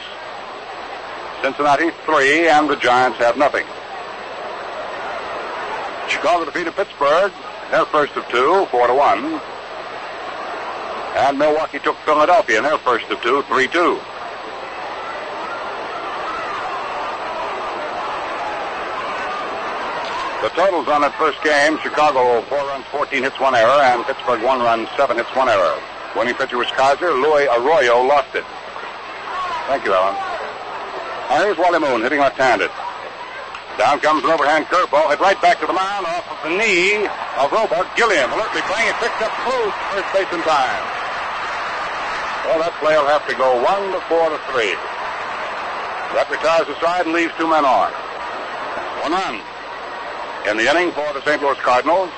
Cincinnati 1.41 1.91
three, 2.05 2.49
and 2.49 2.69
the 2.69 2.75
Giants 2.77 3.19
have 3.19 3.37
nothing. 3.37 3.65
Chicago 6.09 6.45
defeated 6.45 6.75
Pittsburgh, 6.75 7.33
their 7.71 7.87
first 7.87 8.17
of 8.17 8.27
two, 8.29 8.67
four 8.73 8.89
to 8.89 8.95
one. 8.95 9.41
And 11.15 11.39
Milwaukee 11.39 11.79
took 11.79 11.97
Philadelphia 11.99 12.59
in 12.59 12.65
their 12.65 12.79
first 12.79 13.09
of 13.11 13.23
two, 13.23 13.43
three 13.43 13.69
two. 13.69 14.01
The 20.41 20.49
totals 20.57 20.89
on 20.89 21.05
that 21.05 21.13
first 21.21 21.37
game, 21.45 21.77
Chicago 21.85 22.41
four 22.49 22.65
runs, 22.65 22.89
14 22.89 23.29
hits, 23.29 23.37
one 23.37 23.53
error, 23.53 23.77
and 23.93 24.01
Pittsburgh 24.09 24.41
one 24.41 24.65
run, 24.65 24.89
seven 24.97 25.21
hits, 25.21 25.29
one 25.37 25.53
error. 25.53 25.77
Winning 26.17 26.33
pitcher 26.33 26.57
was 26.57 26.73
Kaiser. 26.73 27.13
Louis 27.13 27.45
Arroyo 27.45 28.01
lost 28.09 28.33
it. 28.33 28.49
Thank 29.69 29.85
you, 29.85 29.93
Alan. 29.93 30.17
Now 31.29 31.45
here's 31.45 31.61
Wally 31.61 31.77
Moon 31.77 32.01
hitting 32.01 32.25
left-handed. 32.25 32.73
Down 33.77 34.01
comes 34.01 34.25
an 34.25 34.33
overhand 34.33 34.65
curveball, 34.73 35.13
hit 35.13 35.21
right 35.21 35.37
back 35.45 35.61
to 35.61 35.69
the 35.69 35.77
mound 35.77 36.09
off 36.09 36.25
of 36.33 36.41
the 36.49 36.57
knee 36.57 37.05
of 37.37 37.53
Roebuck. 37.53 37.93
Gilliam 38.01 38.33
alertly 38.33 38.65
playing 38.65 38.89
it, 38.89 38.97
picked 38.97 39.21
up 39.21 39.37
close 39.45 39.77
first 39.93 40.09
base 40.17 40.33
in 40.33 40.41
time. 40.49 40.83
Well, 42.49 42.65
that 42.65 42.73
play 42.81 42.97
will 42.97 43.13
have 43.13 43.29
to 43.29 43.37
go 43.37 43.61
one 43.61 43.93
to 43.93 44.01
four 44.09 44.33
to 44.33 44.41
three. 44.57 44.73
That 46.17 46.33
retires 46.33 46.65
the 46.65 46.81
side 46.81 47.05
and 47.05 47.13
leaves 47.13 47.37
two 47.37 47.45
men 47.45 47.69
on. 47.69 47.93
One 49.05 49.13
run 49.13 49.50
in 50.49 50.57
the 50.57 50.69
inning 50.71 50.93
for 50.93 51.13
the 51.13 51.23
St. 51.25 51.43
Louis 51.43 51.59
Cardinals 51.59 52.11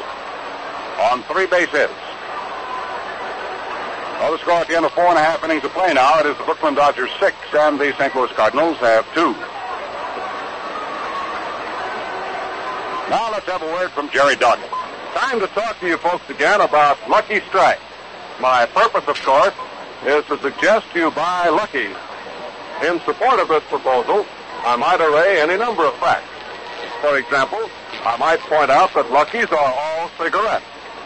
on 1.11 1.23
three 1.25 1.47
base 1.47 1.71
hits. 1.71 1.93
The 4.23 4.39
score 4.39 4.55
at 4.55 4.69
the 4.69 4.77
end 4.77 4.87
of 4.87 4.93
four 4.93 5.07
and 5.07 5.19
a 5.19 5.21
half 5.21 5.43
innings 5.45 5.65
of 5.65 5.73
play 5.73 5.93
now, 5.93 6.21
it 6.21 6.27
is 6.27 6.39
the 6.39 6.45
Brooklyn 6.45 6.75
Dodgers 6.75 7.11
six 7.19 7.37
and 7.53 7.79
the 7.79 7.93
St. 7.99 8.15
Louis 8.15 8.31
Cardinals 8.33 8.79
have 8.79 9.05
two. 9.13 9.35
Now 13.11 13.31
let's 13.31 13.45
have 13.47 13.61
a 13.61 13.67
word 13.67 13.91
from 13.91 14.09
Jerry 14.11 14.37
Doggett. 14.37 14.71
Time 15.13 15.41
to 15.41 15.47
talk 15.49 15.79
to 15.81 15.87
you 15.87 15.99
folks 15.99 16.31
again 16.31 16.63
about 16.63 16.97
Lucky 17.11 17.41
Strike. 17.49 17.81
My 18.41 18.65
purpose, 18.65 19.05
of 19.07 19.21
course, 19.21 19.55
is 20.07 20.25
to 20.27 20.39
suggest 20.39 20.87
you 20.95 21.11
buy 21.11 21.49
Lucky. 21.49 21.91
In 22.87 23.01
support 23.01 23.39
of 23.39 23.49
this 23.49 23.65
proposal, 23.65 24.25
I 24.65 24.77
might 24.77 25.01
array 25.01 25.43
any 25.43 25.59
number 25.59 25.85
of 25.85 25.95
facts. 25.97 26.31
For 27.03 27.19
example, 27.19 27.69
I 28.05 28.17
might 28.17 28.41
point 28.41 28.71
out 28.71 28.93
that 28.95 29.11
Luckies 29.13 29.47
are 29.53 29.73
all 29.75 30.11
cigarettes, 30.19 30.65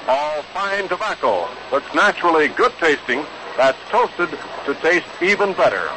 all 0.09 0.43
fine 0.55 0.89
tobacco 0.89 1.47
that's 1.71 1.95
naturally 1.95 2.49
good 2.49 2.73
tasting, 2.81 3.25
that's 3.57 3.79
toasted 3.91 4.31
to 4.65 4.75
taste 4.77 5.07
even 5.21 5.53
better. 5.53 5.91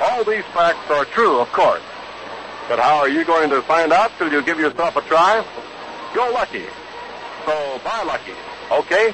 All 0.00 0.22
these 0.22 0.44
facts 0.54 0.88
are 0.90 1.04
true, 1.06 1.40
of 1.40 1.50
course. 1.52 1.82
But 2.68 2.78
how 2.78 2.98
are 2.98 3.08
you 3.08 3.24
going 3.24 3.50
to 3.50 3.62
find 3.62 3.92
out 3.92 4.12
till 4.16 4.32
you 4.32 4.42
give 4.42 4.60
yourself 4.60 4.96
a 4.96 5.02
try? 5.02 5.44
Go 6.14 6.30
Lucky. 6.32 6.66
So 7.44 7.80
bye, 7.82 8.04
Lucky. 8.06 8.32
Okay? 8.70 9.12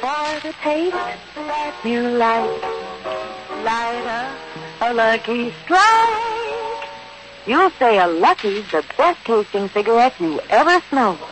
For 0.00 0.40
the 0.46 0.54
taste 0.62 0.94
that 1.34 1.74
you 1.84 2.00
like, 2.10 2.62
light 3.64 4.06
up 4.06 4.90
a 4.90 4.94
Lucky 4.94 5.52
Strike. 5.64 6.71
You'll 7.44 7.70
say 7.70 7.98
a 7.98 8.06
Lucky's 8.06 8.70
the 8.70 8.84
best 8.96 9.24
tasting 9.24 9.68
cigarette 9.70 10.14
you 10.20 10.40
ever 10.48 10.80
smoked. 10.88 11.22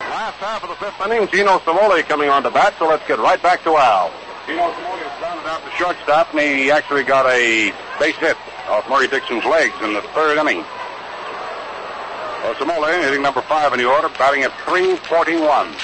Last 0.00 0.36
half 0.36 0.62
of 0.62 0.68
the 0.68 0.76
fifth 0.76 1.04
inning, 1.04 1.26
Gino 1.26 1.58
Cimoli 1.58 2.04
coming 2.04 2.28
on 2.28 2.44
to 2.44 2.50
bat, 2.52 2.74
so 2.78 2.88
let's 2.88 3.04
get 3.08 3.18
right 3.18 3.42
back 3.42 3.64
to 3.64 3.76
Al. 3.76 4.12
Gino 4.46 4.70
Cimoli 4.70 5.02
has 5.02 5.18
grounded 5.18 5.46
out 5.46 5.64
the 5.64 5.70
shortstop, 5.72 6.32
and 6.32 6.58
he 6.58 6.70
actually 6.70 7.02
got 7.02 7.26
a 7.26 7.72
base 7.98 8.14
hit 8.18 8.36
off 8.68 8.88
Murry 8.88 9.08
Dickson's 9.08 9.44
legs 9.44 9.74
in 9.82 9.94
the 9.94 10.02
third 10.14 10.38
inning. 10.38 10.58
Well, 12.44 12.54
Cimoli 12.54 13.02
hitting 13.02 13.22
number 13.22 13.42
five 13.42 13.72
in 13.72 13.80
the 13.80 13.84
order, 13.84 14.10
batting 14.10 14.44
at 14.44 14.52
341. 14.60 15.74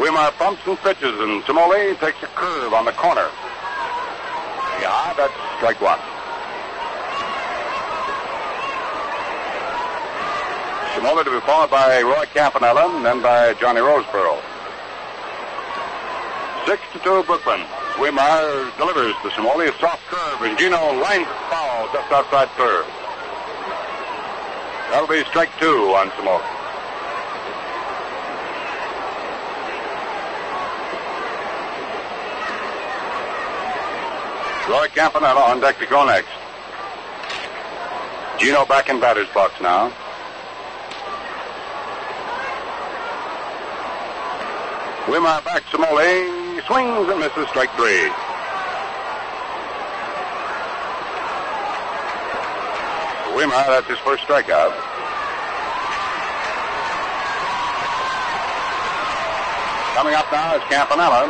Wehmeier 0.00 0.32
pumps 0.38 0.62
and 0.66 0.78
pitches, 0.78 1.12
and 1.20 1.42
Cimoli 1.44 1.92
takes 2.00 2.22
a 2.22 2.26
curve 2.28 2.72
on 2.72 2.86
the 2.86 2.92
corner. 2.92 3.28
Yeah, 4.80 5.12
that's 5.12 5.36
strike 5.60 5.78
one. 5.78 6.00
Cimoli 10.96 11.22
to 11.22 11.30
be 11.30 11.40
followed 11.44 11.70
by 11.70 12.00
Roy 12.00 12.24
Campanella 12.32 12.96
and 12.96 13.04
then 13.04 13.20
by 13.20 13.52
Johnny 13.60 13.80
Roseboro. 13.80 14.40
Six 16.64 16.80
to 16.94 16.98
two 17.00 17.22
Brooklyn. 17.24 17.60
Wehmeier 18.00 18.74
delivers 18.78 19.12
to 19.20 19.28
Cimoli 19.36 19.68
a 19.68 19.78
soft 19.80 20.06
curve 20.06 20.40
and 20.48 20.56
Gino 20.56 20.96
lines 20.96 21.28
it 21.28 21.40
foul 21.52 21.92
just 21.92 22.10
outside 22.10 22.48
third. 22.56 22.86
That'll 24.88 25.06
be 25.06 25.22
strike 25.28 25.50
two 25.60 25.92
on 25.92 26.08
Cimoli. 26.16 26.59
Roy 34.70 34.86
Campanella 34.94 35.40
on 35.50 35.58
deck 35.58 35.80
to 35.80 35.86
go 35.86 36.06
next. 36.06 36.30
Gino 38.38 38.64
back 38.66 38.88
in 38.88 39.00
batter's 39.00 39.28
box 39.34 39.60
now. 39.60 39.90
Wehmeier 45.10 45.44
back 45.44 45.68
to 45.70 45.76
Cimoli 45.76 46.64
swings 46.66 47.08
and 47.10 47.18
misses 47.18 47.48
strike 47.48 47.74
three. 47.74 48.06
Wehmeier, 53.34 53.74
that's 53.74 53.88
his 53.88 53.98
first 53.98 54.22
strikeout. 54.22 54.70
Coming 59.96 60.14
up 60.14 60.30
now 60.30 60.54
is 60.54 60.62
Campanella. 60.70 61.26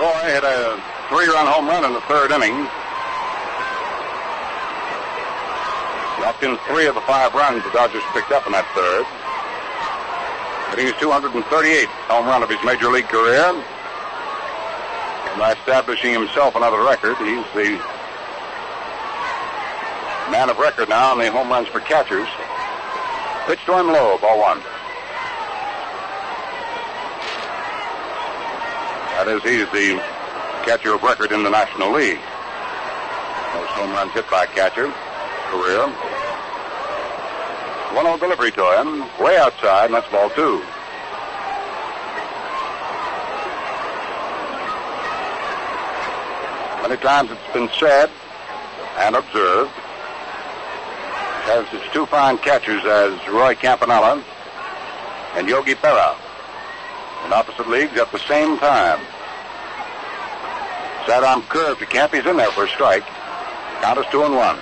Roy 0.00 0.32
hit 0.32 0.42
a 0.42 0.89
three-run 1.10 1.46
home 1.46 1.66
run 1.66 1.84
in 1.84 1.92
the 1.92 2.00
third 2.06 2.30
inning. 2.30 2.54
Knocked 6.22 6.42
in 6.46 6.56
three 6.70 6.86
of 6.86 6.94
the 6.94 7.02
five 7.02 7.34
runs 7.34 7.62
the 7.64 7.70
Dodgers 7.70 8.02
picked 8.14 8.30
up 8.30 8.46
in 8.46 8.52
that 8.52 8.64
third 8.72 9.04
hitting 10.70 10.86
his 10.86 10.94
238th 11.02 11.86
home 12.06 12.26
run 12.26 12.42
of 12.42 12.48
his 12.48 12.58
major 12.64 12.90
league 12.90 13.08
career. 13.08 13.42
And 13.42 15.38
by 15.38 15.52
establishing 15.58 16.12
himself 16.12 16.54
another 16.54 16.82
record, 16.82 17.16
he's 17.18 17.44
the 17.54 17.74
man 20.30 20.48
of 20.48 20.58
record 20.58 20.88
now 20.88 21.12
in 21.12 21.18
the 21.18 21.30
home 21.30 21.48
runs 21.48 21.66
for 21.68 21.80
catchers. 21.80 22.28
Pitch 23.46 23.64
to 23.66 23.78
him 23.78 23.88
low, 23.88 24.16
ball 24.18 24.38
one. 24.38 24.60
That 29.18 29.26
is, 29.28 29.42
he's 29.42 29.66
the 29.74 30.19
catcher 30.64 30.94
of 30.94 31.02
record 31.02 31.32
in 31.32 31.42
the 31.42 31.50
National 31.50 31.92
League. 31.92 32.20
Most 33.54 33.70
home 33.72 33.90
runs 33.92 34.12
hit 34.12 34.28
by 34.30 34.46
catcher, 34.46 34.92
career. 35.50 35.86
1 37.94 38.04
0 38.04 38.18
delivery 38.18 38.52
to 38.52 38.64
him, 38.80 39.00
way 39.18 39.36
outside, 39.36 39.86
and 39.86 39.94
that's 39.94 40.08
ball 40.12 40.30
two. 40.30 40.62
Many 46.82 46.96
times 47.02 47.30
it's 47.30 47.52
been 47.52 47.68
said 47.78 48.10
and 48.98 49.16
observed 49.16 49.70
has 51.50 51.66
its 51.72 51.92
two 51.92 52.06
fine 52.06 52.38
catchers 52.38 52.84
as 52.84 53.28
Roy 53.28 53.54
Campanella 53.54 54.22
and 55.34 55.48
Yogi 55.48 55.74
Berra 55.74 56.16
in 57.26 57.32
opposite 57.32 57.68
leagues 57.68 57.98
at 57.98 58.10
the 58.12 58.18
same 58.20 58.58
time. 58.58 59.00
Saddam 61.06 61.46
curve 61.48 61.78
to 61.78 61.86
Camp. 61.86 62.14
He's 62.14 62.26
in 62.26 62.36
there 62.36 62.50
for 62.50 62.64
a 62.64 62.68
strike. 62.68 63.04
Count 63.80 63.98
is 63.98 64.06
two 64.10 64.22
and 64.22 64.34
one. 64.36 64.58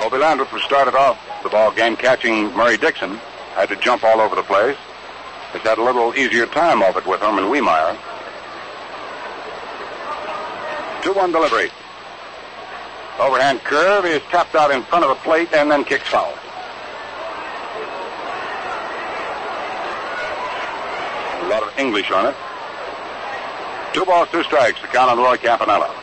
Hobie 0.00 0.20
Landrith 0.20 0.52
was 0.52 0.62
started 0.64 0.94
off 0.94 1.18
the 1.42 1.48
ball 1.48 1.70
game 1.72 1.96
catching 1.96 2.54
Murry 2.56 2.76
Dickson. 2.76 3.16
Had 3.54 3.68
to 3.68 3.76
jump 3.76 4.04
all 4.04 4.20
over 4.20 4.34
the 4.34 4.42
place. 4.42 4.76
He's 5.52 5.62
had 5.62 5.78
a 5.78 5.82
little 5.82 6.14
easier 6.14 6.46
time 6.46 6.82
of 6.82 6.96
it 6.96 7.06
with 7.06 7.20
Herman 7.20 7.44
Wehmeier. 7.44 7.96
2-1 11.02 11.32
delivery. 11.32 11.70
Overhand 13.20 13.60
curve 13.62 14.04
is 14.04 14.20
tapped 14.30 14.56
out 14.56 14.72
in 14.72 14.82
front 14.82 15.04
of 15.04 15.10
the 15.10 15.22
plate 15.22 15.52
and 15.52 15.70
then 15.70 15.84
kicks 15.84 16.08
foul. 16.08 16.34
Lot 21.54 21.62
of 21.62 21.78
English 21.78 22.10
on 22.10 22.26
it. 22.26 22.34
Two 23.92 24.04
balls, 24.04 24.28
two 24.32 24.42
strikes. 24.42 24.80
The 24.80 24.88
count 24.88 25.10
on 25.10 25.18
Roy 25.18 25.36
Campanella. 25.36 25.94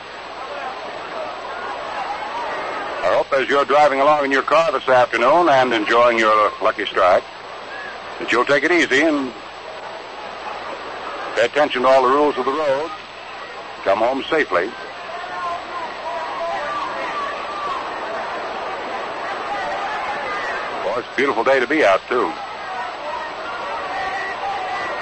I 3.04 3.14
hope 3.14 3.30
as 3.34 3.48
you're 3.48 3.66
driving 3.66 4.00
along 4.00 4.24
in 4.24 4.30
your 4.30 4.42
car 4.42 4.72
this 4.72 4.88
afternoon 4.88 5.50
and 5.50 5.74
enjoying 5.74 6.18
your 6.18 6.52
lucky 6.62 6.86
strike, 6.86 7.24
that 8.18 8.32
you'll 8.32 8.46
take 8.46 8.64
it 8.64 8.72
easy 8.72 9.02
and 9.02 9.30
pay 11.36 11.44
attention 11.44 11.82
to 11.82 11.88
all 11.88 12.02
the 12.02 12.08
rules 12.08 12.38
of 12.38 12.46
the 12.46 12.52
road. 12.52 12.90
Come 13.84 13.98
home 13.98 14.24
safely. 14.30 14.66
Boy, 20.82 20.98
it's 20.98 21.08
a 21.12 21.16
beautiful 21.16 21.44
day 21.44 21.60
to 21.60 21.66
be 21.66 21.84
out, 21.84 22.00
too. 22.08 22.32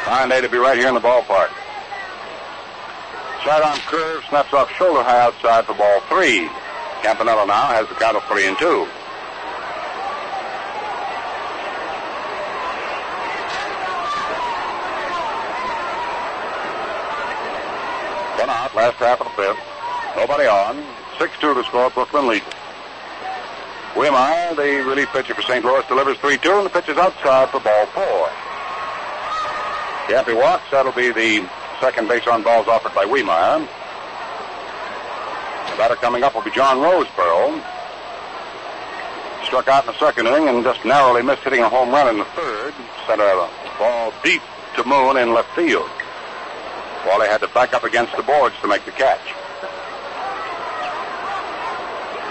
Fine 0.05 0.29
day 0.31 0.41
to 0.41 0.49
be 0.49 0.59
right 0.59 0.79
here 0.79 0.89
in 0.89 0.95
the 0.95 1.01
ballpark. 1.01 1.51
Sidearm 3.45 3.79
curve 3.87 4.25
snaps 4.29 4.53
off 4.53 4.71
shoulder 4.73 5.03
high 5.03 5.21
outside 5.21 5.65
for 5.67 5.75
ball 5.75 6.01
three. 6.09 6.49
Campanella 7.03 7.47
now 7.47 7.67
has 7.69 7.89
the 7.89 7.95
count 7.95 8.17
of 8.17 8.25
three 8.25 8.47
and 8.47 8.59
two. 8.59 8.87
One 18.41 18.51
out, 18.51 18.75
last 18.75 18.97
half 18.97 19.21
of 19.21 19.27
the 19.29 19.43
fifth. 19.43 19.59
Nobody 20.17 20.47
on. 20.47 20.77
6-2 21.19 21.55
to 21.55 21.65
score, 21.65 21.91
Brooklyn 21.91 22.27
leads. 22.27 22.47
Wehmeier, 23.95 24.57
the 24.57 24.83
relief 24.89 25.09
pitcher 25.09 25.35
for 25.35 25.43
St. 25.43 25.65
Louis, 25.65 25.87
delivers 25.87 26.17
3-2, 26.19 26.59
and 26.59 26.67
the 26.67 26.71
pitch 26.71 26.89
is 26.89 26.97
outside 26.97 27.51
for 27.51 27.61
ball 27.61 27.87
four. 27.87 28.31
Campy 30.11 30.35
walks. 30.35 30.69
That'll 30.73 30.91
be 30.91 31.13
the 31.13 31.49
second 31.79 32.09
base 32.09 32.27
on 32.27 32.43
balls 32.43 32.67
offered 32.67 32.93
by 32.97 33.05
Wehmeier. 33.05 33.61
The 35.71 35.77
batter 35.77 35.95
coming 35.95 36.25
up 36.25 36.35
will 36.35 36.43
be 36.43 36.51
John 36.51 36.79
Roseboro. 36.79 37.63
Struck 39.47 39.69
out 39.69 39.87
in 39.87 39.93
the 39.93 39.99
second 40.01 40.27
inning 40.27 40.49
and 40.49 40.65
just 40.65 40.85
narrowly 40.85 41.23
missed 41.23 41.45
hitting 41.45 41.61
a 41.61 41.69
home 41.69 41.91
run 41.91 42.09
in 42.09 42.19
the 42.19 42.25
third. 42.35 42.75
Sent 43.07 43.21
a 43.21 43.49
ball 43.79 44.13
deep 44.25 44.43
to 44.75 44.83
Moon 44.83 45.17
in 45.17 45.33
left 45.33 45.55
field. 45.55 45.89
Wally 47.07 47.29
had 47.29 47.39
to 47.43 47.49
back 47.55 47.73
up 47.73 47.85
against 47.85 48.17
the 48.17 48.25
boards 48.25 48.57
to 48.63 48.67
make 48.67 48.85
the 48.85 48.91
catch. 48.91 49.23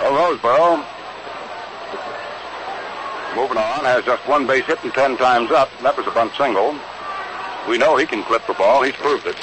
Well, 0.03 0.35
Roseboro, 0.35 0.85
moving 3.37 3.57
on, 3.57 3.85
has 3.85 4.03
just 4.03 4.27
one 4.27 4.45
base 4.45 4.65
hit 4.65 4.83
and 4.83 4.93
ten 4.93 5.15
times 5.15 5.51
up. 5.51 5.69
That 5.81 5.95
was 5.95 6.05
a 6.07 6.11
bunt 6.11 6.33
single. 6.37 6.77
We 7.69 7.77
know 7.77 7.97
he 7.97 8.07
can 8.07 8.23
clip 8.23 8.47
the 8.47 8.55
ball. 8.55 8.81
He's 8.81 8.95
proved 8.95 9.27
it. 9.27 9.35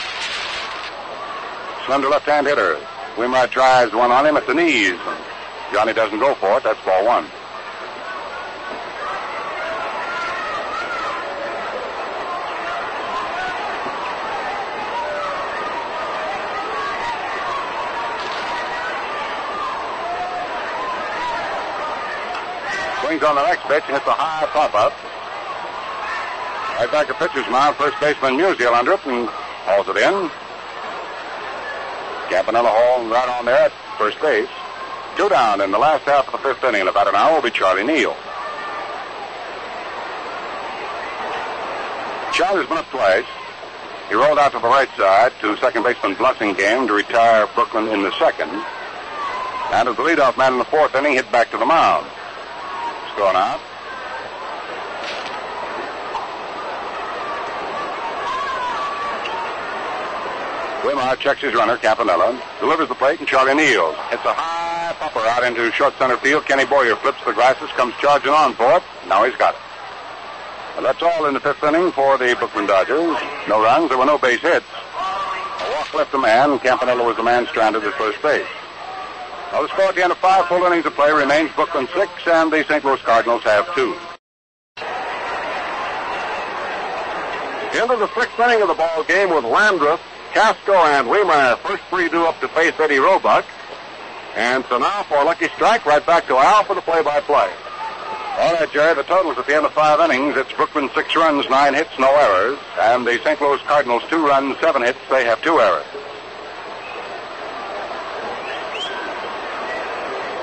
Slender 1.86 2.08
left-hand 2.08 2.48
hitter. 2.48 2.74
Wimrod 3.14 3.50
drives 3.52 3.94
one 3.94 4.10
on 4.10 4.26
him 4.26 4.36
at 4.36 4.48
the 4.48 4.52
knees. 4.52 4.98
Johnny 5.72 5.92
doesn't 5.92 6.18
go 6.18 6.34
for 6.34 6.58
it. 6.58 6.64
That's 6.64 6.84
ball 6.84 7.06
one. 7.06 7.24
Swings 23.04 23.22
on 23.22 23.36
the 23.36 23.46
next 23.46 23.62
pitch 23.68 23.84
and 23.86 23.94
hits 23.94 24.06
a 24.08 24.10
high 24.10 24.46
pop 24.46 24.74
up. 24.74 25.15
Right 26.76 26.92
back 26.92 27.06
to 27.06 27.14
pitcher's 27.14 27.50
mound, 27.50 27.74
first 27.76 27.98
baseman 28.00 28.36
Musial 28.36 28.74
under 28.74 28.92
it 28.92 29.06
and 29.06 29.26
hauls 29.64 29.88
it 29.88 29.96
in. 29.96 30.28
Campanella 32.28 32.68
Hall 32.68 33.08
right 33.08 33.28
on 33.30 33.46
there 33.46 33.56
at 33.56 33.72
first 33.96 34.20
base. 34.20 34.48
Two 35.16 35.30
down 35.30 35.62
in 35.62 35.70
the 35.70 35.78
last 35.78 36.04
half 36.04 36.26
of 36.26 36.32
the 36.32 36.38
fifth 36.38 36.62
inning. 36.64 36.82
In 36.82 36.88
about 36.88 37.08
an 37.08 37.14
hour 37.14 37.36
will 37.36 37.42
be 37.42 37.50
Charlie 37.50 37.82
Neal. 37.82 38.14
Charlie's 42.34 42.68
been 42.68 42.76
up 42.76 42.90
twice. 42.90 43.24
He 44.10 44.14
rolled 44.14 44.38
out 44.38 44.52
to 44.52 44.58
the 44.58 44.68
right 44.68 44.90
side 44.98 45.32
to 45.40 45.56
second 45.56 45.82
baseman 45.82 46.14
Blasingame 46.16 46.86
to 46.88 46.92
retire 46.92 47.48
Brooklyn 47.54 47.88
in 47.88 48.02
the 48.02 48.12
second. 48.18 48.50
And 49.72 49.88
as 49.88 49.96
the 49.96 50.02
leadoff 50.02 50.36
man 50.36 50.52
in 50.52 50.58
the 50.58 50.66
fourth 50.66 50.94
inning, 50.94 51.14
hit 51.14 51.32
back 51.32 51.50
to 51.52 51.56
the 51.56 51.64
mound. 51.64 52.06
Score 53.14 53.34
out. 53.34 53.60
Wehmeier 60.86 61.18
checks 61.18 61.40
his 61.40 61.52
runner, 61.52 61.76
Campanella, 61.76 62.40
delivers 62.60 62.86
the 62.86 62.94
plate, 62.94 63.18
and 63.18 63.26
Charlie 63.26 63.54
Neal 63.54 63.92
hits 64.08 64.24
a 64.24 64.32
high 64.32 64.94
popper 65.00 65.18
out 65.18 65.42
into 65.42 65.68
short 65.72 65.98
center 65.98 66.16
field. 66.16 66.46
Kenny 66.46 66.64
Boyer 66.64 66.94
flips 66.94 67.18
the 67.24 67.32
glasses, 67.32 67.68
comes 67.70 67.92
charging 68.00 68.30
on 68.30 68.54
for 68.54 68.76
it. 68.76 68.84
Now 69.08 69.24
he's 69.24 69.34
got 69.34 69.56
it. 69.56 69.60
That's 70.80 71.02
all 71.02 71.26
in 71.26 71.34
the 71.34 71.40
fifth 71.40 71.64
inning 71.64 71.90
for 71.90 72.16
the 72.18 72.36
Brooklyn 72.38 72.66
Dodgers. 72.66 73.18
No 73.48 73.60
runs, 73.64 73.88
there 73.88 73.98
were 73.98 74.06
no 74.06 74.16
base 74.16 74.38
hits. 74.38 74.66
A 74.94 75.70
walk 75.74 75.92
left 75.92 76.14
a 76.14 76.18
man, 76.18 76.56
Campanella 76.60 77.02
was 77.02 77.16
the 77.16 77.24
man 77.24 77.48
stranded 77.48 77.82
at 77.82 77.94
first 77.94 78.22
base. 78.22 78.46
Now 79.50 79.62
the 79.62 79.68
score 79.68 79.86
at 79.86 79.96
the 79.96 80.04
end 80.04 80.12
of 80.12 80.18
five 80.18 80.46
full 80.46 80.62
innings 80.62 80.86
of 80.86 80.94
play 80.94 81.10
remains 81.10 81.50
Brooklyn 81.56 81.88
six, 81.94 82.12
and 82.28 82.52
the 82.52 82.62
St. 82.62 82.84
Louis 82.84 83.00
Cardinals 83.00 83.42
have 83.42 83.74
two. 83.74 83.96
Into 87.74 87.96
the 87.96 88.08
sixth 88.14 88.38
inning 88.38 88.62
of 88.62 88.68
the 88.68 88.74
ball 88.74 89.02
game 89.02 89.30
with 89.30 89.42
Landrith, 89.42 89.98
Kasko, 90.32 90.74
and 90.98 91.08
Wehmeier 91.08 91.58
first 91.58 91.82
three 91.84 92.08
due 92.08 92.26
up 92.26 92.40
to 92.40 92.48
face 92.48 92.74
Eddie 92.78 92.98
Roebuck. 92.98 93.44
And 94.34 94.64
so 94.66 94.78
now 94.78 95.02
for 95.04 95.16
a 95.16 95.24
lucky 95.24 95.48
strike, 95.48 95.86
right 95.86 96.04
back 96.04 96.26
to 96.26 96.36
Al 96.36 96.64
for 96.64 96.74
the 96.74 96.82
play-by-play. 96.82 97.50
All 98.38 98.52
right, 98.52 98.70
Jerry, 98.70 98.94
the 98.94 99.02
totals 99.02 99.38
at 99.38 99.46
the 99.46 99.56
end 99.56 99.64
of 99.64 99.72
five 99.72 99.98
innings, 99.98 100.36
it's 100.36 100.52
Brooklyn 100.52 100.90
six 100.94 101.16
runs, 101.16 101.48
nine 101.48 101.72
hits, 101.72 101.98
no 101.98 102.14
errors, 102.14 102.58
and 102.78 103.06
the 103.06 103.18
St. 103.24 103.40
Louis 103.40 103.60
Cardinals 103.62 104.02
two 104.10 104.26
runs, 104.26 104.58
seven 104.60 104.82
hits, 104.82 104.98
they 105.08 105.24
have 105.24 105.40
two 105.40 105.58
errors. 105.58 105.86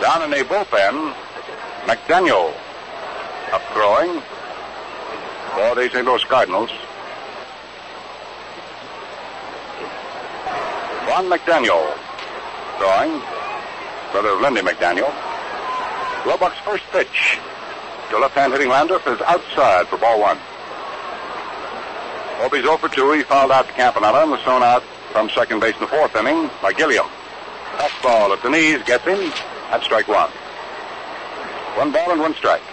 Down 0.01 0.23
in 0.23 0.31
the 0.31 0.43
bullpen, 0.43 1.13
McDaniel 1.85 2.51
up 3.53 3.61
throwing 3.73 4.21
for 5.53 5.75
the 5.75 5.87
St. 5.93 6.03
Louis 6.03 6.23
Cardinals. 6.23 6.71
Von 11.13 11.29
McDaniel 11.29 11.95
throwing, 12.79 13.21
brother 14.11 14.29
of 14.29 14.41
Lindy 14.41 14.61
McDaniel. 14.61 15.13
Roebuck's 16.25 16.57
first 16.65 16.83
pitch 16.91 17.37
to 18.09 18.17
left-hand 18.17 18.51
hitting 18.51 18.69
Landrith 18.69 19.05
is 19.05 19.21
outside 19.21 19.87
for 19.89 19.99
ball 19.99 20.19
one. 20.19 20.39
Hobie's 22.41 22.63
0 22.63 22.77
for 22.77 22.89
2. 22.89 23.11
He 23.11 23.21
fouled 23.21 23.51
out 23.51 23.67
to 23.67 23.73
Campanella 23.73 24.23
and 24.23 24.31
was 24.31 24.41
thrown 24.41 24.63
out 24.63 24.81
from 25.11 25.29
second 25.29 25.59
base 25.59 25.75
in 25.75 25.81
the 25.81 25.87
fourth 25.87 26.15
inning 26.15 26.49
by 26.63 26.73
Gilliam. 26.73 27.05
Fastball 27.77 28.33
at 28.35 28.41
the 28.41 28.49
knees 28.49 28.81
gets 28.81 29.03
him. 29.03 29.31
That's 29.69 29.85
strike 29.85 30.07
one. 30.07 30.31
One 31.77 31.91
ball 31.91 32.09
and 32.09 32.21
one 32.21 32.33
strike. 32.33 32.63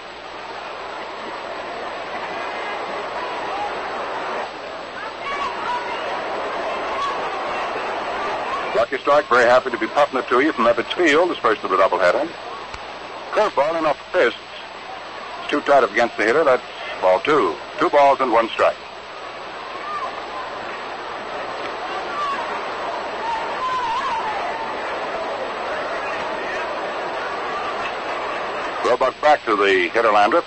Lucky 8.80 8.96
Strike, 8.96 9.28
very 9.28 9.44
happy 9.44 9.68
to 9.68 9.76
be 9.76 9.86
puffing 9.88 10.20
it 10.20 10.26
to 10.28 10.40
you 10.40 10.54
from 10.54 10.64
Ebbets 10.64 10.90
Field, 10.94 11.28
the 11.28 11.34
first 11.34 11.62
of 11.62 11.70
the 11.70 11.76
doubleheader. 11.76 12.26
Curveball 13.32 13.78
in 13.78 13.84
off 13.84 13.98
the 13.98 14.18
fist. 14.18 14.38
It's 15.42 15.50
too 15.50 15.60
tight 15.60 15.84
up 15.84 15.92
against 15.92 16.16
the 16.16 16.24
hitter. 16.24 16.44
That's 16.44 16.62
ball 17.02 17.20
two. 17.20 17.54
Two 17.78 17.90
balls 17.90 18.20
and 18.20 18.32
one 18.32 18.48
strike. 18.48 18.78
Roebuck 28.86 29.20
back 29.20 29.44
to 29.44 29.56
the 29.56 29.90
hitter 29.92 30.08
Landrith. 30.08 30.46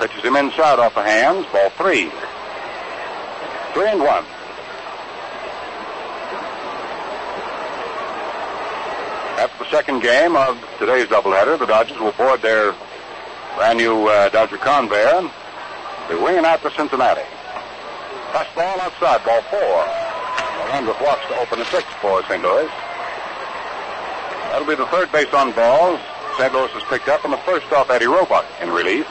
Pitches 0.00 0.24
him 0.24 0.34
inside 0.34 0.80
off 0.80 0.96
the 0.96 1.04
hands. 1.04 1.46
Ball 1.52 1.70
three. 1.70 2.10
Three 3.74 3.90
and 3.90 4.00
one. 4.00 4.24
After 9.44 9.62
the 9.62 9.70
second 9.70 10.00
game 10.00 10.36
of 10.36 10.56
today's 10.78 11.04
doubleheader, 11.08 11.58
the 11.58 11.66
Dodgers 11.66 11.98
will 11.98 12.12
board 12.12 12.40
their 12.40 12.74
brand 13.56 13.76
new 13.76 14.08
uh, 14.08 14.30
Dodger 14.30 14.56
Convair. 14.56 15.30
They're 16.08 16.16
winging 16.16 16.46
out 16.46 16.62
to 16.62 16.70
Cincinnati. 16.70 17.20
Fastball 18.32 18.78
outside, 18.80 19.22
ball 19.22 19.42
four. 19.52 19.84
Landrith 20.72 20.96
walks 21.04 21.28
to 21.28 21.36
open 21.36 21.58
the 21.58 21.66
sixth 21.66 21.92
for 22.00 22.22
St. 22.22 22.42
Louis. 22.42 22.70
That'll 24.48 24.66
be 24.66 24.76
the 24.76 24.86
third 24.86 25.12
base 25.12 25.28
on 25.34 25.52
balls. 25.52 26.00
St. 26.38 26.50
Louis 26.50 26.70
has 26.70 26.82
picked 26.84 27.08
up, 27.08 27.22
and 27.24 27.32
the 27.34 27.44
first 27.44 27.70
off 27.70 27.90
Eddie 27.90 28.06
Roebuck 28.06 28.46
in 28.62 28.70
relief. 28.70 29.04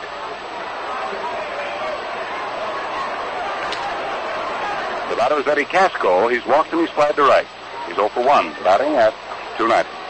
The 5.11 5.15
batter 5.15 5.37
is 5.37 5.45
Eddie 5.45 5.69
Kasko. 5.69 6.33
He's 6.33 6.43
walked 6.47 6.71
and 6.71 6.81
he's 6.81 6.89
flied 6.89 7.15
to 7.17 7.21
right. 7.21 7.45
He's 7.85 7.97
0 7.97 8.09
for 8.09 8.25
1, 8.25 8.49
batting 8.63 8.95
at 8.95 9.13
290. 9.59 10.02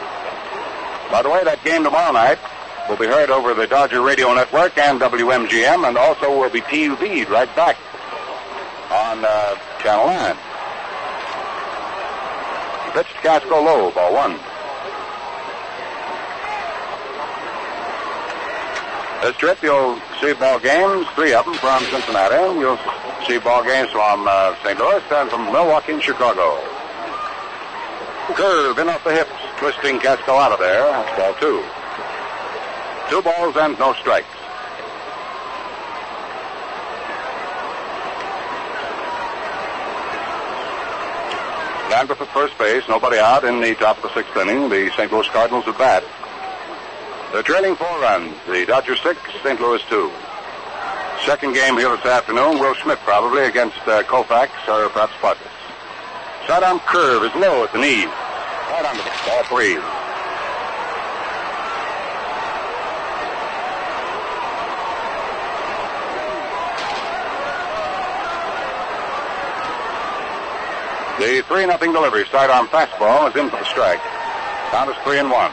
By 1.14 1.22
the 1.22 1.30
way, 1.30 1.44
that 1.44 1.62
game 1.62 1.84
tomorrow 1.84 2.10
night 2.10 2.40
will 2.88 2.96
be 2.96 3.06
heard 3.06 3.30
over 3.30 3.54
the 3.54 3.68
Dodger 3.68 4.02
Radio 4.02 4.34
Network 4.34 4.76
and 4.76 5.00
WMGM, 5.00 5.86
and 5.86 5.96
also 5.96 6.26
will 6.36 6.50
be 6.50 6.60
TV'd 6.60 7.30
right 7.30 7.46
back 7.54 7.78
on 8.90 9.22
uh, 9.24 9.54
Channel 9.78 10.10
9. 10.10 10.34
Pitched 12.98 13.14
Kasko 13.22 13.62
low, 13.62 13.92
ball 13.92 14.12
one. 14.12 14.34
This 19.22 19.36
trip, 19.36 19.62
you'll 19.62 20.02
see 20.20 20.32
ball 20.32 20.58
games, 20.58 21.06
three 21.14 21.32
of 21.32 21.44
them 21.44 21.54
from 21.54 21.84
Cincinnati. 21.94 22.58
You'll 22.58 22.80
see 23.24 23.38
ball 23.38 23.62
games 23.62 23.92
from 23.92 24.26
uh, 24.26 24.56
St. 24.64 24.76
Louis 24.80 25.04
and 25.12 25.30
from 25.30 25.44
Milwaukee 25.52 25.92
and 25.92 26.02
Chicago. 26.02 26.58
Curve 28.32 28.78
in 28.78 28.88
off 28.88 29.04
the 29.04 29.12
hips, 29.12 29.30
twisting 29.58 29.98
Kasko 29.98 30.40
out 30.40 30.52
of 30.52 30.58
there. 30.58 30.82
That's 30.90 31.18
ball 31.18 31.34
two. 31.34 31.62
Two 33.10 33.22
balls 33.22 33.54
and 33.56 33.78
no 33.78 33.92
strikes. 33.94 34.26
Landrith 41.90 42.20
at 42.22 42.28
first 42.32 42.58
base, 42.58 42.82
nobody 42.88 43.18
out 43.18 43.44
in 43.44 43.60
the 43.60 43.74
top 43.74 43.98
of 43.98 44.02
the 44.04 44.14
sixth 44.14 44.36
inning. 44.36 44.68
The 44.68 44.90
St. 44.96 45.12
Louis 45.12 45.28
Cardinals 45.28 45.68
at 45.68 45.78
bat. 45.78 46.02
They're 47.32 47.42
trailing 47.42 47.76
four 47.76 48.00
runs. 48.00 48.34
The 48.48 48.64
Dodgers 48.66 49.00
six, 49.02 49.20
St. 49.42 49.60
Louis 49.60 49.82
two. 49.88 50.10
Second 51.24 51.54
game 51.54 51.76
here 51.76 51.94
this 51.94 52.04
afternoon. 52.04 52.58
Will 52.58 52.74
Schmidt 52.74 52.98
probably 53.00 53.44
against 53.44 53.78
uh, 53.86 54.02
Koufax 54.02 54.50
or 54.66 54.88
perhaps 54.88 55.12
Buckets. 55.22 55.63
Sidearm 56.46 56.78
curve 56.80 57.24
is 57.24 57.34
low 57.36 57.64
at 57.64 57.72
the 57.72 57.78
knees. 57.78 58.04
Right 58.04 58.84
on 58.84 58.96
the 58.98 59.04
ball 59.24 59.44
three. 59.44 59.76
The 71.18 71.42
3 71.48 71.66
nothing 71.66 71.92
delivery. 71.92 72.26
Sidearm 72.30 72.66
fastball 72.66 73.30
is 73.30 73.36
in 73.36 73.48
for 73.48 73.56
the 73.56 73.64
strike. 73.64 74.00
Count 74.70 74.90
is 74.90 74.96
3 75.04 75.20
and 75.20 75.30
1. 75.30 75.50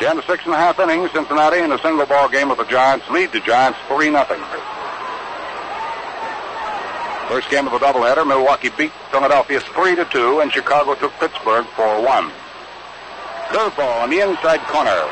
Down 0.00 0.16
to 0.16 0.22
six 0.22 0.46
and 0.46 0.54
a 0.54 0.56
half 0.56 0.78
innings, 0.78 1.10
Cincinnati 1.10 1.58
in 1.58 1.72
a 1.72 1.78
single 1.80 2.06
ball 2.06 2.28
game 2.30 2.48
with 2.48 2.58
the 2.58 2.64
Giants 2.64 3.10
lead 3.10 3.32
the 3.32 3.40
Giants 3.40 3.78
3 3.88 4.08
nothing. 4.10 4.40
First 7.28 7.50
game 7.50 7.66
of 7.66 7.72
the 7.72 7.78
doubleheader, 7.78 8.26
Milwaukee 8.26 8.70
beat 8.70 8.90
Philadelphia 9.10 9.60
3 9.60 9.96
to 9.96 10.06
2, 10.06 10.40
and 10.40 10.50
Chicago 10.50 10.94
took 10.94 11.12
Pittsburgh 11.20 11.66
4 11.76 12.00
1. 12.02 12.30
Curveball 13.52 14.02
on 14.02 14.08
the 14.08 14.20
inside 14.20 14.60
corner. 14.60 15.04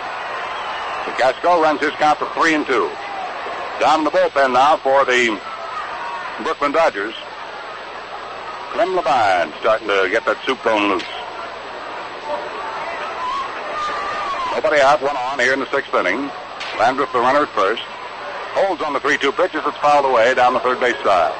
Kasko 1.20 1.60
runs 1.62 1.80
his 1.80 1.92
count 2.00 2.18
to 2.18 2.26
3 2.32 2.54
and 2.54 2.66
2. 2.66 2.90
Down 3.80 4.04
the 4.04 4.10
bullpen 4.10 4.54
now 4.54 4.78
for 4.78 5.04
the 5.04 5.38
Brooklyn 6.42 6.72
Dodgers. 6.72 7.14
Clem 8.72 8.96
Labine 8.96 9.52
starting 9.60 9.88
to 9.88 10.08
get 10.10 10.24
that 10.24 10.42
soup 10.46 10.62
bone 10.64 10.88
loose. 10.88 11.04
Nobody 14.56 14.80
out, 14.80 15.02
one 15.02 15.16
on 15.16 15.38
here 15.38 15.52
in 15.52 15.60
the 15.60 15.70
sixth 15.70 15.92
inning. 15.92 16.30
Landrith, 16.80 17.12
the 17.12 17.20
runner 17.20 17.42
at 17.42 17.48
first. 17.50 17.82
Holds 18.56 18.80
on 18.80 18.94
the 18.94 19.00
3 19.00 19.18
2 19.18 19.32
pitch 19.32 19.54
as 19.54 19.66
it's 19.66 19.76
fouled 19.78 20.06
away 20.06 20.34
down 20.34 20.54
the 20.54 20.60
third 20.60 20.80
base 20.80 20.96
side. 21.04 21.34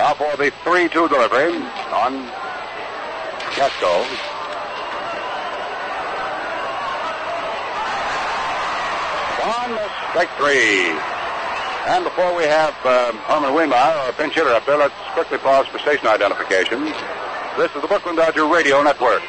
Now 0.00 0.14
for 0.14 0.24
the 0.40 0.50
3 0.64 0.88
2 0.88 1.08
delivery 1.08 1.52
on 1.92 2.24
Kasko. 3.52 3.92
One, 9.44 9.76
strike 10.08 10.30
three. 10.38 10.96
And 11.92 12.04
before 12.04 12.34
we 12.34 12.44
have 12.44 12.72
um, 12.86 13.18
Herman 13.28 13.50
Wehmeier, 13.50 14.06
our 14.06 14.12
pinch 14.14 14.32
hitter 14.32 14.48
up 14.48 14.64
there, 14.64 14.78
let's 14.78 14.94
quickly 15.12 15.36
pause 15.36 15.66
for 15.66 15.78
station 15.78 16.06
identification. 16.06 16.84
This 17.58 17.74
is 17.76 17.82
the 17.82 17.88
Brooklyn 17.88 18.16
Dodger 18.16 18.46
Radio 18.46 18.82
Network. 18.82 19.22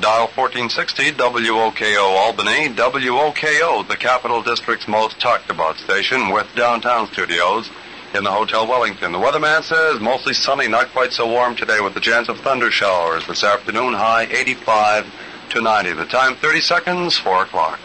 Dial 0.00 0.28
1460 0.34 1.12
WOKO 1.12 2.02
Albany, 2.18 2.68
WOKO, 2.68 3.88
the 3.88 3.96
Capital 3.96 4.42
District's 4.42 4.86
most 4.86 5.18
talked 5.18 5.48
about 5.48 5.78
station 5.78 6.28
with 6.30 6.46
downtown 6.54 7.06
studios 7.06 7.70
in 8.14 8.24
the 8.24 8.30
Hotel 8.30 8.66
Wellington. 8.66 9.12
The 9.12 9.18
weatherman 9.18 9.62
says 9.62 10.00
mostly 10.00 10.34
sunny, 10.34 10.66
not 10.66 10.88
quite 10.88 11.12
so 11.12 11.28
warm 11.28 11.54
today 11.54 11.80
with 11.80 11.94
the 11.94 12.00
chance 12.00 12.28
of 12.28 12.40
thunder 12.40 12.70
showers. 12.70 13.26
This 13.26 13.44
afternoon, 13.44 13.94
high 13.94 14.24
85 14.24 15.06
to 15.50 15.60
90. 15.60 15.92
The 15.92 16.06
time 16.06 16.34
30 16.36 16.60
seconds, 16.60 17.18
4 17.18 17.42
o'clock. 17.42 17.78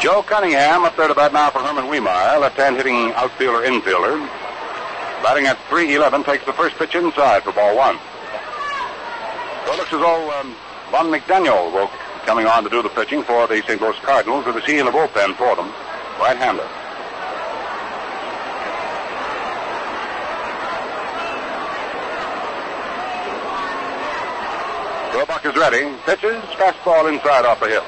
Joe 0.00 0.22
Cunningham 0.22 0.84
up 0.84 0.96
there 0.96 1.08
to 1.08 1.14
bat 1.14 1.34
now 1.34 1.50
for 1.50 1.58
Herman 1.58 1.84
Wehmeier, 1.84 2.40
left-hand 2.40 2.76
hitting 2.76 3.12
outfielder 3.12 3.66
infielder. 3.66 4.39
Batting 5.22 5.46
at 5.46 5.58
311 5.68 6.24
takes 6.24 6.44
the 6.46 6.52
first 6.52 6.76
pitch 6.76 6.94
inside 6.94 7.42
for 7.42 7.52
ball 7.52 7.76
one. 7.76 7.98
So 9.66 9.72
it 9.74 9.76
looks 9.76 9.92
as 9.92 10.00
though 10.00 10.30
um, 10.40 10.54
Von 10.90 11.12
McDaniel 11.12 11.72
will 11.72 11.90
coming 12.24 12.46
on 12.46 12.64
to 12.64 12.70
do 12.70 12.82
the 12.82 12.88
pitching 12.88 13.22
for 13.22 13.46
the 13.46 13.60
St. 13.62 13.80
Louis 13.80 13.98
Cardinals 14.00 14.46
with 14.46 14.56
a 14.56 14.62
seal 14.66 14.88
of 14.88 14.94
bullpen 14.94 15.36
for 15.36 15.56
them, 15.56 15.68
right-hander. 16.18 16.64
Roebuck 25.14 25.44
is 25.44 25.56
ready. 25.56 25.94
Pitches, 26.06 26.42
fastball 26.56 27.12
inside 27.12 27.44
off 27.44 27.60
the 27.60 27.68
hips. 27.68 27.86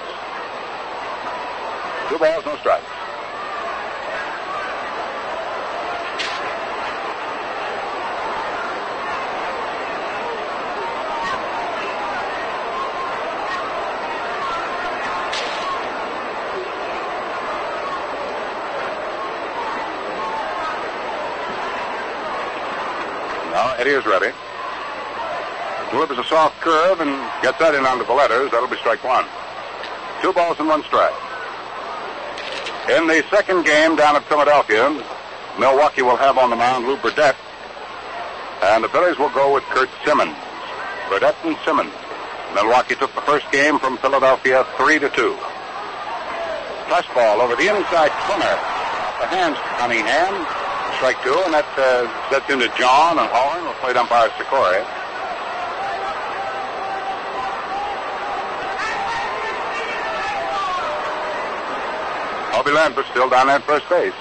Two 2.10 2.18
balls, 2.18 2.44
no 2.44 2.56
strikes. 2.58 2.91
Is 23.82 24.06
ready. 24.06 24.30
Delivers 25.90 26.16
a 26.16 26.22
soft 26.30 26.60
curve 26.60 27.00
and 27.00 27.10
gets 27.42 27.58
that 27.58 27.74
in 27.74 27.84
under 27.84 28.04
the 28.04 28.14
letters. 28.14 28.52
That'll 28.52 28.70
be 28.70 28.78
strike 28.78 29.02
one. 29.02 29.26
Two 30.22 30.32
balls 30.32 30.54
and 30.62 30.68
one 30.70 30.86
strike. 30.86 31.12
In 32.94 33.10
the 33.10 33.26
second 33.26 33.66
game 33.66 33.96
down 33.98 34.14
at 34.14 34.22
Philadelphia, 34.30 34.86
Milwaukee 35.58 36.02
will 36.02 36.14
have 36.14 36.38
on 36.38 36.50
the 36.50 36.56
mound 36.56 36.86
Lew 36.86 36.96
Burdette, 36.96 37.34
And 38.62 38.84
the 38.84 38.88
Phillies 38.88 39.18
will 39.18 39.34
go 39.34 39.52
with 39.52 39.64
Curt 39.74 39.90
Simmons. 40.06 40.38
Burdette 41.10 41.36
and 41.42 41.58
Simmons. 41.66 41.92
Milwaukee 42.54 42.94
took 42.94 43.12
the 43.18 43.26
first 43.26 43.50
game 43.50 43.80
from 43.80 43.98
Philadelphia 43.98 44.64
3 44.78 45.00
to 45.00 45.10
2. 45.10 45.34
Fastball 46.86 47.42
over 47.42 47.56
the 47.58 47.66
inside 47.66 48.14
corner. 48.30 48.54
The 49.18 49.26
hands 49.26 49.58
Cunningham. 49.74 50.71
Strike 51.02 51.24
two, 51.24 51.34
and 51.34 51.52
that 51.52 51.66
uh, 51.76 52.06
sets 52.30 52.48
into 52.48 52.68
John 52.78 53.18
and 53.18 53.26
Holland 53.26 53.66
will 53.66 53.74
plate 53.82 53.96
umpire 53.96 54.28
Secory. 54.38 54.86
Bobby 62.52 62.70
Lambert 62.70 63.04
still 63.10 63.28
down 63.28 63.50
at 63.50 63.64
first 63.64 63.88
base. 63.90 64.14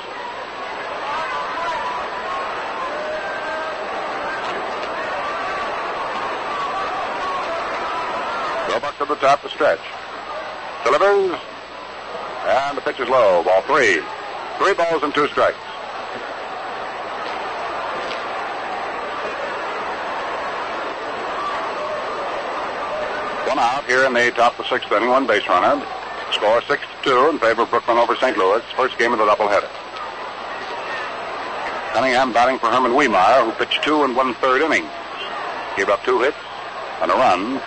Roebuck 8.73 8.97
to 8.97 9.05
the 9.05 9.21
top, 9.21 9.43
the 9.43 9.49
stretch. 9.49 9.85
Delivers. 10.83 11.39
And 12.47 12.75
the 12.75 12.81
pitch 12.81 12.99
is 12.99 13.07
low. 13.07 13.43
Ball 13.43 13.61
three. 13.69 14.01
Three 14.57 14.73
balls 14.73 15.03
and 15.03 15.13
two 15.13 15.27
strikes. 15.27 15.70
One 23.51 23.59
out 23.59 23.83
here 23.83 24.05
in 24.05 24.13
the 24.13 24.31
top 24.31 24.57
of 24.57 24.63
the 24.63 24.69
sixth 24.71 24.89
inning, 24.93 25.09
one 25.09 25.27
base 25.27 25.45
runner. 25.45 25.75
Score 26.31 26.61
6 26.61 26.71
to 27.03 27.03
2 27.03 27.29
in 27.35 27.37
favor 27.37 27.63
of 27.63 27.69
Brooklyn 27.69 27.97
over 27.97 28.15
St. 28.15 28.37
Louis. 28.37 28.63
First 28.79 28.97
game 28.97 29.11
of 29.11 29.19
the 29.19 29.25
doubleheader. 29.25 29.67
Cunningham 31.91 32.31
batting 32.31 32.59
for 32.59 32.67
Herman 32.67 32.93
Wehmeier, 32.95 33.43
who 33.43 33.51
pitched 33.59 33.83
two 33.83 34.05
and 34.05 34.15
one 34.15 34.35
third 34.35 34.61
innings. 34.61 34.87
Gave 35.75 35.89
up 35.89 36.01
two 36.05 36.21
hits 36.21 36.39
and 37.03 37.11
a 37.11 37.13
run. 37.13 37.59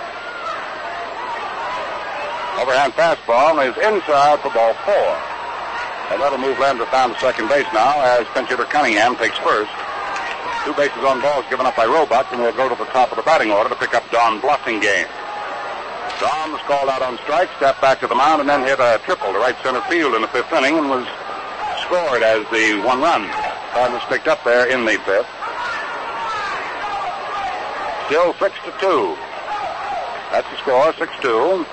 Overhand 2.65 2.97
fastball 2.97 3.61
is 3.61 3.77
inside 3.77 4.41
for 4.41 4.49
ball 4.57 4.73
four. 4.89 5.11
And 6.09 6.17
that'll 6.17 6.41
move 6.41 6.57
Landrith 6.57 6.91
down 6.93 7.13
to 7.13 7.21
second 7.21 7.51
base 7.51 7.69
now 7.75 8.01
as 8.01 8.27
pinch 8.33 8.49
hitter 8.49 8.65
Cunningham 8.65 9.17
takes 9.17 9.37
first. 9.45 9.71
Two 10.65 10.73
bases 10.81 11.05
on 11.05 11.21
balls 11.21 11.45
given 11.51 11.67
up 11.67 11.77
by 11.77 11.85
Roebuck, 11.85 12.33
and 12.33 12.41
we'll 12.41 12.57
go 12.57 12.71
to 12.71 12.75
the 12.75 12.89
top 12.89 13.11
of 13.13 13.17
the 13.17 13.23
batting 13.23 13.51
order 13.51 13.69
to 13.69 13.77
pick 13.77 13.93
up 13.93 14.11
Don 14.11 14.41
Blasingame. 14.41 15.24
Don 16.21 16.53
was 16.53 16.61
called 16.63 16.89
out 16.89 17.03
on 17.03 17.19
strike, 17.19 17.51
stepped 17.57 17.81
back 17.81 18.01
to 18.01 18.07
the 18.07 18.15
mound, 18.15 18.41
and 18.41 18.49
then 18.49 18.61
hit 18.63 18.79
a 18.79 19.01
triple 19.05 19.33
to 19.33 19.39
right 19.39 19.57
center 19.63 19.81
field 19.83 20.15
in 20.15 20.23
the 20.23 20.29
fifth 20.29 20.53
inning 20.53 20.79
and 20.79 20.89
was 20.89 21.07
scored 21.83 22.23
as 22.23 22.47
the 22.51 22.81
one 22.87 23.01
run. 23.01 23.29
Cardinals 23.73 24.05
picked 24.09 24.29
up 24.29 24.43
there 24.45 24.71
in 24.71 24.85
the 24.85 24.97
fifth. 25.05 25.29
Still 28.07 28.33
six 28.35 28.55
to 28.65 28.73
two. 28.81 29.17
That's 30.31 30.49
the 30.51 30.57
score, 30.59 30.93
six 30.95 31.13
two. 31.21 31.67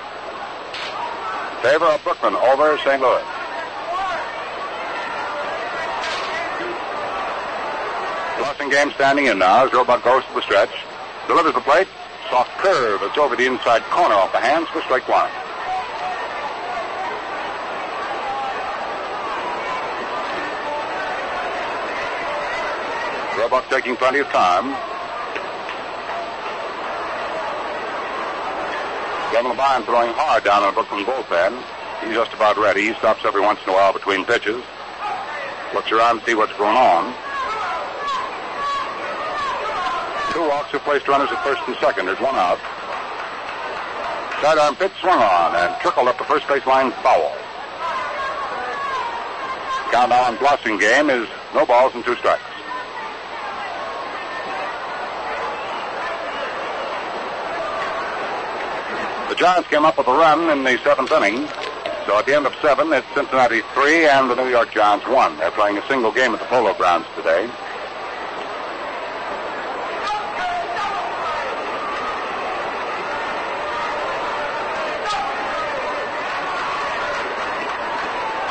Favor 1.62 1.86
of 1.86 2.02
Brooklyn 2.02 2.34
over 2.34 2.76
St. 2.78 3.00
Louis. 3.00 3.22
Blasingame 8.38 8.92
standing 8.94 9.26
in 9.26 9.38
now 9.38 9.66
as 9.66 9.72
Roebuck 9.72 10.02
goes 10.02 10.24
to 10.24 10.34
the 10.34 10.42
stretch. 10.42 10.74
Delivers 11.28 11.54
the 11.54 11.60
plate. 11.60 11.86
Soft 12.32 12.56
curve. 12.60 13.02
It's 13.02 13.18
over 13.18 13.36
the 13.36 13.44
inside 13.44 13.82
corner 13.90 14.14
off 14.14 14.32
the 14.32 14.40
hands 14.40 14.66
for 14.68 14.80
strike 14.80 15.06
one. 15.06 15.28
Roebuck 23.38 23.68
taking 23.68 23.96
plenty 23.96 24.20
of 24.20 24.28
time. 24.28 24.72
Clem 29.28 29.44
Labine 29.44 29.84
throwing 29.84 30.14
hard 30.14 30.42
down 30.42 30.62
in 30.62 30.70
the 30.70 30.72
Brooklyn 30.72 31.04
bullpen. 31.04 31.52
He's 32.02 32.14
just 32.14 32.32
about 32.32 32.56
ready. 32.56 32.88
He 32.88 32.94
stops 32.94 33.26
every 33.26 33.42
once 33.42 33.60
in 33.64 33.68
a 33.68 33.72
while 33.74 33.92
between 33.92 34.24
pitches. 34.24 34.64
Looks 35.74 35.92
around 35.92 36.20
to 36.20 36.24
see 36.24 36.34
what's 36.34 36.56
going 36.56 36.78
on. 36.78 37.12
Two 40.32 40.48
walks 40.48 40.70
have 40.72 40.82
placed 40.82 41.06
runners 41.08 41.28
at 41.30 41.44
first 41.44 41.60
and 41.66 41.76
second. 41.76 42.06
There's 42.06 42.20
one 42.20 42.34
out. 42.34 42.58
Sidearm 44.40 44.76
pitch 44.76 44.92
swung 45.00 45.20
on 45.20 45.54
and 45.54 45.80
trickled 45.80 46.08
up 46.08 46.16
the 46.16 46.24
first 46.24 46.48
base 46.48 46.66
line 46.66 46.90
foul. 47.02 47.32
Count 49.92 50.10
on 50.10 50.36
Blasingame 50.38 51.10
is 51.22 51.28
no 51.54 51.66
balls 51.66 51.94
and 51.94 52.02
two 52.02 52.16
strikes. 52.16 52.42
The 59.28 59.34
Giants 59.34 59.68
came 59.68 59.84
up 59.84 59.98
with 59.98 60.08
a 60.08 60.12
run 60.12 60.50
in 60.50 60.64
the 60.64 60.78
seventh 60.78 61.12
inning. 61.12 61.46
So 62.06 62.18
at 62.18 62.26
the 62.26 62.34
end 62.34 62.46
of 62.46 62.54
seven, 62.62 62.92
it's 62.92 63.06
Cincinnati 63.14 63.60
three 63.74 64.06
and 64.06 64.30
the 64.30 64.34
New 64.34 64.48
York 64.48 64.72
Giants 64.72 65.06
one. 65.06 65.36
They're 65.36 65.50
playing 65.52 65.78
a 65.78 65.86
single 65.88 66.10
game 66.10 66.32
at 66.32 66.40
the 66.40 66.46
Polo 66.46 66.74
Grounds 66.74 67.06
today. 67.16 67.48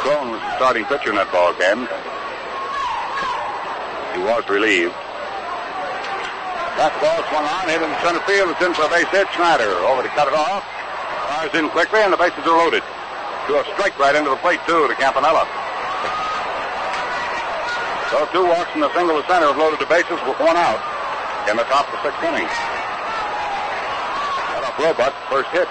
Sloan 0.01 0.31
was 0.31 0.41
the 0.41 0.50
starting 0.61 0.85
pitcher 0.85 1.09
in 1.09 1.17
that 1.17 1.25
ball 1.33 1.57
game. 1.57 1.89
He 4.13 4.21
was 4.21 4.45
relieved. 4.45 4.93
That 6.77 6.93
ball 7.01 7.17
swung 7.33 7.49
on, 7.49 7.65
hit 7.65 7.81
in 7.81 7.89
center 8.05 8.21
field. 8.29 8.53
It's 8.53 8.61
in 8.61 8.69
for 8.77 8.85
a 8.85 8.91
base 8.93 9.09
hit. 9.09 9.25
Snider 9.33 9.73
over 9.89 10.05
to 10.05 10.11
cut 10.13 10.29
it 10.29 10.37
off. 10.37 10.61
Fires 11.33 11.49
in 11.57 11.65
quickly, 11.73 12.05
and 12.05 12.13
the 12.13 12.21
bases 12.21 12.45
are 12.45 12.53
loaded. 12.53 12.85
To 13.49 13.57
a 13.57 13.65
strike 13.73 13.97
right 13.97 14.13
into 14.13 14.29
the 14.29 14.37
plate, 14.45 14.61
too, 14.69 14.85
to 14.85 14.93
Campanella. 15.01 15.49
So 18.13 18.29
two 18.29 18.45
walks 18.45 18.69
and 18.77 18.85
a 18.85 18.93
single 18.93 19.17
to 19.17 19.25
center 19.25 19.49
have 19.49 19.57
loaded 19.57 19.81
the 19.81 19.89
bases 19.89 20.21
with 20.29 20.37
one 20.37 20.61
out 20.61 20.77
in 21.49 21.57
the 21.57 21.65
top 21.73 21.89
of 21.89 21.97
the 21.97 22.05
sixth 22.05 22.21
inning. 22.21 22.45
Got 22.45 24.69
off 24.69 24.77
Roebuck, 24.77 25.17
first 25.25 25.49
hit. 25.57 25.65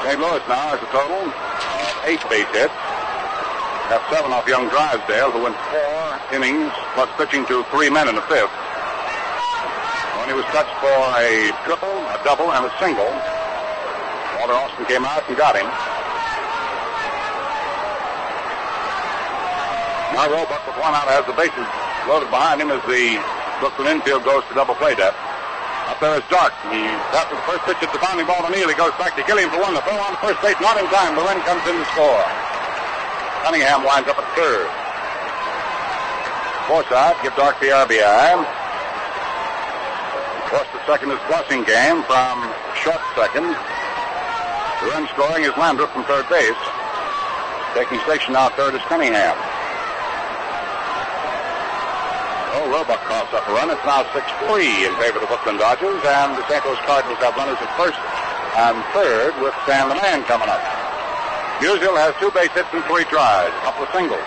St. 0.00 0.16
Louis 0.16 0.40
now 0.48 0.72
has 0.72 0.80
a 0.80 0.88
total 0.88 1.28
eight 2.08 2.24
base 2.32 2.48
hits. 2.56 2.72
Have 3.92 4.00
seven 4.08 4.32
off 4.32 4.48
young 4.48 4.64
Drysdale, 4.72 5.28
who 5.28 5.44
went 5.44 5.58
four 5.68 6.00
innings, 6.32 6.72
plus 6.96 7.10
pitching 7.20 7.44
to 7.52 7.60
three 7.68 7.92
men 7.92 8.08
in 8.08 8.16
the 8.16 8.24
fifth. 8.24 8.48
When 10.16 10.32
he 10.32 10.36
was 10.36 10.48
touched 10.56 10.72
for 10.80 10.96
a 11.20 11.52
triple, 11.68 11.92
a 12.08 12.16
double, 12.24 12.48
and 12.48 12.64
a 12.64 12.72
single, 12.80 13.12
Walter 14.40 14.56
Alston 14.56 14.88
came 14.88 15.04
out 15.04 15.20
and 15.28 15.36
got 15.36 15.52
him. 15.52 15.68
Now 20.16 20.32
Roebuck 20.32 20.64
with 20.64 20.80
one 20.80 20.96
out 20.96 21.12
has 21.12 21.28
the 21.28 21.36
bases 21.36 21.68
loaded 22.08 22.32
behind 22.32 22.56
him 22.56 22.72
as 22.72 22.80
the 22.88 23.20
Brooklyn 23.60 24.00
infield 24.00 24.24
goes 24.24 24.48
to 24.48 24.54
double 24.56 24.74
play 24.80 24.96
depth. 24.96 25.29
There 26.00 26.16
is 26.16 26.24
Dark. 26.32 26.56
He 26.72 26.80
after 27.12 27.36
the 27.36 27.44
first 27.44 27.60
pitch 27.68 27.76
at 27.84 27.92
the 27.92 28.00
bounding 28.00 28.24
ball 28.24 28.40
to 28.40 28.48
Neal. 28.48 28.72
He 28.72 28.74
goes 28.74 28.96
back 28.96 29.12
to 29.20 29.22
Gilliam 29.28 29.52
for 29.52 29.60
one. 29.60 29.76
The 29.76 29.84
throw 29.84 30.00
on 30.00 30.16
first 30.24 30.40
base, 30.40 30.56
not 30.56 30.80
in 30.80 30.88
time. 30.88 31.12
The 31.12 31.20
run 31.20 31.36
comes 31.44 31.60
in 31.68 31.76
to 31.76 31.84
score. 31.92 32.24
Cunningham 33.44 33.84
winds 33.84 34.08
up 34.08 34.16
at 34.16 34.24
third. 34.32 34.64
Forsythe 36.64 37.20
give 37.20 37.36
Dark 37.36 37.60
the 37.60 37.68
RBI. 37.68 38.32
Of 40.40 40.44
course, 40.48 40.72
the 40.72 40.80
second 40.88 41.12
is 41.12 41.20
crossing 41.28 41.68
game 41.68 42.00
from 42.08 42.48
short 42.80 43.04
second. 43.12 43.52
The 43.52 44.86
run 44.96 45.04
scoring 45.12 45.44
is 45.44 45.52
Landrith 45.60 45.92
from 45.92 46.08
third 46.08 46.24
base. 46.32 46.56
Taking 47.76 48.00
station 48.08 48.32
out 48.40 48.56
third 48.56 48.72
is 48.72 48.80
Cunningham. 48.88 49.36
Oh, 52.52 52.66
Roebuck 52.66 52.98
coughs 53.06 53.30
up 53.30 53.46
a 53.46 53.52
run. 53.54 53.70
It's 53.70 53.84
now 53.86 54.02
6-3 54.10 54.82
in 54.82 54.92
favor 54.98 55.22
of 55.22 55.22
the 55.22 55.30
Brooklyn 55.30 55.54
Dodgers, 55.54 56.02
and 56.02 56.34
the 56.34 56.42
St. 56.50 56.58
Louis 56.66 56.82
Cardinals 56.82 57.22
have 57.22 57.38
runners 57.38 57.62
at 57.62 57.70
first 57.78 57.98
and 58.58 58.74
third 58.90 59.30
with 59.38 59.54
Stan 59.62 59.86
the 59.86 59.94
Man 59.94 60.26
coming 60.26 60.50
up. 60.50 60.58
Musial 61.62 61.94
has 61.94 62.10
two 62.18 62.30
base 62.34 62.50
hits 62.50 62.66
and 62.74 62.82
three 62.90 63.06
tries, 63.06 63.54
a 63.54 63.62
couple 63.62 63.86
of 63.86 63.90
singles. 63.94 64.26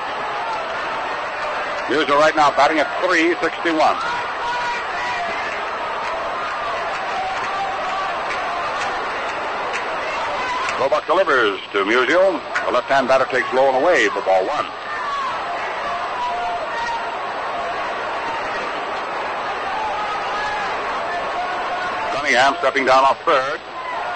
Musial 1.91 2.15
right 2.15 2.35
now 2.35 2.47
batting 2.55 2.79
at 2.79 2.87
361. 3.03 3.75
Roebuck 10.79 11.05
delivers 11.07 11.59
to 11.75 11.83
Musial. 11.83 12.39
The 12.65 12.71
left-hand 12.71 13.07
batter 13.11 13.27
takes 13.27 13.51
low 13.51 13.67
and 13.67 13.83
away 13.83 14.07
for 14.07 14.21
ball 14.23 14.47
one. 14.47 14.65
Cunningham 22.23 22.55
stepping 22.59 22.85
down 22.85 23.03
off 23.03 23.19
third. 23.25 23.59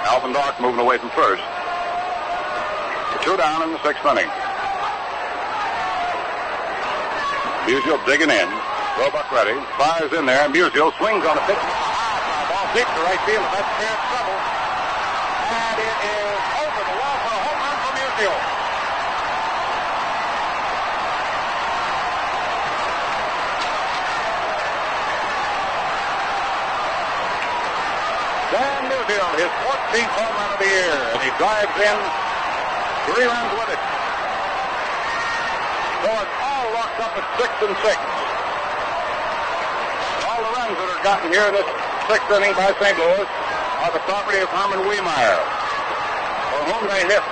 Alvin 0.07 0.31
Dark 0.31 0.55
moving 0.61 0.79
away 0.79 0.97
from 0.97 1.09
first. 1.11 1.43
Two 3.19 3.35
down 3.35 3.67
in 3.67 3.75
the 3.75 3.83
sixth 3.83 3.99
inning. 4.07 4.31
Musial 7.67 7.99
digging 8.07 8.31
in. 8.31 8.47
Roebuck 8.95 9.27
ready. 9.27 9.59
Fires 9.75 10.13
in 10.15 10.25
there. 10.25 10.47
Musial 10.47 10.95
swings 10.95 11.27
on 11.27 11.35
a 11.35 11.43
pitch. 11.51 11.59
Ball 12.47 12.63
deep 12.71 12.87
to 12.87 13.01
right 13.03 13.19
field. 13.27 13.43
That's 13.51 13.67
fair 13.75 13.99
trouble. 14.07 14.39
And 15.51 15.75
it 15.75 15.97
is 16.07 16.39
over 16.63 16.83
the 16.87 16.95
wall 16.95 17.17
for 17.27 17.35
a 17.35 17.41
home 17.43 17.59
run 17.59 17.75
for 17.75 17.91
Musial. 17.91 18.39
Dan 28.47 28.87
Musial, 28.87 29.26
his 29.37 29.53
14th 29.61 30.13
home 30.17 30.33
run 30.33 30.49
of 30.49 30.59
the 30.59 30.65
year, 30.65 30.97
and 31.13 31.21
he 31.21 31.31
drives 31.37 31.75
in 31.77 31.97
three 33.05 33.25
runs 33.29 33.53
with 33.53 33.69
it. 33.69 33.81
So 36.01 36.09
it's 36.09 36.37
all 36.41 36.65
locked 36.73 36.99
up 37.05 37.13
at 37.13 37.25
six 37.37 37.51
and 37.61 37.75
six. 37.85 37.97
All 40.25 40.41
the 40.41 40.51
runs 40.57 40.73
that 40.73 40.89
are 40.89 41.03
gotten 41.05 41.29
here 41.29 41.45
in 41.49 41.53
this 41.53 41.69
sixth 42.09 42.29
inning 42.33 42.53
by 42.57 42.73
St. 42.81 42.97
Louis 42.97 43.29
are 43.85 43.93
the 43.93 44.01
property 44.09 44.41
of 44.41 44.49
Herman 44.49 44.81
Wehmeier, 44.89 45.39
for 46.49 46.61
whom 46.73 46.83
they 46.89 47.05
hit 47.05 47.25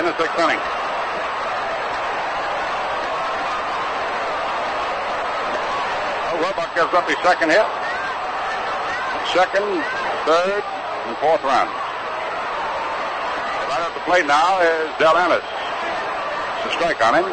in 0.00 0.08
the 0.08 0.14
sixth 0.16 0.40
inning. 0.40 0.60
Roebuck 6.40 6.74
gives 6.74 6.92
up 6.92 7.08
his 7.08 7.20
second 7.20 7.52
hit. 7.52 7.68
Second, 9.32 9.84
third, 10.24 10.64
and 10.64 11.16
fourth 11.18 11.44
round. 11.44 11.68
Right 13.68 13.84
at 13.84 13.92
the 13.92 14.00
plate 14.08 14.24
now 14.24 14.60
is 14.64 14.88
Del 14.98 15.16
Ennis. 15.16 15.44
It's 15.44 16.72
a 16.72 16.78
strike 16.80 16.96
on 17.04 17.14
him. 17.20 17.24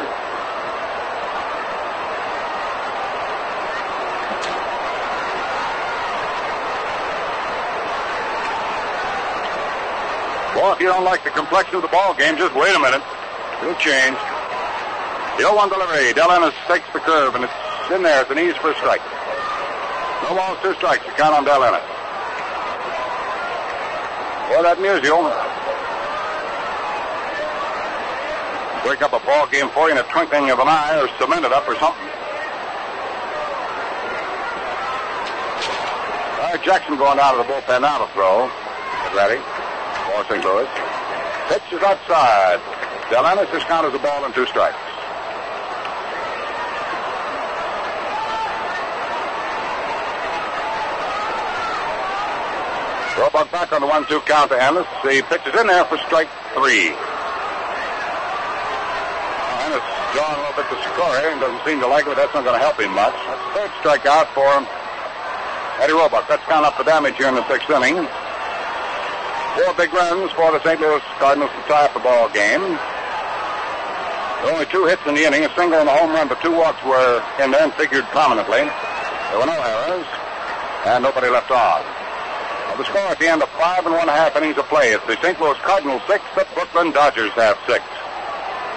Well, 10.52 10.74
if 10.74 10.80
you 10.80 10.86
don't 10.86 11.04
like 11.04 11.24
the 11.24 11.30
complexion 11.30 11.76
of 11.76 11.82
the 11.82 11.88
ball 11.88 12.12
game, 12.14 12.36
just 12.36 12.54
wait 12.54 12.76
a 12.76 12.78
minute. 12.78 13.02
It'll 13.62 13.74
change. 13.80 14.20
The 15.40 15.48
0 15.48 15.56
1 15.56 15.68
delivery. 15.70 16.12
Del 16.12 16.30
Ennis 16.30 16.54
takes 16.68 16.86
the 16.92 17.00
curve, 17.00 17.34
and 17.36 17.44
it's 17.44 17.90
in 17.90 18.02
there. 18.02 18.20
It's 18.20 18.30
an 18.30 18.38
ease 18.38 18.56
for 18.56 18.70
a 18.70 18.74
strike. 18.76 19.00
No 20.28 20.36
balls, 20.36 20.58
two 20.62 20.74
strikes. 20.74 21.06
You 21.06 21.12
count 21.12 21.34
on 21.34 21.44
Del 21.44 21.64
Ennis. 21.64 21.91
Boy, 24.48 24.62
that 24.62 24.78
Musial. 24.78 25.22
Break 28.82 29.02
up 29.02 29.12
a 29.14 29.22
ball 29.24 29.46
game 29.46 29.68
for 29.70 29.86
you 29.86 29.94
in 29.94 29.98
a 29.98 30.06
twinkling 30.10 30.50
of 30.50 30.58
an 30.58 30.66
eye 30.66 30.98
or 30.98 31.06
cement 31.18 31.46
it 31.46 31.52
up 31.52 31.68
or 31.68 31.78
something. 31.78 32.10
All 36.42 36.50
right, 36.50 36.62
Jackson 36.62 36.98
going 36.98 37.16
down 37.16 37.38
to 37.38 37.38
the 37.38 37.48
bullpen 37.48 37.82
now 37.82 38.04
to 38.04 38.12
throw. 38.12 38.50
Get 39.06 39.14
ready. 39.14 39.38
For 39.38 40.26
St. 40.26 40.44
Louis. 40.44 40.68
Pitch 41.48 41.78
is 41.78 41.82
outside. 41.82 42.58
Del 43.10 43.24
Ennis 43.24 43.48
is 43.54 43.62
counted 43.64 43.88
as 43.88 43.94
a 43.94 44.02
ball 44.02 44.24
and 44.24 44.34
two 44.34 44.46
strikes. 44.46 44.91
Roebuck 53.18 53.52
back 53.52 53.72
on 53.72 53.80
the 53.80 53.86
one-two 53.86 54.20
count 54.24 54.50
to 54.50 54.56
Ennis. 54.56 54.86
The 55.04 55.22
pitch 55.28 55.44
is 55.46 55.54
in 55.60 55.66
there 55.66 55.84
for 55.84 55.98
strike 56.08 56.28
three. 56.56 56.96
Ennis 59.62 59.84
drawing 60.16 60.36
a 60.36 60.42
little 60.48 60.56
bit 60.56 60.68
to 60.72 60.78
score 60.90 61.12
here 61.20 61.30
and 61.30 61.40
doesn't 61.40 61.64
seem 61.64 61.80
to 61.80 61.86
like 61.86 62.08
it, 62.08 62.16
but 62.16 62.16
that's 62.16 62.32
not 62.32 62.44
going 62.44 62.56
to 62.56 62.64
help 62.64 62.80
him 62.80 62.92
much. 62.96 63.12
That's 63.12 63.44
the 63.44 63.52
third 63.52 63.70
strikeout 63.84 64.32
for 64.32 64.48
him. 64.56 64.64
Eddie 65.80 65.92
Roebuck. 65.92 66.28
That's 66.28 66.46
gone 66.48 66.64
up 66.64 66.78
the 66.78 66.84
damage 66.84 67.16
here 67.16 67.28
in 67.28 67.34
the 67.34 67.46
sixth 67.48 67.68
inning. 67.68 67.96
Four 69.60 69.74
big 69.76 69.92
runs 69.92 70.32
for 70.32 70.52
the 70.52 70.62
St. 70.64 70.80
Louis 70.80 71.02
Cardinals 71.20 71.50
to 71.52 71.62
tie 71.68 71.84
up 71.84 71.92
the 71.92 72.00
ball 72.00 72.32
game. 72.32 72.64
There 74.40 74.52
only 74.52 74.66
two 74.66 74.86
hits 74.86 75.04
in 75.06 75.14
the 75.14 75.24
inning, 75.24 75.44
a 75.44 75.52
single 75.54 75.78
and 75.78 75.88
a 75.88 75.92
home 75.92 76.10
run, 76.10 76.28
but 76.28 76.40
two 76.40 76.50
walks 76.50 76.82
were 76.82 77.22
in 77.38 77.52
there 77.52 77.62
and 77.62 77.72
figured 77.74 78.04
prominently. 78.10 78.64
There 78.64 79.38
were 79.38 79.46
no 79.46 79.60
errors, 79.60 80.06
and 80.86 81.04
nobody 81.04 81.28
left 81.28 81.50
on. 81.50 82.01
The 82.76 82.84
score 82.84 83.08
at 83.12 83.18
the 83.18 83.28
end 83.28 83.42
of 83.42 83.48
five 83.50 83.84
and 83.84 83.94
one 83.94 84.08
half 84.08 84.34
innings 84.36 84.58
of 84.58 84.66
play 84.66 84.92
is 84.92 85.00
the 85.06 85.16
St. 85.20 85.40
Louis 85.40 85.58
Cardinals 85.58 86.02
six, 86.06 86.24
the 86.34 86.46
Brooklyn 86.54 86.90
Dodgers 86.90 87.32
have 87.32 87.58
six. 87.66 87.84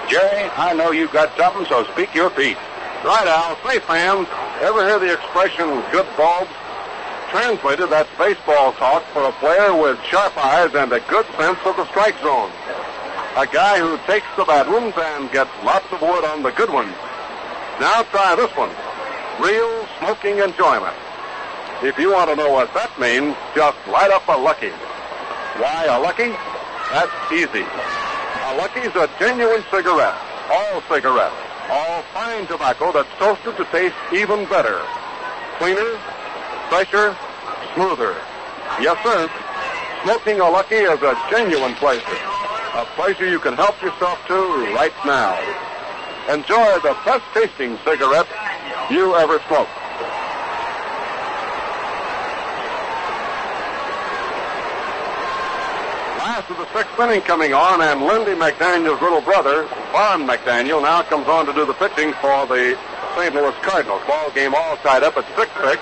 Jerry, 0.09 0.49
I 0.57 0.73
know 0.73 0.91
you've 0.91 1.13
got 1.13 1.35
something, 1.37 1.65
so 1.65 1.83
speak 1.93 2.13
your 2.13 2.29
piece. 2.29 2.59
Right, 3.03 3.25
Al. 3.25 3.57
Say, 3.63 3.79
fans, 3.79 4.27
ever 4.61 4.85
hear 4.85 4.99
the 4.99 5.13
expression 5.13 5.67
good 5.91 6.07
bulbs 6.17 6.51
translated, 7.35 7.89
that's 7.89 8.09
baseball 8.17 8.71
talk 8.73 9.03
for 9.11 9.23
a 9.23 9.31
player 9.43 9.75
with 9.75 10.01
sharp 10.03 10.31
eyes 10.37 10.73
and 10.73 10.91
a 10.93 10.99
good 11.01 11.25
sense 11.37 11.59
of 11.65 11.75
the 11.75 11.85
strike 11.89 12.17
zone. 12.21 12.51
A 13.35 13.45
guy 13.45 13.79
who 13.79 13.97
takes 14.07 14.27
the 14.37 14.45
bad 14.45 14.71
ones 14.71 14.93
and 14.95 15.29
gets 15.31 15.51
lots 15.63 15.85
of 15.91 16.01
wood 16.01 16.23
on 16.23 16.43
the 16.43 16.51
good 16.51 16.69
ones. 16.69 16.95
Now 17.79 18.03
try 18.11 18.35
this 18.35 18.51
one. 18.55 18.71
Real 19.43 19.85
smoking 19.99 20.39
enjoyment. 20.39 20.95
If 21.85 21.99
you 21.99 22.11
want 22.11 22.31
to 22.31 22.35
know 22.35 22.49
what 22.49 22.73
that 22.73 22.89
means, 22.99 23.37
just 23.53 23.77
light 23.85 24.09
up 24.09 24.27
a 24.27 24.33
Lucky. 24.33 24.73
Why 25.61 25.85
a 25.85 26.01
Lucky? 26.01 26.33
That's 26.89 27.13
easy. 27.29 27.61
A 27.61 28.57
Lucky's 28.57 28.89
a 28.97 29.05
genuine 29.21 29.61
cigarette. 29.69 30.17
All 30.49 30.81
cigarettes. 30.89 31.37
All 31.69 32.01
fine 32.09 32.47
tobacco 32.47 32.91
that's 32.91 33.13
toasted 33.21 33.55
to 33.57 33.65
taste 33.69 33.93
even 34.11 34.49
better. 34.49 34.81
Cleaner, 35.61 36.01
fresher, 36.73 37.13
smoother. 37.75 38.17
Yes, 38.81 38.97
sir. 39.05 39.29
Smoking 40.01 40.41
a 40.41 40.49
Lucky 40.49 40.89
is 40.89 41.01
a 41.05 41.13
genuine 41.29 41.75
pleasure. 41.75 42.17
A 42.73 42.89
pleasure 42.97 43.29
you 43.29 43.37
can 43.37 43.53
help 43.53 43.79
yourself 43.83 44.17
to 44.25 44.73
right 44.73 44.97
now. 45.05 45.37
Enjoy 46.33 46.81
the 46.81 46.97
best 47.05 47.25
tasting 47.35 47.77
cigarette 47.85 48.25
you 48.89 49.13
ever 49.13 49.37
smoked. 49.45 49.84
Last 56.35 56.51
of 56.51 56.57
the 56.57 56.67
sixth 56.75 56.99
inning 56.99 57.21
coming 57.21 57.53
on, 57.53 57.79
and 57.79 58.03
Lindy 58.03 58.35
McDaniel's 58.35 58.99
little 58.99 59.21
brother, 59.21 59.63
Von 59.95 60.27
McDaniel, 60.27 60.83
now 60.83 61.01
comes 61.01 61.31
on 61.31 61.45
to 61.45 61.53
do 61.55 61.63
the 61.63 61.71
pitching 61.79 62.11
for 62.19 62.43
the 62.43 62.75
St. 63.15 63.31
Louis 63.31 63.55
Cardinals. 63.63 64.03
Ball 64.03 64.27
game 64.35 64.51
all 64.51 64.75
tied 64.83 64.99
up 65.07 65.15
at 65.15 65.23
6-6. 65.39 65.79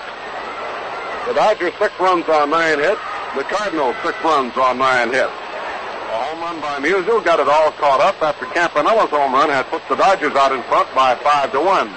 The 1.26 1.34
Dodgers 1.34 1.74
six 1.82 1.90
runs 1.98 2.28
on 2.30 2.54
nine 2.54 2.78
hits. 2.78 3.02
The 3.34 3.42
Cardinals 3.50 3.96
six 4.06 4.14
runs 4.22 4.54
on 4.54 4.78
nine 4.78 5.10
hits. 5.10 5.34
A 5.34 6.16
home 6.22 6.38
run 6.38 6.60
by 6.62 6.78
Musial 6.78 7.18
got 7.24 7.42
it 7.42 7.50
all 7.50 7.72
caught 7.72 7.98
up 7.98 8.22
after 8.22 8.46
Campanella's 8.54 9.10
home 9.10 9.34
run 9.34 9.50
had 9.50 9.66
put 9.74 9.82
the 9.88 9.96
Dodgers 9.96 10.38
out 10.38 10.54
in 10.54 10.62
front 10.70 10.86
by 10.94 11.16
five 11.16 11.50
to 11.50 11.58
one. 11.58 11.90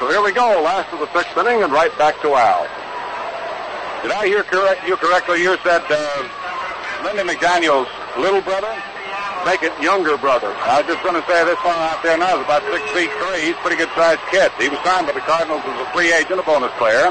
So 0.00 0.08
here 0.08 0.24
we 0.24 0.32
go, 0.32 0.64
last 0.64 0.90
of 0.94 1.00
the 1.00 1.12
sixth 1.12 1.36
inning, 1.36 1.62
and 1.62 1.70
right 1.70 1.92
back 1.98 2.16
to 2.22 2.32
Al. 2.32 2.64
Did 4.00 4.12
I 4.12 4.24
hear 4.24 4.44
correct, 4.44 4.88
you 4.88 4.96
correctly? 4.96 5.42
You 5.42 5.58
said 5.60 5.84
uh, 5.90 6.39
Lindy 7.02 7.24
McDaniel's 7.24 7.88
little 8.20 8.44
brother? 8.44 8.68
Make 9.48 9.64
it 9.64 9.72
younger 9.80 10.20
brother. 10.20 10.52
I 10.52 10.84
was 10.84 10.86
just 10.86 11.00
going 11.00 11.16
to 11.16 11.24
say 11.24 11.40
this 11.48 11.56
one 11.64 11.80
out 11.80 12.04
there 12.04 12.20
now 12.20 12.36
is 12.36 12.44
about 12.44 12.60
six 12.68 12.84
feet 12.92 13.08
three. 13.16 13.48
He's 13.48 13.56
a 13.56 13.62
pretty 13.64 13.80
good 13.80 13.88
sized 13.96 14.20
kid. 14.28 14.52
He 14.60 14.68
was 14.68 14.76
signed 14.84 15.08
by 15.08 15.16
the 15.16 15.24
Cardinals 15.24 15.64
as 15.64 15.80
a 15.80 15.88
free 15.96 16.12
agent, 16.12 16.36
a 16.36 16.44
bonus 16.44 16.68
player. 16.76 17.08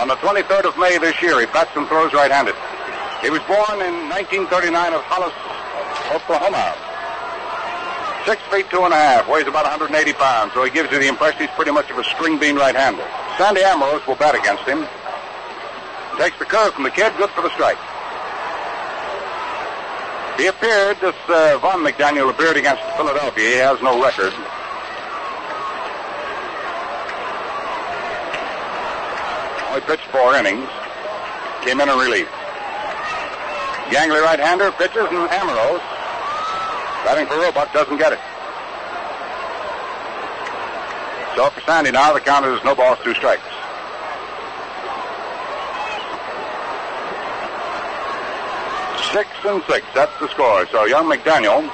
On 0.00 0.08
the 0.08 0.16
23rd 0.24 0.72
of 0.72 0.74
May 0.80 0.96
this 0.96 1.20
year, 1.20 1.36
he 1.36 1.44
bats 1.52 1.68
and 1.76 1.84
throws 1.84 2.16
right-handed. 2.16 2.56
He 3.20 3.28
was 3.28 3.44
born 3.44 3.84
in 3.84 4.08
1939 4.08 4.72
at 4.72 5.04
Hollis, 5.04 5.36
Oklahoma. 6.16 6.72
Six 8.24 8.40
feet 8.48 8.72
two 8.72 8.88
and 8.88 8.96
a 8.96 8.96
half, 8.96 9.28
weighs 9.28 9.44
about 9.44 9.68
180 9.68 9.92
pounds, 10.16 10.56
so 10.56 10.64
he 10.64 10.72
gives 10.72 10.88
you 10.88 10.96
the 10.96 11.12
impression 11.12 11.44
he's 11.44 11.56
pretty 11.60 11.72
much 11.72 11.92
of 11.92 12.00
a 12.00 12.04
string 12.16 12.40
bean 12.40 12.56
right-hander. 12.56 13.04
Sandy 13.36 13.60
Amoros 13.60 14.00
will 14.08 14.16
bat 14.16 14.32
against 14.32 14.64
him. 14.64 14.88
Takes 16.16 16.40
the 16.40 16.48
curve 16.48 16.72
from 16.72 16.88
the 16.88 16.94
kid, 16.96 17.12
good 17.20 17.28
for 17.36 17.44
the 17.44 17.52
strike. 17.52 17.76
He 20.40 20.46
appeared, 20.46 20.98
this 21.02 21.14
uh, 21.28 21.58
Von 21.60 21.84
McDaniel 21.84 22.30
appeared 22.30 22.56
against 22.56 22.82
Philadelphia. 22.96 23.44
He 23.44 23.56
has 23.56 23.76
no 23.82 24.02
record. 24.02 24.32
Only 29.68 29.84
pitched 29.84 30.08
four 30.08 30.34
innings. 30.34 30.66
Came 31.60 31.78
in 31.82 31.90
in 31.90 31.98
relief. 31.98 32.26
Gangly 33.92 34.24
right-hander 34.24 34.72
pitches 34.80 35.12
and 35.12 35.28
Amoros 35.28 35.84
batting 37.04 37.26
for 37.26 37.36
Roebuck 37.36 37.70
doesn't 37.74 37.98
get 37.98 38.14
it. 38.14 38.20
So 41.36 41.50
for 41.50 41.60
Sandy 41.68 41.90
now, 41.90 42.14
the 42.14 42.20
count 42.20 42.46
is 42.46 42.64
no 42.64 42.74
balls, 42.74 42.98
two 43.04 43.12
strikes. 43.12 43.44
Six 49.12 49.28
and 49.44 49.62
six, 49.68 49.86
that's 49.94 50.16
the 50.20 50.28
score. 50.28 50.66
So 50.68 50.84
young 50.84 51.10
McDaniel 51.10 51.66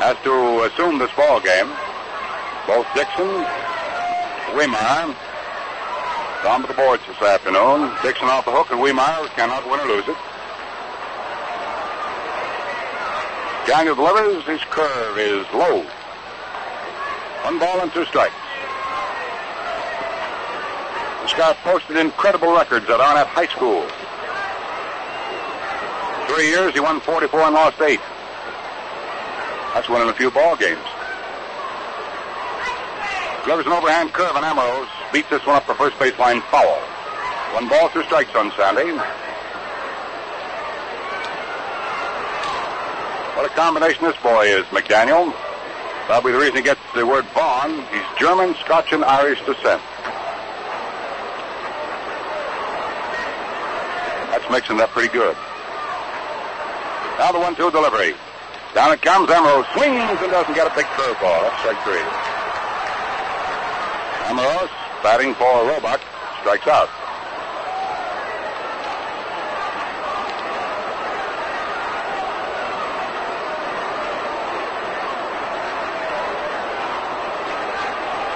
has 0.00 0.16
to 0.24 0.64
assume 0.64 0.98
this 0.98 1.12
ball 1.12 1.40
game. 1.40 1.68
Both 2.66 2.86
Dickson, 2.94 3.28
Wehmeier, 4.56 5.14
down 6.42 6.62
to 6.62 6.66
the 6.66 6.74
boards 6.74 7.02
this 7.06 7.20
afternoon. 7.20 7.92
Dickson 8.02 8.28
off 8.28 8.44
the 8.44 8.52
hook, 8.52 8.70
and 8.70 8.80
Wehmeier 8.80 9.28
cannot 9.36 9.68
win 9.68 9.80
or 9.80 9.86
lose 9.86 10.08
it. 10.08 10.16
Daniel 13.66 13.94
delivers. 13.94 14.44
His 14.44 14.60
curve 14.70 15.18
is 15.18 15.46
low. 15.52 15.82
One 17.44 17.58
ball 17.58 17.80
and 17.80 17.92
two 17.92 18.04
strikes. 18.06 18.34
Guy 21.36 21.52
posted 21.64 21.98
incredible 21.98 22.56
records 22.56 22.88
at 22.88 22.98
Arnett 22.98 23.26
High 23.26 23.48
School. 23.48 23.86
Three 26.28 26.48
years, 26.48 26.74
he 26.74 26.80
won 26.80 27.00
44 27.00 27.40
and 27.40 27.54
lost 27.54 27.80
eight. 27.80 28.00
That's 29.74 29.88
winning 29.88 30.08
a 30.08 30.14
few 30.14 30.30
ball 30.30 30.56
games. 30.56 30.80
Delivers 33.44 33.66
an 33.66 33.72
overhand 33.72 34.12
curve 34.12 34.34
on 34.34 34.42
Amoros. 34.42 34.88
Beats 35.12 35.30
this 35.30 35.46
one 35.46 35.54
up 35.54 35.66
the 35.66 35.74
first 35.74 35.96
baseline 35.96 36.42
foul. 36.50 36.78
One 37.54 37.68
ball, 37.68 37.88
two 37.90 38.02
strikes 38.04 38.34
on 38.34 38.50
Sandy. 38.56 38.90
What 43.36 43.46
a 43.46 43.54
combination 43.54 44.04
this 44.04 44.16
boy 44.16 44.46
is, 44.46 44.64
McDaniel. 44.66 45.32
Be 46.24 46.32
the 46.32 46.38
reason 46.38 46.56
he 46.56 46.62
gets 46.62 46.80
the 46.94 47.06
word 47.06 47.24
Von. 47.26 47.70
He's 47.92 48.18
German, 48.18 48.54
Scotch, 48.64 48.92
and 48.92 49.04
Irish 49.04 49.38
descent. 49.40 49.82
That's 54.30 54.50
mixing 54.50 54.80
up 54.80 54.90
pretty 54.90 55.12
good. 55.12 55.36
Now 57.18 57.32
the 57.32 57.40
one-two 57.40 57.70
delivery. 57.70 58.14
Down 58.74 58.92
it 58.92 59.00
comes. 59.00 59.30
Amoros 59.30 59.64
swings 59.72 60.20
and 60.20 60.30
doesn't 60.30 60.54
get 60.54 60.66
a 60.70 60.74
big 60.76 60.84
curveball. 60.84 61.42
That's 61.42 61.58
strike 61.60 61.82
three. 61.82 62.04
Amoros 64.28 64.68
batting 65.02 65.34
for 65.34 65.64
Roebuck 65.64 66.00
strikes 66.40 66.66
out. 66.66 66.90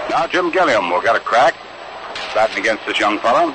Now 0.08 0.26
Jim 0.26 0.50
Gilliam 0.50 0.90
will 0.90 1.02
get 1.02 1.16
a 1.16 1.20
crack 1.20 1.54
batting 2.34 2.58
against 2.58 2.86
this 2.86 2.98
young 2.98 3.18
fellow. 3.18 3.54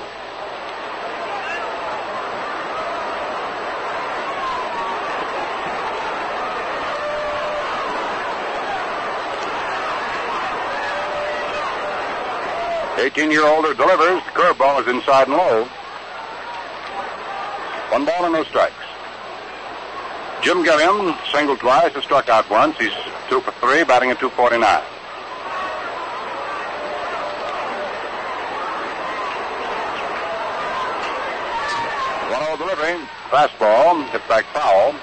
Eighteen-year-older 12.98 13.74
delivers. 13.74 14.24
The 14.24 14.32
curveball 14.32 14.82
is 14.82 14.88
inside 14.88 15.28
and 15.28 15.36
low. 15.36 15.66
One 17.92 18.06
ball 18.06 18.26
and 18.26 18.34
no 18.34 18.44
strikes. 18.46 18.74
Jim 20.42 20.64
Gilliam 20.64 21.16
singled 21.32 21.60
twice, 21.60 21.92
has 21.94 22.04
struck 22.04 22.30
out 22.30 22.50
once. 22.50 22.78
He's 22.78 22.94
two 23.30 23.42
for 23.42 23.52
three, 23.60 23.84
batting 23.84 24.12
at 24.12 24.20
249. 24.20 24.62
One-zero 32.32 32.58
delivery. 32.58 33.08
Fastball. 33.30 34.08
Hit 34.10 34.28
back 34.28 34.46
foul. 34.54 34.94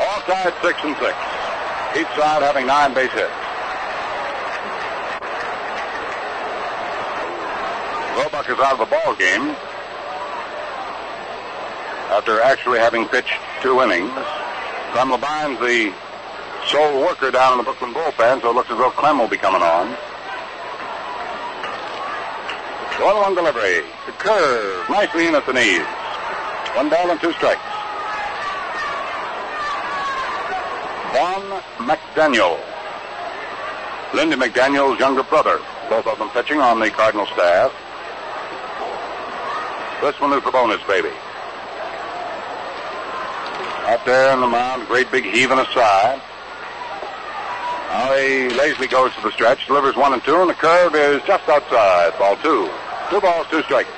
All 0.00 0.20
tied 0.22 0.54
six 0.62 0.78
and 0.82 0.96
six. 0.96 1.14
Each 1.96 2.10
side 2.18 2.42
having 2.42 2.66
nine 2.66 2.94
base 2.94 3.12
hits. 3.12 3.41
Roebuck 8.16 8.48
is 8.50 8.58
out 8.58 8.74
of 8.74 8.78
the 8.78 8.86
ball 8.86 9.14
game 9.16 9.56
after 12.12 12.40
actually 12.42 12.78
having 12.78 13.08
pitched 13.08 13.32
two 13.62 13.80
innings. 13.80 14.12
Clem 14.92 15.10
Labine's 15.10 15.58
the 15.60 15.92
sole 16.68 17.00
worker 17.00 17.30
down 17.30 17.52
in 17.52 17.58
the 17.58 17.64
Brooklyn 17.64 17.94
bullpen, 17.94 18.42
so 18.42 18.50
it 18.50 18.54
looks 18.54 18.70
as 18.70 18.76
though 18.76 18.90
Clem 18.90 19.18
will 19.18 19.28
be 19.28 19.38
coming 19.38 19.62
on. 19.62 19.88
One 23.00 23.16
one 23.16 23.34
delivery. 23.34 23.82
The 24.06 24.12
curve. 24.12 24.88
Nicely 24.90 25.26
in 25.26 25.34
at 25.34 25.46
the 25.46 25.54
knees. 25.54 25.82
One 26.76 26.88
ball 26.88 27.10
and 27.10 27.20
two 27.20 27.32
strikes. 27.32 27.60
Von 31.12 31.42
McDaniel. 31.88 32.60
Lindy 34.14 34.36
McDaniel's 34.36 35.00
younger 35.00 35.22
brother. 35.24 35.58
both 35.88 36.06
of 36.06 36.18
them 36.18 36.28
pitching 36.30 36.60
on 36.60 36.78
the 36.78 36.90
Cardinal 36.90 37.26
staff. 37.26 37.72
This 40.02 40.18
one 40.18 40.32
is 40.32 40.42
the 40.42 40.50
bonus 40.50 40.82
baby. 40.88 41.14
Out 43.86 44.04
there 44.04 44.32
on 44.32 44.40
the 44.40 44.48
mound, 44.48 44.88
great 44.88 45.08
big 45.12 45.22
heaving 45.22 45.60
aside. 45.60 46.20
Now 47.86 48.12
he 48.16 48.48
lazily 48.48 48.88
goes 48.88 49.14
to 49.14 49.22
the 49.22 49.30
stretch, 49.30 49.64
delivers 49.68 49.94
one 49.94 50.12
and 50.12 50.24
two, 50.24 50.40
and 50.40 50.50
the 50.50 50.54
curve 50.54 50.96
is 50.96 51.22
just 51.22 51.48
outside. 51.48 52.18
Ball 52.18 52.34
two. 52.38 52.68
Two 53.10 53.20
balls, 53.20 53.46
two 53.48 53.62
strikes. 53.62 53.90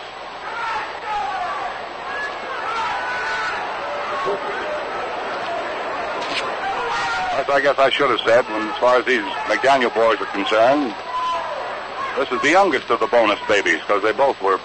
As 7.33 7.49
I 7.49 7.61
guess 7.63 7.79
I 7.79 7.89
should 7.89 8.11
have 8.11 8.21
said, 8.21 8.45
when, 8.53 8.69
as 8.69 8.77
far 8.77 8.99
as 8.99 9.07
these 9.07 9.25
McDaniel 9.49 9.95
boys 9.95 10.21
are 10.21 10.27
concerned, 10.27 10.95
this 12.19 12.31
is 12.31 12.43
the 12.43 12.51
youngest 12.51 12.91
of 12.91 13.01
the 13.01 13.07
bonus 13.07 13.41
babies 13.49 13.81
because 13.81 14.03
they 14.03 14.13
both 14.13 14.39
were 14.43 14.61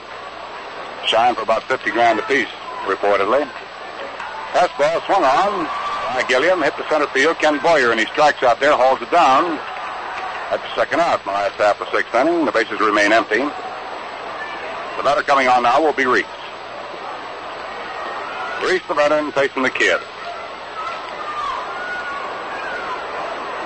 signed 1.09 1.35
for 1.35 1.43
about 1.43 1.63
50 1.63 1.91
grand 1.91 2.19
apiece, 2.19 2.47
reportedly. 2.85 3.49
Fastball 4.53 5.05
swung 5.05 5.23
on 5.23 5.65
by 6.13 6.23
Gilliam, 6.27 6.61
hit 6.61 6.75
the 6.77 6.87
center 6.89 7.07
field. 7.07 7.37
Ken 7.39 7.59
Boyer, 7.59 7.91
and 7.91 7.99
he 7.99 8.05
strikes 8.07 8.43
out 8.43 8.59
there, 8.59 8.75
hauls 8.75 9.01
it 9.01 9.11
down. 9.11 9.57
That's 10.49 10.63
the 10.63 10.75
second 10.75 10.99
out 11.01 11.19
in 11.19 11.25
the 11.25 11.31
last 11.31 11.55
half 11.55 11.81
of 11.81 11.87
sixth 11.89 12.13
inning. 12.15 12.45
The 12.45 12.51
bases 12.51 12.79
remain 12.79 13.11
empty. 13.11 13.37
The 13.39 15.03
batter 15.03 15.21
coming 15.23 15.47
on 15.47 15.63
now 15.63 15.81
will 15.81 15.93
be 15.93 16.05
Reese. 16.05 16.25
Reese, 18.63 18.81
the 18.87 18.93
veteran, 18.93 19.31
facing 19.31 19.63
the 19.63 19.69
kid. 19.69 19.99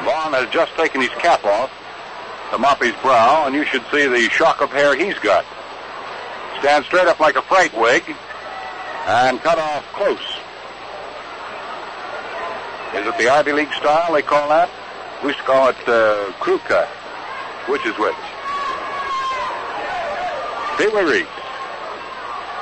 Von 0.03 0.33
has 0.33 0.49
just 0.51 0.75
taken 0.75 1.01
his 1.01 1.09
cap 1.11 1.43
off 1.45 1.71
to 2.51 2.57
mop 2.57 2.83
his 2.83 2.93
brow, 3.01 3.45
and 3.47 3.55
you 3.55 3.65
should 3.65 3.83
see 3.91 4.05
the 4.07 4.29
shock 4.29 4.61
of 4.61 4.69
hair 4.71 4.95
he's 4.95 5.17
got. 5.19 5.45
Stands 6.63 6.87
straight 6.87 7.07
up 7.07 7.19
like 7.19 7.35
a 7.35 7.41
freight 7.41 7.73
wig 7.73 8.15
and 9.05 9.37
cut 9.41 9.59
off 9.59 9.85
close. 9.91 10.17
Is 12.95 13.05
it 13.05 13.17
the 13.17 13.27
Ivy 13.27 13.51
League 13.51 13.73
style 13.73 14.13
they 14.13 14.21
call 14.21 14.47
that? 14.47 14.69
We 15.21 15.27
used 15.27 15.39
to 15.39 15.45
call 15.45 15.67
it 15.67 15.89
uh, 15.89 16.31
crew 16.39 16.59
cut. 16.59 16.87
Which 17.67 17.85
is 17.85 17.99
which? 17.99 18.15
Pee 20.79 20.87
Reese. 20.95 21.27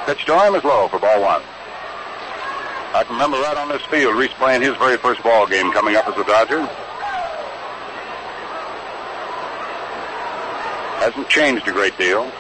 Pitch 0.07 0.25
to 0.25 0.47
him 0.47 0.55
is 0.55 0.63
low 0.63 0.87
for 0.87 0.97
ball 0.97 1.21
one. 1.21 1.43
I 2.95 3.03
can 3.05 3.13
remember 3.13 3.37
right 3.37 3.55
on 3.55 3.69
this 3.69 3.83
field, 3.83 4.15
Reese 4.15 4.33
playing 4.33 4.63
his 4.63 4.75
very 4.77 4.97
first 4.97 5.21
ball 5.21 5.45
game 5.45 5.71
coming 5.71 5.95
up 5.95 6.07
as 6.07 6.17
a 6.17 6.23
Dodger. 6.23 6.65
Hasn't 10.97 11.29
changed 11.29 11.67
a 11.67 11.71
great 11.71 11.95
deal. 11.99 12.31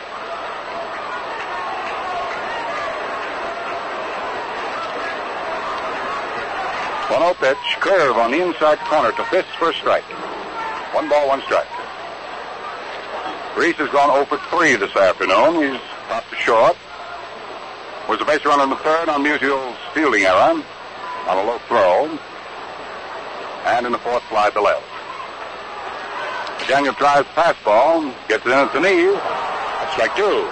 One 7.11 7.19
zero 7.19 7.33
pitch, 7.33 7.75
curve 7.81 8.15
on 8.15 8.31
the 8.31 8.41
inside 8.41 8.79
corner 8.87 9.11
to 9.11 9.25
Fisk 9.25 9.49
for 9.59 9.71
a 9.71 9.73
strike. 9.73 10.07
One 10.95 11.09
ball, 11.09 11.27
one 11.27 11.41
strike. 11.41 11.67
Reese 13.57 13.75
has 13.83 13.89
gone 13.89 14.15
0 14.15 14.23
for 14.31 14.37
3 14.47 14.77
this 14.77 14.95
afternoon. 14.95 15.73
He's 15.73 15.81
top 16.07 16.23
to 16.29 16.35
short. 16.37 16.77
Was 18.07 18.21
a 18.21 18.25
base 18.25 18.45
runner 18.45 18.63
in 18.63 18.69
the 18.69 18.77
third 18.77 19.09
on 19.09 19.23
Musial's 19.23 19.75
fielding 19.93 20.23
error 20.23 20.63
on 21.27 21.37
a 21.37 21.43
low 21.43 21.59
throw. 21.67 22.07
And 23.65 23.85
in 23.85 23.91
the 23.91 23.99
fourth, 23.99 24.23
fly 24.31 24.49
to 24.51 24.61
left. 24.61 24.87
Daniel 26.69 26.93
tries 26.93 27.25
fastball, 27.35 28.07
gets 28.29 28.45
it 28.45 28.53
in 28.53 28.57
at 28.57 28.71
the 28.71 28.79
knee. 28.79 29.11
Strike 29.91 30.15
two. 30.15 30.47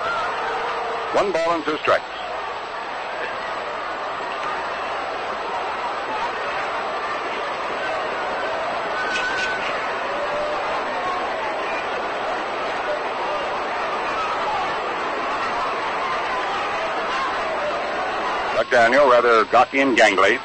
One 1.15 1.31
ball 1.31 1.55
and 1.55 1.63
two 1.63 1.77
strikes. 1.77 2.18
Buck 18.69 18.85
Daniel, 18.85 19.09
rather 19.09 19.45
gawky 19.45 19.79
and 19.79 19.97
gangly. 19.97 20.37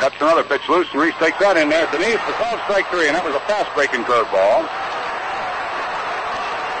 Cuts 0.00 0.16
another 0.20 0.44
pitch 0.44 0.66
loose, 0.68 0.88
and 0.92 1.00
Reese 1.00 1.14
takes 1.20 1.38
that 1.40 1.56
in 1.56 1.68
there 1.68 1.84
at 1.84 1.92
the 1.92 2.00
knees 2.00 2.16
for 2.24 2.32
strike 2.64 2.88
three, 2.88 3.08
and 3.08 3.16
that 3.16 3.24
was 3.24 3.36
a 3.36 3.44
fast 3.44 3.68
breaking 3.76 4.04
curveball. 4.08 4.64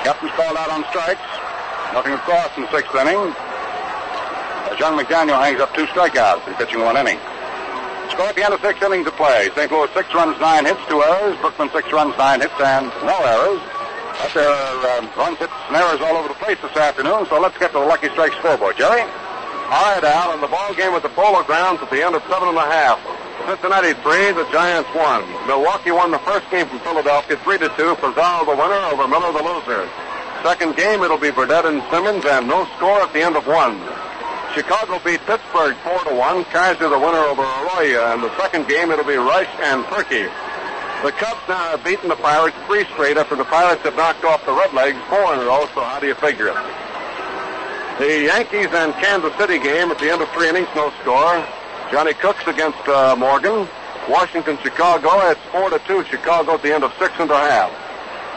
Captain's 0.08 0.32
called 0.32 0.56
out 0.56 0.72
on 0.72 0.88
strikes. 0.88 1.20
Nothing 1.92 2.16
across 2.16 2.48
in 2.56 2.64
the 2.64 2.70
sixth 2.72 2.96
inning. 2.96 3.20
As 4.72 4.76
Von 4.80 4.96
McDaniel 4.96 5.36
hangs 5.36 5.60
up 5.60 5.74
two 5.76 5.84
strikeouts 5.92 6.48
in 6.48 6.54
pitching 6.56 6.80
one 6.80 6.96
inning. 6.96 7.20
Score 8.08 8.32
at 8.32 8.36
the 8.36 8.44
end 8.44 8.54
of 8.56 8.60
six 8.64 8.80
innings 8.80 9.06
of 9.06 9.12
play. 9.20 9.52
St. 9.52 9.68
Louis 9.68 9.92
six 9.92 10.08
runs, 10.16 10.40
nine 10.40 10.64
hits, 10.64 10.80
two 10.88 11.02
errors. 11.04 11.36
Brooklyn 11.44 11.68
six 11.76 11.92
runs, 11.92 12.16
nine 12.16 12.40
hits, 12.40 12.56
and 12.56 12.88
no 13.04 13.16
errors. 13.20 13.60
There 14.32 14.48
are 14.48 14.98
um, 14.98 15.10
runs, 15.16 15.38
hits, 15.38 15.52
and 15.68 15.76
errors 15.76 16.00
all 16.00 16.16
over 16.16 16.28
the 16.28 16.38
place 16.38 16.58
this 16.62 16.76
afternoon, 16.76 17.26
so 17.26 17.40
let's 17.40 17.56
get 17.58 17.72
to 17.72 17.78
the 17.78 17.84
Lucky 17.84 18.08
Strike 18.10 18.32
scoreboard. 18.34 18.76
Jerry? 18.76 19.02
All 19.02 19.94
right, 19.94 20.04
Al, 20.04 20.34
and 20.34 20.42
the 20.42 20.48
ball 20.48 20.74
game 20.74 20.92
at 20.92 21.02
the 21.02 21.08
Polo 21.10 21.42
Grounds 21.42 21.80
at 21.82 21.90
the 21.90 22.02
end 22.04 22.14
of 22.14 22.22
seven 22.28 22.48
and 22.48 22.58
a 22.58 22.68
half. 22.68 23.00
Cincinnati 23.46 23.94
three, 24.02 24.32
the 24.32 24.46
Giants 24.50 24.88
one. 24.94 25.22
Milwaukee 25.46 25.90
won 25.90 26.10
the 26.10 26.18
first 26.20 26.50
game 26.50 26.66
from 26.66 26.78
Philadelphia 26.80 27.36
three 27.42 27.58
to 27.58 27.68
two. 27.76 27.94
Pizarro 27.96 28.44
the 28.44 28.56
winner 28.56 28.82
over 28.90 29.08
Miller 29.08 29.32
the 29.32 29.42
loser. 29.42 29.88
Second 30.42 30.76
game 30.76 31.02
it'll 31.02 31.18
be 31.18 31.30
Burdette 31.30 31.66
and 31.66 31.82
Simmons, 31.90 32.24
and 32.24 32.46
no 32.46 32.66
score 32.76 33.02
at 33.02 33.12
the 33.12 33.22
end 33.22 33.36
of 33.36 33.46
one. 33.46 33.80
Chicago 34.54 35.00
beat 35.04 35.20
Pittsburgh 35.26 35.74
four 35.82 35.98
to 36.04 36.14
one. 36.14 36.44
Kaiser 36.54 36.88
the 36.88 36.98
winner 36.98 37.24
over 37.26 37.42
Arroyo. 37.42 38.12
And 38.14 38.22
the 38.22 38.30
second 38.36 38.68
game 38.68 38.90
it'll 38.90 39.04
be 39.04 39.16
Rush 39.16 39.50
and 39.60 39.82
Purkey. 39.84 40.30
The 41.04 41.12
Cubs 41.12 41.46
now 41.46 41.76
have 41.76 41.84
beaten 41.84 42.08
the 42.08 42.16
Pirates 42.16 42.56
three 42.64 42.86
straight 42.96 43.18
after 43.18 43.36
the 43.36 43.44
Pirates 43.44 43.82
have 43.82 43.94
knocked 43.94 44.24
off 44.24 44.40
the 44.48 44.56
Redlegs 44.56 44.96
four 45.12 45.34
in 45.34 45.40
a 45.40 45.44
row. 45.44 45.68
So 45.76 45.84
how 45.84 46.00
do 46.00 46.06
you 46.06 46.14
figure 46.14 46.48
it? 46.48 46.56
The 48.00 48.32
Yankees 48.32 48.72
and 48.72 48.96
Kansas 48.96 49.36
City 49.36 49.58
game 49.60 49.92
at 49.92 49.98
the 49.98 50.08
end 50.08 50.22
of 50.22 50.30
three 50.30 50.48
innings, 50.48 50.68
no 50.74 50.88
score. 51.04 51.44
Johnny 51.92 52.14
Kucks 52.14 52.48
against 52.48 52.80
uh, 52.88 53.14
Morgan. 53.20 53.68
Washington, 54.08 54.56
Chicago. 54.64 55.12
It's 55.28 55.38
four 55.52 55.68
to 55.68 55.78
two. 55.84 56.04
Chicago 56.08 56.54
at 56.54 56.62
the 56.62 56.72
end 56.72 56.84
of 56.84 56.92
six 56.96 57.12
and 57.20 57.30
a 57.30 57.36
half. 57.36 57.68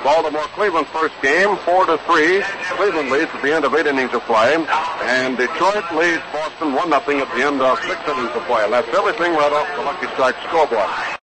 Baltimore, 0.03 0.43
Cleveland 0.51 0.87
first 0.87 1.15
game, 1.21 1.55
four 1.63 1.85
to 1.85 1.97
three. 2.03 2.43
Cleveland 2.75 3.09
leads 3.09 3.31
at 3.31 3.41
the 3.41 3.55
end 3.55 3.63
of 3.63 3.73
eight 3.75 3.87
innings 3.87 4.11
of 4.11 4.23
play, 4.27 4.59
and 5.07 5.37
Detroit 5.37 5.87
leads 5.95 6.21
Boston 6.35 6.75
one 6.75 6.89
nothing 6.89 7.23
at 7.23 7.31
the 7.31 7.47
end 7.47 7.61
of 7.61 7.79
six 7.87 7.95
innings 8.11 8.35
of 8.35 8.43
play. 8.43 8.65
And 8.65 8.73
that's 8.73 8.91
everything 8.91 9.31
right 9.39 9.55
off 9.55 9.71
the 9.79 9.83
Lucky 9.87 10.07
Strike 10.19 10.35
scoreboard. 10.51 11.16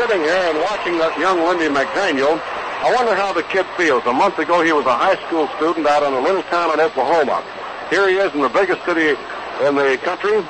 Sitting 0.00 0.24
here 0.24 0.32
and 0.32 0.56
watching 0.64 0.96
that 0.96 1.12
young 1.20 1.44
Lindy 1.44 1.68
McDaniel, 1.68 2.40
I 2.80 2.88
wonder 2.96 3.12
how 3.12 3.36
the 3.36 3.44
kid 3.52 3.68
feels. 3.76 4.00
A 4.08 4.12
month 4.16 4.40
ago, 4.40 4.64
he 4.64 4.72
was 4.72 4.88
a 4.88 4.96
high 4.96 5.20
school 5.28 5.44
student 5.60 5.84
out 5.84 6.00
in 6.00 6.16
a 6.16 6.22
little 6.24 6.40
town 6.48 6.72
in 6.72 6.80
Oklahoma. 6.80 7.44
Here 7.92 8.08
he 8.08 8.16
is 8.16 8.32
in 8.32 8.40
the 8.40 8.48
biggest 8.48 8.80
city 8.88 9.12
in 9.60 9.76
the 9.76 10.00
country, 10.00 10.40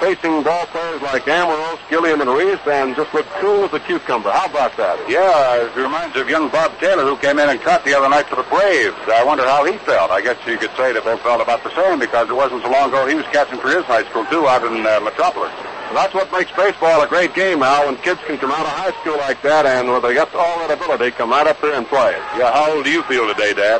facing 0.00 0.40
ball 0.40 0.64
players 0.72 1.04
like 1.04 1.28
Amoros, 1.28 1.76
Gilliam, 1.92 2.24
and 2.24 2.32
Reese, 2.32 2.64
and 2.64 2.96
just 2.96 3.12
looked 3.12 3.28
cool 3.44 3.68
as 3.68 3.76
a 3.76 3.80
cucumber. 3.84 4.32
How 4.32 4.48
about 4.48 4.72
that? 4.80 4.96
Yeah, 5.04 5.68
it 5.68 5.76
reminds 5.76 6.16
of 6.16 6.32
young 6.32 6.48
Bob 6.48 6.72
Taylor 6.80 7.04
who 7.04 7.20
came 7.20 7.36
in 7.36 7.52
and 7.52 7.60
cut 7.60 7.84
the 7.84 7.92
other 7.92 8.08
night 8.08 8.24
for 8.32 8.40
the 8.40 8.48
Braves. 8.48 8.96
I 9.12 9.20
wonder 9.20 9.44
how 9.44 9.68
he 9.68 9.76
felt. 9.84 10.16
I 10.16 10.24
guess 10.24 10.40
you 10.48 10.56
could 10.56 10.72
say 10.80 10.96
they 10.96 11.04
felt 11.20 11.44
about 11.44 11.60
the 11.60 11.76
same 11.76 12.00
because 12.00 12.32
it 12.32 12.36
wasn't 12.40 12.64
so 12.64 12.72
long 12.72 12.88
ago 12.88 13.04
he 13.04 13.20
was 13.20 13.28
catching 13.36 13.60
for 13.60 13.68
his 13.68 13.84
high 13.84 14.08
school 14.08 14.24
too 14.32 14.48
out 14.48 14.64
in 14.64 14.80
uh, 14.80 14.96
Metropolis. 15.04 15.52
Well, 15.94 16.02
that's 16.02 16.14
what 16.14 16.32
makes 16.32 16.50
baseball 16.50 17.02
a 17.02 17.06
great 17.06 17.38
game, 17.38 17.62
Al, 17.62 17.86
when 17.86 17.94
kids 18.02 18.18
can 18.26 18.36
come 18.36 18.50
out 18.50 18.66
of 18.66 18.74
high 18.74 18.90
school 18.98 19.14
like 19.18 19.40
that 19.46 19.62
and 19.62 19.86
with 19.86 20.02
they 20.02 20.12
got 20.12 20.26
all 20.34 20.58
that 20.66 20.74
ability, 20.74 21.14
come 21.14 21.30
right 21.30 21.46
up 21.46 21.60
there 21.62 21.78
and 21.78 21.86
play. 21.86 22.18
Yeah, 22.34 22.50
how 22.50 22.74
old 22.74 22.82
do 22.82 22.90
you 22.90 23.04
feel 23.06 23.30
today, 23.30 23.54
Dad? 23.54 23.78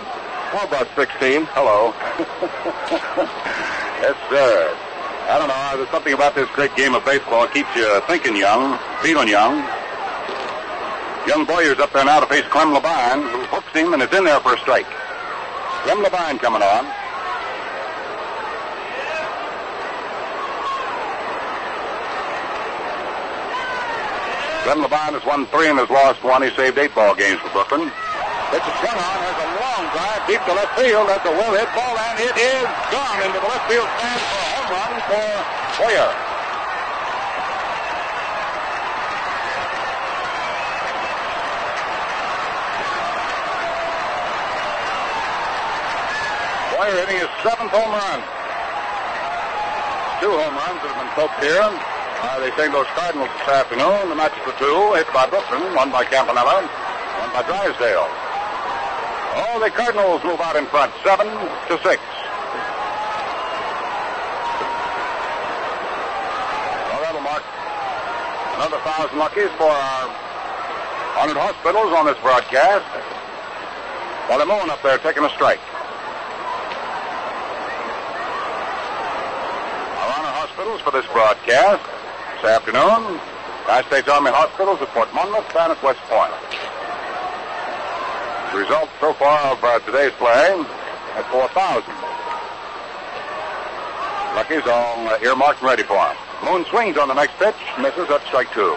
Well, 0.55 0.62
about 0.62 0.86
16. 0.95 1.43
Hello. 1.59 1.91
yes, 3.99 4.15
sir. 4.31 4.70
I 5.27 5.43
don't 5.43 5.51
know. 5.51 5.59
Uh, 5.59 5.74
there's 5.74 5.91
something 5.91 6.15
about 6.15 6.39
this 6.39 6.47
great 6.55 6.70
game 6.78 6.95
of 6.95 7.05
baseball 7.05 7.51
keeps 7.51 7.74
you 7.74 7.82
thinking 8.07 8.39
young, 8.39 8.78
feeling 9.03 9.27
young. 9.27 9.66
Young 11.27 11.43
Boyer's 11.43 11.82
up 11.82 11.91
there 11.91 12.07
now 12.07 12.23
to 12.23 12.31
face 12.31 12.47
Clem 12.47 12.70
Labine, 12.70 13.27
who 13.27 13.43
hooks 13.51 13.74
him 13.74 13.91
and 13.91 13.99
is 13.99 14.15
in 14.15 14.23
there 14.23 14.39
for 14.39 14.55
a 14.55 14.59
strike. 14.62 14.86
Clem 15.82 15.99
Labine 15.99 16.39
coming 16.39 16.62
on. 16.62 16.86
Clem 24.65 24.81
Labine 24.81 25.12
has 25.12 25.24
won 25.28 25.45
three 25.53 25.69
and 25.69 25.77
has 25.77 25.93
lost 25.93 26.24
one. 26.24 26.41
He 26.41 26.49
saved 26.57 26.81
eight 26.81 26.97
ball 26.97 27.12
games 27.12 27.36
for 27.45 27.53
Brooklyn. 27.53 27.85
It's 28.49 28.65
Richard 28.65 28.97
on. 28.97 29.19
has 29.20 29.36
a 29.45 29.49
long 29.61 29.85
drive 29.93 30.24
deep 30.24 30.41
to 30.41 30.57
left 30.57 30.73
field. 30.81 31.05
That's 31.05 31.20
a 31.28 31.36
well-hit 31.36 31.69
ball, 31.77 31.93
and 31.93 32.16
it 32.16 32.32
is 32.32 32.65
gone 32.89 33.20
into 33.28 33.36
the 33.36 33.45
left 33.45 33.69
field 33.69 33.85
stand 34.01 34.24
for 34.24 34.41
a 34.41 34.49
home 34.57 34.69
run 34.73 34.93
for 35.05 35.28
Boyer. 35.85 36.11
Boyer 46.73 46.97
hitting 47.05 47.20
his 47.20 47.28
seventh 47.45 47.69
home 47.69 47.93
run. 47.93 48.19
Two 50.24 50.32
home 50.32 50.57
runs 50.57 50.81
that 50.81 50.89
have 50.89 51.05
been 51.05 51.12
poked 51.20 51.45
here 51.45 51.94
by 52.25 52.41
the 52.41 52.57
St. 52.57 52.73
Louis 52.73 52.89
Cardinals 52.97 53.29
this 53.29 53.49
afternoon. 53.53 54.09
The 54.09 54.17
match 54.17 54.33
for 54.49 54.57
two, 54.57 54.97
hit 54.97 55.05
by 55.13 55.29
Brooklyn, 55.29 55.61
one 55.77 55.93
by 55.93 56.09
Campanella, 56.09 56.65
one 56.65 57.31
by 57.37 57.45
Drysdale. 57.45 58.09
Oh, 59.37 59.61
the 59.61 59.69
Cardinals 59.69 60.25
move 60.25 60.41
out 60.41 60.57
in 60.57 60.65
front, 60.73 60.89
seven 61.05 61.29
to 61.29 61.77
six. 61.85 62.01
Well, 66.89 67.01
that'll 67.05 67.21
mark 67.21 67.45
another 68.57 68.81
thousand 68.81 69.19
luckies 69.21 69.53
for 69.61 69.69
our 69.69 70.09
honored 71.21 71.37
hospitals 71.37 71.93
on 71.93 72.09
this 72.09 72.17
broadcast. 72.25 72.89
Wally 74.33 74.49
Moon 74.49 74.73
up 74.73 74.81
there 74.81 74.97
taking 74.97 75.29
a 75.29 75.31
strike. 75.37 75.61
Our 80.01 80.09
honor 80.09 80.33
hospitals 80.41 80.81
for 80.81 80.91
this 80.91 81.05
broadcast 81.13 81.94
afternoon. 82.45 83.21
United 83.65 83.89
States 83.89 84.09
Army 84.09 84.31
hospitals 84.31 84.81
at 84.83 84.89
Fort 84.93 85.12
Monmouth 85.15 85.49
and 85.57 85.73
at 85.73 85.83
West 85.83 86.01
Point. 86.12 86.33
The 88.53 88.59
result 88.61 88.91
so 89.01 89.12
far 89.15 89.53
of 89.53 89.65
uh, 89.65 89.81
today's 89.81 90.12
play 90.21 90.53
at 91.16 91.25
4,000. 91.33 91.89
Lucky's 94.37 94.66
all 94.69 95.09
uh, 95.09 95.19
earmarked 95.23 95.61
and 95.61 95.69
ready 95.69 95.83
for 95.83 95.97
him. 95.97 96.16
Moon 96.45 96.65
swings 96.66 96.99
on 96.99 97.09
the 97.09 97.15
next 97.15 97.35
pitch, 97.39 97.57
misses 97.81 98.11
at 98.11 98.21
strike 98.27 98.53
two. 98.53 98.77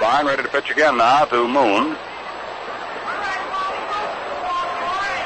Fine, 0.00 0.26
ready 0.26 0.42
to 0.42 0.48
pitch 0.48 0.70
again 0.70 0.98
now 0.98 1.24
to 1.26 1.46
Moon. 1.46 1.96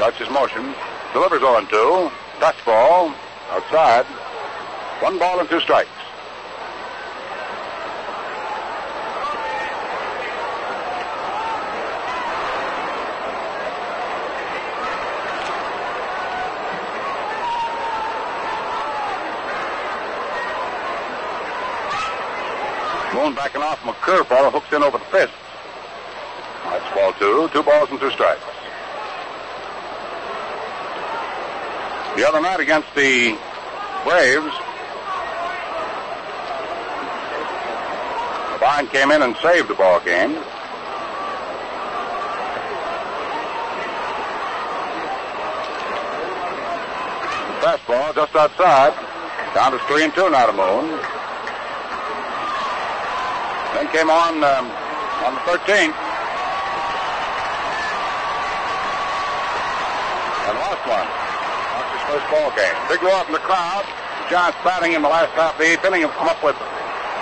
Starts 0.00 0.30
motion. 0.30 0.74
Delivers 1.12 1.42
on 1.42 1.66
2. 1.66 2.10
Touch 2.40 2.64
ball. 2.64 3.14
Outside. 3.50 4.06
One 5.02 5.18
ball 5.18 5.40
and 5.40 5.48
two 5.50 5.60
strikes. 5.60 5.90
Moon 23.12 23.34
backing 23.34 23.60
off 23.60 23.80
from 23.80 23.90
a 23.90 23.92
curveball, 23.92 24.50
hooks 24.50 24.72
in 24.72 24.82
over 24.82 24.96
the 24.96 25.04
fist. 25.04 25.34
That's 26.64 26.94
ball 26.94 27.12
two. 27.18 27.50
Two 27.52 27.62
balls 27.62 27.90
and 27.90 28.00
two 28.00 28.10
strikes. 28.12 28.59
The 32.20 32.28
other 32.28 32.42
night 32.42 32.60
against 32.60 32.94
the 32.94 33.30
Braves, 34.04 34.52
Labine 38.60 38.90
came 38.92 39.10
in 39.10 39.22
and 39.22 39.34
saved 39.38 39.68
the 39.68 39.74
ball 39.74 40.00
game. 40.00 40.34
Fastball 47.64 48.14
just 48.14 48.36
outside. 48.36 48.92
Down 49.54 49.72
to 49.72 49.78
three 49.88 50.04
and 50.04 50.12
two 50.12 50.28
now 50.28 50.44
to 50.44 50.52
Moon. 50.52 50.90
Then 53.72 53.88
came 53.96 54.10
on 54.10 54.44
um, 54.44 54.70
on 55.24 55.32
the 55.36 55.40
13th. 55.40 55.94
And 60.44 60.58
lost 60.58 60.86
one. 60.86 61.19
First 62.10 62.26
ball 62.26 62.50
game. 62.58 62.74
Big 62.90 62.98
up 63.06 63.28
in 63.28 63.32
the 63.32 63.38
crowd. 63.38 63.86
The 64.26 64.34
Giants 64.34 64.58
batting 64.66 64.94
in 64.94 65.02
the 65.02 65.08
last 65.08 65.30
half 65.38 65.54
of 65.54 65.58
the 65.62 65.70
eighth 65.70 65.84
inning 65.84 66.02
have 66.02 66.10
come 66.18 66.26
up 66.26 66.42
with 66.42 66.58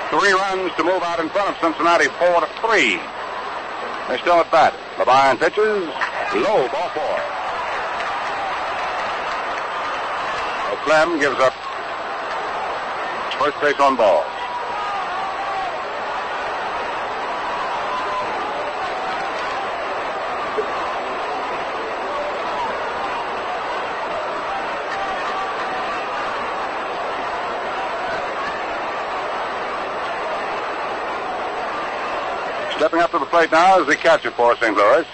three 0.08 0.32
runs 0.32 0.72
to 0.80 0.82
move 0.82 1.04
out 1.04 1.20
in 1.20 1.28
front 1.28 1.52
of 1.52 1.60
Cincinnati, 1.60 2.08
four 2.16 2.40
to 2.40 2.48
three. 2.64 2.96
They're 4.08 4.16
still 4.24 4.40
at 4.40 4.48
bat. 4.48 4.72
The 4.96 5.04
Labine 5.04 5.36
pitches. 5.36 5.84
Low, 6.40 6.64
ball 6.72 6.88
four. 6.96 7.16
So 10.64 10.72
Clem 10.88 11.20
gives 11.20 11.36
up 11.36 11.52
first 13.36 13.60
base 13.60 13.76
on 13.76 14.00
ball. 14.00 14.24
Stepping 32.78 33.00
up 33.00 33.10
to 33.10 33.18
the 33.18 33.26
plate 33.26 33.50
now 33.50 33.80
is 33.80 33.88
the 33.88 33.96
catcher 33.96 34.30
for 34.30 34.54
St. 34.54 34.72
Louis, 34.76 35.04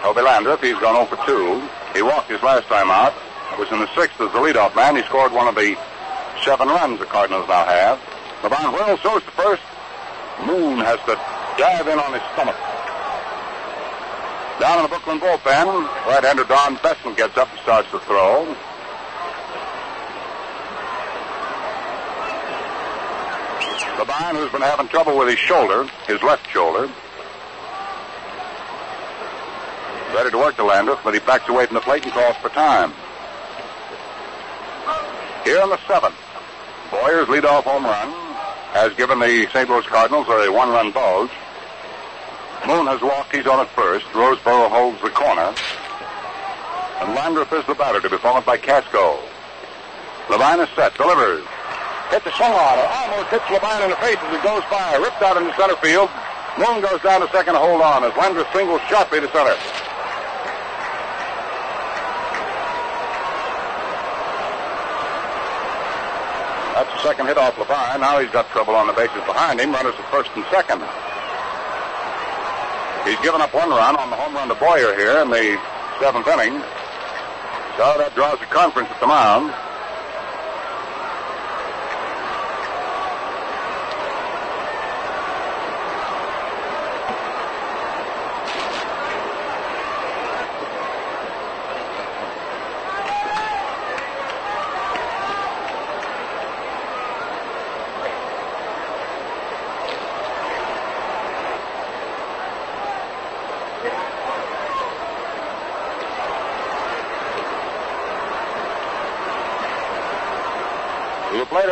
Hobie 0.00 0.24
Landrith. 0.24 0.64
He's 0.64 0.80
gone 0.80 0.96
0 0.96 1.04
for 1.04 1.20
2. 1.26 1.68
He 1.92 2.00
walked 2.00 2.30
his 2.30 2.42
last 2.42 2.66
time 2.66 2.88
out. 2.90 3.12
Was 3.58 3.70
in 3.70 3.78
the 3.78 3.94
sixth 3.94 4.18
as 4.22 4.32
the 4.32 4.38
leadoff 4.38 4.74
man. 4.74 4.96
He 4.96 5.02
scored 5.02 5.30
one 5.30 5.46
of 5.46 5.54
the 5.54 5.76
seven 6.42 6.68
runs 6.68 6.98
the 6.98 7.04
Cardinals 7.04 7.46
now 7.46 7.66
have. 7.66 8.00
LeBron 8.40 8.72
Will 8.72 8.96
throws 8.96 9.22
to 9.22 9.30
first. 9.32 9.60
Moon 10.46 10.78
has 10.78 10.96
to 11.00 11.12
dive 11.60 11.88
in 11.88 11.98
on 11.98 12.14
his 12.14 12.22
stomach. 12.32 12.56
Down 14.58 14.78
in 14.78 14.82
the 14.84 14.88
Brooklyn 14.88 15.20
bullpen, 15.20 15.84
right-hander 16.08 16.44
Don 16.44 16.76
Bessent 16.76 17.18
gets 17.18 17.36
up 17.36 17.50
and 17.50 17.60
starts 17.60 17.90
to 17.90 17.98
throw. 18.00 18.46
Labine, 24.00 24.36
who's 24.36 24.52
been 24.52 24.62
having 24.62 24.88
trouble 24.88 25.18
with 25.18 25.28
his 25.28 25.38
shoulder, 25.38 25.84
his 26.06 26.22
left 26.22 26.48
shoulder, 26.48 26.90
ready 30.14 30.30
to 30.30 30.38
work 30.38 30.56
the 30.56 30.62
Landrith, 30.62 31.02
but 31.04 31.14
he 31.14 31.20
backs 31.20 31.48
away 31.48 31.66
from 31.66 31.74
the 31.74 31.80
plate 31.80 32.04
and 32.04 32.12
calls 32.12 32.36
for 32.36 32.48
time. 32.50 32.92
Here 35.44 35.62
in 35.62 35.70
the 35.70 35.78
seventh, 35.86 36.16
Boyer's 36.90 37.28
leadoff 37.28 37.64
home 37.64 37.84
run 37.84 38.10
has 38.72 38.94
given 38.94 39.18
the 39.18 39.46
St. 39.52 39.68
Louis 39.68 39.86
Cardinals 39.86 40.26
a 40.28 40.50
one-run 40.50 40.92
bulge. 40.92 41.30
Moon 42.66 42.86
has 42.86 43.00
walked. 43.00 43.34
He's 43.34 43.46
on 43.46 43.60
at 43.60 43.70
first. 43.70 44.04
Roseboro 44.12 44.68
holds 44.68 45.00
the 45.00 45.10
corner. 45.10 45.54
And 47.00 47.16
Landrith 47.16 47.52
is 47.58 47.64
the 47.66 47.74
batter 47.74 48.00
to 48.00 48.10
be 48.10 48.18
followed 48.18 48.44
by 48.44 48.58
Kasko. 48.58 49.18
Labine 50.28 50.62
is 50.62 50.70
set. 50.76 50.94
Delivers. 50.94 51.42
Hits 52.10 52.26
a 52.26 52.32
swung 52.36 52.52
on 52.52 52.78
it. 52.78 52.86
Almost 52.90 53.30
hits 53.30 53.44
Labine 53.48 53.84
in 53.84 53.90
the 53.90 53.96
face 53.96 54.18
as 54.20 54.34
it 54.34 54.42
goes 54.44 54.62
by. 54.70 54.96
Ripped 54.96 55.22
out 55.22 55.40
into 55.40 55.54
center 55.56 55.76
field. 55.76 56.10
Moon 56.58 56.82
goes 56.82 57.00
down 57.00 57.22
to 57.22 57.28
second 57.32 57.54
to 57.54 57.60
hold 57.60 57.80
on 57.80 58.04
as 58.04 58.12
Landrith 58.12 58.52
singles 58.52 58.82
sharply 58.90 59.20
to 59.20 59.30
center. 59.32 59.56
That's 66.80 66.96
the 66.96 67.08
second 67.10 67.26
hit 67.26 67.36
off 67.36 67.56
Labine. 67.56 68.00
Now 68.00 68.20
he's 68.20 68.30
got 68.30 68.48
trouble 68.56 68.74
on 68.74 68.86
the 68.86 68.94
bases 68.94 69.20
behind 69.28 69.60
him. 69.60 69.70
Runners 69.70 69.92
at 70.00 70.10
first 70.10 70.30
and 70.32 70.42
second. 70.48 70.80
He's 73.04 73.20
given 73.20 73.42
up 73.42 73.52
one 73.52 73.68
run 73.68 73.96
on 73.96 74.08
the 74.08 74.16
home 74.16 74.32
run 74.32 74.48
to 74.48 74.54
Boyer 74.54 74.96
here 74.96 75.20
in 75.20 75.28
the 75.28 75.60
seventh 76.00 76.24
inning. 76.24 76.56
So 77.76 78.00
that 78.00 78.16
draws 78.16 78.40
the 78.40 78.48
conference 78.48 78.88
at 78.88 78.98
the 78.98 79.12
mound. 79.12 79.52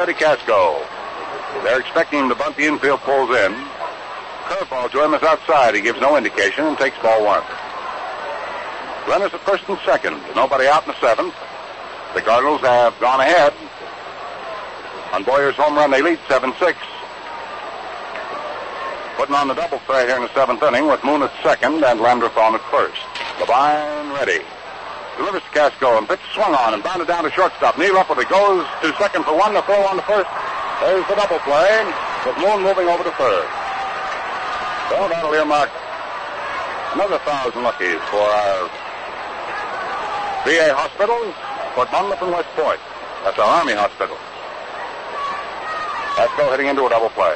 Who 0.09 0.14
Kasko. 0.14 0.89
They're 1.64 1.80
expecting 1.80 2.20
him 2.20 2.28
to 2.30 2.35
bunt 2.35 2.56
the 2.56 2.64
infield 2.64 3.01
pulls 3.01 3.28
in. 3.28 3.52
Curveball 4.48 4.90
to 4.93 5.05
him 5.05 5.12
is 5.12 5.22
outside. 5.22 5.74
He 5.74 5.82
gives 5.82 6.01
no 6.01 6.16
indication 6.16 6.64
and 6.64 6.78
takes 6.78 6.97
ball 7.02 7.22
one. 7.22 7.43
Runners 9.06 9.35
at 9.35 9.40
first 9.40 9.68
and 9.68 9.78
second. 9.85 10.18
Nobody 10.35 10.66
out 10.66 10.86
in 10.86 10.93
the 10.94 11.01
seventh. 11.01 11.35
The 12.14 12.22
Cardinals 12.22 12.62
have 12.62 12.98
gone 13.01 13.20
ahead. 13.20 13.52
On 15.12 15.24
Boyer's 15.24 15.56
home 15.56 15.76
run, 15.76 15.90
they 15.90 16.01
lead 16.01 16.18
7-6. 16.20 16.74
Putting 19.18 19.35
on 19.35 19.48
the 19.48 19.55
double 19.55 19.78
play 19.80 20.06
here 20.06 20.16
in 20.16 20.22
the 20.22 20.32
seventh 20.32 20.62
inning 20.62 20.89
with 20.89 21.05
Moon 21.05 21.22
at 21.22 21.32
second 21.43 21.85
and 21.85 22.01
Landrith 22.01 22.36
on 22.39 22.55
at 22.55 22.62
first. 22.70 23.02
Labine 23.40 24.14
ready. 24.14 24.43
Delivers 25.18 25.42
to 25.42 25.50
Kasko 25.50 25.98
and 25.98 26.06
pitch 26.06 26.22
swung 26.32 26.54
on 26.54 26.74
and 26.74 26.82
bounded 26.82 27.08
down 27.10 27.24
to 27.24 27.30
shortstop. 27.34 27.76
Knee 27.76 27.90
up 27.90 28.08
with 28.08 28.22
it 28.22 28.30
goes 28.30 28.62
to 28.82 28.94
second 29.02 29.26
for 29.26 29.34
one. 29.34 29.52
The 29.52 29.62
throw 29.66 29.82
on 29.82 29.98
the 29.98 30.06
first. 30.06 30.30
There's 30.78 31.02
the 31.10 31.18
double 31.18 31.42
play 31.42 31.82
with 32.22 32.38
Moon 32.38 32.62
moving 32.62 32.86
over 32.86 33.02
to 33.02 33.10
third. 33.18 33.46
So 34.88 34.94
that'll 35.10 35.34
earmark 35.34 35.70
another 36.94 37.18
thousand 37.26 37.66
luckies 37.66 37.98
for 38.14 38.22
our 38.22 38.70
VA 40.46 40.70
hospitals, 40.70 41.34
Fort 41.74 41.90
Monmouth 41.90 42.22
and 42.22 42.30
West 42.30 42.48
Point. 42.54 42.80
That's 43.26 43.38
our 43.42 43.58
Army 43.58 43.74
hospital. 43.74 44.16
Kasko 46.14 46.46
heading 46.50 46.68
into 46.68 46.86
a 46.86 46.90
double 46.90 47.10
play. 47.10 47.34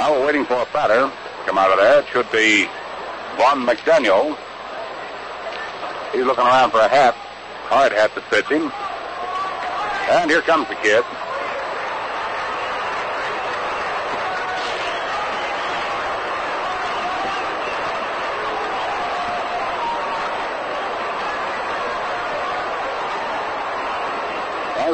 Now 0.00 0.08
we're 0.12 0.24
waiting 0.24 0.46
for 0.46 0.54
a 0.54 0.64
batter 0.72 1.12
to 1.12 1.44
come 1.44 1.58
out 1.58 1.70
of 1.70 1.76
there. 1.76 2.00
It 2.00 2.08
should 2.08 2.32
be 2.32 2.64
Von 3.36 3.66
McDaniel. 3.66 4.34
He's 6.10 6.24
looking 6.24 6.42
around 6.42 6.70
for 6.70 6.80
a 6.80 6.88
hat, 6.88 7.14
hard 7.68 7.92
hat 7.92 8.14
that 8.14 8.24
fits 8.32 8.48
him. 8.48 8.72
And 10.08 10.30
here 10.30 10.40
comes 10.40 10.68
the 10.68 10.74
kid. 10.76 11.04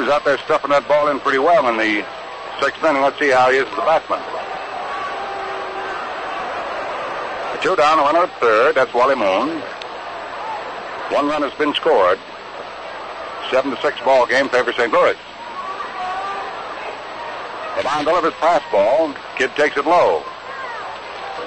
He's 0.02 0.10
out 0.12 0.24
there 0.24 0.38
stuffing 0.38 0.70
that 0.70 0.88
ball 0.88 1.06
in 1.08 1.20
pretty 1.20 1.38
well 1.38 1.68
in 1.68 1.76
the 1.76 2.04
sixth 2.60 2.82
inning. 2.82 3.02
Let's 3.02 3.20
see 3.20 3.30
how 3.30 3.50
he 3.50 3.58
is 3.58 3.66
as 3.66 3.72
a 3.72 3.86
batsman. 3.86 4.18
A 4.18 4.22
two 7.56 7.76
down, 7.76 7.98
runner 7.98 8.24
at 8.24 8.40
third. 8.40 8.74
That's 8.74 8.92
Wally 8.92 9.14
Moon. 9.14 9.60
One 11.10 11.28
run 11.28 11.42
has 11.42 11.52
been 11.54 11.74
scored. 11.74 12.18
Seven 13.50 13.70
to 13.70 13.80
six 13.80 14.00
ball 14.00 14.26
game 14.26 14.48
favors 14.48 14.74
St. 14.76 14.92
Louis. 14.92 15.16
Labine 17.76 18.04
delivers 18.04 18.34
pass 18.34 18.62
ball. 18.72 19.14
Kid 19.36 19.54
takes 19.54 19.76
it 19.76 19.86
low. 19.86 20.24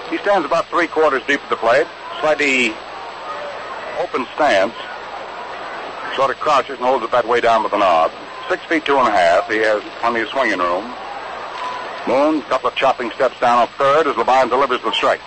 He 0.09 0.17
stands 0.19 0.45
about 0.45 0.67
three 0.69 0.87
quarters 0.87 1.21
deep 1.27 1.41
at 1.43 1.49
the 1.49 1.57
plate. 1.57 1.87
Slightly 2.21 2.73
open 3.99 4.25
stance. 4.35 4.73
Sort 6.15 6.31
of 6.31 6.39
crouches 6.39 6.77
and 6.77 6.85
holds 6.85 7.03
it 7.03 7.11
that 7.11 7.27
way 7.27 7.41
down 7.41 7.63
with 7.63 7.71
the 7.71 7.77
knob. 7.77 8.11
Six 8.47 8.63
feet 8.65 8.85
two 8.85 8.97
and 8.97 9.07
a 9.07 9.11
half. 9.11 9.49
He 9.49 9.57
has 9.57 9.83
plenty 9.99 10.21
of 10.21 10.29
swinging 10.29 10.59
room. 10.59 10.85
Moon, 12.07 12.41
couple 12.43 12.69
of 12.69 12.75
chopping 12.75 13.11
steps 13.11 13.39
down 13.39 13.57
off 13.57 13.75
third 13.75 14.07
as 14.07 14.15
Labine 14.15 14.49
delivers 14.49 14.81
the 14.81 14.91
strike. 14.91 15.21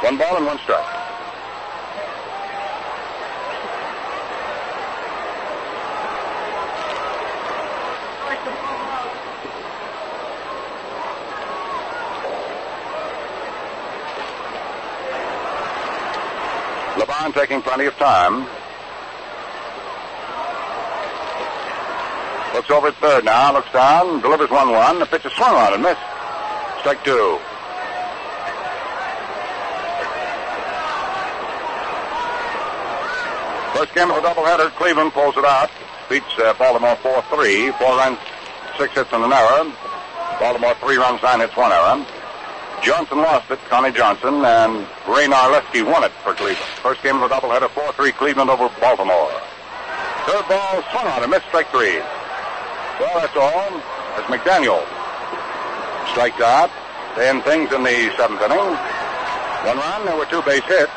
One 0.00 0.16
ball 0.16 0.36
and 0.36 0.46
one 0.46 0.58
strike. 0.58 0.84
Labine 16.96 17.34
taking 17.34 17.60
plenty 17.62 17.86
of 17.86 17.96
time. 17.96 18.46
Looks 22.54 22.70
over 22.70 22.88
at 22.88 22.94
third 22.94 23.24
now, 23.24 23.52
looks 23.52 23.72
down, 23.72 24.20
delivers 24.20 24.48
1 24.48 24.70
1. 24.70 24.98
The 25.00 25.06
pitch 25.06 25.26
is 25.26 25.32
swung 25.32 25.56
on 25.56 25.74
and 25.74 25.82
missed. 25.82 26.00
Strike 26.80 27.02
two. 27.02 27.40
First 33.78 33.94
game 33.94 34.10
of 34.10 34.20
the 34.20 34.28
doubleheader, 34.28 34.74
Cleveland 34.74 35.12
pulls 35.12 35.36
it 35.36 35.44
out. 35.44 35.70
Beats 36.10 36.26
uh, 36.38 36.52
Baltimore 36.58 36.96
4 36.96 37.22
3. 37.30 37.70
Four 37.78 37.94
runs, 37.94 38.18
six 38.76 38.92
hits 38.92 39.12
and 39.12 39.22
an 39.22 39.32
error. 39.32 39.70
Baltimore 40.40 40.74
three 40.82 40.96
runs, 40.96 41.22
nine 41.22 41.38
hits, 41.38 41.54
one 41.56 41.70
error. 41.70 42.04
Johnson 42.82 43.18
lost 43.18 43.48
it, 43.52 43.60
Connie 43.70 43.92
Johnson, 43.92 44.44
and 44.44 44.82
Ray 45.06 45.30
Narleski 45.30 45.86
won 45.86 46.02
it 46.02 46.10
for 46.26 46.34
Cleveland. 46.34 46.58
First 46.82 47.04
game 47.04 47.22
of 47.22 47.30
the 47.30 47.36
doubleheader, 47.36 47.70
4 47.70 47.92
3 47.92 48.10
Cleveland 48.18 48.50
over 48.50 48.68
Baltimore. 48.80 49.30
Third 50.26 50.48
ball 50.48 50.82
swung 50.90 51.06
on 51.06 51.22
a 51.22 51.28
missed 51.28 51.46
strike 51.46 51.70
three. 51.70 52.02
Well, 52.98 53.14
that's 53.22 53.36
all. 53.38 53.78
That's 54.18 54.26
McDaniel 54.26 54.82
strikes 56.10 56.40
out 56.40 56.70
to 57.14 57.22
end 57.22 57.44
things 57.44 57.70
in 57.70 57.84
the 57.84 58.10
seventh 58.18 58.42
inning. 58.42 58.58
One 58.58 59.78
run, 59.78 60.04
there 60.04 60.16
were 60.16 60.26
two 60.26 60.42
base 60.42 60.66
hits. 60.66 60.90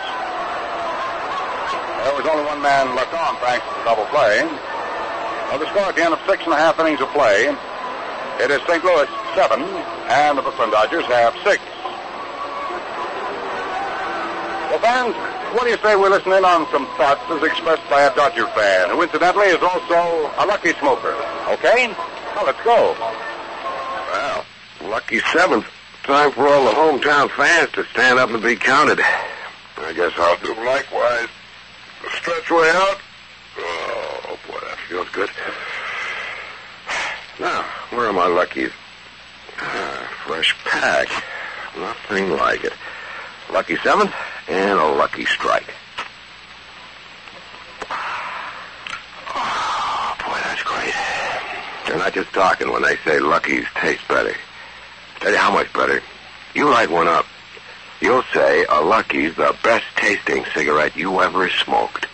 There 2.03 2.15
was 2.18 2.26
only 2.26 2.45
one 2.45 2.61
man 2.61 2.95
left 2.95 3.14
on 3.14 3.38
thanks 3.38 3.65
to 3.68 3.73
the 3.78 3.84
double 3.86 4.06
play. 4.10 4.41
Well, 4.41 5.60
the 5.60 5.69
score 5.69 5.86
at 5.86 5.95
the 5.95 6.03
end 6.03 6.14
of 6.14 6.19
six 6.26 6.44
and 6.44 6.53
a 6.53 6.57
half 6.57 6.80
innings 6.80 7.02
of 7.02 7.10
play, 7.10 7.53
it 8.41 8.49
is 8.49 8.61
St. 8.65 8.84
Louis 8.84 9.07
seven, 9.36 9.61
and 10.10 10.38
the 10.38 10.41
Brooklyn 10.41 10.72
Dodgers 10.72 11.06
have 11.06 11.36
six. 11.44 11.61
Well, 14.72 14.80
fans, 14.80 15.14
what 15.53 15.65
do 15.65 15.69
you 15.69 15.78
say 15.84 15.95
we 15.95 16.10
listen 16.10 16.32
in 16.32 16.45
on 16.45 16.65
some 16.72 16.88
thoughts 16.98 17.22
as 17.30 17.44
expressed 17.44 17.88
by 17.90 18.02
a 18.02 18.15
Dodger 18.15 18.48
fan, 18.56 18.90
who 18.90 19.03
incidentally 19.03 19.48
is 19.48 19.61
also 19.61 20.32
a 20.40 20.45
lucky 20.48 20.73
smoker? 20.80 21.14
Okay? 21.49 21.94
Well, 22.34 22.45
let's 22.45 22.64
go. 22.64 22.95
Well, 22.98 24.45
lucky 24.90 25.19
seventh. 25.19 25.68
Time 26.03 26.32
for 26.32 26.48
all 26.48 26.65
the 26.65 26.72
hometown 26.72 27.30
fans 27.30 27.72
to 27.73 27.84
stand 27.94 28.18
up 28.18 28.32
and 28.32 28.41
be 28.41 28.56
counted. 28.56 29.02
I 29.78 29.94
guess 29.94 30.14
I'll 30.18 30.38
do 30.38 30.56
likewise. 30.65 31.28
Stretch 32.18 32.52
way 32.52 32.70
out. 32.70 32.98
Oh, 33.58 34.40
boy, 34.48 34.60
that 34.68 34.78
feels 34.88 35.10
good. 35.10 35.30
Now, 37.40 37.64
where 37.92 38.08
are 38.08 38.14
my 38.14 38.28
luckies? 38.28 38.72
Ah, 39.58 40.10
fresh 40.26 40.56
pack. 40.64 41.10
Nothing 41.78 42.32
like 42.32 42.64
it. 42.64 42.74
Lucky 43.52 43.78
seventh 43.78 44.14
and 44.48 44.80
a 44.80 44.86
lucky 44.86 45.26
strike. 45.26 45.74
Oh, 49.34 50.16
boy, 50.20 50.40
that's 50.44 50.64
great. 50.64 50.94
They're 51.88 51.98
not 51.98 52.14
just 52.14 52.32
talking 52.34 52.72
when 52.72 52.84
they 52.84 52.98
say 52.98 53.20
luckies 53.20 53.66
taste 53.76 54.08
better. 54.08 54.36
Tell 55.20 55.32
you 55.32 55.38
how 55.38 55.52
much 55.52 55.72
better. 55.74 56.02
You 56.54 56.70
light 56.70 56.90
one 56.90 57.08
up. 57.08 57.26
You'll 58.02 58.23
say 58.34 58.65
a 58.68 58.82
Lucky's 58.82 59.36
the 59.36 59.56
best 59.64 59.86
tasting 59.95 60.44
cigarette 60.53 60.95
you 60.95 61.22
ever 61.22 61.49
smoked. 61.49 62.07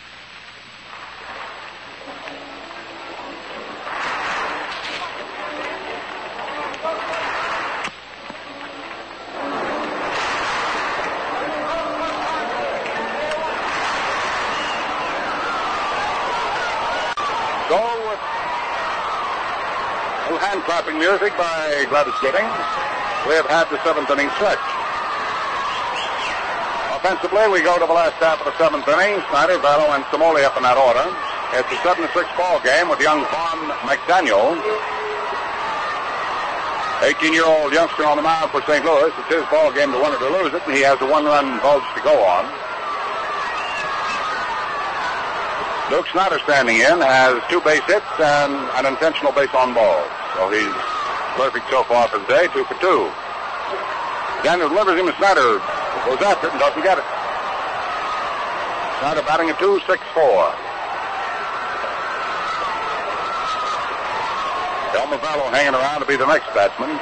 Hand 20.38 20.64
clapping 20.64 20.98
music 20.98 21.36
by 21.36 21.86
Gladys 21.90 22.14
Gooding. 22.22 22.46
We 23.28 23.36
have 23.36 23.48
had 23.48 23.68
the 23.70 23.84
seventh 23.84 24.10
inning 24.10 24.30
stretch. 24.38 24.87
Offensively, 27.08 27.48
we 27.48 27.64
go 27.64 27.80
to 27.80 27.88
the 27.88 27.96
last 27.96 28.20
half 28.20 28.36
of 28.44 28.52
the 28.52 28.56
seventh 28.60 28.84
inning. 28.84 29.16
Snider, 29.32 29.56
Valo, 29.64 29.96
and 29.96 30.04
Cimoli 30.12 30.44
up 30.44 30.60
in 30.60 30.64
that 30.68 30.76
order. 30.76 31.08
It's 31.56 31.72
a 31.72 31.80
7 31.80 32.04
to 32.04 32.12
6 32.12 32.20
ball 32.36 32.60
game 32.68 32.92
with 32.92 33.00
young 33.00 33.24
Von 33.32 33.60
McDaniel. 33.88 34.60
18 37.00 37.32
year 37.32 37.48
old 37.48 37.72
youngster 37.72 38.04
on 38.04 38.20
the 38.20 38.26
mound 38.28 38.52
for 38.52 38.60
St. 38.68 38.84
Louis. 38.84 39.08
It's 39.24 39.40
his 39.40 39.48
ball 39.48 39.72
game 39.72 39.96
to 39.96 40.00
win 40.04 40.12
it 40.12 40.20
or 40.20 40.36
lose 40.36 40.52
it, 40.52 40.60
and 40.68 40.76
he 40.76 40.84
has 40.84 41.00
a 41.00 41.08
one 41.08 41.24
run 41.24 41.64
bulge 41.64 41.88
to 41.96 42.04
go 42.04 42.12
on. 42.12 42.44
Duke 45.88 46.12
Snider 46.12 46.44
standing 46.44 46.84
in 46.84 47.00
has 47.00 47.40
two 47.48 47.64
base 47.64 47.88
hits 47.88 48.04
and 48.20 48.52
an 48.76 48.84
intentional 48.84 49.32
base 49.32 49.56
on 49.56 49.72
ball. 49.72 50.04
So 50.36 50.52
he's 50.52 50.76
perfect 51.40 51.72
so 51.72 51.88
far 51.88 52.12
for 52.12 52.20
the 52.20 52.28
day, 52.28 52.52
two 52.52 52.68
for 52.68 52.76
two. 52.84 53.08
Daniel 54.44 54.68
delivers 54.68 55.00
him 55.00 55.08
to 55.08 55.16
Snider, 55.16 55.64
goes 56.08 56.24
after 56.24 56.48
it 56.48 56.56
and 56.56 56.62
doesn't 56.64 56.84
get 56.88 56.96
it. 56.96 57.04
Snider 59.04 59.28
batting 59.28 59.52
a 59.52 59.56
2-6-4. 59.60 59.84
Elmer 64.96 65.20
Valo 65.20 65.52
hanging 65.52 65.76
around 65.76 66.00
to 66.00 66.08
be 66.08 66.16
the 66.16 66.26
next 66.26 66.48
batsman. 66.56 66.96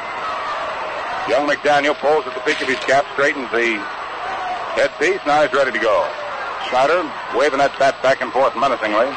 Young 1.30 1.45
McDaniel 1.45 1.94
pulls 2.02 2.26
at 2.26 2.34
the 2.34 2.41
peak 2.41 2.61
of 2.61 2.68
his 2.68 2.82
cap, 2.86 3.06
straightens 3.14 3.49
the 3.53 3.77
headpiece. 4.73 5.22
Now 5.26 5.45
he's 5.45 5.53
ready 5.53 5.72
to 5.72 5.80
go. 5.80 6.06
Snider, 6.69 7.06
waving 7.38 7.61
that 7.61 7.77
bat 7.77 8.02
back 8.02 8.22
and 8.22 8.34
forth 8.34 8.57
menacingly. 8.57 9.10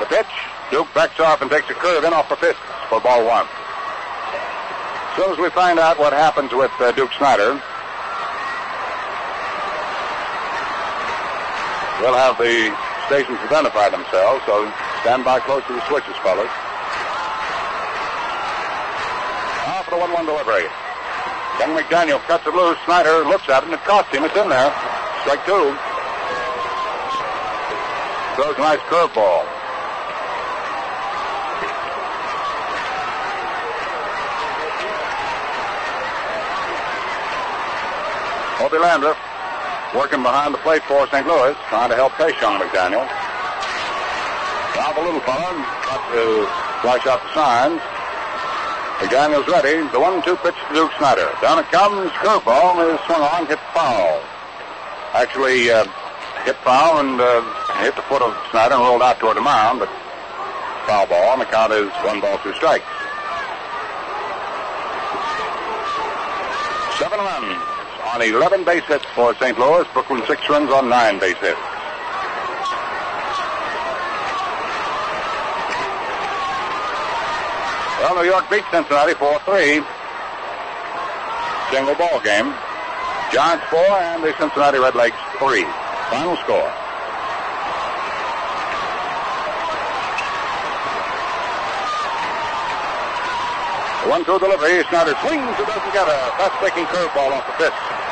The 0.00 0.08
pitch, 0.08 0.32
Duke 0.72 0.88
backs 0.96 1.20
off 1.20 1.40
and 1.44 1.50
takes 1.50 1.68
a 1.68 1.76
curve 1.76 2.04
in 2.04 2.12
off 2.12 2.28
the 2.28 2.36
fifth 2.36 2.60
for 2.88 3.00
ball 3.00 3.24
one. 3.24 3.46
As 3.46 5.16
soon 5.16 5.30
as 5.30 5.38
we 5.38 5.48
find 5.50 5.78
out 5.78 6.00
what 6.00 6.12
happens 6.12 6.52
with 6.52 6.72
uh, 6.80 6.90
Duke 6.92 7.12
Snider, 7.16 7.62
we'll 12.04 12.20
have 12.20 12.36
the 12.36 12.68
stations 13.08 13.40
identify 13.48 13.88
themselves, 13.88 14.44
so 14.44 14.68
stand 15.00 15.24
by 15.24 15.40
close 15.40 15.64
to 15.64 15.72
the 15.72 15.80
switches, 15.88 16.12
fellas. 16.20 16.52
Now 19.64 19.80
for 19.88 19.96
the 19.96 20.00
1 20.04 20.12
1 20.12 20.26
delivery. 20.28 20.68
Young 21.56 21.72
McDaniel 21.72 22.20
cuts 22.28 22.46
it 22.46 22.52
loose. 22.52 22.76
Snider 22.84 23.24
looks 23.24 23.48
at 23.48 23.62
it, 23.62 23.72
and 23.72 23.74
it 23.74 23.84
costs 23.88 24.12
him. 24.12 24.22
It's 24.24 24.36
in 24.36 24.52
there. 24.52 24.68
Strike 25.24 25.46
two. 25.48 25.72
Throws 28.36 28.52
a 28.52 28.60
nice 28.60 28.84
curveball. 28.92 29.48
Hobie 38.60 38.80
Landrith 38.80 39.23
working 39.94 40.22
behind 40.22 40.52
the 40.52 40.58
plate 40.58 40.82
for 40.90 41.06
St. 41.08 41.26
Louis, 41.26 41.54
trying 41.70 41.88
to 41.88 41.94
help 41.96 42.18
young 42.18 42.58
McDaniel. 42.58 43.06
Now 44.74 44.90
the 44.92 45.02
little 45.06 45.22
fella 45.22 45.54
got 45.86 46.02
to 46.10 46.24
flash 46.82 47.06
out 47.06 47.22
the 47.22 47.32
signs. 47.32 47.80
McDaniel's 48.98 49.46
ready. 49.46 49.86
The 49.94 50.00
one-two 50.00 50.36
pitch 50.42 50.54
to 50.68 50.74
Duke 50.74 50.90
Snider. 50.98 51.30
Down 51.40 51.58
it 51.58 51.70
comes. 51.70 52.10
Curveball 52.18 52.82
is 52.92 52.98
swung 53.06 53.22
on, 53.22 53.46
hit 53.46 53.58
foul. 53.72 54.20
Actually, 55.14 55.70
uh, 55.70 55.86
hit 56.44 56.56
foul 56.66 56.98
and 56.98 57.20
uh, 57.20 57.42
hit 57.78 57.94
the 57.94 58.02
foot 58.02 58.22
of 58.22 58.34
Snider 58.50 58.74
and 58.74 58.82
rolled 58.82 59.02
out 59.02 59.18
toward 59.20 59.36
the 59.36 59.42
mound, 59.42 59.78
but 59.78 59.88
foul 60.86 61.06
ball, 61.06 61.32
and 61.32 61.40
the 61.40 61.46
count 61.46 61.72
is 61.72 61.90
one 62.02 62.20
ball, 62.20 62.38
two 62.42 62.52
strikes. 62.54 62.84
Seven 66.98 67.18
runs 67.18 67.73
on 68.14 68.22
11 68.22 68.62
base 68.62 68.84
hits 68.84 69.04
for 69.06 69.34
St. 69.34 69.58
Louis. 69.58 69.84
Brooklyn 69.92 70.22
six 70.28 70.48
runs 70.48 70.70
on 70.70 70.88
nine 70.88 71.18
base 71.18 71.36
hits. 71.38 71.58
Well, 77.98 78.14
New 78.14 78.30
York 78.30 78.48
beat 78.48 78.62
Cincinnati 78.70 79.14
4-3. 79.14 79.82
Single 81.74 81.96
ball 81.96 82.20
game. 82.22 82.54
Giants 83.32 83.66
4 83.66 83.80
and 83.82 84.22
the 84.22 84.32
Cincinnati 84.38 84.78
Redlegs 84.78 85.18
3. 85.42 85.64
Final 86.14 86.36
score. 86.46 86.70
One 94.06 94.24
two 94.24 94.38
delivery. 94.38 94.84
Snider 94.90 95.16
swings. 95.26 95.58
It 95.58 95.66
doesn't 95.66 95.92
get 95.92 96.06
a 96.06 96.30
fast 96.38 96.60
breaking 96.60 96.84
curveball 96.84 97.32
off 97.32 97.46
the 97.58 97.64
pitch. 97.64 98.03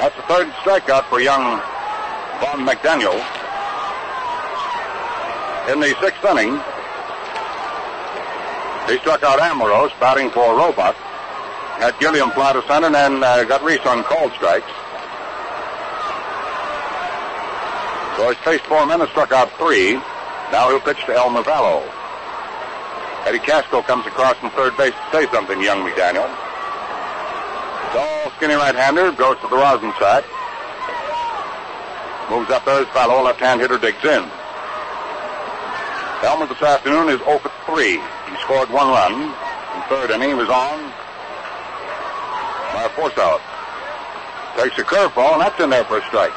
That's 0.00 0.16
the 0.16 0.22
third 0.22 0.48
strikeout 0.62 1.08
for 1.08 1.20
young 1.20 1.60
Von 2.40 2.66
McDaniel. 2.66 3.14
In 5.72 5.80
the 5.80 5.94
sixth 6.00 6.24
inning, 6.24 6.60
he 8.88 8.98
struck 8.98 9.22
out 9.22 9.38
Amoros, 9.40 9.98
batting 9.98 10.30
for 10.30 10.54
Roebuck. 10.56 10.94
Had 11.80 11.98
Gilliam 12.00 12.30
fly 12.32 12.52
to 12.52 12.62
center 12.68 12.86
and 12.86 12.94
then 12.94 13.24
uh, 13.24 13.44
got 13.44 13.62
Reese 13.64 13.80
on 13.86 14.04
called 14.04 14.32
strikes. 14.32 14.68
So 18.16 18.28
he's 18.28 18.38
faced 18.44 18.64
four 18.66 18.84
men 18.86 19.00
and 19.00 19.10
struck 19.10 19.32
out 19.32 19.50
three. 19.56 19.94
Now 20.52 20.68
he'll 20.68 20.80
pitch 20.80 21.04
to 21.06 21.14
Elmer 21.14 21.42
Valo. 21.42 21.82
Eddie 23.26 23.38
Kasko 23.38 23.82
comes 23.86 24.06
across 24.06 24.36
from 24.36 24.50
third 24.50 24.76
base 24.76 24.92
to 24.92 25.16
say 25.16 25.32
something 25.32 25.60
young 25.62 25.80
McDaniel. 25.80 26.28
Tall, 27.94 28.32
skinny 28.36 28.54
right-hander 28.54 29.12
goes 29.12 29.38
to 29.38 29.46
the 29.46 29.54
rosin 29.54 29.94
sack. 30.02 30.26
Moves 32.28 32.50
up 32.50 32.64
there 32.64 32.82
as 32.82 32.88
Valo, 32.90 33.22
left-hand 33.22 33.60
hitter, 33.60 33.78
digs 33.78 34.02
in. 34.02 34.26
Elmer 36.26 36.46
this 36.50 36.60
afternoon 36.60 37.08
is 37.08 37.22
0 37.22 37.38
for 37.38 37.52
3. 37.70 37.94
He 37.94 38.36
scored 38.42 38.68
one 38.70 38.88
run. 38.88 39.30
In 39.30 39.82
third 39.86 40.10
inning, 40.10 40.30
he 40.30 40.34
was 40.34 40.48
on 40.48 40.90
by 42.74 42.82
a 42.82 42.88
force 42.98 43.14
out. 43.18 43.38
Takes 44.58 44.76
a 44.78 44.82
curveball, 44.82 45.34
and 45.34 45.42
that's 45.42 45.60
in 45.60 45.70
there 45.70 45.84
for 45.84 45.98
a 45.98 46.06
strike. 46.10 46.34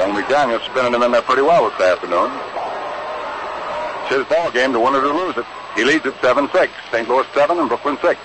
Young 0.00 0.16
McDaniel's 0.16 0.64
spinning 0.64 0.94
him 0.94 1.02
in 1.02 1.12
there 1.12 1.20
pretty 1.20 1.42
well 1.42 1.68
this 1.68 1.80
afternoon. 1.80 2.51
His 4.12 4.28
ball 4.28 4.52
game 4.52 4.76
to 4.76 4.80
win 4.80 4.92
it 4.92 5.00
or 5.00 5.16
lose 5.16 5.40
it. 5.40 5.48
He 5.72 5.88
leads 5.88 6.04
at 6.04 6.12
7-6. 6.20 6.52
St. 6.92 7.08
Louis 7.08 7.24
7 7.32 7.56
and 7.56 7.64
Brooklyn 7.64 7.96
6. 8.04 8.20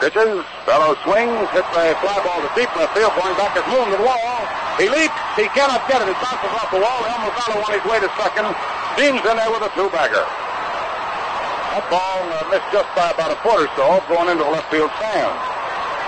Pitches. 0.00 0.40
Fellow 0.64 0.96
swings. 1.04 1.44
Hits 1.52 1.68
a 1.76 1.92
fly 2.00 2.16
ball 2.24 2.40
to 2.40 2.48
deep 2.56 2.72
left 2.72 2.96
field. 2.96 3.12
Going 3.20 3.36
back 3.36 3.52
his 3.52 3.68
moon 3.68 3.84
to 3.92 4.00
the 4.00 4.06
wall. 4.08 4.40
He 4.80 4.88
leaps. 4.88 5.20
He 5.36 5.44
cannot 5.52 5.84
get 5.92 6.00
it. 6.00 6.08
It 6.08 6.16
bounces 6.24 6.56
off 6.56 6.72
the 6.72 6.80
wall. 6.80 7.04
Elmer 7.04 7.36
Valo 7.36 7.60
on 7.60 7.72
his 7.76 7.84
way 7.84 8.00
to 8.00 8.08
second. 8.16 8.48
Dean's 8.96 9.20
in 9.20 9.36
there 9.36 9.52
with 9.52 9.60
a 9.60 9.68
two-bagger. 9.76 10.24
That 10.24 11.84
ball 11.92 12.24
uh, 12.32 12.48
missed 12.48 12.72
just 12.72 12.88
by 12.96 13.12
about 13.12 13.36
a 13.36 13.38
foot 13.44 13.60
or 13.60 13.68
so, 13.76 14.00
going 14.08 14.32
into 14.32 14.42
the 14.42 14.50
left 14.56 14.72
field 14.72 14.88
stand. 14.96 15.36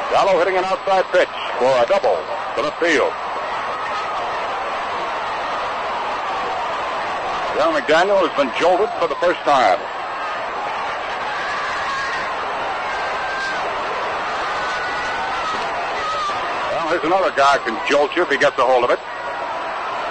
Valo 0.08 0.40
hitting 0.40 0.56
an 0.56 0.64
outside 0.64 1.04
pitch 1.12 1.30
for 1.60 1.68
a 1.68 1.84
double 1.84 2.16
to 2.16 2.64
left 2.64 2.80
field. 2.80 3.12
Young 7.56 7.76
McDaniel 7.76 8.16
has 8.24 8.32
been 8.32 8.48
jolted 8.56 8.88
for 8.96 9.12
the 9.12 9.18
first 9.20 9.36
time. 9.44 9.76
Well, 16.72 16.88
here's 16.88 17.04
another 17.04 17.28
guy 17.36 17.60
who 17.60 17.76
can 17.76 17.78
jolt 17.84 18.16
you 18.16 18.24
if 18.24 18.32
he 18.32 18.40
gets 18.40 18.56
a 18.56 18.64
hold 18.64 18.88
of 18.88 18.90
it. 18.90 18.96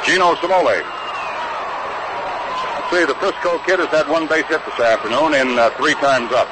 Gino 0.06 0.38
Cimoli. 0.38 0.86
Let's 2.78 2.90
see, 2.94 3.06
the 3.10 3.18
Frisco 3.18 3.58
kid 3.66 3.82
has 3.82 3.90
had 3.90 4.06
one 4.06 4.30
base 4.30 4.46
hit 4.46 4.62
this 4.62 4.78
afternoon 4.78 5.34
in 5.34 5.58
uh, 5.58 5.74
three 5.82 5.98
times 5.98 6.30
up. 6.30 6.46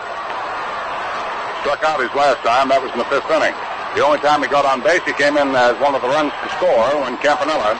Struck 1.61 1.85
out 1.85 2.01
his 2.01 2.09
last 2.17 2.41
time. 2.41 2.73
That 2.73 2.81
was 2.81 2.89
in 2.93 2.97
the 2.97 3.09
fifth 3.13 3.29
inning. 3.29 3.53
The 3.93 4.01
only 4.01 4.17
time 4.25 4.41
he 4.41 4.49
got 4.49 4.65
on 4.65 4.81
base, 4.81 5.05
he 5.05 5.13
came 5.13 5.37
in 5.37 5.53
as 5.53 5.77
one 5.77 5.93
of 5.93 6.01
the 6.01 6.09
runs 6.09 6.33
to 6.33 6.47
score 6.57 6.97
when 7.05 7.13
Campanella 7.21 7.77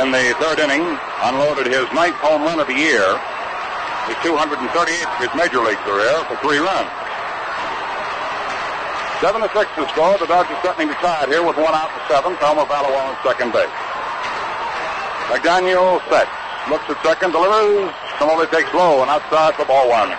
in 0.00 0.10
the 0.10 0.34
third 0.42 0.58
inning, 0.58 0.82
unloaded 1.24 1.66
his 1.66 1.88
ninth 1.96 2.16
home 2.20 2.42
run 2.44 2.60
of 2.60 2.68
the 2.68 2.76
year, 2.76 3.16
his 4.06 4.16
238th 4.20 5.08
of 5.08 5.20
his 5.24 5.32
major 5.32 5.64
league 5.64 5.80
career 5.88 6.12
for 6.28 6.36
three 6.44 6.60
runs. 6.60 6.92
Seven 9.24 9.40
to 9.40 9.48
six 9.56 9.72
to 9.80 9.88
score. 9.88 10.18
The 10.20 10.28
Dodgers 10.28 10.60
threatening 10.60 10.92
to 10.92 10.98
tie 11.00 11.24
it 11.24 11.32
here 11.32 11.40
with 11.40 11.56
one 11.56 11.72
out 11.72 11.88
in 11.88 11.96
the 11.96 12.04
seventh. 12.12 12.42
Elmer 12.44 12.68
Valo 12.68 12.92
on 12.92 13.16
second 13.24 13.56
base. 13.56 13.72
McDaniel 15.32 15.96
sets, 16.12 16.28
looks 16.68 16.84
at 16.92 17.00
second, 17.00 17.32
delivers. 17.32 17.88
Cimoli 18.20 18.50
takes 18.52 18.68
low 18.74 19.00
and 19.00 19.08
outside 19.08 19.54
for 19.56 19.64
ball 19.64 19.88
one. 19.88 20.12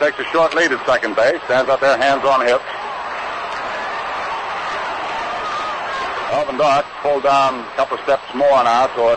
Takes 0.00 0.18
a 0.18 0.24
short 0.24 0.54
lead 0.54 0.70
at 0.70 0.84
second 0.84 1.16
base, 1.16 1.40
stands 1.48 1.70
up 1.70 1.80
there, 1.80 1.96
hands 1.96 2.26
on 2.28 2.44
hips. 2.44 2.66
Alvin 6.28 6.58
Dark 6.58 6.84
pulled 7.00 7.22
down 7.22 7.64
a 7.64 7.72
couple 7.72 7.96
steps 8.04 8.26
more 8.34 8.60
now 8.68 8.84
toward 8.92 9.16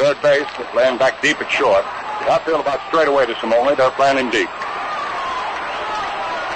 third 0.00 0.16
base, 0.24 0.48
laying 0.72 0.96
back 0.96 1.20
deep 1.20 1.36
at 1.42 1.50
short. 1.50 1.84
The 2.24 2.32
outfield 2.32 2.62
about 2.64 2.80
straight 2.88 3.08
away 3.08 3.26
to 3.26 3.34
Cimoli. 3.36 3.76
They're 3.76 3.90
playing 4.00 4.16
him 4.16 4.30
deep. 4.30 4.48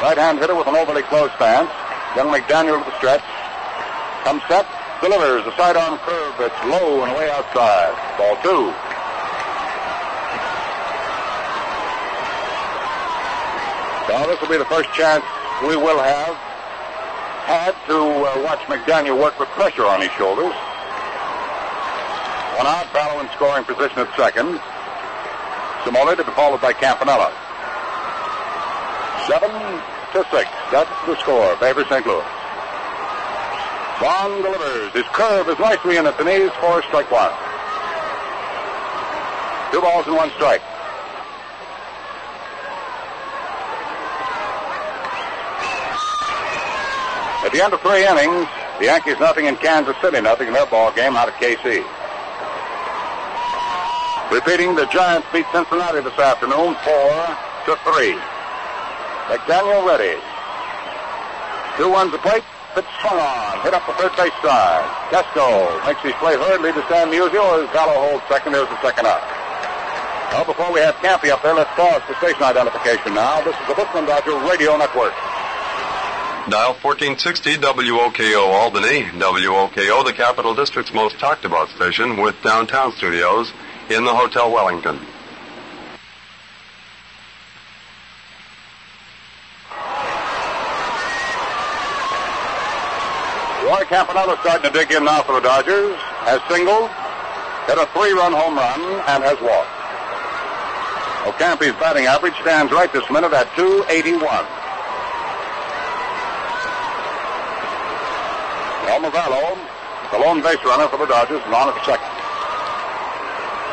Right-hand 0.01 0.39
hitter 0.39 0.55
with 0.55 0.67
an 0.67 0.77
overly 0.77 1.03
close 1.03 1.35
stance. 1.37 1.69
Young 2.17 2.33
McDaniel 2.33 2.81
to 2.81 2.89
the 2.89 2.97
stretch. 2.97 3.27
Comes 4.25 4.41
set, 4.49 4.65
delivers 5.03 5.45
a 5.45 5.53
sidearm 5.61 5.99
curve 6.09 6.35
that's 6.41 6.57
low 6.65 7.05
and 7.05 7.13
away 7.13 7.29
outside. 7.29 7.93
Ball 8.17 8.39
two. 8.41 8.73
Well, 14.09 14.29
this 14.29 14.41
will 14.41 14.49
be 14.49 14.57
the 14.57 14.71
first 14.71 14.93
chance 14.95 15.25
we 15.67 15.75
will 15.75 15.99
have 15.99 16.37
had 17.47 17.75
to 17.91 17.99
uh, 17.99 18.43
watch 18.47 18.63
McDaniel 18.71 19.19
work 19.19 19.39
with 19.39 19.49
pressure 19.59 19.87
on 19.87 20.01
his 20.01 20.11
shoulders. 20.15 20.55
One 22.55 22.67
out, 22.71 22.87
Valo 22.95 23.19
in 23.19 23.29
scoring 23.35 23.65
position 23.65 23.99
at 23.99 24.11
second. 24.15 24.59
Cimoli 25.83 26.17
to 26.17 26.23
be 26.23 26.31
followed 26.39 26.61
by 26.61 26.73
Campanella. 26.73 27.35
Seven 29.27 29.51
to 30.15 30.23
six. 30.31 30.51
That's 30.71 30.91
the 31.07 31.19
score. 31.19 31.57
Favor 31.59 31.83
St. 31.91 32.07
Louis. 32.07 32.27
Von 33.99 34.43
delivers. 34.43 34.93
His 34.95 35.07
curve 35.11 35.49
is 35.49 35.59
nicely 35.59 35.97
in 35.99 36.07
at 36.07 36.17
the 36.19 36.25
knees 36.25 36.55
for 36.63 36.83
strike 36.87 37.11
one. 37.11 37.35
Two 39.75 39.83
balls 39.83 40.07
and 40.07 40.15
one 40.15 40.31
strike. 40.39 40.63
At 47.47 47.55
the 47.55 47.63
end 47.63 47.71
of 47.71 47.79
three 47.79 48.03
innings, 48.03 48.51
the 48.83 48.91
Yankees 48.91 49.23
nothing 49.23 49.47
in 49.47 49.55
Kansas 49.63 49.95
City 50.03 50.19
nothing 50.19 50.51
in 50.51 50.53
their 50.53 50.67
ball 50.67 50.91
game 50.91 51.15
out 51.15 51.31
of 51.31 51.35
KC. 51.39 51.79
Repeating, 54.35 54.75
the 54.75 54.91
Giants 54.91 55.31
beat 55.31 55.47
Cincinnati 55.55 56.03
this 56.03 56.19
afternoon 56.19 56.75
four 56.83 57.15
to 57.71 57.79
three. 57.87 58.19
McDaniel 59.31 59.87
ready. 59.87 60.19
Two 61.79 61.87
ones 61.87 62.11
to 62.11 62.19
plate. 62.19 62.43
Pitch 62.75 62.91
swung 62.99 63.15
on. 63.15 63.63
Hit 63.63 63.79
up 63.79 63.87
the 63.87 63.95
third 63.95 64.11
base 64.19 64.35
side. 64.43 64.83
Kasko 65.15 65.87
makes 65.87 66.03
his 66.03 66.19
play 66.19 66.35
hurriedly 66.35 66.75
to 66.75 66.83
Stan 66.91 67.15
Musial 67.15 67.63
as 67.63 67.71
Valo 67.71 67.95
holds 68.11 68.27
second. 68.27 68.59
There's 68.59 68.67
the 68.67 68.83
second 68.83 69.07
out. 69.07 69.23
Well, 70.35 70.51
before 70.51 70.75
we 70.75 70.83
have 70.83 70.99
Campy 70.99 71.31
up 71.31 71.47
there, 71.47 71.55
let's 71.55 71.71
pause 71.79 72.03
for 72.11 72.19
station 72.19 72.43
identification 72.43 73.15
now. 73.15 73.39
This 73.47 73.55
is 73.55 73.67
the 73.71 73.79
Brooklyn 73.79 74.05
Dodger 74.05 74.35
Radio 74.51 74.77
Network. 74.77 75.15
Dial 76.49 76.75
1460 76.75 77.57
WOKO 77.57 78.47
Albany. 78.53 79.03
WOKO, 79.19 80.05
the 80.05 80.13
Capital 80.13 80.55
District's 80.55 80.93
most 80.93 81.19
talked 81.19 81.45
about 81.45 81.69
station 81.71 82.19
with 82.19 82.41
downtown 82.45 82.93
studios 82.93 83.53
in 83.91 84.05
the 84.05 84.15
Hotel 84.15 84.53
Wellington. 84.53 84.95
Roy 93.67 93.83
Campanella 93.89 94.39
starting 94.43 94.71
to 94.71 94.79
dig 94.79 94.93
in 94.93 95.05
now 95.05 95.23
for 95.23 95.33
the 95.33 95.41
Dodgers. 95.41 95.97
Has 96.31 96.41
singled, 96.49 96.89
hit 97.67 97.77
a 97.77 97.91
three-run 97.93 98.33
home 98.33 98.55
run, 98.55 98.81
and 99.09 99.25
has 99.25 99.41
walked. 99.41 99.75
O'Campy's 101.27 101.75
batting 101.83 102.07
average 102.07 102.35
stands 102.43 102.73
right 102.73 102.93
this 102.93 103.11
minute 103.11 103.33
at 103.33 103.53
281. 103.57 104.56
Elmer 108.87 109.11
Valo, 109.11 109.59
the 110.13 110.19
lone 110.19 110.43
base 110.43 110.63
runner 110.65 110.89
for 110.89 110.99
the 110.99 111.07
Dodgers, 111.07 111.41
is 111.41 111.53
on 111.53 111.69
at 111.69 111.85
second. 111.85 112.07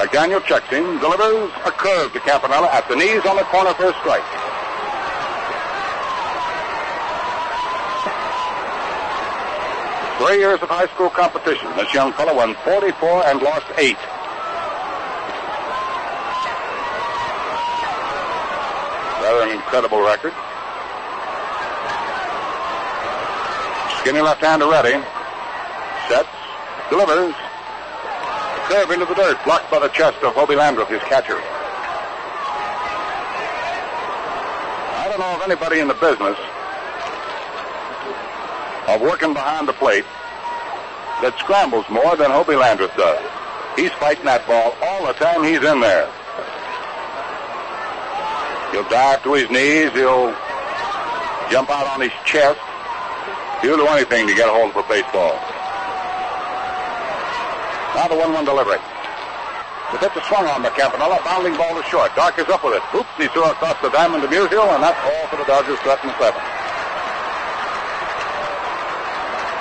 McDaniel 0.02 0.44
checks 0.44 0.68
him, 0.70 1.00
delivers 1.00 1.52
a 1.66 1.72
curve 1.72 2.12
to 2.14 2.20
Campanella 2.20 2.68
at 2.74 2.88
the 2.90 2.96
knees 2.96 3.24
on 3.26 3.38
the 3.38 3.44
corner 3.44 3.74
for 3.76 3.90
a 3.90 3.94
strike. 4.02 4.26
Three 10.18 10.40
years 10.40 10.62
of 10.62 10.70
high 10.70 10.88
school 10.96 11.10
competition. 11.10 11.70
This 11.76 11.94
young 11.94 12.12
fellow 12.14 12.36
won 12.36 12.56
44 12.64 13.28
and 13.28 13.42
lost 13.42 13.66
eight. 13.78 13.98
Rather 19.22 19.44
an 19.44 19.56
incredible 19.56 20.02
record. 20.02 20.34
Skinny 24.04 24.20
left-hander 24.20 24.68
ready. 24.68 24.92
Sets. 26.12 26.28
Delivers. 26.90 27.34
Curve 28.68 28.92
into 28.92 29.06
the 29.06 29.16
dirt. 29.16 29.40
Blocked 29.46 29.72
by 29.72 29.80
the 29.80 29.88
chest 29.88 30.22
of 30.24 30.34
Hobie 30.36 30.60
Landrith, 30.60 30.90
his 30.90 31.02
catcher. 31.04 31.40
I 35.00 35.08
don't 35.08 35.20
know 35.20 35.36
of 35.38 35.42
anybody 35.44 35.80
in 35.80 35.88
the 35.88 35.94
business 35.94 36.36
of 38.92 39.00
working 39.00 39.32
behind 39.32 39.70
the 39.70 39.74
plate 39.80 40.04
that 41.24 41.34
scrambles 41.40 41.88
more 41.90 42.18
than 42.18 42.28
Hobie 42.28 42.60
Landrith 42.60 42.94
does. 42.98 43.24
He's 43.78 43.94
fighting 44.04 44.26
that 44.26 44.46
ball 44.46 44.76
all 44.84 45.08
the 45.08 45.14
time 45.14 45.46
he's 45.46 45.64
in 45.64 45.80
there. 45.80 46.12
He'll 48.76 48.84
dive 48.90 49.24
to 49.24 49.34
his 49.36 49.50
knees. 49.50 49.94
He'll 49.94 50.36
jump 51.50 51.70
out 51.70 51.88
on 51.88 52.02
his 52.02 52.12
chest. 52.26 52.60
He'll 53.64 53.80
do 53.80 53.88
anything 53.88 54.28
to 54.28 54.36
get 54.36 54.52
a 54.52 54.52
hold 54.52 54.76
of 54.76 54.84
a 54.84 54.88
baseball. 54.92 55.40
Now 57.96 58.12
the 58.12 58.20
1-1 58.20 58.44
delivery. 58.44 58.84
The 59.96 60.04
pitch 60.04 60.20
is 60.20 60.26
swung 60.28 60.44
on 60.52 60.60
by 60.60 60.70
Campanella. 60.76 61.22
Bounding 61.24 61.56
ball 61.56 61.72
to 61.80 61.84
short. 61.88 62.12
Dark 62.18 62.36
is 62.40 62.50
up 62.50 62.66
with 62.66 62.76
it. 62.76 62.84
Oops, 62.92 63.08
he 63.16 63.32
threw 63.32 63.48
across 63.48 63.80
the 63.80 63.88
diamond 63.90 64.26
to 64.26 64.28
Musial, 64.28 64.68
and 64.76 64.84
that's 64.84 65.00
all 65.08 65.28
for 65.32 65.38
the 65.38 65.48
Dodgers, 65.48 65.80
threatening 65.80 66.12
seven. 66.20 66.42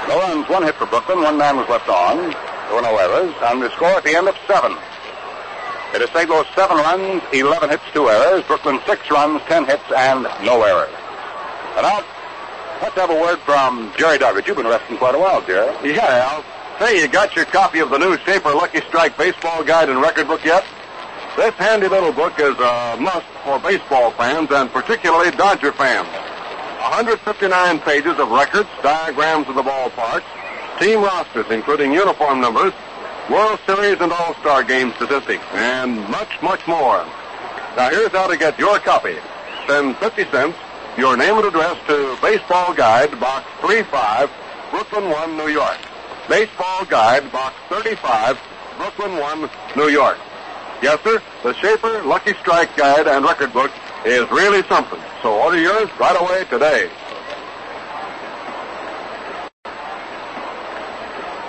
No 0.09 0.19
runs, 0.19 0.49
one 0.49 0.65
hit 0.65 0.75
for 0.75 0.87
Brooklyn. 0.87 1.23
One 1.23 1.39
man 1.39 1.57
was 1.57 1.69
left 1.69 1.89
on. 1.89 2.17
There 2.19 2.75
were 2.75 2.83
no 2.83 2.97
errors. 2.99 3.35
And 3.45 3.63
the 3.63 3.71
score 3.77 3.95
at 3.95 4.05
the 4.05 4.17
end 4.17 4.27
of 4.27 4.35
seven. 4.49 4.75
It 5.95 6.03
is 6.03 6.11
St. 6.11 6.29
Louis 6.29 6.49
seven 6.57 6.79
runs, 6.79 7.23
11 7.33 7.71
hits, 7.71 7.85
two 7.93 8.09
errors. 8.09 8.43
Brooklyn 8.45 8.81
six 8.85 9.11
runs, 9.13 9.43
10 9.43 9.67
hits, 9.67 9.85
and 9.95 10.25
no 10.43 10.65
errors. 10.65 10.97
And 11.77 11.85
now, 11.85 12.03
let's 12.83 12.97
have 12.97 13.11
a 13.11 13.15
word 13.15 13.39
from 13.39 13.93
Jerry 13.97 14.19
Doggett. 14.19 14.47
You've 14.47 14.57
been 14.57 14.67
resting 14.67 14.97
quite 14.97 15.15
a 15.15 15.19
while, 15.19 15.41
Jerry. 15.43 15.95
Yeah, 15.95 16.29
Al. 16.29 16.45
Say, 16.81 17.01
you 17.01 17.07
got 17.07 17.37
your 17.37 17.45
copy 17.45 17.79
of 17.79 17.91
the 17.91 17.99
new 17.99 18.19
Schaefer 18.19 18.51
Lucky 18.51 18.81
Strike 18.89 19.17
baseball 19.17 19.63
guide 19.63 19.89
and 19.89 20.01
record 20.01 20.27
book 20.27 20.45
yet? 20.45 20.65
This 21.37 21.55
handy 21.55 21.87
little 21.87 22.13
book 22.13 22.39
is 22.41 22.59
a 22.59 22.97
must 23.01 23.27
for 23.45 23.61
baseball 23.61 24.11
fans 24.11 24.51
and 24.51 24.69
particularly 24.71 25.31
Dodger 25.31 25.73
fans. 25.73 26.09
159 26.83 27.79
pages 27.81 28.19
of 28.19 28.29
records, 28.31 28.69
diagrams 28.83 29.49
of 29.49 29.55
the 29.55 29.63
ballparks, 29.63 30.27
team 30.81 31.01
rosters 31.03 31.47
including 31.51 31.93
uniform 31.93 32.41
numbers, 32.41 32.73
World 33.31 33.61
Series 33.65 34.01
and 34.01 34.13
All-Star 34.13 34.65
game 34.65 34.93
statistics, 34.97 35.45
and 35.53 36.01
much, 36.09 36.43
much 36.43 36.67
more. 36.67 37.07
Now 37.77 37.91
here's 37.91 38.11
how 38.11 38.27
to 38.27 38.37
get 38.37 38.59
your 38.59 38.81
copy. 38.81 39.15
Send 39.69 39.97
50 39.99 40.25
cents, 40.25 40.57
your 40.97 41.17
name 41.17 41.37
and 41.37 41.47
address 41.47 41.77
to 41.87 42.17
Baseball 42.21 42.75
Guide, 42.75 43.19
Box 43.19 43.47
35, 43.61 44.31
Brooklyn 44.71 45.11
1, 45.11 45.37
New 45.37 45.49
York. 45.49 45.79
Baseball 46.29 46.85
Guide, 46.85 47.31
Box 47.33 47.55
35, 47.69 48.39
Brooklyn 48.77 49.17
1, 49.17 49.51
New 49.77 49.89
York. 49.89 50.19
Yes, 50.83 51.01
sir, 51.03 51.23
the 51.43 51.55
Schaefer 51.55 52.03
Lucky 52.03 52.35
Strike 52.35 52.77
Guide 52.77 53.07
and 53.07 53.25
Record 53.25 53.53
Book 53.53 53.71
is 54.05 54.29
really 54.31 54.63
something. 54.65 55.01
So 55.23 55.35
order 55.41 55.59
yours 55.59 55.89
right 55.99 56.21
away 56.21 56.45
today. 56.51 56.91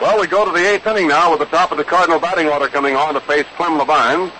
Well, 0.01 0.19
we 0.19 0.27
go 0.27 0.45
to 0.45 0.51
the 0.51 0.69
eighth 0.69 0.85
inning 0.85 1.07
now 1.07 1.31
with 1.31 1.39
the 1.39 1.45
top 1.45 1.71
of 1.71 1.77
the 1.77 1.83
Cardinal 1.83 2.19
batting 2.19 2.47
order 2.47 2.67
coming 2.67 2.95
on 2.95 3.13
to 3.13 3.21
face 3.21 3.45
Clem 3.55 3.79
Labine. 3.79 4.31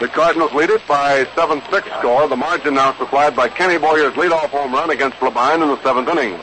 The 0.00 0.08
Cardinals 0.08 0.54
lead 0.54 0.70
it 0.70 0.80
by 0.88 1.24
7-6 1.36 1.98
score. 1.98 2.26
The 2.26 2.34
margin 2.34 2.72
now 2.72 2.96
supplied 2.96 3.36
by 3.36 3.48
Kenny 3.48 3.76
Boyer's 3.76 4.14
leadoff 4.14 4.48
home 4.48 4.72
run 4.72 4.88
against 4.88 5.18
Labine 5.18 5.62
in 5.62 5.68
the 5.68 5.82
seventh 5.82 6.08
inning. 6.08 6.40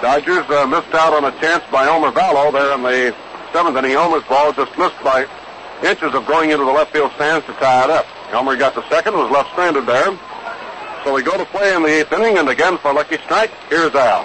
Dodgers 0.00 0.48
uh, 0.48 0.66
missed 0.66 0.94
out 0.94 1.12
on 1.12 1.24
a 1.24 1.38
chance 1.38 1.62
by 1.70 1.84
Elmer 1.84 2.10
Valo 2.12 2.50
there 2.50 2.74
in 2.74 2.82
the 2.82 3.14
seventh 3.52 3.76
inning. 3.76 3.92
Elmer's 3.92 4.24
ball 4.24 4.54
just 4.54 4.72
missed 4.78 4.96
by 5.04 5.28
inches 5.84 6.14
of 6.14 6.24
going 6.24 6.48
into 6.48 6.64
the 6.64 6.72
left 6.72 6.94
field 6.94 7.12
stands 7.16 7.44
to 7.44 7.52
tie 7.54 7.84
it 7.84 7.90
up. 7.90 8.06
Elmer 8.32 8.56
got 8.56 8.74
the 8.74 8.88
second, 8.88 9.12
was 9.12 9.30
left 9.30 9.52
stranded 9.52 9.84
there. 9.84 10.18
So 11.04 11.12
we 11.12 11.22
go 11.22 11.36
to 11.36 11.44
play 11.44 11.74
in 11.76 11.82
the 11.82 12.00
eighth 12.00 12.12
inning, 12.14 12.38
and 12.38 12.48
again 12.48 12.78
for 12.78 12.94
Lucky 12.94 13.18
Strike, 13.18 13.50
here's 13.68 13.94
Al. 13.94 14.24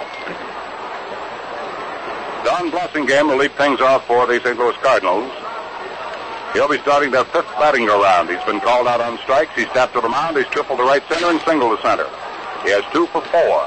Don 2.46 2.70
Blasingame 2.70 3.28
will 3.28 3.36
lead 3.36 3.52
things 3.52 3.82
off 3.82 4.06
for 4.06 4.26
the 4.26 4.40
St. 4.40 4.58
Louis 4.58 4.76
Cardinals. 4.80 5.30
He'll 6.52 6.68
be 6.68 6.78
starting 6.78 7.10
their 7.10 7.24
fifth 7.24 7.48
batting 7.56 7.86
go 7.86 8.02
round. 8.02 8.28
He's 8.28 8.42
been 8.44 8.60
called 8.60 8.86
out 8.86 9.00
on 9.00 9.16
strikes. 9.18 9.54
He's 9.56 9.68
tapped 9.68 9.94
to 9.94 10.02
the 10.02 10.08
mound. 10.08 10.36
He's 10.36 10.46
tripled 10.46 10.78
to 10.78 10.84
right 10.84 11.02
center 11.08 11.26
and 11.26 11.40
singled 11.48 11.78
to 11.78 11.82
center. 11.82 12.04
He 12.62 12.70
has 12.70 12.84
two 12.92 13.06
for 13.08 13.22
four. 13.32 13.64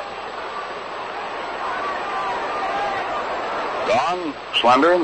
Don, 3.89 4.33
slender, 4.61 4.97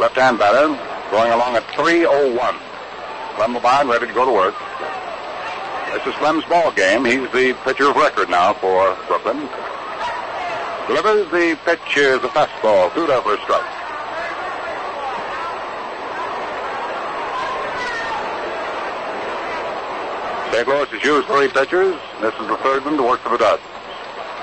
left-hand 0.00 0.38
batter, 0.38 0.68
going 1.10 1.32
along 1.32 1.56
at 1.56 1.64
3.01. 1.76 2.56
Clem 3.36 3.54
Labine 3.54 3.90
ready 3.90 4.06
to 4.06 4.14
go 4.14 4.24
to 4.24 4.32
work. 4.32 4.54
This 5.92 6.06
is 6.06 6.14
Clem's 6.14 6.44
ball 6.46 6.72
game. 6.72 7.04
He's 7.04 7.30
the 7.32 7.52
pitcher 7.64 7.90
of 7.90 7.96
record 7.96 8.30
now 8.30 8.54
for 8.54 8.96
Brooklyn. 9.08 9.48
Delivers 10.88 11.30
the 11.30 11.58
pitch 11.64 11.96
is 11.96 12.24
a 12.24 12.28
fastball, 12.28 12.92
through 12.92 13.08
there 13.08 13.20
for 13.20 13.36
strike. 13.38 13.85
St. 20.52 20.68
Louis 20.68 20.88
has 20.88 21.04
used 21.04 21.26
three 21.28 21.48
pitchers. 21.48 21.96
This 22.20 22.34
is 22.34 22.46
the 22.48 22.56
third 22.58 22.84
one 22.84 22.96
to 22.96 23.02
work 23.02 23.20
for 23.20 23.30
the 23.30 23.38
Dodgers. 23.38 23.66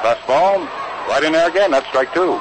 Fastball, 0.02 0.68
right 1.08 1.24
in 1.24 1.34
there 1.34 1.50
again. 1.50 1.72
That's 1.72 1.88
strike 1.88 2.14
two. 2.14 2.40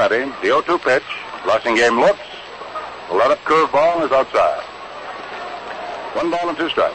ready. 0.00 0.24
The 0.40 0.46
0 0.46 0.62
2 0.62 0.78
pitch. 0.78 1.02
Rushing 1.44 1.74
game 1.74 2.00
looks. 2.00 2.29
The 3.10 3.16
let 3.16 3.32
up 3.32 3.42
curveball 3.42 4.06
is 4.06 4.12
outside. 4.12 4.62
One 6.14 6.30
ball 6.30 6.48
and 6.48 6.56
two 6.56 6.68
strikes. 6.70 6.94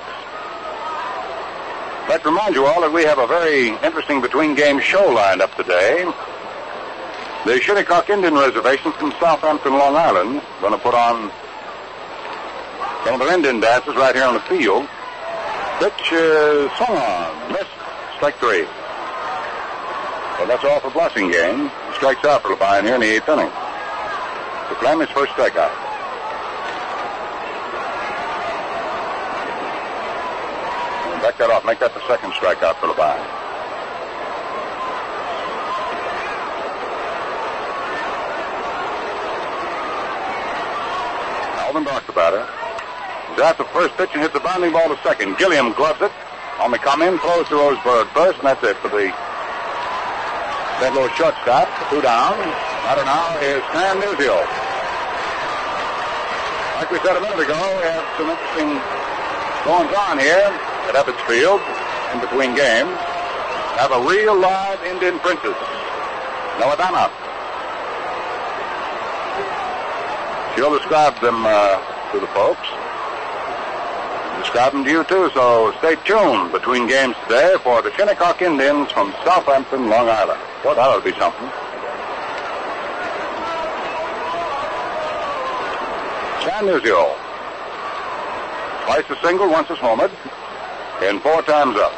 I'd 2.08 2.22
remind 2.24 2.56
you 2.56 2.66
all 2.66 2.80
that 2.80 2.94
we 2.94 3.04
have 3.04 3.20
a 3.20 3.28
very 3.28 3.76
interesting 3.84 4.22
between-game 4.22 4.80
show 4.80 5.10
lined 5.12 5.42
up 5.42 5.54
today. 5.58 6.06
The 7.44 7.60
Shinnecock 7.60 8.10
Indian 8.10 8.34
Reservation 8.34 8.94
from 8.94 9.12
Southampton, 9.20 9.74
Long 9.74 9.98
Island, 9.98 10.42
going 10.62 10.72
to 10.72 10.80
put 10.80 10.94
on 10.94 11.30
some 13.04 13.16
of 13.16 13.20
their 13.20 13.36
Indian 13.36 13.60
dances 13.60 13.96
right 13.96 14.16
here 14.16 14.24
on 14.24 14.36
the 14.36 14.46
field. 14.48 14.88
Pitch 15.80 16.14
is 16.14 16.72
uh, 16.72 16.78
swung 16.78 16.96
on, 16.98 17.52
missed, 17.52 17.76
strike 18.16 18.40
three. 18.40 18.64
Well, 20.40 20.48
that's 20.48 20.64
all 20.64 20.80
for 20.80 20.92
Blasingame. 20.92 21.70
Strikes 21.96 22.24
out 22.24 22.42
for 22.42 22.56
Labine 22.56 22.84
here 22.84 22.96
in 22.96 23.02
the 23.02 23.20
eighth 23.20 23.28
inning. 23.28 23.52
The 24.70 24.76
claim 24.80 25.02
his 25.02 25.10
first 25.10 25.34
strikeout. 25.34 25.85
Back 31.26 31.42
that 31.42 31.50
off. 31.50 31.66
Make 31.66 31.82
that 31.82 31.90
the 31.98 32.06
second 32.06 32.38
strikeout 32.38 32.78
for 32.78 32.86
the 32.86 32.94
Labine. 32.94 33.18
Alvin 41.66 41.82
Brock, 41.82 42.06
the 42.06 42.14
batter. 42.14 42.46
At 43.42 43.58
the 43.58 43.66
first 43.74 43.98
pitch 43.98 44.14
and 44.14 44.22
hits 44.22 44.38
the 44.38 44.40
bounding 44.46 44.70
ball 44.70 44.86
to 44.86 45.02
second. 45.02 45.42
Gilliam 45.42 45.74
gloves 45.74 45.98
it. 46.06 46.14
On 46.62 46.70
the 46.70 46.78
come 46.78 47.02
in, 47.02 47.18
throws 47.18 47.50
to 47.50 47.58
Roseboro 47.58 48.06
at 48.06 48.14
first, 48.14 48.38
and 48.38 48.54
that's 48.54 48.62
it 48.62 48.78
for 48.86 48.94
the 48.94 49.10
St. 50.78 50.94
Shortstop. 51.18 51.66
Two 51.90 52.06
down. 52.06 52.38
Batter 52.86 53.02
now 53.02 53.34
is 53.42 53.66
Stan 53.74 53.98
Musial. 53.98 54.46
Like 56.78 56.94
we 56.94 57.02
said 57.02 57.18
a 57.18 57.22
minute 57.26 57.42
ago, 57.42 57.58
we 57.82 57.90
have 57.90 58.06
some 58.14 58.30
interesting 58.30 58.78
goings 59.66 59.90
on 60.06 60.22
here 60.22 60.75
at 60.88 60.96
Ebbets 60.96 61.22
Field 61.28 61.62
in 62.14 62.22
between 62.22 62.56
games. 62.56 62.96
Have 63.78 63.92
a 63.92 64.02
real 64.08 64.40
live 64.40 64.82
Indian 64.84 65.20
princess, 65.20 65.58
Noah 66.60 66.78
Dana. 66.78 67.12
She'll 70.56 70.72
describe 70.78 71.20
them 71.20 71.46
uh, 71.46 71.76
to 72.14 72.20
the 72.20 72.28
folks. 72.28 72.68
Describe 74.40 74.72
them 74.72 74.86
to 74.86 74.92
you 74.92 75.04
too, 75.04 75.30
so 75.34 75.74
stay 75.80 75.96
tuned 76.06 76.52
between 76.54 76.88
games 76.88 77.16
today 77.24 77.56
for 77.64 77.82
the 77.82 77.92
Shinnecock 77.98 78.42
Indians 78.42 78.92
from 78.92 79.12
Southampton, 79.26 79.90
Long 79.90 80.08
Island. 80.08 80.40
Well, 80.64 80.76
that'll 80.76 81.02
be 81.02 81.12
something. 81.20 81.50
Stan 86.46 86.64
Musial. 86.64 87.12
Twice 88.86 89.10
a 89.10 89.20
single, 89.26 89.50
once 89.50 89.70
a 89.72 89.76
homered, 89.76 90.12
and 91.02 91.22
four 91.22 91.42
times 91.44 91.76
up. 91.78 91.94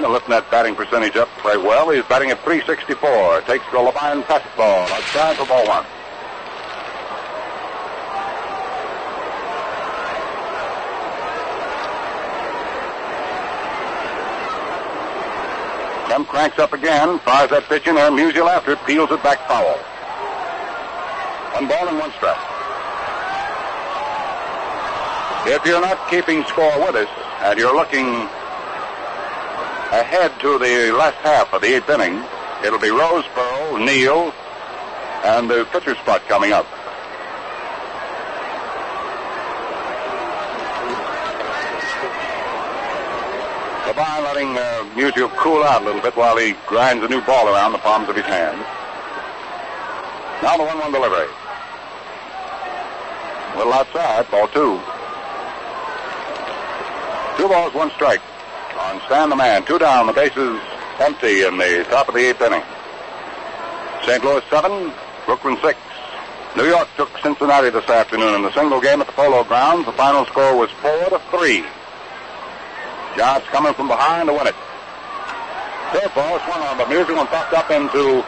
Lifting 0.00 0.30
that 0.30 0.50
batting 0.50 0.74
percentage 0.74 1.16
up 1.16 1.28
quite 1.38 1.60
well. 1.60 1.90
He's 1.90 2.04
batting 2.04 2.30
at 2.30 2.42
364. 2.42 3.42
Takes 3.42 3.64
the 3.66 3.78
Labine 3.78 4.22
fastball 4.24 4.88
outside 4.90 5.36
for 5.36 5.46
ball 5.46 5.66
one. 5.68 5.84
Kemp 16.08 16.26
cranks 16.28 16.58
up 16.58 16.72
again, 16.72 17.18
fires 17.20 17.50
that 17.50 17.64
pitch 17.68 17.86
in 17.86 17.94
there. 17.94 18.10
Musial 18.10 18.48
after 18.48 18.72
it, 18.72 18.78
peels 18.86 19.10
it 19.10 19.22
back 19.22 19.46
foul. 19.46 19.76
One 21.54 21.68
ball 21.68 21.88
and 21.88 21.98
one 21.98 22.10
strike. 22.12 22.36
If 25.46 25.64
you're 25.66 25.80
not 25.80 26.08
keeping 26.08 26.42
score 26.44 26.78
with 26.80 26.96
us 26.96 27.29
and 27.40 27.58
you're 27.58 27.74
looking 27.74 28.06
ahead 29.92 30.30
to 30.40 30.58
the 30.58 30.92
last 30.92 31.16
half 31.16 31.52
of 31.54 31.62
the 31.62 31.74
eighth 31.74 31.88
inning, 31.88 32.22
it'll 32.64 32.78
be 32.78 32.88
Roseboro, 32.88 33.82
Neal, 33.82 34.32
and 35.24 35.48
the 35.48 35.66
pitcher 35.72 35.94
spot 35.96 36.20
coming 36.28 36.52
up. 36.52 36.66
Labine 43.88 44.22
letting 44.22 44.56
uh, 44.58 44.84
Musial 44.94 45.34
cool 45.38 45.64
out 45.64 45.80
a 45.80 45.84
little 45.84 46.02
bit 46.02 46.14
while 46.16 46.36
he 46.36 46.54
grinds 46.66 47.02
a 47.02 47.08
new 47.08 47.22
ball 47.22 47.48
around 47.48 47.72
the 47.72 47.78
palms 47.78 48.08
of 48.08 48.16
his 48.16 48.26
hands. 48.26 48.62
Now 50.42 50.58
the 50.58 50.64
1-1 50.64 50.92
delivery. 50.92 51.28
A 53.54 53.58
little 53.58 53.72
outside, 53.72 54.30
ball 54.30 54.46
two. 54.48 54.99
Two 57.40 57.48
balls, 57.48 57.72
one 57.72 57.90
strike 57.92 58.20
on 58.76 59.00
Stan 59.06 59.30
the 59.30 59.34
Man. 59.34 59.64
Two 59.64 59.78
down, 59.78 60.06
the 60.06 60.12
bases 60.12 60.60
empty 60.98 61.40
in 61.40 61.56
the 61.56 61.86
top 61.88 62.06
of 62.06 62.14
the 62.14 62.20
eighth 62.20 62.42
inning. 62.42 62.60
St. 64.04 64.22
Louis 64.22 64.44
seven, 64.50 64.92
Brooklyn 65.24 65.56
six. 65.62 65.78
New 66.54 66.66
York 66.68 66.86
took 66.98 67.08
Cincinnati 67.22 67.70
this 67.70 67.88
afternoon 67.88 68.34
in 68.34 68.42
the 68.42 68.52
single 68.52 68.78
game 68.78 69.00
at 69.00 69.06
the 69.06 69.14
Polo 69.14 69.42
Grounds. 69.44 69.86
The 69.86 69.92
final 69.92 70.26
score 70.26 70.54
was 70.54 70.68
four 70.84 71.08
to 71.08 71.18
three. 71.30 71.64
John's 73.16 73.48
coming 73.48 73.72
from 73.72 73.88
behind 73.88 74.28
to 74.28 74.34
win 74.34 74.46
it. 74.46 74.54
Third 75.96 76.12
ball 76.14 76.38
swung 76.44 76.60
on, 76.60 76.76
but 76.76 76.88
Musial 76.88 77.20
and 77.20 77.28
popped 77.30 77.54
up 77.54 77.70
into 77.70 78.20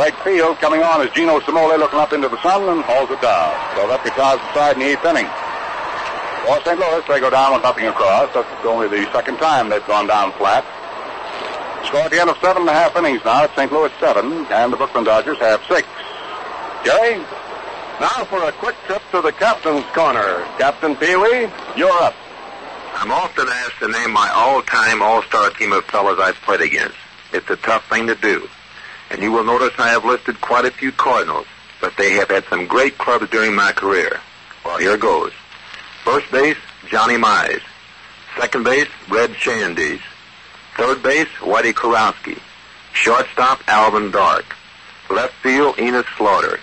right 0.00 0.16
field. 0.24 0.56
Coming 0.56 0.80
on 0.80 1.06
is 1.06 1.12
Gino 1.12 1.38
Cimoli 1.40 1.78
looking 1.78 1.98
up 1.98 2.14
into 2.14 2.30
the 2.30 2.40
sun 2.40 2.66
and 2.66 2.82
hauls 2.82 3.10
it 3.10 3.20
down. 3.20 3.52
So 3.76 3.86
that 3.88 4.00
retires 4.02 4.40
the 4.40 4.54
side 4.54 4.76
in 4.76 4.80
the 4.80 4.86
eighth 4.86 5.04
inning. 5.04 5.28
For 6.46 6.62
St. 6.62 6.78
Louis, 6.78 7.02
they 7.08 7.18
go 7.18 7.28
down 7.28 7.54
with 7.54 7.64
nothing 7.64 7.86
across. 7.86 8.32
That's 8.32 8.64
only 8.64 8.86
the 8.86 9.10
second 9.10 9.38
time 9.38 9.68
they've 9.68 9.84
gone 9.88 10.06
down 10.06 10.30
flat. 10.34 10.64
Score 11.86 12.02
at 12.02 12.12
the 12.12 12.20
end 12.20 12.30
of 12.30 12.38
seven 12.38 12.62
and 12.62 12.70
a 12.70 12.72
half 12.72 12.94
innings 12.94 13.20
now. 13.24 13.48
St. 13.56 13.72
Louis 13.72 13.90
seven, 13.98 14.46
and 14.46 14.72
the 14.72 14.76
Brooklyn 14.76 15.02
Dodgers 15.02 15.38
have 15.38 15.60
six. 15.66 15.88
Jerry? 16.84 17.18
Now 17.98 18.24
for 18.30 18.44
a 18.44 18.52
quick 18.52 18.76
trip 18.86 19.02
to 19.10 19.22
the 19.22 19.32
captain's 19.32 19.84
corner. 19.86 20.46
Captain 20.56 20.94
Pee 20.94 21.16
Wee, 21.16 21.48
you're 21.74 21.90
up. 21.90 22.14
I'm 22.94 23.10
often 23.10 23.48
asked 23.48 23.80
to 23.80 23.88
name 23.88 24.12
my 24.12 24.30
all-time 24.32 25.02
all-star 25.02 25.50
team 25.50 25.72
of 25.72 25.84
fellas 25.86 26.20
I've 26.20 26.36
played 26.42 26.60
against. 26.60 26.96
It's 27.32 27.50
a 27.50 27.56
tough 27.56 27.88
thing 27.88 28.06
to 28.06 28.14
do. 28.14 28.48
And 29.10 29.20
you 29.20 29.32
will 29.32 29.44
notice 29.44 29.72
I 29.78 29.88
have 29.88 30.04
listed 30.04 30.40
quite 30.40 30.64
a 30.64 30.70
few 30.70 30.92
Cardinals, 30.92 31.46
but 31.80 31.96
they 31.96 32.12
have 32.12 32.30
had 32.30 32.44
some 32.44 32.68
great 32.68 32.98
clubs 32.98 33.28
during 33.30 33.52
my 33.52 33.72
career. 33.72 34.20
Well, 34.64 34.78
here 34.78 34.96
goes. 34.96 35.32
First 36.06 36.30
base, 36.30 36.56
Johnny 36.88 37.16
Mize. 37.16 37.60
Second 38.38 38.62
base, 38.62 38.86
Red 39.08 39.30
Schoendienst. 39.30 40.02
Third 40.76 41.02
base, 41.02 41.26
Whitey 41.40 41.72
Kurowski. 41.72 42.38
Shortstop, 42.92 43.60
Alvin 43.66 44.12
Dark. 44.12 44.54
Left 45.10 45.34
field, 45.42 45.76
Enos 45.80 46.06
Slaughter. 46.16 46.60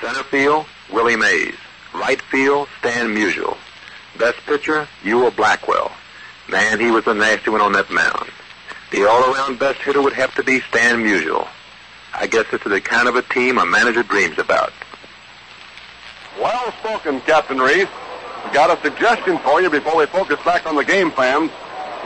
Center 0.00 0.24
field, 0.24 0.66
Willie 0.92 1.14
Mays. 1.14 1.54
Right 1.94 2.20
field, 2.22 2.66
Stan 2.80 3.14
Musial. 3.14 3.56
Best 4.18 4.38
pitcher, 4.46 4.88
Ewell 5.04 5.30
Blackwell. 5.30 5.92
Man, 6.48 6.80
he 6.80 6.90
was 6.90 7.06
a 7.06 7.14
nasty 7.14 7.50
one 7.50 7.60
on 7.60 7.74
that 7.74 7.88
mound. 7.88 8.30
The 8.90 9.08
all-around 9.08 9.60
best 9.60 9.78
hitter 9.78 10.02
would 10.02 10.14
have 10.14 10.34
to 10.34 10.42
be 10.42 10.58
Stan 10.58 11.04
Musial. 11.04 11.46
I 12.14 12.26
guess 12.26 12.46
this 12.50 12.62
is 12.62 12.72
the 12.72 12.80
kind 12.80 13.06
of 13.06 13.14
a 13.14 13.22
team 13.22 13.58
a 13.58 13.64
manager 13.64 14.02
dreams 14.02 14.40
about. 14.40 14.72
Well 16.40 16.72
spoken, 16.80 17.20
Captain 17.20 17.58
Reese. 17.58 17.86
Got 18.52 18.76
a 18.76 18.82
suggestion 18.82 19.38
for 19.38 19.62
you 19.62 19.70
before 19.70 19.96
we 19.96 20.06
focus 20.06 20.38
back 20.44 20.66
on 20.66 20.76
the 20.76 20.84
game, 20.84 21.10
fans. 21.10 21.50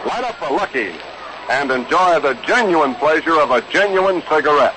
Light 0.07 0.25
up 0.25 0.41
a 0.43 0.53
Lucky 0.53 0.93
and 1.51 1.71
enjoy 1.71 2.21
the 2.21 2.35
genuine 2.47 2.95
pleasure 2.95 3.41
of 3.41 3.51
a 3.51 3.63
genuine 3.71 4.23
cigarette. 4.29 4.75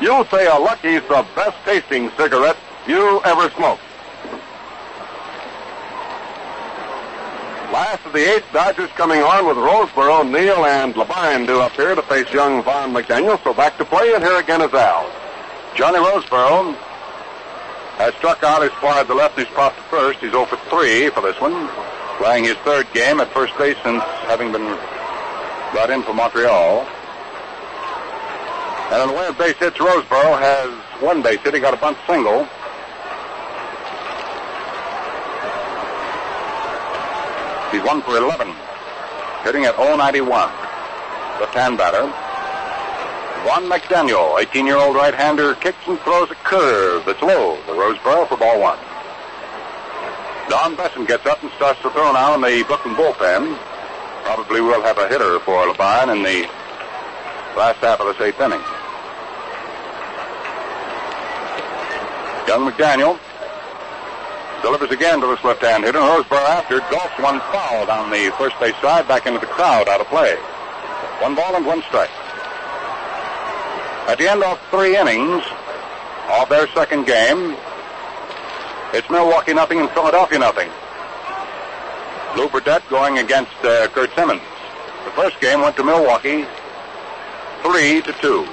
You'll 0.00 0.24
say 0.26 0.46
a 0.46 0.54
Lucky's 0.54 1.02
the 1.02 1.26
best 1.36 1.56
tasting 1.64 2.10
cigarette 2.16 2.56
you 2.88 3.20
ever 3.24 3.50
smoked. 3.50 3.82
Last 7.72 8.04
of 8.04 8.12
the 8.12 8.34
eighth, 8.34 8.52
Dodgers 8.52 8.90
coming 8.90 9.20
on 9.20 9.46
with 9.46 9.56
Roseboro, 9.56 10.28
Neal, 10.28 10.64
and 10.64 10.92
Labine 10.94 11.46
due 11.46 11.60
up 11.60 11.72
here 11.72 11.94
to 11.94 12.02
face 12.02 12.32
young 12.32 12.64
Von 12.64 12.92
McDaniel. 12.92 13.40
So 13.44 13.54
back 13.54 13.78
to 13.78 13.84
play, 13.84 14.12
and 14.12 14.24
here 14.24 14.38
again 14.38 14.60
is 14.60 14.74
Al. 14.74 15.08
Johnny 15.76 15.98
Roseboro 15.98 16.76
has 18.00 18.14
struck 18.14 18.42
out 18.42 18.62
his 18.62 18.72
fly 18.80 19.02
the 19.02 19.14
left. 19.14 19.38
He's 19.38 19.46
popped 19.48 19.76
to 19.76 19.82
first. 19.84 20.20
He's 20.20 20.30
0 20.30 20.46
for 20.46 20.56
3 20.72 21.10
for 21.10 21.20
this 21.20 21.38
one. 21.38 21.68
Playing 22.16 22.44
his 22.44 22.56
third 22.64 22.90
game 22.94 23.20
at 23.20 23.28
first 23.32 23.56
base 23.58 23.76
since 23.84 24.02
having 24.24 24.52
been 24.52 24.64
brought 25.72 25.90
in 25.90 26.02
from 26.02 26.16
Montreal. 26.16 26.86
And 28.90 29.02
on 29.02 29.08
the 29.08 29.14
way 29.14 29.26
of 29.26 29.36
base 29.36 29.56
hits, 29.56 29.76
Roseboro 29.76 30.38
has 30.40 30.70
one 31.02 31.20
base 31.22 31.40
hit. 31.40 31.52
He 31.52 31.60
got 31.60 31.74
a 31.74 31.76
bunt 31.76 31.98
single. 32.06 32.48
He's 37.70 37.84
one 37.84 38.00
for 38.02 38.16
11. 38.16 38.48
Hitting 39.44 39.66
at 39.66 39.76
091. 39.76 40.24
Left-hand 41.38 41.76
batter. 41.76 42.29
Von 43.44 43.64
McDaniel, 43.70 44.36
18-year-old 44.38 44.94
right-hander, 44.94 45.54
kicks 45.54 45.78
and 45.86 45.98
throws 46.00 46.30
a 46.30 46.34
curve 46.44 47.06
that's 47.06 47.22
low 47.22 47.56
to 47.56 47.72
Roseboro 47.72 48.28
for 48.28 48.36
ball 48.36 48.60
one. 48.60 48.78
Don 50.50 50.76
Bessent 50.76 51.08
gets 51.08 51.24
up 51.24 51.42
and 51.42 51.50
starts 51.52 51.80
to 51.80 51.88
throw 51.90 52.12
now 52.12 52.34
in 52.34 52.42
the 52.42 52.62
Brooklyn 52.66 52.94
bullpen. 52.94 53.56
Probably 54.24 54.60
will 54.60 54.82
have 54.82 54.98
a 54.98 55.08
hitter 55.08 55.40
for 55.40 55.66
Labine 55.66 56.14
in 56.14 56.22
the 56.22 56.46
last 57.56 57.78
half 57.80 57.98
of 58.00 58.12
this 58.12 58.20
eighth 58.20 58.40
inning. 58.40 58.60
Young 62.46 62.70
McDaniel 62.70 63.18
delivers 64.60 64.90
again 64.90 65.18
to 65.22 65.26
this 65.28 65.42
left-hand 65.42 65.84
hitter. 65.84 65.98
Roseboro 65.98 66.44
after 66.44 66.80
golfs 66.92 67.22
one 67.22 67.40
foul 67.52 67.86
down 67.86 68.10
the 68.10 68.30
first 68.36 68.60
base 68.60 68.76
side, 68.82 69.08
back 69.08 69.24
into 69.24 69.40
the 69.40 69.46
crowd, 69.46 69.88
out 69.88 70.02
of 70.02 70.06
play. 70.08 70.34
One 71.22 71.34
ball 71.34 71.56
and 71.56 71.64
one 71.64 71.80
strike. 71.88 72.10
At 74.08 74.18
the 74.18 74.28
end 74.28 74.42
of 74.42 74.60
three 74.70 74.96
innings 74.96 75.44
of 76.30 76.48
their 76.48 76.66
second 76.68 77.06
game, 77.06 77.56
it's 78.92 79.08
Milwaukee 79.10 79.54
nothing 79.54 79.78
and 79.78 79.90
Philadelphia 79.90 80.38
nothing. 80.38 80.68
Lew 82.36 82.48
Burdette 82.48 82.88
going 82.88 83.18
against 83.18 83.52
uh, 83.62 83.88
Curt 83.88 84.12
Simmons. 84.14 84.42
The 85.04 85.10
first 85.12 85.40
game 85.40 85.60
went 85.60 85.76
to 85.76 85.84
Milwaukee, 85.84 86.44
three 87.62 88.02
to 88.02 88.12
two. 88.20 88.48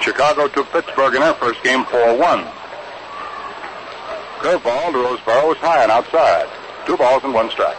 Chicago 0.00 0.48
took 0.48 0.70
Pittsburgh 0.70 1.14
in 1.14 1.20
their 1.20 1.34
first 1.34 1.62
game 1.62 1.84
4-1. 1.84 2.50
Curveball 4.38 4.92
to 4.92 4.98
Roseboro 4.98 5.48
was 5.48 5.58
high 5.58 5.82
and 5.82 5.92
outside. 5.92 6.48
Two 6.86 6.96
balls 6.96 7.22
and 7.24 7.34
one 7.34 7.50
strike. 7.50 7.78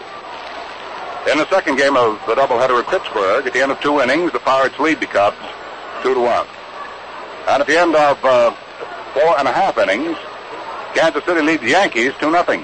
In 1.32 1.38
the 1.38 1.50
second 1.50 1.78
game 1.78 1.98
of 1.98 2.22
the 2.28 2.36
doubleheader 2.36 2.84
at 2.84 2.88
Pittsburgh, 2.88 3.48
at 3.48 3.54
the 3.54 3.62
end 3.62 3.72
of 3.72 3.80
two 3.80 4.00
innings, 4.00 4.32
the 4.32 4.40
Pirates 4.40 4.78
lead 4.80 5.00
the 5.00 5.08
Cubs 5.08 5.38
two 6.04 6.14
to 6.14 6.20
one. 6.20 6.46
And 7.48 7.62
at 7.62 7.68
the 7.68 7.80
end 7.80 7.96
of 7.96 8.24
uh, 8.24 8.52
four 9.14 9.40
and 9.40 9.48
a 9.48 9.52
half 9.52 9.78
innings, 9.78 10.18
Kansas 10.94 11.24
City 11.24 11.42
leads 11.42 11.64
the 11.64 11.70
Yankees 11.70 12.14
two 12.20 12.30
nothing. 12.30 12.62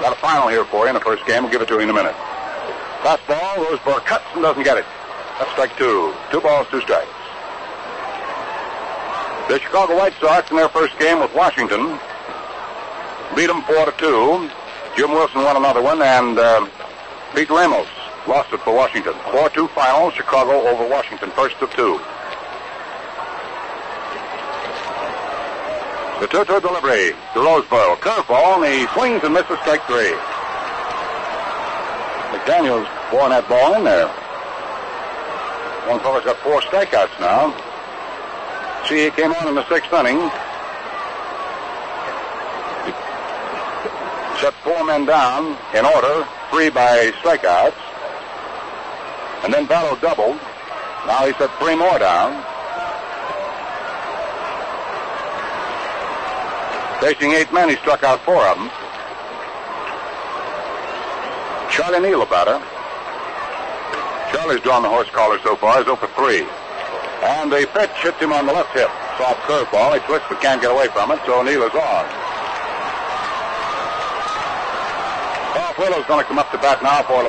Got 0.00 0.16
a 0.16 0.20
final 0.20 0.48
here 0.48 0.64
for 0.64 0.84
you 0.84 0.88
in 0.88 0.94
the 0.94 1.00
first 1.00 1.24
game. 1.26 1.44
We'll 1.44 1.52
give 1.52 1.62
it 1.62 1.68
to 1.68 1.74
you 1.74 1.80
in 1.80 1.90
a 1.90 1.92
minute. 1.92 2.16
Fastball, 3.04 3.56
Roseboro 3.56 4.04
cuts 4.04 4.24
and 4.32 4.42
doesn't 4.42 4.64
get 4.64 4.78
it. 4.78 4.86
That's 5.38 5.50
strike 5.52 5.76
two. 5.76 6.14
Two 6.32 6.40
balls, 6.40 6.66
two 6.70 6.80
strikes. 6.80 7.06
The 9.48 9.60
Chicago 9.60 9.96
White 9.96 10.14
Sox 10.20 10.50
in 10.50 10.56
their 10.56 10.70
first 10.70 10.98
game 10.98 11.20
with 11.20 11.34
Washington 11.34 12.00
beat 13.36 13.46
them 13.46 13.62
four 13.62 13.84
to 13.84 13.92
two. 13.98 14.48
Jim 14.96 15.10
Wilson 15.10 15.42
won 15.44 15.56
another 15.56 15.82
one, 15.82 16.00
and 16.00 16.38
uh, 16.38 16.66
Pete 17.34 17.50
Ramos 17.50 17.88
lost 18.26 18.52
it 18.52 18.60
for 18.60 18.74
Washington. 18.74 19.12
4-2 19.34 19.68
final, 19.70 20.10
Chicago 20.10 20.66
over 20.68 20.88
Washington, 20.88 21.30
first 21.32 21.56
of 21.60 21.70
two. 21.70 22.00
The 26.20 26.28
2-2 26.28 26.62
delivery 26.62 27.10
to 27.34 27.38
Roseboro. 27.38 27.96
Curveball, 27.96 28.64
and 28.64 28.72
he 28.72 28.86
swings 28.94 29.22
and 29.24 29.34
misses 29.34 29.58
strike 29.60 29.84
three. 29.86 30.14
McDaniel's 32.32 32.88
blowing 33.10 33.30
that 33.30 33.46
ball 33.48 33.74
in 33.74 33.84
there. 33.84 34.08
One 35.88 36.00
fella's 36.00 36.24
got 36.24 36.36
four 36.38 36.62
strikeouts 36.62 37.20
now. 37.20 37.52
See, 38.88 39.04
he 39.04 39.10
came 39.10 39.32
on 39.32 39.48
in 39.48 39.54
the 39.54 39.68
sixth 39.68 39.92
inning. 39.92 40.18
Set 44.40 44.54
four 44.64 44.84
men 44.84 45.04
down 45.04 45.56
in 45.74 45.84
order, 45.84 46.26
three 46.50 46.70
by 46.70 47.12
strikeouts. 47.22 47.93
And 49.44 49.52
then 49.52 49.66
Valo 49.66 50.00
doubled. 50.00 50.40
Now 51.06 51.26
he 51.26 51.34
set 51.34 51.52
three 51.60 51.76
more 51.76 51.98
down. 51.98 52.32
Facing 57.00 57.32
eight 57.32 57.52
men, 57.52 57.68
he 57.68 57.76
struck 57.76 58.02
out 58.02 58.24
four 58.24 58.40
of 58.40 58.56
them. 58.56 58.70
Charlie 61.70 62.00
Neal, 62.00 62.22
a 62.22 62.26
batter. 62.26 62.56
Charlie's 64.32 64.62
drawn 64.62 64.82
the 64.82 64.88
horse 64.88 65.10
collar 65.10 65.38
so 65.42 65.56
far. 65.56 65.76
He's 65.76 65.88
over 65.88 66.06
three. 66.16 66.48
And 67.20 67.52
the 67.52 67.68
pitch 67.74 67.92
hits 68.00 68.16
him 68.16 68.32
on 68.32 68.46
the 68.46 68.52
left 68.52 68.72
hip. 68.72 68.88
Soft 69.18 69.40
curveball. 69.44 69.92
He 69.92 70.00
twists 70.06 70.26
but 70.30 70.40
can't 70.40 70.62
get 70.62 70.70
away 70.70 70.88
from 70.88 71.12
it, 71.12 71.20
so 71.26 71.42
Neal 71.42 71.64
is 71.64 71.74
on. 71.74 72.04
Ralph 75.52 75.78
Willow's 75.78 76.06
going 76.06 76.24
to 76.24 76.28
come 76.28 76.38
up 76.38 76.50
to 76.52 76.58
bat 76.58 76.82
now 76.82 77.02
for 77.02 77.22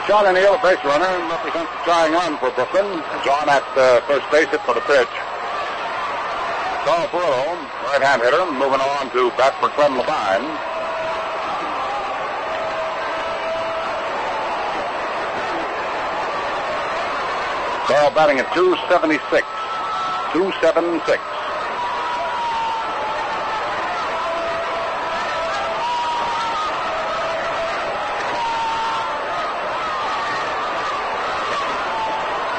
Labine. 0.00 0.06
Charlie 0.06 0.40
a 0.40 0.58
base 0.62 0.84
runner, 0.84 1.04
and 1.04 1.30
represents 1.30 1.70
the 1.72 1.78
tying 1.84 2.12
run 2.12 2.38
for 2.38 2.50
Brooklyn. 2.52 2.86
John 3.24 3.48
at 3.48 3.64
uh, 3.76 4.00
first 4.06 4.30
base 4.30 4.48
hit 4.48 4.60
for 4.62 4.74
the 4.74 4.80
pitch. 4.82 5.12
Carl 6.84 7.06
Furillo, 7.08 7.60
right-hand 7.84 8.22
hitter, 8.22 8.44
moving 8.52 8.80
on 8.80 9.10
to 9.12 9.30
bat 9.36 9.52
for 9.60 9.68
Clem 9.76 10.00
Labine. 10.00 10.48
Carl 17.86 18.10
batting 18.14 18.38
at 18.38 18.46
276. 18.54 19.44
276. 20.32 21.20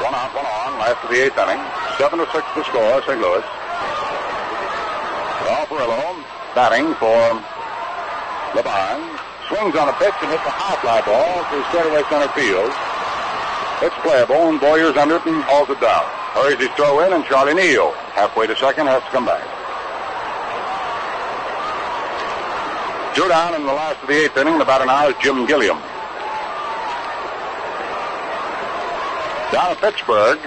One 0.02 0.14
out, 0.14 0.34
one 0.34 0.44
on, 0.44 0.78
last 0.78 1.01
of 1.01 1.01
the 1.12 1.28
eighth 1.28 1.36
inning. 1.36 1.60
Seven 2.00 2.18
to 2.24 2.26
six 2.32 2.40
to 2.56 2.64
score, 2.64 3.04
St. 3.04 3.20
Louis. 3.20 3.44
Carl 5.44 5.66
Furillo 5.68 6.00
batting 6.56 6.88
for 6.96 7.36
Labine. 8.56 9.04
Swings 9.48 9.76
on 9.76 9.92
a 9.92 9.96
pitch 10.00 10.16
and 10.24 10.32
hits 10.32 10.46
a 10.48 10.54
high 10.56 10.80
fly 10.80 11.04
ball 11.04 11.44
to 11.52 11.60
straightaway 11.68 12.00
center 12.08 12.32
field. 12.32 12.72
It's 13.84 13.98
playable, 14.00 14.48
and 14.48 14.56
Boyer's 14.56 14.96
under 14.96 15.16
it 15.16 15.26
and 15.26 15.44
hauls 15.44 15.68
it 15.68 15.80
down. 15.84 16.06
Hurries 16.32 16.56
his 16.56 16.72
throw 16.80 17.04
in, 17.04 17.12
and 17.12 17.24
Charlie 17.26 17.52
Neal, 17.52 17.92
halfway 18.16 18.46
to 18.46 18.56
second, 18.56 18.86
has 18.86 19.02
to 19.04 19.10
come 19.10 19.26
back. 19.26 19.44
Two 23.12 23.28
down 23.28 23.54
in 23.54 23.66
the 23.66 23.74
last 23.74 24.00
of 24.00 24.08
the 24.08 24.24
eighth 24.24 24.36
inning. 24.38 24.62
About 24.62 24.80
an 24.80 24.88
hour 24.88 25.10
is 25.10 25.16
Jim 25.20 25.44
Gilliam. 25.44 25.76
Down 29.52 29.68
at 29.68 29.78
Pittsburgh, 29.82 30.40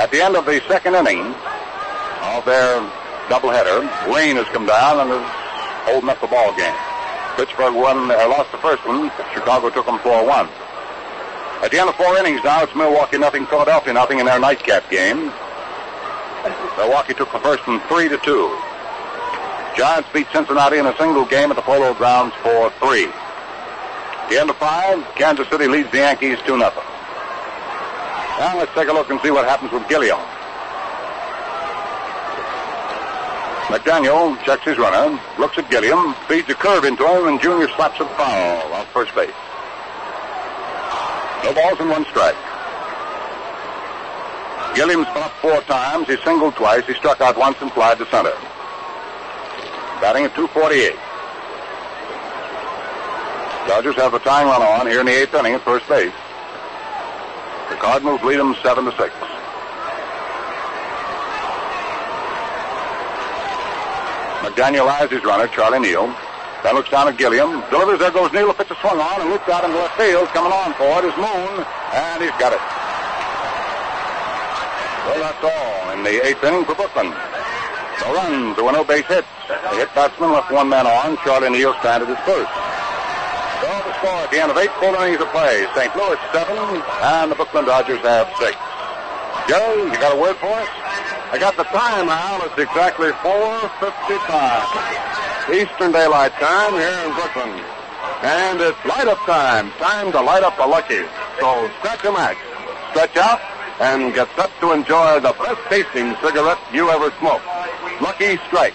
at 0.00 0.10
the 0.10 0.22
end 0.22 0.34
of 0.34 0.46
the 0.46 0.62
second 0.66 0.94
inning 0.94 1.20
of 2.32 2.40
their 2.48 2.80
doubleheader, 3.28 3.84
rain 4.08 4.36
has 4.40 4.48
come 4.48 4.64
down 4.64 4.96
and 4.96 5.12
is 5.12 5.28
holding 5.84 6.08
up 6.08 6.18
the 6.24 6.26
ball 6.26 6.56
game. 6.56 6.72
Pittsburgh 7.36 7.76
won, 7.76 8.08
uh, 8.10 8.16
lost 8.32 8.50
the 8.50 8.56
first 8.64 8.80
one. 8.88 9.12
Chicago 9.36 9.68
took 9.68 9.84
them 9.84 9.98
4-1. 10.00 10.48
At 11.60 11.70
the 11.70 11.78
end 11.78 11.90
of 11.90 11.96
four 11.96 12.16
innings 12.16 12.40
now, 12.42 12.62
it's 12.64 12.74
Milwaukee 12.74 13.18
nothing, 13.18 13.44
Philadelphia 13.44 13.92
nothing 13.92 14.20
in 14.20 14.24
their 14.24 14.40
nightcap 14.40 14.88
game. 14.88 15.30
Milwaukee 16.80 17.12
took 17.12 17.30
the 17.30 17.40
first 17.40 17.66
one 17.68 17.80
three 17.84 18.08
to 18.08 18.16
two. 18.24 18.48
Giants 19.76 20.08
beat 20.14 20.26
Cincinnati 20.32 20.78
in 20.78 20.86
a 20.86 20.96
single 20.96 21.26
game 21.26 21.50
at 21.50 21.56
the 21.56 21.62
Polo 21.62 21.92
Grounds 21.92 22.32
for 22.42 22.70
three. 22.80 23.04
At 23.04 24.28
the 24.30 24.40
end 24.40 24.48
of 24.48 24.56
five, 24.56 25.04
Kansas 25.14 25.46
City 25.48 25.68
leads 25.68 25.90
the 25.92 25.98
Yankees 25.98 26.38
two 26.46 26.56
nothing. 26.56 26.88
Now 28.40 28.56
let's 28.56 28.72
take 28.72 28.88
a 28.88 28.92
look 28.94 29.10
and 29.10 29.20
see 29.20 29.30
what 29.30 29.44
happens 29.44 29.70
with 29.70 29.86
Gilliam. 29.86 30.16
McDaniel 33.68 34.42
checks 34.44 34.64
his 34.64 34.78
runner, 34.78 35.20
looks 35.38 35.58
at 35.58 35.70
Gilliam, 35.70 36.14
feeds 36.26 36.48
a 36.48 36.54
curve 36.54 36.84
into 36.84 37.04
him, 37.04 37.28
and 37.28 37.38
Junior 37.38 37.68
slaps 37.76 38.00
it 38.00 38.08
foul 38.16 38.72
off 38.72 38.90
first 38.94 39.14
base. 39.14 39.28
No 41.44 41.52
balls 41.52 41.80
and 41.80 41.90
one 41.90 42.06
strike. 42.06 42.34
Gilliam's 44.74 45.06
up 45.20 45.32
four 45.42 45.60
times. 45.68 46.08
He 46.08 46.16
singled 46.24 46.56
twice. 46.56 46.86
He 46.86 46.94
struck 46.94 47.20
out 47.20 47.36
once 47.36 47.58
and 47.60 47.70
flied 47.72 47.98
to 47.98 48.06
center. 48.06 48.32
Batting 50.00 50.24
at 50.24 50.34
248. 50.34 50.96
Dodgers 53.68 53.96
have 53.96 54.12
the 54.12 54.18
tying 54.20 54.48
run 54.48 54.62
on 54.62 54.86
here 54.86 55.00
in 55.00 55.06
the 55.06 55.12
eighth 55.12 55.34
inning 55.34 55.52
at 55.52 55.60
first 55.60 55.86
base. 55.90 56.14
The 57.80 57.86
Cardinals 57.86 58.20
lead 58.20 58.36
them 58.36 58.54
seven 58.62 58.84
to 58.84 58.92
six. 58.92 59.08
McDaniel 64.44 64.84
eyes 64.84 65.08
his 65.08 65.24
runner, 65.24 65.48
Charlie 65.48 65.80
Neal. 65.80 66.14
Then 66.62 66.74
looks 66.74 66.90
down 66.90 67.08
at 67.08 67.16
Gilliam. 67.16 67.64
Delivers. 67.72 67.98
There 67.98 68.10
goes 68.10 68.30
Neal. 68.36 68.50
A 68.50 68.54
pitch 68.54 68.70
is 68.70 68.76
swung 68.84 69.00
on 69.00 69.22
and 69.22 69.30
looped 69.30 69.48
out 69.48 69.64
into 69.64 69.78
left 69.78 69.96
field. 69.96 70.28
Coming 70.28 70.52
on 70.52 70.74
for 70.76 70.92
it 71.00 71.08
is 71.08 71.16
Moon. 71.16 71.64
And 71.96 72.20
he's 72.20 72.36
got 72.36 72.52
it. 72.52 72.60
Well, 75.08 75.24
that's 75.24 75.40
all 75.40 75.96
in 75.96 76.04
the 76.04 76.20
eighth 76.20 76.44
inning 76.44 76.66
for 76.66 76.74
Brooklyn. 76.74 77.08
No 77.08 78.12
runs, 78.12 78.56
there 78.56 78.64
were 78.66 78.76
no 78.76 78.84
base 78.84 79.06
hits. 79.08 79.26
The 79.48 79.80
hit 79.80 79.88
batsman 79.94 80.32
left 80.32 80.52
one 80.52 80.68
man 80.68 80.86
on. 80.86 81.16
Charlie 81.24 81.48
Neal 81.48 81.72
stranded 81.80 82.10
at 82.10 82.20
first. 82.28 82.52
Score 84.00 84.24
at 84.24 84.32
the 84.32 84.40
end 84.40 84.48
of 84.50 84.56
eight 84.56 84.72
full 84.80 84.96
innings 84.96 85.20
of 85.20 85.28
play. 85.28 85.68
St. 85.76 85.92
Louis 85.92 86.16
seven, 86.32 86.56
and 87.04 87.30
the 87.30 87.36
Brooklyn 87.36 87.68
Dodgers 87.68 88.00
have 88.00 88.32
six. 88.40 88.56
Joe, 89.44 89.84
you 89.84 89.92
got 90.00 90.16
a 90.16 90.20
word 90.20 90.40
for 90.40 90.48
us? 90.48 90.68
I 91.32 91.38
got 91.38 91.56
the 91.60 91.64
time, 91.68 92.08
Al. 92.08 92.40
It's 92.48 92.56
exactly 92.56 93.12
4.55. 93.20 95.52
Eastern 95.52 95.92
Daylight 95.92 96.32
Time 96.40 96.72
here 96.80 96.96
in 97.04 97.12
Brooklyn. 97.12 97.52
And 98.24 98.60
it's 98.60 98.84
light 98.88 99.06
up 99.06 99.20
time. 99.28 99.70
Time 99.76 100.10
to 100.12 100.20
light 100.20 100.42
up 100.42 100.56
the 100.56 100.66
Luckies. 100.66 101.06
So 101.38 101.68
scratch 101.78 102.04
a 102.04 102.12
match, 102.12 102.38
stretch 102.90 103.16
out, 103.16 103.40
and 103.80 104.14
get 104.14 104.28
set 104.34 104.50
to 104.60 104.72
enjoy 104.72 105.20
the 105.20 105.32
best 105.36 105.60
tasting 105.68 106.16
cigarette 106.24 106.58
you 106.72 106.88
ever 106.88 107.12
smoked. 107.20 107.44
Lucky 108.00 108.38
Strike. 108.48 108.74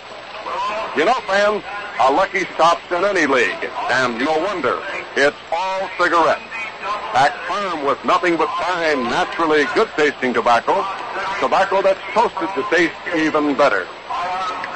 You 0.95 1.05
know, 1.05 1.15
fans, 1.25 1.63
a 1.99 2.11
Lucky 2.11 2.45
stops 2.55 2.83
in 2.91 3.03
any 3.03 3.25
league. 3.25 3.69
And 3.89 4.19
no 4.19 4.37
wonder. 4.39 4.81
It's 5.15 5.37
all 5.51 5.89
cigarettes. 5.97 6.41
Packed 7.13 7.37
firm 7.47 7.85
with 7.85 8.03
nothing 8.05 8.37
but 8.37 8.49
fine, 8.59 9.03
naturally 9.03 9.65
good 9.73 9.89
tasting 9.95 10.33
tobacco. 10.33 10.85
Tobacco 11.39 11.81
that's 11.81 11.99
toasted 12.13 12.49
to 12.55 12.63
taste 12.69 12.95
even 13.15 13.55
better. 13.55 13.87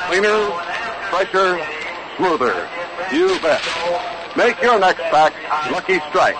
Cleaner, 0.08 0.50
fresher, 1.10 1.60
smoother. 2.18 2.68
You 3.12 3.40
bet. 3.42 3.62
Make 4.38 4.62
your 4.62 4.80
next 4.80 5.02
pack 5.12 5.34
Lucky 5.72 6.00
Strike. 6.10 6.38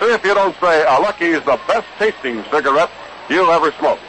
See 0.00 0.12
if 0.12 0.24
you 0.24 0.34
don't 0.34 0.54
say 0.60 0.82
a 0.82 1.00
Lucky 1.00 1.26
is 1.26 1.44
the 1.44 1.58
best 1.66 1.86
tasting 1.98 2.44
cigarette 2.50 2.90
you 3.30 3.50
ever 3.50 3.72
smoked. 3.72 4.02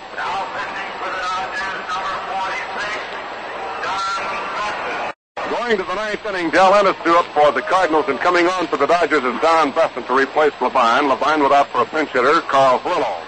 Going 5.49 5.77
to 5.77 5.83
the 5.83 5.95
ninth 5.95 6.25
inning, 6.25 6.49
Del 6.49 6.73
Ennis 6.73 6.95
due 7.03 7.17
up 7.17 7.25
for 7.27 7.51
the 7.51 7.61
Cardinals, 7.61 8.05
and 8.07 8.19
coming 8.19 8.47
on 8.47 8.67
for 8.67 8.77
the 8.77 8.87
Dodgers 8.87 9.23
is 9.23 9.41
Don 9.41 9.71
Bessent 9.71 10.07
to 10.07 10.13
replace 10.13 10.53
Labine. 10.53 11.15
Labine 11.15 11.43
without 11.43 11.67
for 11.69 11.81
a 11.81 11.85
pinch 11.85 12.09
hitter, 12.09 12.41
Carl 12.41 12.79
Furillo. 12.79 13.21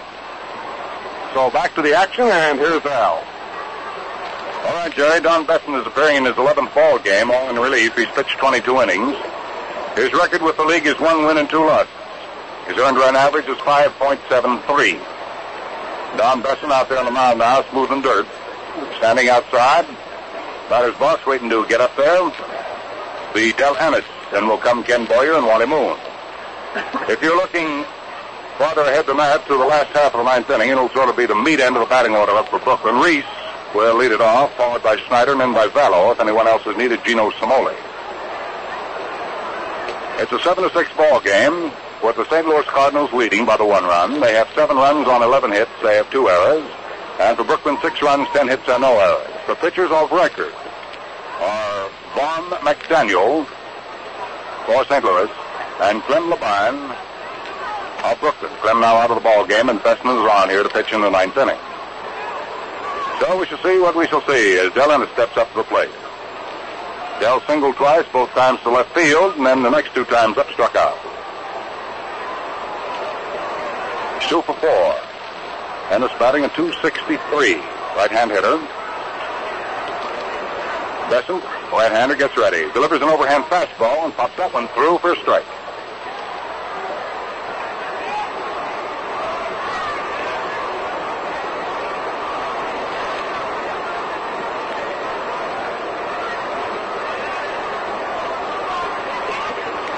So 1.34 1.50
back 1.50 1.74
to 1.76 1.82
the 1.82 1.94
action, 1.94 2.24
and 2.24 2.58
here's 2.58 2.84
Al. 2.84 3.22
All 4.66 4.74
right, 4.74 4.92
Jerry. 4.92 5.20
Don 5.20 5.46
Bessent 5.46 5.76
is 5.76 5.86
appearing 5.86 6.16
in 6.16 6.24
his 6.24 6.34
11th 6.34 6.74
ball 6.74 6.98
game, 6.98 7.30
all 7.30 7.50
in 7.50 7.56
relief. 7.56 7.96
He's 7.96 8.08
pitched 8.08 8.36
22 8.38 8.82
innings. 8.82 9.16
His 9.94 10.12
record 10.12 10.42
with 10.42 10.56
the 10.56 10.64
league 10.64 10.86
is 10.86 10.98
one 10.98 11.24
win 11.24 11.38
and 11.38 11.48
two 11.48 11.64
losses. 11.64 11.92
His 12.66 12.76
earned 12.78 12.98
run 12.98 13.14
average 13.14 13.46
is 13.46 13.56
5.73. 13.58 14.98
Don 16.18 16.42
Bessent 16.42 16.72
out 16.72 16.88
there 16.88 16.98
on 16.98 17.04
the 17.04 17.10
mound 17.10 17.38
now, 17.38 17.62
smoothing 17.70 18.02
dirt. 18.02 18.26
Standing 18.98 19.28
outside, 19.28 19.86
batter's 20.68 20.96
box 20.98 21.24
waiting 21.26 21.48
to 21.50 21.66
get 21.66 21.80
up 21.80 21.96
there. 21.96 22.30
The 23.34 23.52
Del 23.56 23.76
Ennis. 23.76 24.04
Then 24.32 24.46
will 24.46 24.58
come 24.58 24.84
Ken 24.84 25.06
Boyer 25.06 25.34
and 25.34 25.46
Wally 25.46 25.66
Moon. 25.66 25.96
If 27.08 27.22
you're 27.22 27.36
looking 27.36 27.84
farther 28.58 28.82
ahead 28.82 29.06
than 29.06 29.16
that 29.16 29.46
to 29.46 29.56
the 29.56 29.64
last 29.64 29.88
half 29.96 30.14
of 30.14 30.18
the 30.18 30.24
ninth 30.24 30.50
inning, 30.50 30.68
it'll 30.68 30.90
sort 30.90 31.08
of 31.08 31.16
be 31.16 31.24
the 31.24 31.34
meat 31.34 31.60
end 31.60 31.76
of 31.76 31.80
the 31.80 31.88
batting 31.88 32.14
order 32.14 32.32
up 32.32 32.48
for 32.48 32.58
Brooklyn. 32.58 33.00
Reese 33.00 33.24
will 33.74 33.96
lead 33.96 34.12
it 34.12 34.20
off, 34.20 34.54
followed 34.56 34.82
by 34.82 34.96
Snider 35.08 35.32
and 35.32 35.40
then 35.40 35.54
by 35.54 35.68
Valo. 35.68 36.12
If 36.12 36.20
anyone 36.20 36.46
else 36.46 36.66
is 36.66 36.76
needed, 36.76 37.02
Gino 37.04 37.30
Cimoli. 37.30 37.76
It's 40.20 40.32
a 40.32 40.40
7 40.40 40.64
to 40.64 40.70
6 40.70 40.92
ball 40.96 41.20
game 41.20 41.72
with 42.02 42.16
the 42.16 42.28
St. 42.28 42.46
Louis 42.46 42.64
Cardinals 42.66 43.12
leading 43.12 43.46
by 43.46 43.56
the 43.56 43.64
one 43.64 43.84
run. 43.84 44.20
They 44.20 44.34
have 44.34 44.48
seven 44.54 44.76
runs 44.76 45.08
on 45.08 45.22
11 45.22 45.52
hits. 45.52 45.70
They 45.82 45.96
have 45.96 46.10
two 46.10 46.28
errors. 46.28 46.68
And 47.20 47.36
for 47.36 47.44
Brooklyn, 47.44 47.78
six 47.82 48.02
runs, 48.02 48.28
10 48.32 48.48
hits, 48.48 48.68
and 48.68 48.82
no 48.82 48.98
errors. 48.98 49.37
The 49.48 49.54
pitchers 49.54 49.90
of 49.90 50.12
record 50.12 50.52
are 51.40 51.90
Von 52.14 52.50
McDaniel 52.60 53.46
for 54.66 54.84
St. 54.84 55.02
Louis 55.02 55.30
and 55.80 56.02
Clem 56.02 56.30
Labine 56.30 56.94
of 58.04 58.20
Brooklyn. 58.20 58.52
Clem 58.60 58.82
now 58.82 58.96
out 58.96 59.10
of 59.10 59.16
the 59.16 59.22
ball 59.22 59.46
game, 59.46 59.70
and 59.70 59.82
Bessent 59.82 60.04
is 60.04 60.30
on 60.30 60.50
here 60.50 60.62
to 60.62 60.68
pitch 60.68 60.92
in 60.92 61.00
the 61.00 61.08
ninth 61.08 61.38
inning. 61.38 61.56
So 63.20 63.38
we 63.38 63.46
shall 63.46 63.56
see 63.62 63.78
what 63.78 63.96
we 63.96 64.06
shall 64.08 64.20
see 64.28 64.58
as 64.58 64.70
Del 64.74 64.92
Ennis 64.92 65.08
steps 65.12 65.38
up 65.38 65.50
to 65.52 65.56
the 65.56 65.64
plate. 65.64 65.88
Del 67.18 67.40
singled 67.46 67.76
twice, 67.76 68.04
both 68.12 68.28
times 68.32 68.60
to 68.64 68.70
left 68.70 68.94
field, 68.94 69.34
and 69.36 69.46
then 69.46 69.62
the 69.62 69.70
next 69.70 69.94
two 69.94 70.04
times 70.04 70.36
up 70.36 70.50
struck 70.52 70.76
out. 70.76 70.98
Two 74.28 74.42
for 74.42 74.52
four. 74.60 74.94
and 75.90 76.04
Ennis 76.04 76.12
batting 76.18 76.44
a 76.44 76.48
263. 76.50 77.54
Right-hand 77.96 78.30
hitter. 78.30 78.60
Bessent, 81.08 81.42
right-hander, 81.72 82.16
gets 82.16 82.36
ready. 82.36 82.70
Delivers 82.72 83.00
an 83.00 83.08
overhand 83.08 83.44
fastball 83.44 84.04
and 84.04 84.14
pops 84.14 84.36
that 84.36 84.52
one 84.52 84.68
through 84.68 84.98
for 84.98 85.14
a 85.14 85.16
strike. 85.16 85.46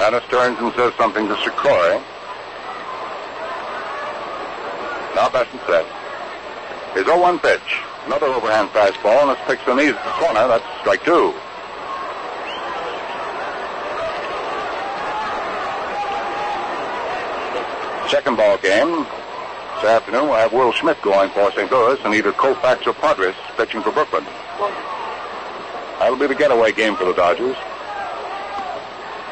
Ennis 0.01 0.23
turns 0.29 0.57
and 0.59 0.73
says 0.75 0.93
something 0.95 1.27
to 1.27 1.35
Secory. 1.35 2.01
Now 5.13 5.27
Bessent 5.27 5.61
said. 5.67 5.85
His 6.93 7.03
0-1 7.03 7.41
pitch. 7.41 7.90
Another 8.05 8.27
overhand 8.27 8.69
fastball, 8.69 9.21
and 9.21 9.31
it's 9.31 9.41
pitched 9.45 9.67
in 9.67 9.77
the 9.77 9.93
corner. 9.93 10.47
That's 10.47 10.65
strike 10.81 11.03
two. 11.05 11.33
Second 18.09 18.37
ball 18.37 18.57
game. 18.57 19.05
This 19.75 19.89
afternoon 19.89 20.25
we'll 20.25 20.35
have 20.35 20.51
Will 20.51 20.71
Schmidt 20.73 21.01
going 21.01 21.29
for 21.31 21.51
St. 21.53 21.71
Louis 21.71 21.99
and 22.03 22.13
either 22.13 22.31
Koufax 22.33 22.85
or 22.85 22.93
Podres 22.93 23.35
pitching 23.55 23.81
for 23.81 23.91
Brooklyn. 23.91 24.25
That'll 25.99 26.17
be 26.17 26.27
the 26.27 26.35
getaway 26.35 26.71
game 26.71 26.95
for 26.95 27.05
the 27.05 27.13
Dodgers. 27.13 27.55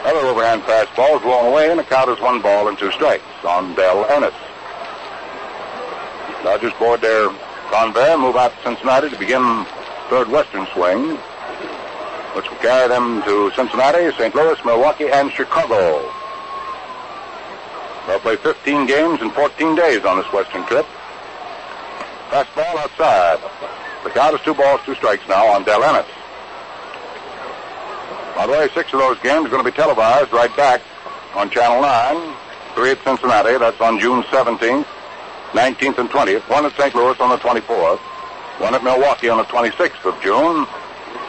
Another 0.02 0.28
overhand 0.28 0.62
fastball 0.64 1.18
is 1.18 1.22
blown 1.22 1.48
away, 1.48 1.70
and 1.70 1.80
the 1.80 1.84
count 1.84 2.10
is 2.10 2.20
one 2.22 2.42
ball 2.42 2.70
and 2.70 2.78
two 2.78 2.92
strikes 2.92 3.26
on 3.44 3.76
Del 3.76 4.06
Ennis. 4.06 4.34
Dodgers 6.44 6.74
board 6.80 7.02
their 7.02 7.30
and 7.74 8.22
move 8.22 8.36
out 8.36 8.56
to 8.56 8.64
Cincinnati 8.64 9.10
to 9.10 9.18
begin 9.18 9.66
third 10.10 10.28
western 10.28 10.66
swing, 10.74 11.16
which 12.36 12.50
will 12.50 12.58
carry 12.58 12.88
them 12.88 13.22
to 13.24 13.52
Cincinnati, 13.56 14.12
St. 14.18 14.34
Louis, 14.34 14.58
Milwaukee, 14.66 15.10
and 15.10 15.32
Chicago. 15.32 16.02
They'll 18.08 18.20
play 18.20 18.38
15 18.38 18.88
games 18.88 19.22
in 19.22 19.30
14 19.32 19.76
days 19.76 20.04
on 20.04 20.18
this 20.18 20.32
western 20.34 20.66
trip. 20.66 20.86
Fastball 22.30 22.76
outside. 22.78 23.40
The 24.04 24.10
count 24.10 24.36
is 24.36 24.42
two 24.42 24.54
balls, 24.54 24.82
two 24.86 24.96
strikes 24.96 25.28
now 25.28 25.46
on 25.48 25.64
Del 25.64 25.84
Ennis. 25.84 26.08
By 28.36 28.48
the 28.48 28.54
way, 28.54 28.70
six 28.74 28.94
of 28.94 29.00
those 29.00 29.20
games 29.20 29.46
are 29.48 29.50
going 29.50 29.64
to 29.64 29.70
be 29.70 29.76
televised 29.76 30.32
right 30.32 30.56
back 30.56 30.82
on 31.36 31.50
Channel 31.50 31.82
9. 31.82 32.36
Three 32.74 32.92
at 32.92 33.04
Cincinnati, 33.04 33.58
that's 33.58 33.80
on 33.82 34.00
June 34.00 34.24
17th. 34.24 34.86
19th 35.54 35.98
and 35.98 36.10
20th, 36.10 36.48
one 36.48 36.66
at 36.66 36.76
St. 36.78 36.94
Louis 36.94 37.20
on 37.20 37.30
the 37.30 37.38
24th, 37.38 37.98
one 38.60 38.76
at 38.76 38.84
Milwaukee 38.84 39.30
on 39.30 39.40
the 39.40 39.46
26th 39.46 40.06
of 40.06 40.22
June, 40.22 40.68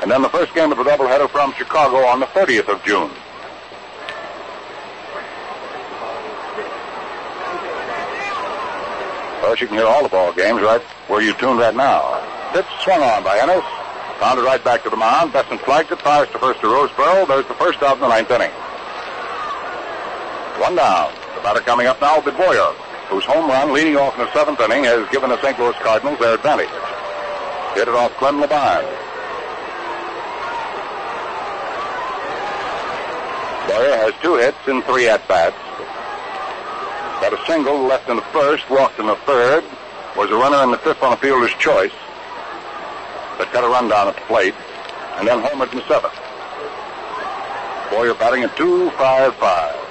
and 0.03 0.11
then 0.11 0.21
the 0.21 0.29
first 0.29 0.55
game 0.55 0.71
of 0.71 0.77
the 0.77 0.85
doubleheader 0.85 1.29
from 1.31 1.55
Chicago 1.55 2.05
on 2.05 2.21
the 2.21 2.27
30th 2.27 2.69
of 2.69 2.85
June. 2.85 3.11
Of 9.37 9.47
course, 9.47 9.61
you 9.63 9.69
can 9.69 9.77
hear 9.79 9.87
all 9.87 10.03
the 10.03 10.11
ball 10.11 10.35
games 10.35 10.61
right 10.61 10.83
where 11.09 11.23
you 11.23 11.33
tuned 11.35 11.59
right 11.59 11.75
now. 11.75 12.21
Pitch 12.53 12.67
swung 12.85 13.03
on 13.03 13.25
by 13.25 13.39
Ennis. 13.39 13.65
Pounded 14.21 14.45
right 14.45 14.63
back 14.63 14.83
to 14.85 14.91
the 14.91 14.97
mound. 14.97 15.33
Bessent 15.33 15.63
flagged 15.63 15.91
it, 15.93 16.03
fires 16.03 16.29
to 16.33 16.39
first 16.39 16.61
to 16.61 16.67
Roseboro. 16.67 17.27
There's 17.27 17.47
the 17.47 17.55
first 17.55 17.83
out 17.83 17.95
in 17.95 18.03
the 18.03 18.09
ninth 18.09 18.31
inning. 18.31 18.51
One 20.61 20.77
down. 20.77 21.11
The 21.37 21.41
batter 21.41 21.61
coming 21.61 21.87
up 21.87 22.03
now 22.03 22.21
will 22.21 22.31
be 22.31 22.37
Boyer 22.37 22.75
whose 23.11 23.25
home 23.25 23.51
run 23.51 23.73
leading 23.73 23.97
off 23.97 24.15
in 24.15 24.25
the 24.25 24.33
seventh 24.33 24.61
inning 24.61 24.85
has 24.85 25.09
given 25.11 25.31
the 25.31 25.41
St. 25.43 25.59
Louis 25.59 25.75
Cardinals 25.83 26.19
their 26.21 26.35
advantage. 26.35 26.71
Hit 27.75 27.89
it 27.89 27.95
off 27.95 28.15
Clem 28.17 28.41
Labine. 28.41 28.87
Boyer 33.67 33.97
has 33.99 34.15
two 34.23 34.37
hits 34.37 34.59
in 34.69 34.83
three 34.83 35.09
at-bats. 35.09 35.57
Got 37.21 37.35
a 37.35 37.47
single 37.47 37.83
left 37.83 38.09
in 38.09 38.17
the 38.17 38.23
first, 38.31 38.71
walked 38.71 38.99
in 39.01 39.07
the 39.07 39.17
third, 39.27 39.65
was 40.17 40.31
a 40.31 40.35
runner 40.35 40.63
in 40.63 40.71
the 40.71 40.79
fifth 40.79 41.03
on 41.03 41.13
a 41.13 41.17
fielder's 41.17 41.53
choice, 41.55 41.93
but 43.39 43.53
got 43.53 43.65
a 43.65 43.69
run 43.69 43.89
down 43.89 44.09
at 44.09 44.15
the 44.15 44.23
plate, 44.23 44.55
and 45.19 45.27
then 45.27 45.43
homered 45.43 45.71
in 45.73 45.79
the 45.79 45.89
seventh. 45.89 46.15
Boyer 47.91 48.15
batting 48.15 48.45
at 48.45 48.57
2 48.57 48.91
5 48.91 49.35
5. 49.35 49.90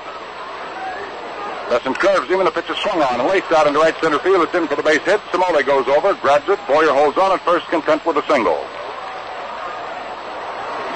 There's 1.70 1.84
some 1.84 1.94
curves. 1.94 2.32
Even 2.32 2.46
the 2.46 2.52
pitch 2.52 2.70
is 2.70 2.78
swung 2.78 3.00
on 3.02 3.20
and 3.22 3.30
laced 3.30 3.52
out 3.52 3.68
into 3.68 3.78
right 3.78 3.94
center 4.02 4.18
field. 4.20 4.42
It's 4.42 4.56
in 4.56 4.68
for 4.68 4.76
the 4.76 4.82
base 4.82 5.06
hit. 5.06 5.22
Cimoli 5.30 5.64
goes 5.64 5.88
over, 5.88 6.16
grabs 6.16 6.50
it. 6.50 6.58
Boyer 6.66 6.90
holds 6.90 7.16
on 7.18 7.32
at 7.32 7.46
first, 7.46 7.68
content 7.68 8.04
with 8.08 8.18
a 8.18 8.26
single. 8.26 8.58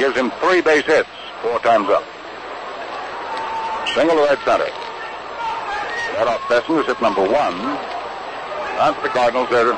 Gives 0.02 0.18
him 0.18 0.34
three 0.42 0.62
base 0.66 0.86
hits, 0.86 1.10
four 1.46 1.60
times 1.60 1.90
up. 1.94 2.02
Single 3.94 4.18
to 4.18 4.26
right 4.26 4.42
center. 4.42 4.66
That 6.18 6.26
off 6.26 6.42
Bessent 6.50 6.82
is 6.82 6.88
hit 6.90 7.00
number 7.02 7.22
one. 7.22 7.54
That's 8.82 8.98
the 9.06 9.10
Cardinals, 9.14 9.50
they're 9.54 9.78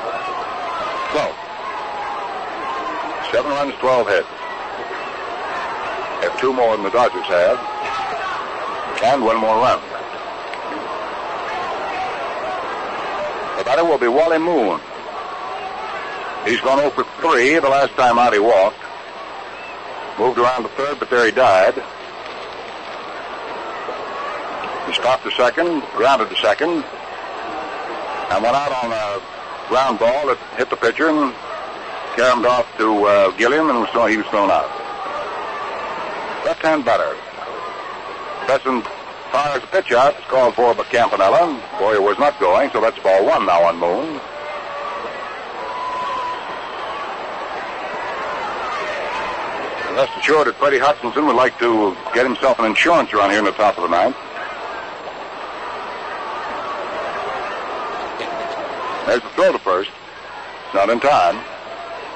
Seven 3.36 3.52
runs, 3.52 3.74
12 3.84 4.08
hits. 4.08 4.28
They 6.24 6.32
have 6.32 6.40
two 6.40 6.56
more 6.56 6.72
than 6.72 6.84
the 6.84 6.90
Dodgers 6.90 7.28
have. 7.28 7.60
And 9.04 9.22
one 9.22 9.36
more 9.36 9.60
run. 9.60 9.95
Batter 13.66 13.84
will 13.84 13.98
be 13.98 14.06
Wally 14.06 14.38
Moon. 14.38 14.78
He's 16.46 16.60
gone 16.60 16.78
over 16.78 17.02
3 17.02 17.58
the 17.58 17.68
last 17.68 17.92
time 17.96 18.16
out 18.16 18.32
he 18.32 18.38
walked. 18.38 18.78
Moved 20.20 20.38
around 20.38 20.62
to 20.62 20.68
third, 20.68 21.00
but 21.00 21.10
there 21.10 21.26
he 21.26 21.32
died. 21.32 21.74
He 24.86 24.92
stopped 24.94 25.24
to 25.24 25.32
second, 25.32 25.82
grounded 25.98 26.30
to 26.30 26.36
second, 26.36 26.84
and 28.30 28.38
went 28.40 28.54
out 28.54 28.70
on 28.70 28.92
a 28.94 29.20
ground 29.68 29.98
ball 29.98 30.28
that 30.28 30.38
hit 30.56 30.70
the 30.70 30.76
pitcher 30.76 31.08
and 31.08 31.34
carried 32.14 32.46
off 32.46 32.70
to 32.78 33.04
uh, 33.04 33.30
Gilliam, 33.32 33.68
and 33.68 33.84
he 34.08 34.16
was 34.16 34.26
thrown 34.26 34.48
out. 34.48 34.70
Left-hand 36.46 36.84
batter. 36.84 37.16
Bessent 38.46 38.86
fires 39.36 39.62
a 39.62 39.66
pitch 39.66 39.92
out. 39.92 40.16
It's 40.16 40.26
called 40.28 40.54
for 40.54 40.74
by 40.74 40.84
Campanella. 40.84 41.60
Boyer 41.78 42.00
was 42.00 42.18
not 42.18 42.40
going, 42.40 42.70
so 42.70 42.80
that's 42.80 42.98
ball 43.00 43.22
one 43.26 43.44
now 43.44 43.64
on 43.64 43.76
Moon. 43.76 44.18
Rest 49.94 50.12
assured 50.18 50.46
that 50.46 50.56
Freddie 50.56 50.78
Hutchinson 50.78 51.26
would 51.26 51.36
like 51.36 51.58
to 51.58 51.94
get 52.14 52.24
himself 52.24 52.58
an 52.58 52.64
insurance 52.64 53.12
run 53.12 53.28
here 53.28 53.40
in 53.40 53.44
the 53.44 53.52
top 53.52 53.76
of 53.76 53.82
the 53.82 53.92
ninth. 53.92 54.16
There's 59.06 59.22
the 59.22 59.28
throw 59.36 59.52
to 59.52 59.58
first. 59.58 59.90
Not 60.72 60.88
in 60.88 60.98
time. 60.98 61.44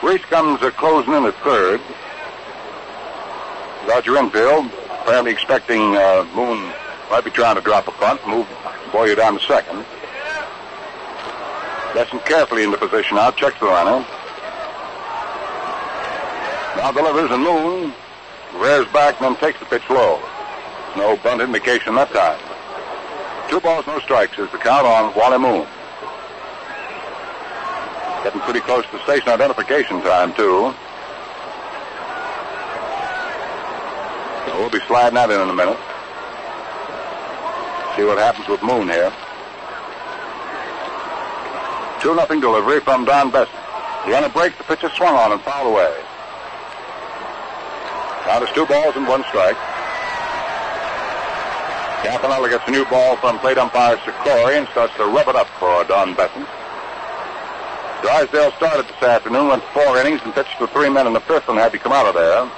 Reese 0.03 0.25
comes 0.25 0.63
uh, 0.63 0.71
closing 0.71 1.13
in 1.13 1.27
at 1.27 1.35
third. 1.45 1.83
Dodger 3.87 4.17
infield, 4.17 4.73
apparently 5.03 5.33
expecting 5.33 5.97
uh, 5.97 6.27
Moon 6.35 6.73
might 7.11 7.25
be 7.25 7.31
trying 7.31 7.57
to 7.57 7.61
drop 7.61 7.89
a 7.89 7.91
punt, 7.91 8.25
move 8.27 8.47
Boyer 8.93 9.17
down 9.17 9.39
to 9.39 9.47
second. 9.47 9.85
Bessent 11.95 12.25
carefully 12.25 12.63
into 12.63 12.79
position 12.79 13.17
now, 13.17 13.31
checks 13.33 13.59
the 13.59 13.67
runner. 13.67 14.07
Now 16.77 16.93
delivers 16.93 17.31
and 17.31 17.43
Moon 17.43 17.93
rears 18.55 18.87
back 18.93 19.21
and 19.21 19.35
then 19.35 19.41
takes 19.41 19.59
the 19.59 19.67
pitch 19.67 19.83
low. 19.91 20.21
No 20.97 21.17
bunt 21.23 21.41
indication 21.41 21.95
that 21.97 22.11
time. 22.13 22.39
Two 23.51 23.61
balls, 23.61 23.87
no 23.87 23.99
strikes 24.01 24.39
is 24.39 24.51
the 24.51 24.59
count 24.59 24.87
on 24.87 25.15
Wally 25.15 25.39
Moon. 25.39 25.67
Getting 28.23 28.41
pretty 28.43 28.61
close 28.61 28.85
to 28.87 29.03
station 29.03 29.29
identification 29.29 30.01
time, 30.03 30.33
too. 30.35 30.75
So 34.47 34.59
we'll 34.59 34.71
be 34.71 34.81
sliding 34.87 35.15
that 35.15 35.31
in 35.31 35.41
in 35.41 35.49
a 35.49 35.55
minute. 35.55 35.79
See 38.01 38.07
what 38.07 38.17
happens 38.17 38.49
with 38.49 38.62
Moon 38.62 38.89
here. 38.89 39.12
2 42.01 42.17
nothing 42.17 42.41
delivery 42.41 42.81
from 42.81 43.05
Don 43.05 43.31
Bessent. 43.31 43.53
The 44.07 44.12
runner 44.12 44.31
breaks, 44.31 44.57
the 44.57 44.65
pitch 44.65 44.83
is 44.85 44.93
swung 44.93 45.12
on 45.12 45.33
and 45.33 45.41
fouled 45.43 45.69
away. 45.69 45.93
Count 48.25 48.43
is 48.43 48.49
two 48.57 48.65
balls 48.65 48.97
and 48.97 49.07
one 49.07 49.20
strike. 49.29 49.61
Campanella 52.01 52.49
gets 52.49 52.65
a 52.69 52.70
new 52.70 52.87
ball 52.87 53.20
from 53.20 53.39
plate 53.41 53.59
umpire 53.59 53.99
Secory 53.99 54.57
and 54.57 54.67
starts 54.69 54.97
to 54.97 55.05
rub 55.05 55.29
it 55.29 55.37
up 55.37 55.49
for 55.61 55.85
Don 55.85 56.17
Bessent. 56.17 56.49
Drysdale 58.01 58.53
started 58.53 58.89
this 58.89 59.03
afternoon, 59.03 59.49
went 59.49 59.62
four 59.77 59.99
innings 60.01 60.23
and 60.25 60.33
pitched 60.33 60.57
for 60.57 60.69
three 60.69 60.89
men 60.89 61.07
in 61.07 61.12
the 61.12 61.20
fifth 61.20 61.51
and 61.51 61.59
had 61.59 61.73
to 61.73 61.79
come 61.79 61.93
out 61.93 62.07
of 62.07 62.15
there. 62.15 62.49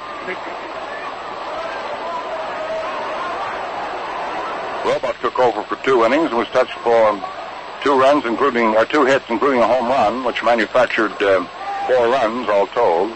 Roebuck 4.84 5.20
took 5.20 5.38
over 5.38 5.62
for 5.62 5.76
two 5.84 6.04
innings 6.04 6.30
and 6.30 6.38
was 6.38 6.48
touched 6.48 6.76
for 6.82 7.14
two 7.82 7.98
runs, 7.98 8.24
including 8.24 8.74
or 8.74 8.84
two 8.84 9.04
hits, 9.04 9.24
including 9.28 9.60
a 9.60 9.66
home 9.66 9.86
run, 9.86 10.24
which 10.24 10.42
manufactured 10.42 11.12
uh, 11.22 11.46
four 11.86 12.08
runs 12.10 12.48
all 12.48 12.66
told. 12.68 13.10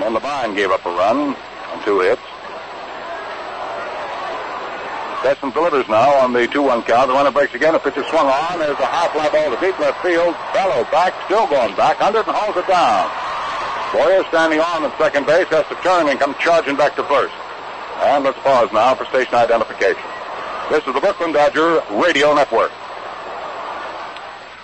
Then 0.00 0.14
Labine 0.14 0.54
gave 0.54 0.70
up 0.70 0.84
a 0.84 0.90
run 0.90 1.34
and 1.34 1.82
two 1.82 2.00
hits. 2.00 2.22
Bessent 5.22 5.52
delivers 5.52 5.88
now 5.88 6.14
on 6.22 6.32
the 6.32 6.46
2-1 6.46 6.86
count. 6.86 7.08
The 7.08 7.14
runner 7.14 7.32
breaks 7.32 7.54
again. 7.54 7.72
The 7.72 7.80
pitch 7.80 7.96
is 7.96 8.06
swung 8.06 8.28
on. 8.28 8.60
There's 8.60 8.78
a 8.78 8.86
high 8.86 9.08
fly 9.10 9.28
ball 9.28 9.50
to 9.50 9.58
deep 9.60 9.78
left 9.80 10.00
field. 10.00 10.34
Valo 10.54 10.88
back, 10.92 11.12
still 11.24 11.46
going 11.48 11.74
back. 11.74 12.00
Under 12.00 12.20
and 12.20 12.28
hauls 12.28 12.56
it 12.56 12.68
down. 12.68 13.10
Boyer 13.92 14.22
standing 14.28 14.60
on 14.60 14.84
at 14.84 14.96
second 14.96 15.26
base 15.26 15.48
has 15.48 15.66
to 15.68 15.74
turn 15.82 16.08
and 16.08 16.20
come 16.20 16.36
charging 16.38 16.76
back 16.76 16.94
to 16.96 17.02
first. 17.04 17.34
And 18.04 18.22
let's 18.22 18.38
pause 18.40 18.70
now 18.72 18.94
for 18.94 19.06
station 19.06 19.34
identification. 19.34 20.17
This 20.70 20.86
is 20.86 20.92
the 20.92 21.00
Brooklyn 21.00 21.32
Dodger 21.32 21.82
Radio 21.92 22.34
Network. 22.34 22.70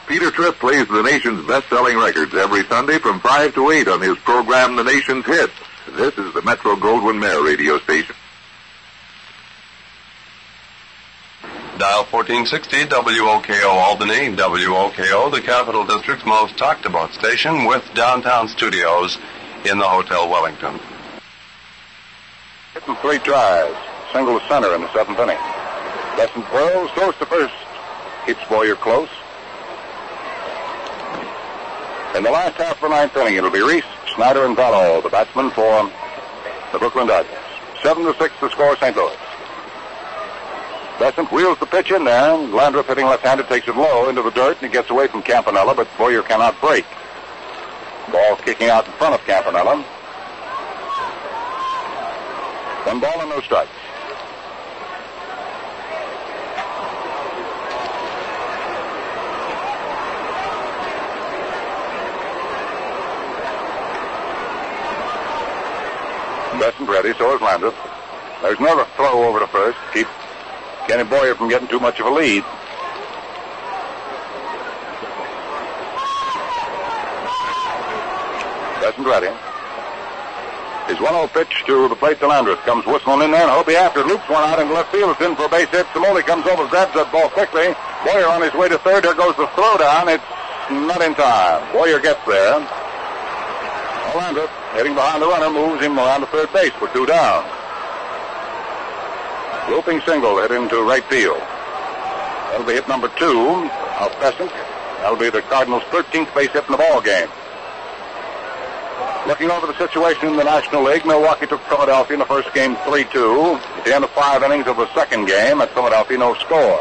Peter 0.07 0.31
Tripp 0.31 0.57
plays 0.57 0.87
the 0.87 1.03
nation's 1.03 1.47
best-selling 1.47 1.97
records 1.97 2.35
every 2.35 2.63
Sunday 2.65 2.99
from 2.99 3.21
5 3.21 3.55
to 3.55 3.71
8 3.71 3.89
on 3.89 4.03
his 4.03 4.19
program, 4.19 4.77
The 4.77 4.85
Nation's 4.85 5.25
Hits. 5.25 5.55
This 5.93 6.13
is 6.19 6.35
the 6.35 6.43
Metro 6.43 6.77
Goldwyn 6.77 7.19
Mayer 7.19 7.43
radio 7.43 7.79
station. 7.79 8.15
Dial 11.79 12.05
1460 12.05 12.85
WOKO 12.85 13.65
Albany, 13.65 14.37
WOKO, 14.37 15.31
the 15.31 15.41
Capital 15.41 15.87
District's 15.87 16.27
most 16.27 16.59
talked 16.59 16.85
about 16.85 17.15
station 17.15 17.65
with 17.65 17.83
downtown 17.95 18.49
studios 18.49 19.17
in 19.65 19.79
the 19.79 19.89
Hotel 19.89 20.29
Wellington. 20.29 20.79
Hitting 22.75 22.97
three 22.97 23.19
tries. 23.21 23.75
Single 24.13 24.39
to 24.39 24.47
center 24.49 24.75
in 24.75 24.83
the 24.83 24.93
seventh 24.93 25.19
inning. 25.19 25.64
Bessent 26.17 26.47
throws, 26.49 26.91
throws 26.93 27.17
to 27.17 27.27
first. 27.27 27.55
Keeps 28.27 28.45
Boyer 28.49 28.77
close. 28.77 29.09
In 32.17 32.23
the 32.23 32.31
last 32.31 32.57
half 32.57 32.77
of 32.77 32.81
the 32.83 32.89
ninth 32.89 33.17
inning, 33.17 33.35
it'll 33.37 33.51
be 33.51 33.61
Reese, 33.63 33.85
Snider, 34.15 34.45
and 34.45 34.57
Valo, 34.57 35.03
the 35.03 35.09
batsmen 35.09 35.51
for 35.51 35.91
the 36.73 36.79
Brooklyn 36.79 37.09
Dodgers. 37.09 37.35
Seven 37.83 38.05
to 38.05 38.15
six 38.19 38.33
to 38.39 38.49
score 38.51 38.77
St. 38.77 38.97
Louis. 38.97 39.17
Bessent 41.01 41.33
wheels 41.33 41.59
the 41.59 41.67
pitch 41.67 41.91
in 41.91 42.05
there. 42.05 42.31
Landrith 42.31 42.87
hitting 42.87 43.07
left-handed 43.07 43.49
takes 43.49 43.67
it 43.67 43.77
low 43.77 44.09
into 44.09 44.23
the 44.23 44.31
dirt 44.31 44.57
and 44.63 44.71
he 44.71 44.73
gets 44.73 44.91
away 44.91 45.09
from 45.09 45.23
Campanella, 45.23 45.75
but 45.75 45.89
Boyer 45.99 46.23
cannot 46.23 46.59
break. 46.61 46.85
Ball 48.13 48.37
kicking 48.37 48.71
out 48.71 48.87
in 48.87 48.93
front 48.93 49.15
of 49.15 49.21
Campanella. 49.27 49.83
One 52.85 53.01
ball 53.01 53.21
and 53.21 53.31
no 53.31 53.41
strikes. 53.41 53.71
Bessent 66.59 66.89
ready, 66.89 67.13
so 67.19 67.35
is 67.35 67.41
Landrith. 67.41 67.75
There's 68.41 68.59
another 68.59 68.87
throw 68.97 69.25
over 69.25 69.41
to 69.41 69.47
first. 69.49 69.77
Keep 69.93 70.07
Kenny 70.87 71.05
Boyer 71.05 71.35
from 71.35 71.49
getting 71.49 71.69
too 71.69 71.81
much 71.81 72.01
of 72.01 72.07
a 72.07 72.11
lead. 72.11 72.45
Bessent 78.81 79.07
ready. 79.07 79.33
His 80.87 80.99
1-0 80.99 81.33
pitch 81.33 81.65
to 81.67 81.89
the 81.89 81.97
plate 81.97 82.21
to 82.21 82.27
Landrith. 82.27 82.61
Comes 82.65 82.87
whistling 82.87 83.23
in 83.23 83.31
there, 83.31 83.43
and 83.43 83.51
Hobie 83.51 83.75
after 83.75 84.05
loops 84.05 84.29
one 84.29 84.45
out 84.45 84.61
in 84.61 84.69
left 84.73 84.93
field. 84.93 85.11
It's 85.13 85.21
in 85.21 85.35
for 85.35 85.47
a 85.47 85.49
base 85.49 85.69
hit. 85.69 85.87
Cimoli 85.87 86.23
comes 86.25 86.47
over, 86.47 86.69
grabs 86.69 86.95
that 86.95 87.11
ball 87.11 87.29
quickly. 87.31 87.75
Boyer 88.05 88.29
on 88.29 88.43
his 88.43 88.53
way 88.55 88.69
to 88.69 88.79
third. 88.79 89.05
There 89.05 89.15
goes 89.15 89.35
the 89.37 89.49
throw 89.57 89.77
down. 89.79 90.09
It's 90.09 90.25
not 90.71 91.03
in 91.03 91.15
time. 91.15 91.73
Boyer 91.73 92.01
gets 92.01 92.25
there. 92.27 92.61
Landrith 94.13 94.64
hitting 94.75 94.95
behind 94.95 95.23
the 95.23 95.27
runner 95.27 95.51
moves 95.51 95.83
him 95.83 95.99
around 95.99 96.21
to 96.21 96.27
third 96.27 96.53
base 96.53 96.73
for 96.73 96.89
two 96.89 97.07
down. 97.07 97.45
Looping 99.71 100.01
single 100.03 100.37
hit 100.43 100.51
into 100.51 100.83
right 100.83 101.05
field. 101.05 101.41
That'll 102.51 102.67
be 102.67 102.75
hit 102.75 102.87
number 102.89 103.09
two 103.17 103.71
of 103.99 104.13
Bessent. 104.21 104.51
That'll 105.01 105.17
be 105.17 105.31
the 105.31 105.43
Cardinals' 105.43 105.83
13th 105.85 106.35
base 106.35 106.51
hit 106.51 106.65
in 106.67 106.73
the 106.73 106.79
ball 106.79 107.01
game. 107.01 107.29
Looking 109.27 109.51
over 109.51 109.67
the 109.67 109.79
situation 109.79 110.29
in 110.29 110.37
the 110.37 110.45
National 110.45 110.83
League, 110.83 111.07
Milwaukee 111.07 111.47
took 111.47 111.63
Philadelphia 111.63 112.15
in 112.15 112.19
the 112.19 112.27
first 112.27 112.53
game 112.53 112.77
3-2. 112.77 113.57
At 113.57 113.85
the 113.87 113.95
end 113.95 114.05
of 114.05 114.11
five 114.11 114.43
innings 114.43 114.67
of 114.67 114.77
the 114.77 114.93
second 114.93 115.27
game 115.27 115.63
at 115.63 115.73
Philadelphia, 115.73 116.19
no 116.19 116.35
score. 116.35 116.79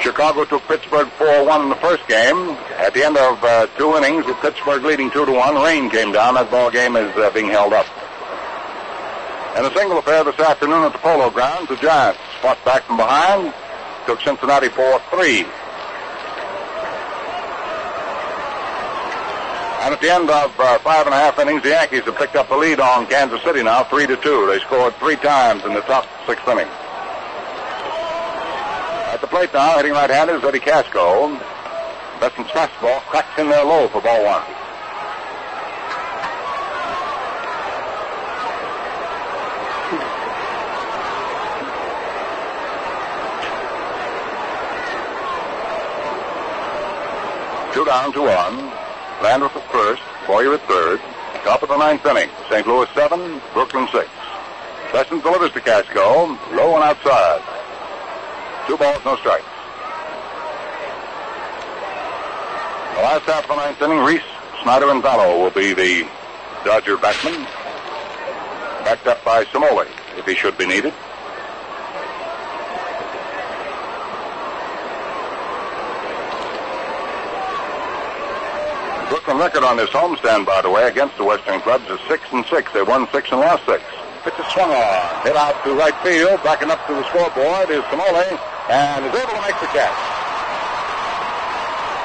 Chicago 0.00 0.44
took 0.44 0.62
Pittsburgh 0.62 1.08
4-1 1.18 1.64
in 1.64 1.68
the 1.68 1.76
first 1.76 2.06
game. 2.08 2.56
At 2.78 2.94
the 2.94 3.04
end 3.04 3.16
of 3.16 3.42
uh, 3.44 3.66
two 3.76 3.96
innings, 3.96 4.24
with 4.24 4.36
Pittsburgh 4.38 4.82
leading 4.82 5.10
2-1, 5.10 5.62
rain 5.64 5.90
came 5.90 6.12
down. 6.12 6.34
That 6.34 6.50
ball 6.50 6.70
game 6.70 6.96
is 6.96 7.14
uh, 7.16 7.30
being 7.30 7.48
held 7.48 7.72
up. 7.72 7.86
In 9.58 9.64
a 9.64 9.74
single 9.74 9.98
affair 9.98 10.24
this 10.24 10.38
afternoon 10.38 10.84
at 10.84 10.92
the 10.92 10.98
Polo 10.98 11.28
Grounds, 11.28 11.68
the 11.68 11.76
Giants 11.76 12.20
fought 12.40 12.62
back 12.64 12.82
from 12.84 12.96
behind, 12.96 13.52
took 14.06 14.20
Cincinnati 14.20 14.68
4-3. 14.68 15.44
And 19.82 19.94
at 19.94 20.00
the 20.00 20.10
end 20.10 20.30
of 20.30 20.58
uh, 20.60 20.78
five 20.78 21.06
and 21.06 21.14
a 21.14 21.18
half 21.18 21.38
innings, 21.38 21.62
the 21.62 21.70
Yankees 21.70 22.04
have 22.04 22.16
picked 22.16 22.36
up 22.36 22.48
the 22.48 22.56
lead 22.56 22.80
on 22.80 23.06
Kansas 23.06 23.42
City 23.42 23.62
now, 23.62 23.84
three 23.84 24.06
to 24.06 24.16
two. 24.16 24.46
They 24.46 24.60
scored 24.60 24.94
three 24.96 25.16
times 25.16 25.64
in 25.64 25.74
the 25.74 25.80
top 25.82 26.06
sixth 26.26 26.46
inning. 26.48 26.68
At 29.20 29.28
the 29.28 29.36
plate 29.36 29.52
now, 29.52 29.76
hitting 29.76 29.92
right-handed 29.92 30.36
is 30.36 30.44
Eddie 30.44 30.60
Kasko. 30.60 31.38
Bessent's 32.20 32.50
fastball 32.52 33.00
cracks 33.00 33.38
in 33.38 33.50
there 33.50 33.62
low 33.62 33.86
for 33.88 34.00
ball 34.00 34.24
one. 34.24 34.40
Two 47.74 47.84
down, 47.84 48.14
two 48.14 48.26
on. 48.26 48.72
Landrith 49.20 49.54
at 49.54 49.70
first, 49.70 50.00
Boyer 50.26 50.54
at 50.54 50.62
third. 50.62 50.98
Top 51.44 51.62
of 51.62 51.68
the 51.68 51.76
ninth 51.76 52.06
inning. 52.06 52.30
St. 52.48 52.66
Louis 52.66 52.88
seven, 52.94 53.38
Brooklyn 53.52 53.86
six. 53.92 54.08
Bessent 54.94 55.22
delivers 55.22 55.52
to 55.52 55.60
Kasko, 55.60 56.38
low 56.56 56.74
and 56.76 56.84
outside. 56.84 57.59
Two 58.70 58.76
balls, 58.76 59.04
no 59.04 59.16
strikes. 59.16 59.42
The 62.94 63.02
last 63.02 63.24
half 63.26 63.42
of 63.42 63.48
the 63.48 63.56
ninth 63.56 63.82
inning, 63.82 63.98
Reese, 63.98 64.22
Snider, 64.62 64.90
and 64.90 65.02
Valo 65.02 65.42
will 65.42 65.50
be 65.50 65.72
the 65.72 66.08
Dodger 66.64 66.96
batsmen. 66.96 67.42
Backed 68.84 69.08
up 69.08 69.24
by 69.24 69.44
Cimoli, 69.46 69.88
if 70.16 70.24
he 70.24 70.36
should 70.36 70.56
be 70.56 70.66
needed. 70.66 70.94
The 79.02 79.08
Brooklyn 79.08 79.38
record 79.38 79.64
on 79.64 79.78
this 79.78 79.90
homestand, 79.90 80.46
by 80.46 80.62
the 80.62 80.70
way, 80.70 80.86
against 80.86 81.16
the 81.16 81.24
Western 81.24 81.60
clubs 81.62 81.90
is 81.90 81.98
six 82.06 82.22
and 82.30 82.46
six. 82.46 82.72
They 82.72 82.82
won 82.82 83.08
six 83.10 83.32
and 83.32 83.40
lost 83.40 83.66
six. 83.66 83.82
Pitch 84.24 84.36
is 84.36 84.46
swung 84.52 84.68
on. 84.68 85.24
Hit 85.24 85.32
out 85.36 85.56
to 85.64 85.72
right 85.72 85.96
field. 86.04 86.44
Backing 86.44 86.68
up 86.68 86.84
to 86.86 86.92
the 86.92 87.04
scoreboard 87.08 87.72
is 87.72 87.80
Cimoli, 87.88 88.28
and 88.68 89.08
is 89.08 89.14
able 89.16 89.32
to 89.32 89.40
make 89.40 89.56
the 89.64 89.70
catch. 89.72 89.96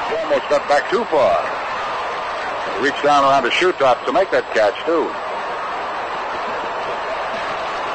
He 0.08 0.16
almost 0.24 0.48
got 0.48 0.64
back 0.64 0.88
too 0.88 1.04
far. 1.12 1.36
He 2.72 2.88
reached 2.88 3.04
down 3.04 3.24
around 3.24 3.44
the 3.44 3.50
shoe 3.52 3.72
top 3.76 4.00
to 4.06 4.12
make 4.12 4.30
that 4.32 4.48
catch, 4.56 4.72
too. 4.88 5.04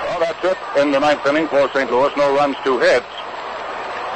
Well, 0.05 0.21
that's 0.21 0.43
it 0.45 0.59
in 0.77 0.91
the 0.91 0.99
ninth 0.99 1.25
inning 1.25 1.47
for 1.49 1.65
St. 1.73 1.89
Louis. 1.89 2.13
No 2.13 2.29
runs, 2.35 2.57
two 2.63 2.77
hits. 2.77 3.09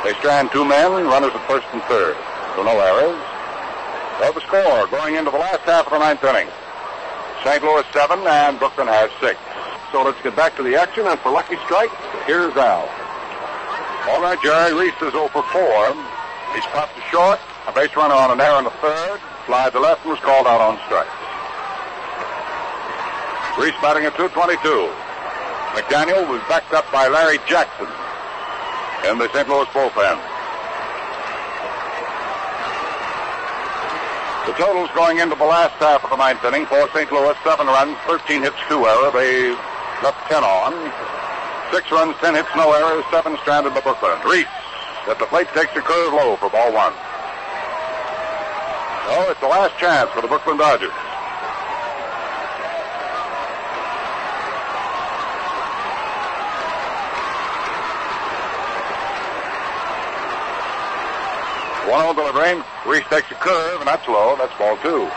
They 0.06 0.14
strand 0.22 0.52
two 0.54 0.66
men, 0.66 1.10
runners 1.10 1.34
at 1.34 1.42
first 1.50 1.66
and 1.74 1.82
third. 1.90 2.14
So 2.54 2.62
no 2.62 2.78
errors. 2.78 3.18
Well, 4.22 4.34
the 4.38 4.42
score 4.46 4.86
going 4.94 5.16
into 5.16 5.32
the 5.32 5.42
last 5.42 5.66
half 5.66 5.90
of 5.90 5.98
the 5.98 6.00
ninth 6.00 6.22
inning. 6.22 6.48
St. 7.42 7.64
Louis 7.64 7.86
seven 7.92 8.22
and 8.22 8.60
Brooklyn 8.60 8.88
has 8.88 9.10
six. 9.20 9.38
So 9.96 10.04
let's 10.04 10.20
get 10.28 10.36
back 10.36 10.58
to 10.58 10.64
the 10.64 10.76
action. 10.76 11.08
And 11.08 11.18
for 11.24 11.32
Lucky 11.32 11.56
Strike, 11.64 11.88
here's 12.28 12.52
Al. 12.60 12.84
All 14.12 14.20
right, 14.20 14.36
Jerry. 14.44 14.76
Reese 14.76 15.00
is 15.00 15.16
0 15.16 15.32
for 15.32 15.40
4. 15.56 15.64
He's 16.52 16.68
popped 16.76 17.00
to 17.00 17.02
short. 17.08 17.40
A 17.64 17.72
base 17.72 17.96
runner 17.96 18.12
on 18.14 18.28
an 18.28 18.44
error 18.44 18.60
in 18.60 18.68
the 18.68 18.76
third. 18.84 19.24
Fly 19.48 19.70
to 19.72 19.80
left 19.80 20.04
and 20.04 20.12
was 20.12 20.20
called 20.20 20.52
out 20.52 20.60
on 20.60 20.76
strikes. 20.84 21.16
Reese 23.56 23.80
batting 23.80 24.04
at 24.04 24.20
222. 24.20 24.60
McDaniel 25.80 26.28
was 26.28 26.44
backed 26.52 26.76
up 26.76 26.84
by 26.92 27.08
Larry 27.08 27.40
Jackson 27.48 27.88
in 29.08 29.16
the 29.16 29.32
St. 29.32 29.48
Louis 29.48 29.72
bullpen. 29.72 30.20
The 34.44 34.60
totals 34.60 34.92
going 34.92 35.24
into 35.24 35.40
the 35.40 35.48
last 35.48 35.80
half 35.80 36.04
of 36.04 36.10
the 36.12 36.20
ninth 36.20 36.44
inning 36.44 36.66
for 36.66 36.84
St. 36.92 37.10
Louis, 37.16 37.36
seven 37.48 37.68
runs, 37.68 37.96
13 38.12 38.44
hits, 38.44 38.60
two 38.68 38.84
error. 38.84 39.10
They 39.16 39.56
left 40.04 40.20
10 40.28 40.44
on. 40.44 40.74
Six 41.72 41.92
runs, 41.92 42.16
10 42.18 42.36
hits, 42.36 42.50
no 42.56 42.72
errors, 42.72 43.04
seven 43.12 43.38
stranded 43.42 43.74
by 43.74 43.82
Brooklyn. 43.82 44.20
Reese 44.26 44.48
at 45.08 45.20
the 45.20 45.26
plate 45.26 45.48
takes 45.54 45.76
a 45.76 45.82
curve 45.82 46.14
low 46.14 46.36
for 46.38 46.50
ball 46.50 46.74
one. 46.74 46.94
So 49.06 49.30
it's 49.30 49.40
the 49.40 49.48
last 49.48 49.78
chance 49.80 50.10
for 50.12 50.22
the 50.22 50.28
Brooklyn 50.28 50.58
Dodgers. 50.58 50.90
One 61.90 62.02
on 62.02 62.16
delivering. 62.16 62.64
Reese 62.88 63.06
takes 63.10 63.30
a 63.30 63.36
curve, 63.36 63.80
and 63.80 63.88
that's 63.88 64.08
low. 64.08 64.36
That's 64.38 64.54
ball 64.58 64.78
two. 64.78 65.08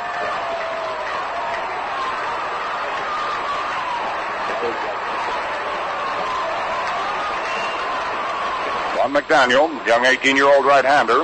Von 8.98 9.12
McDaniel, 9.12 9.70
young 9.86 10.02
18-year-old 10.02 10.66
right-hander, 10.66 11.22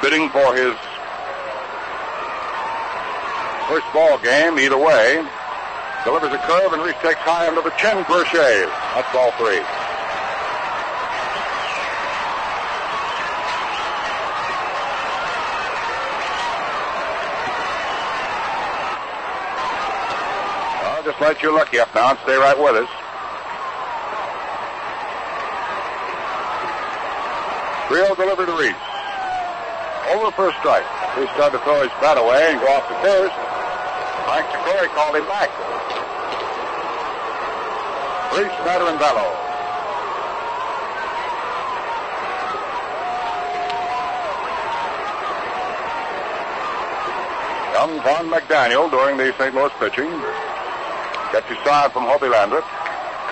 bidding 0.00 0.30
for 0.30 0.56
his 0.56 0.72
first 3.68 3.84
ball 3.92 4.16
game 4.24 4.58
either 4.58 4.78
way. 4.78 5.22
Delivers 6.06 6.32
a 6.32 6.38
curve, 6.38 6.72
and 6.72 6.80
Reese 6.80 6.96
takes 7.02 7.20
high 7.20 7.48
under 7.48 7.60
the 7.60 7.68
chin 7.76 8.02
for. 8.04 8.64
That's 8.96 9.12
ball 9.12 9.30
three. 9.36 9.60
Uh, 20.80 21.02
just 21.04 21.20
light 21.20 21.42
your 21.42 21.52
lucky 21.52 21.78
up 21.78 21.94
now 21.94 22.08
and 22.08 22.18
stay 22.20 22.36
right 22.36 22.58
with 22.58 22.76
us. 22.88 23.03
Rio 27.94 28.12
delivered 28.16 28.46
to 28.46 28.56
Reese. 28.58 28.74
Over 30.10 30.34
first 30.34 30.58
strike. 30.58 30.82
Reese 31.14 31.30
started 31.38 31.58
to 31.58 31.62
throw 31.62 31.78
his 31.78 31.94
bat 32.02 32.18
away 32.18 32.50
and 32.50 32.58
go 32.58 32.66
off 32.66 32.82
the 32.90 32.98
first. 33.06 33.30
Mike 34.26 34.50
Corey 34.66 34.90
called 34.98 35.14
him 35.14 35.22
back. 35.30 35.46
Reese, 38.34 38.50
Snider, 38.66 38.90
and 38.90 38.98
Valo. 38.98 39.30
Young 47.78 47.94
Von 48.02 48.26
McDaniel 48.26 48.90
during 48.90 49.16
the 49.16 49.32
St. 49.38 49.54
Louis 49.54 49.70
pitching. 49.78 50.10
Gets 51.30 51.46
his 51.46 51.58
side 51.62 51.92
from 51.92 52.10
Hobie 52.10 52.26
Landrith. 52.26 52.66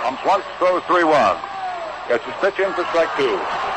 Comes 0.06 0.20
once, 0.24 0.44
throws 0.58 0.84
3 0.84 1.02
1. 1.02 1.36
Gets 2.06 2.24
his 2.24 2.34
pitch 2.38 2.60
in 2.60 2.72
for 2.74 2.84
strike 2.94 3.10
two. 3.16 3.71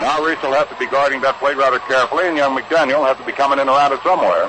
Now 0.00 0.24
Reese 0.24 0.40
will 0.42 0.56
have 0.56 0.68
to 0.70 0.76
be 0.76 0.86
guarding 0.86 1.20
that 1.20 1.36
plate 1.38 1.58
rather 1.58 1.78
carefully, 1.80 2.26
and 2.26 2.36
young 2.36 2.56
McDaniel 2.56 3.04
will 3.04 3.12
have 3.12 3.20
to 3.20 3.26
be 3.26 3.32
coming 3.32 3.58
in 3.58 3.68
around 3.68 3.92
it 3.92 4.00
somewhere. 4.00 4.48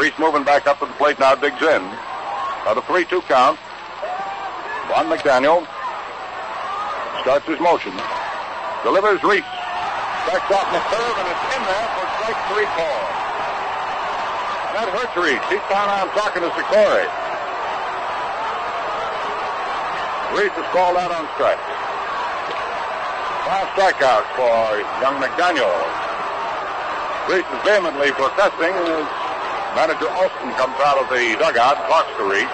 Reese 0.00 0.16
moving 0.18 0.42
back 0.42 0.66
up 0.66 0.80
to 0.80 0.86
the 0.86 0.96
plate 0.96 1.18
now, 1.20 1.34
digs 1.34 1.60
in. 1.60 1.84
Now 2.64 2.72
the 2.72 2.80
3 2.88 3.04
2 3.04 3.20
count. 3.28 3.60
Von 4.88 5.06
McDaniel 5.12 5.68
starts 7.20 7.44
his 7.44 7.60
motion. 7.60 7.92
Delivers 8.82 9.22
Reese. 9.22 9.44
Backs 10.24 10.48
off 10.48 10.64
the 10.72 10.80
curve, 10.88 11.16
and 11.20 11.28
it's 11.28 11.44
in 11.52 11.62
there 11.68 11.88
for 11.92 12.06
strike 12.16 12.40
three 12.48 12.64
call. 12.72 13.09
Ed 14.80 14.88
found 14.88 15.44
He's 15.52 15.60
I'm 15.68 16.08
talking 16.16 16.40
to 16.40 16.48
Secory. 16.56 17.04
Reese 20.32 20.56
is 20.56 20.68
called 20.72 20.96
out 20.96 21.12
on 21.12 21.28
strike. 21.36 21.60
Five 23.44 23.68
strikeouts 23.76 24.24
for 24.40 24.80
young 25.04 25.20
McDaniel. 25.20 25.68
Reese 27.28 27.44
is 27.44 27.60
vehemently 27.60 28.10
protesting 28.12 28.72
as 28.72 29.04
manager 29.76 30.08
Alston 30.08 30.48
comes 30.56 30.76
out 30.80 30.96
of 30.96 31.10
the 31.10 31.36
dugout, 31.36 31.76
talks 31.84 32.16
to 32.16 32.24
Reach. 32.24 32.48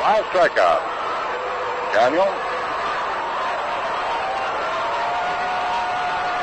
Five 0.00 0.24
strikeouts. 0.32 0.96
Daniel 1.92 2.45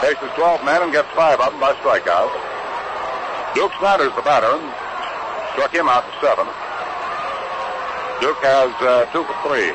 Faces 0.03 0.35
12 0.35 0.65
men 0.65 0.83
and 0.83 0.91
gets 0.91 1.07
five 1.15 1.39
of 1.39 1.53
them 1.53 1.61
by 1.61 1.71
strikeouts. 1.79 2.35
Duke 3.55 3.71
Snider's 3.79 4.11
the 4.19 4.21
batter. 4.21 4.51
and 4.51 4.67
Struck 5.55 5.71
him 5.71 5.87
out 5.87 6.03
to 6.03 6.11
seven. 6.19 6.43
Duke 8.19 8.35
has 8.43 8.75
uh, 8.83 9.07
two 9.15 9.23
for 9.23 9.31
three. 9.47 9.71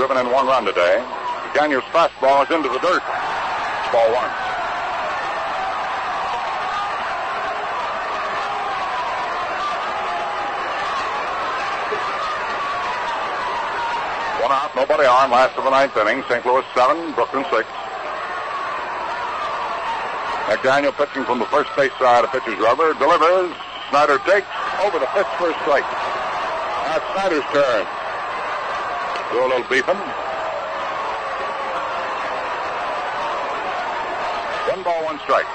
Driven 0.00 0.16
in 0.16 0.32
one 0.32 0.46
run 0.46 0.64
today. 0.64 1.04
Daniel's 1.52 1.84
fastball 1.92 2.48
is 2.48 2.50
into 2.50 2.70
the 2.70 2.80
dirt. 2.80 3.04
Ball 3.92 4.08
one. 4.16 4.32
One 14.40 14.52
nobody 14.74 15.04
on. 15.04 15.30
Last 15.30 15.56
of 15.58 15.64
the 15.64 15.70
ninth 15.70 15.96
inning. 15.96 16.22
St. 16.28 16.44
Louis 16.44 16.64
seven, 16.74 17.12
Brooklyn 17.14 17.44
six. 17.50 17.68
McDaniel 20.48 20.92
pitching 20.92 21.24
from 21.24 21.38
the 21.38 21.46
first 21.46 21.70
base 21.76 21.92
side 21.98 22.24
of 22.24 22.30
pitcher's 22.30 22.58
rubber. 22.58 22.92
Delivers. 22.94 23.56
Snider 23.90 24.18
takes 24.24 24.48
over 24.84 24.98
the 24.98 25.06
pitch 25.12 25.26
a 25.26 25.52
strike. 25.64 25.84
Now 25.84 27.00
Snider's 27.12 27.44
turn. 27.52 27.86
Do 29.32 29.40
a 29.40 29.48
little 29.48 29.68
beefing. 29.68 29.96
One 34.68 34.82
ball, 34.82 35.04
one 35.04 35.18
strike. 35.20 35.46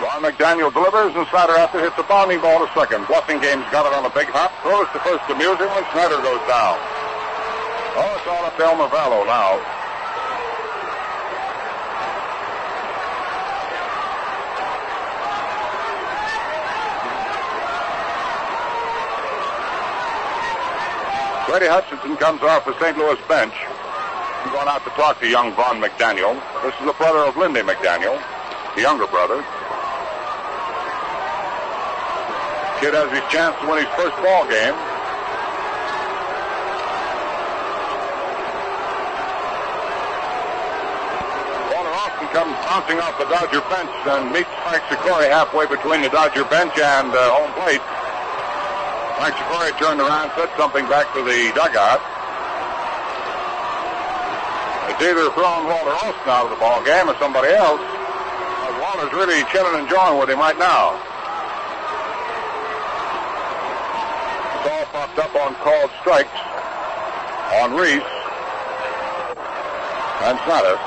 Von 0.00 0.19
McDaniel 0.30 0.72
delivers, 0.72 1.10
and 1.16 1.26
Snider 1.26 1.58
after 1.58 1.80
hits 1.80 1.98
a 1.98 2.04
bounding 2.04 2.40
ball 2.40 2.64
to 2.64 2.70
second. 2.72 3.02
Blasingame 3.10 3.66
got 3.74 3.82
it 3.82 3.92
on 3.92 4.06
a 4.06 4.14
big 4.14 4.30
hop, 4.30 4.54
throws 4.62 4.86
to 4.94 5.02
first 5.02 5.26
amusingly. 5.26 5.82
Snider 5.90 6.22
goes 6.22 6.38
down. 6.46 6.78
Oh, 7.98 8.14
it's 8.14 8.26
all 8.30 8.46
up 8.46 8.54
to 8.54 8.62
Elmer 8.62 8.86
Valo 8.94 9.26
now. 9.26 9.58
Freddie 21.50 21.66
Hutchinson 21.66 22.16
comes 22.16 22.42
off 22.42 22.64
the 22.64 22.78
St. 22.78 22.96
Louis 22.96 23.18
bench. 23.26 23.54
He's 24.46 24.52
going 24.54 24.68
out 24.68 24.84
to 24.84 24.90
talk 24.94 25.18
to 25.18 25.26
young 25.26 25.52
Von 25.56 25.82
McDaniel. 25.82 26.38
This 26.62 26.74
is 26.78 26.86
the 26.86 26.94
brother 26.94 27.26
of 27.26 27.36
Lindy 27.36 27.62
McDaniel, 27.62 28.22
the 28.76 28.82
younger 28.82 29.08
brother. 29.08 29.44
Kid 32.80 32.96
has 32.96 33.12
his 33.12 33.20
chance 33.28 33.52
to 33.60 33.68
win 33.68 33.84
his 33.84 33.92
first 33.92 34.16
ball 34.24 34.48
game. 34.48 34.72
Walter 41.68 41.92
Alston 41.92 42.28
comes 42.32 42.56
bouncing 42.64 42.96
off 43.04 43.20
the 43.20 43.28
Dodger 43.28 43.60
bench 43.68 43.92
and 44.08 44.32
meets 44.32 44.48
Frank 44.64 44.80
Secory 44.88 45.28
halfway 45.28 45.68
between 45.68 46.00
the 46.00 46.08
Dodger 46.08 46.48
bench 46.48 46.72
and 46.80 47.12
uh, 47.12 47.20
home 47.36 47.52
plate. 47.60 47.84
Frank 49.20 49.36
Secory 49.36 49.76
turned 49.76 50.00
around, 50.00 50.32
said 50.32 50.48
something 50.56 50.88
back 50.88 51.12
to 51.12 51.20
the 51.20 51.52
dugout. 51.52 52.00
It's 54.88 55.04
either 55.04 55.28
throwing 55.36 55.68
Walter 55.68 55.92
Alston 56.00 56.32
out 56.32 56.48
of 56.48 56.56
the 56.56 56.60
ball 56.64 56.80
game 56.88 57.12
or 57.12 57.16
somebody 57.20 57.52
else. 57.52 57.84
But 57.84 58.72
Walter's 58.80 59.12
really 59.12 59.44
chilling 59.52 59.76
and 59.76 59.84
enjoying 59.84 60.16
with 60.16 60.32
him 60.32 60.40
right 60.40 60.56
now. 60.56 60.96
It's 64.60 64.68
all 64.68 64.79
popped 64.92 65.18
up 65.18 65.34
on 65.36 65.54
called 65.56 65.90
strikes 66.00 66.30
on 67.62 67.74
Reese 67.76 68.02
and. 70.22 70.78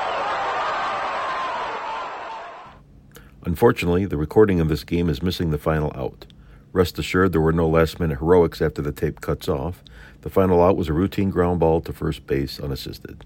Unfortunately, 3.46 4.04
the 4.06 4.16
recording 4.16 4.60
of 4.60 4.68
this 4.68 4.84
game 4.84 5.08
is 5.08 5.22
missing 5.22 5.50
the 5.50 5.58
final 5.58 5.92
out. 5.94 6.26
Rest 6.72 6.98
assured, 6.98 7.32
there 7.32 7.40
were 7.40 7.52
no 7.52 7.68
last 7.68 8.00
minute 8.00 8.18
heroics 8.18 8.60
after 8.60 8.82
the 8.82 8.92
tape 8.92 9.20
cuts 9.20 9.48
off. 9.48 9.82
The 10.22 10.30
final 10.30 10.62
out 10.62 10.76
was 10.76 10.88
a 10.88 10.92
routine 10.92 11.30
ground 11.30 11.60
ball 11.60 11.80
to 11.82 11.92
first 11.92 12.26
base 12.26 12.58
unassisted. 12.58 13.24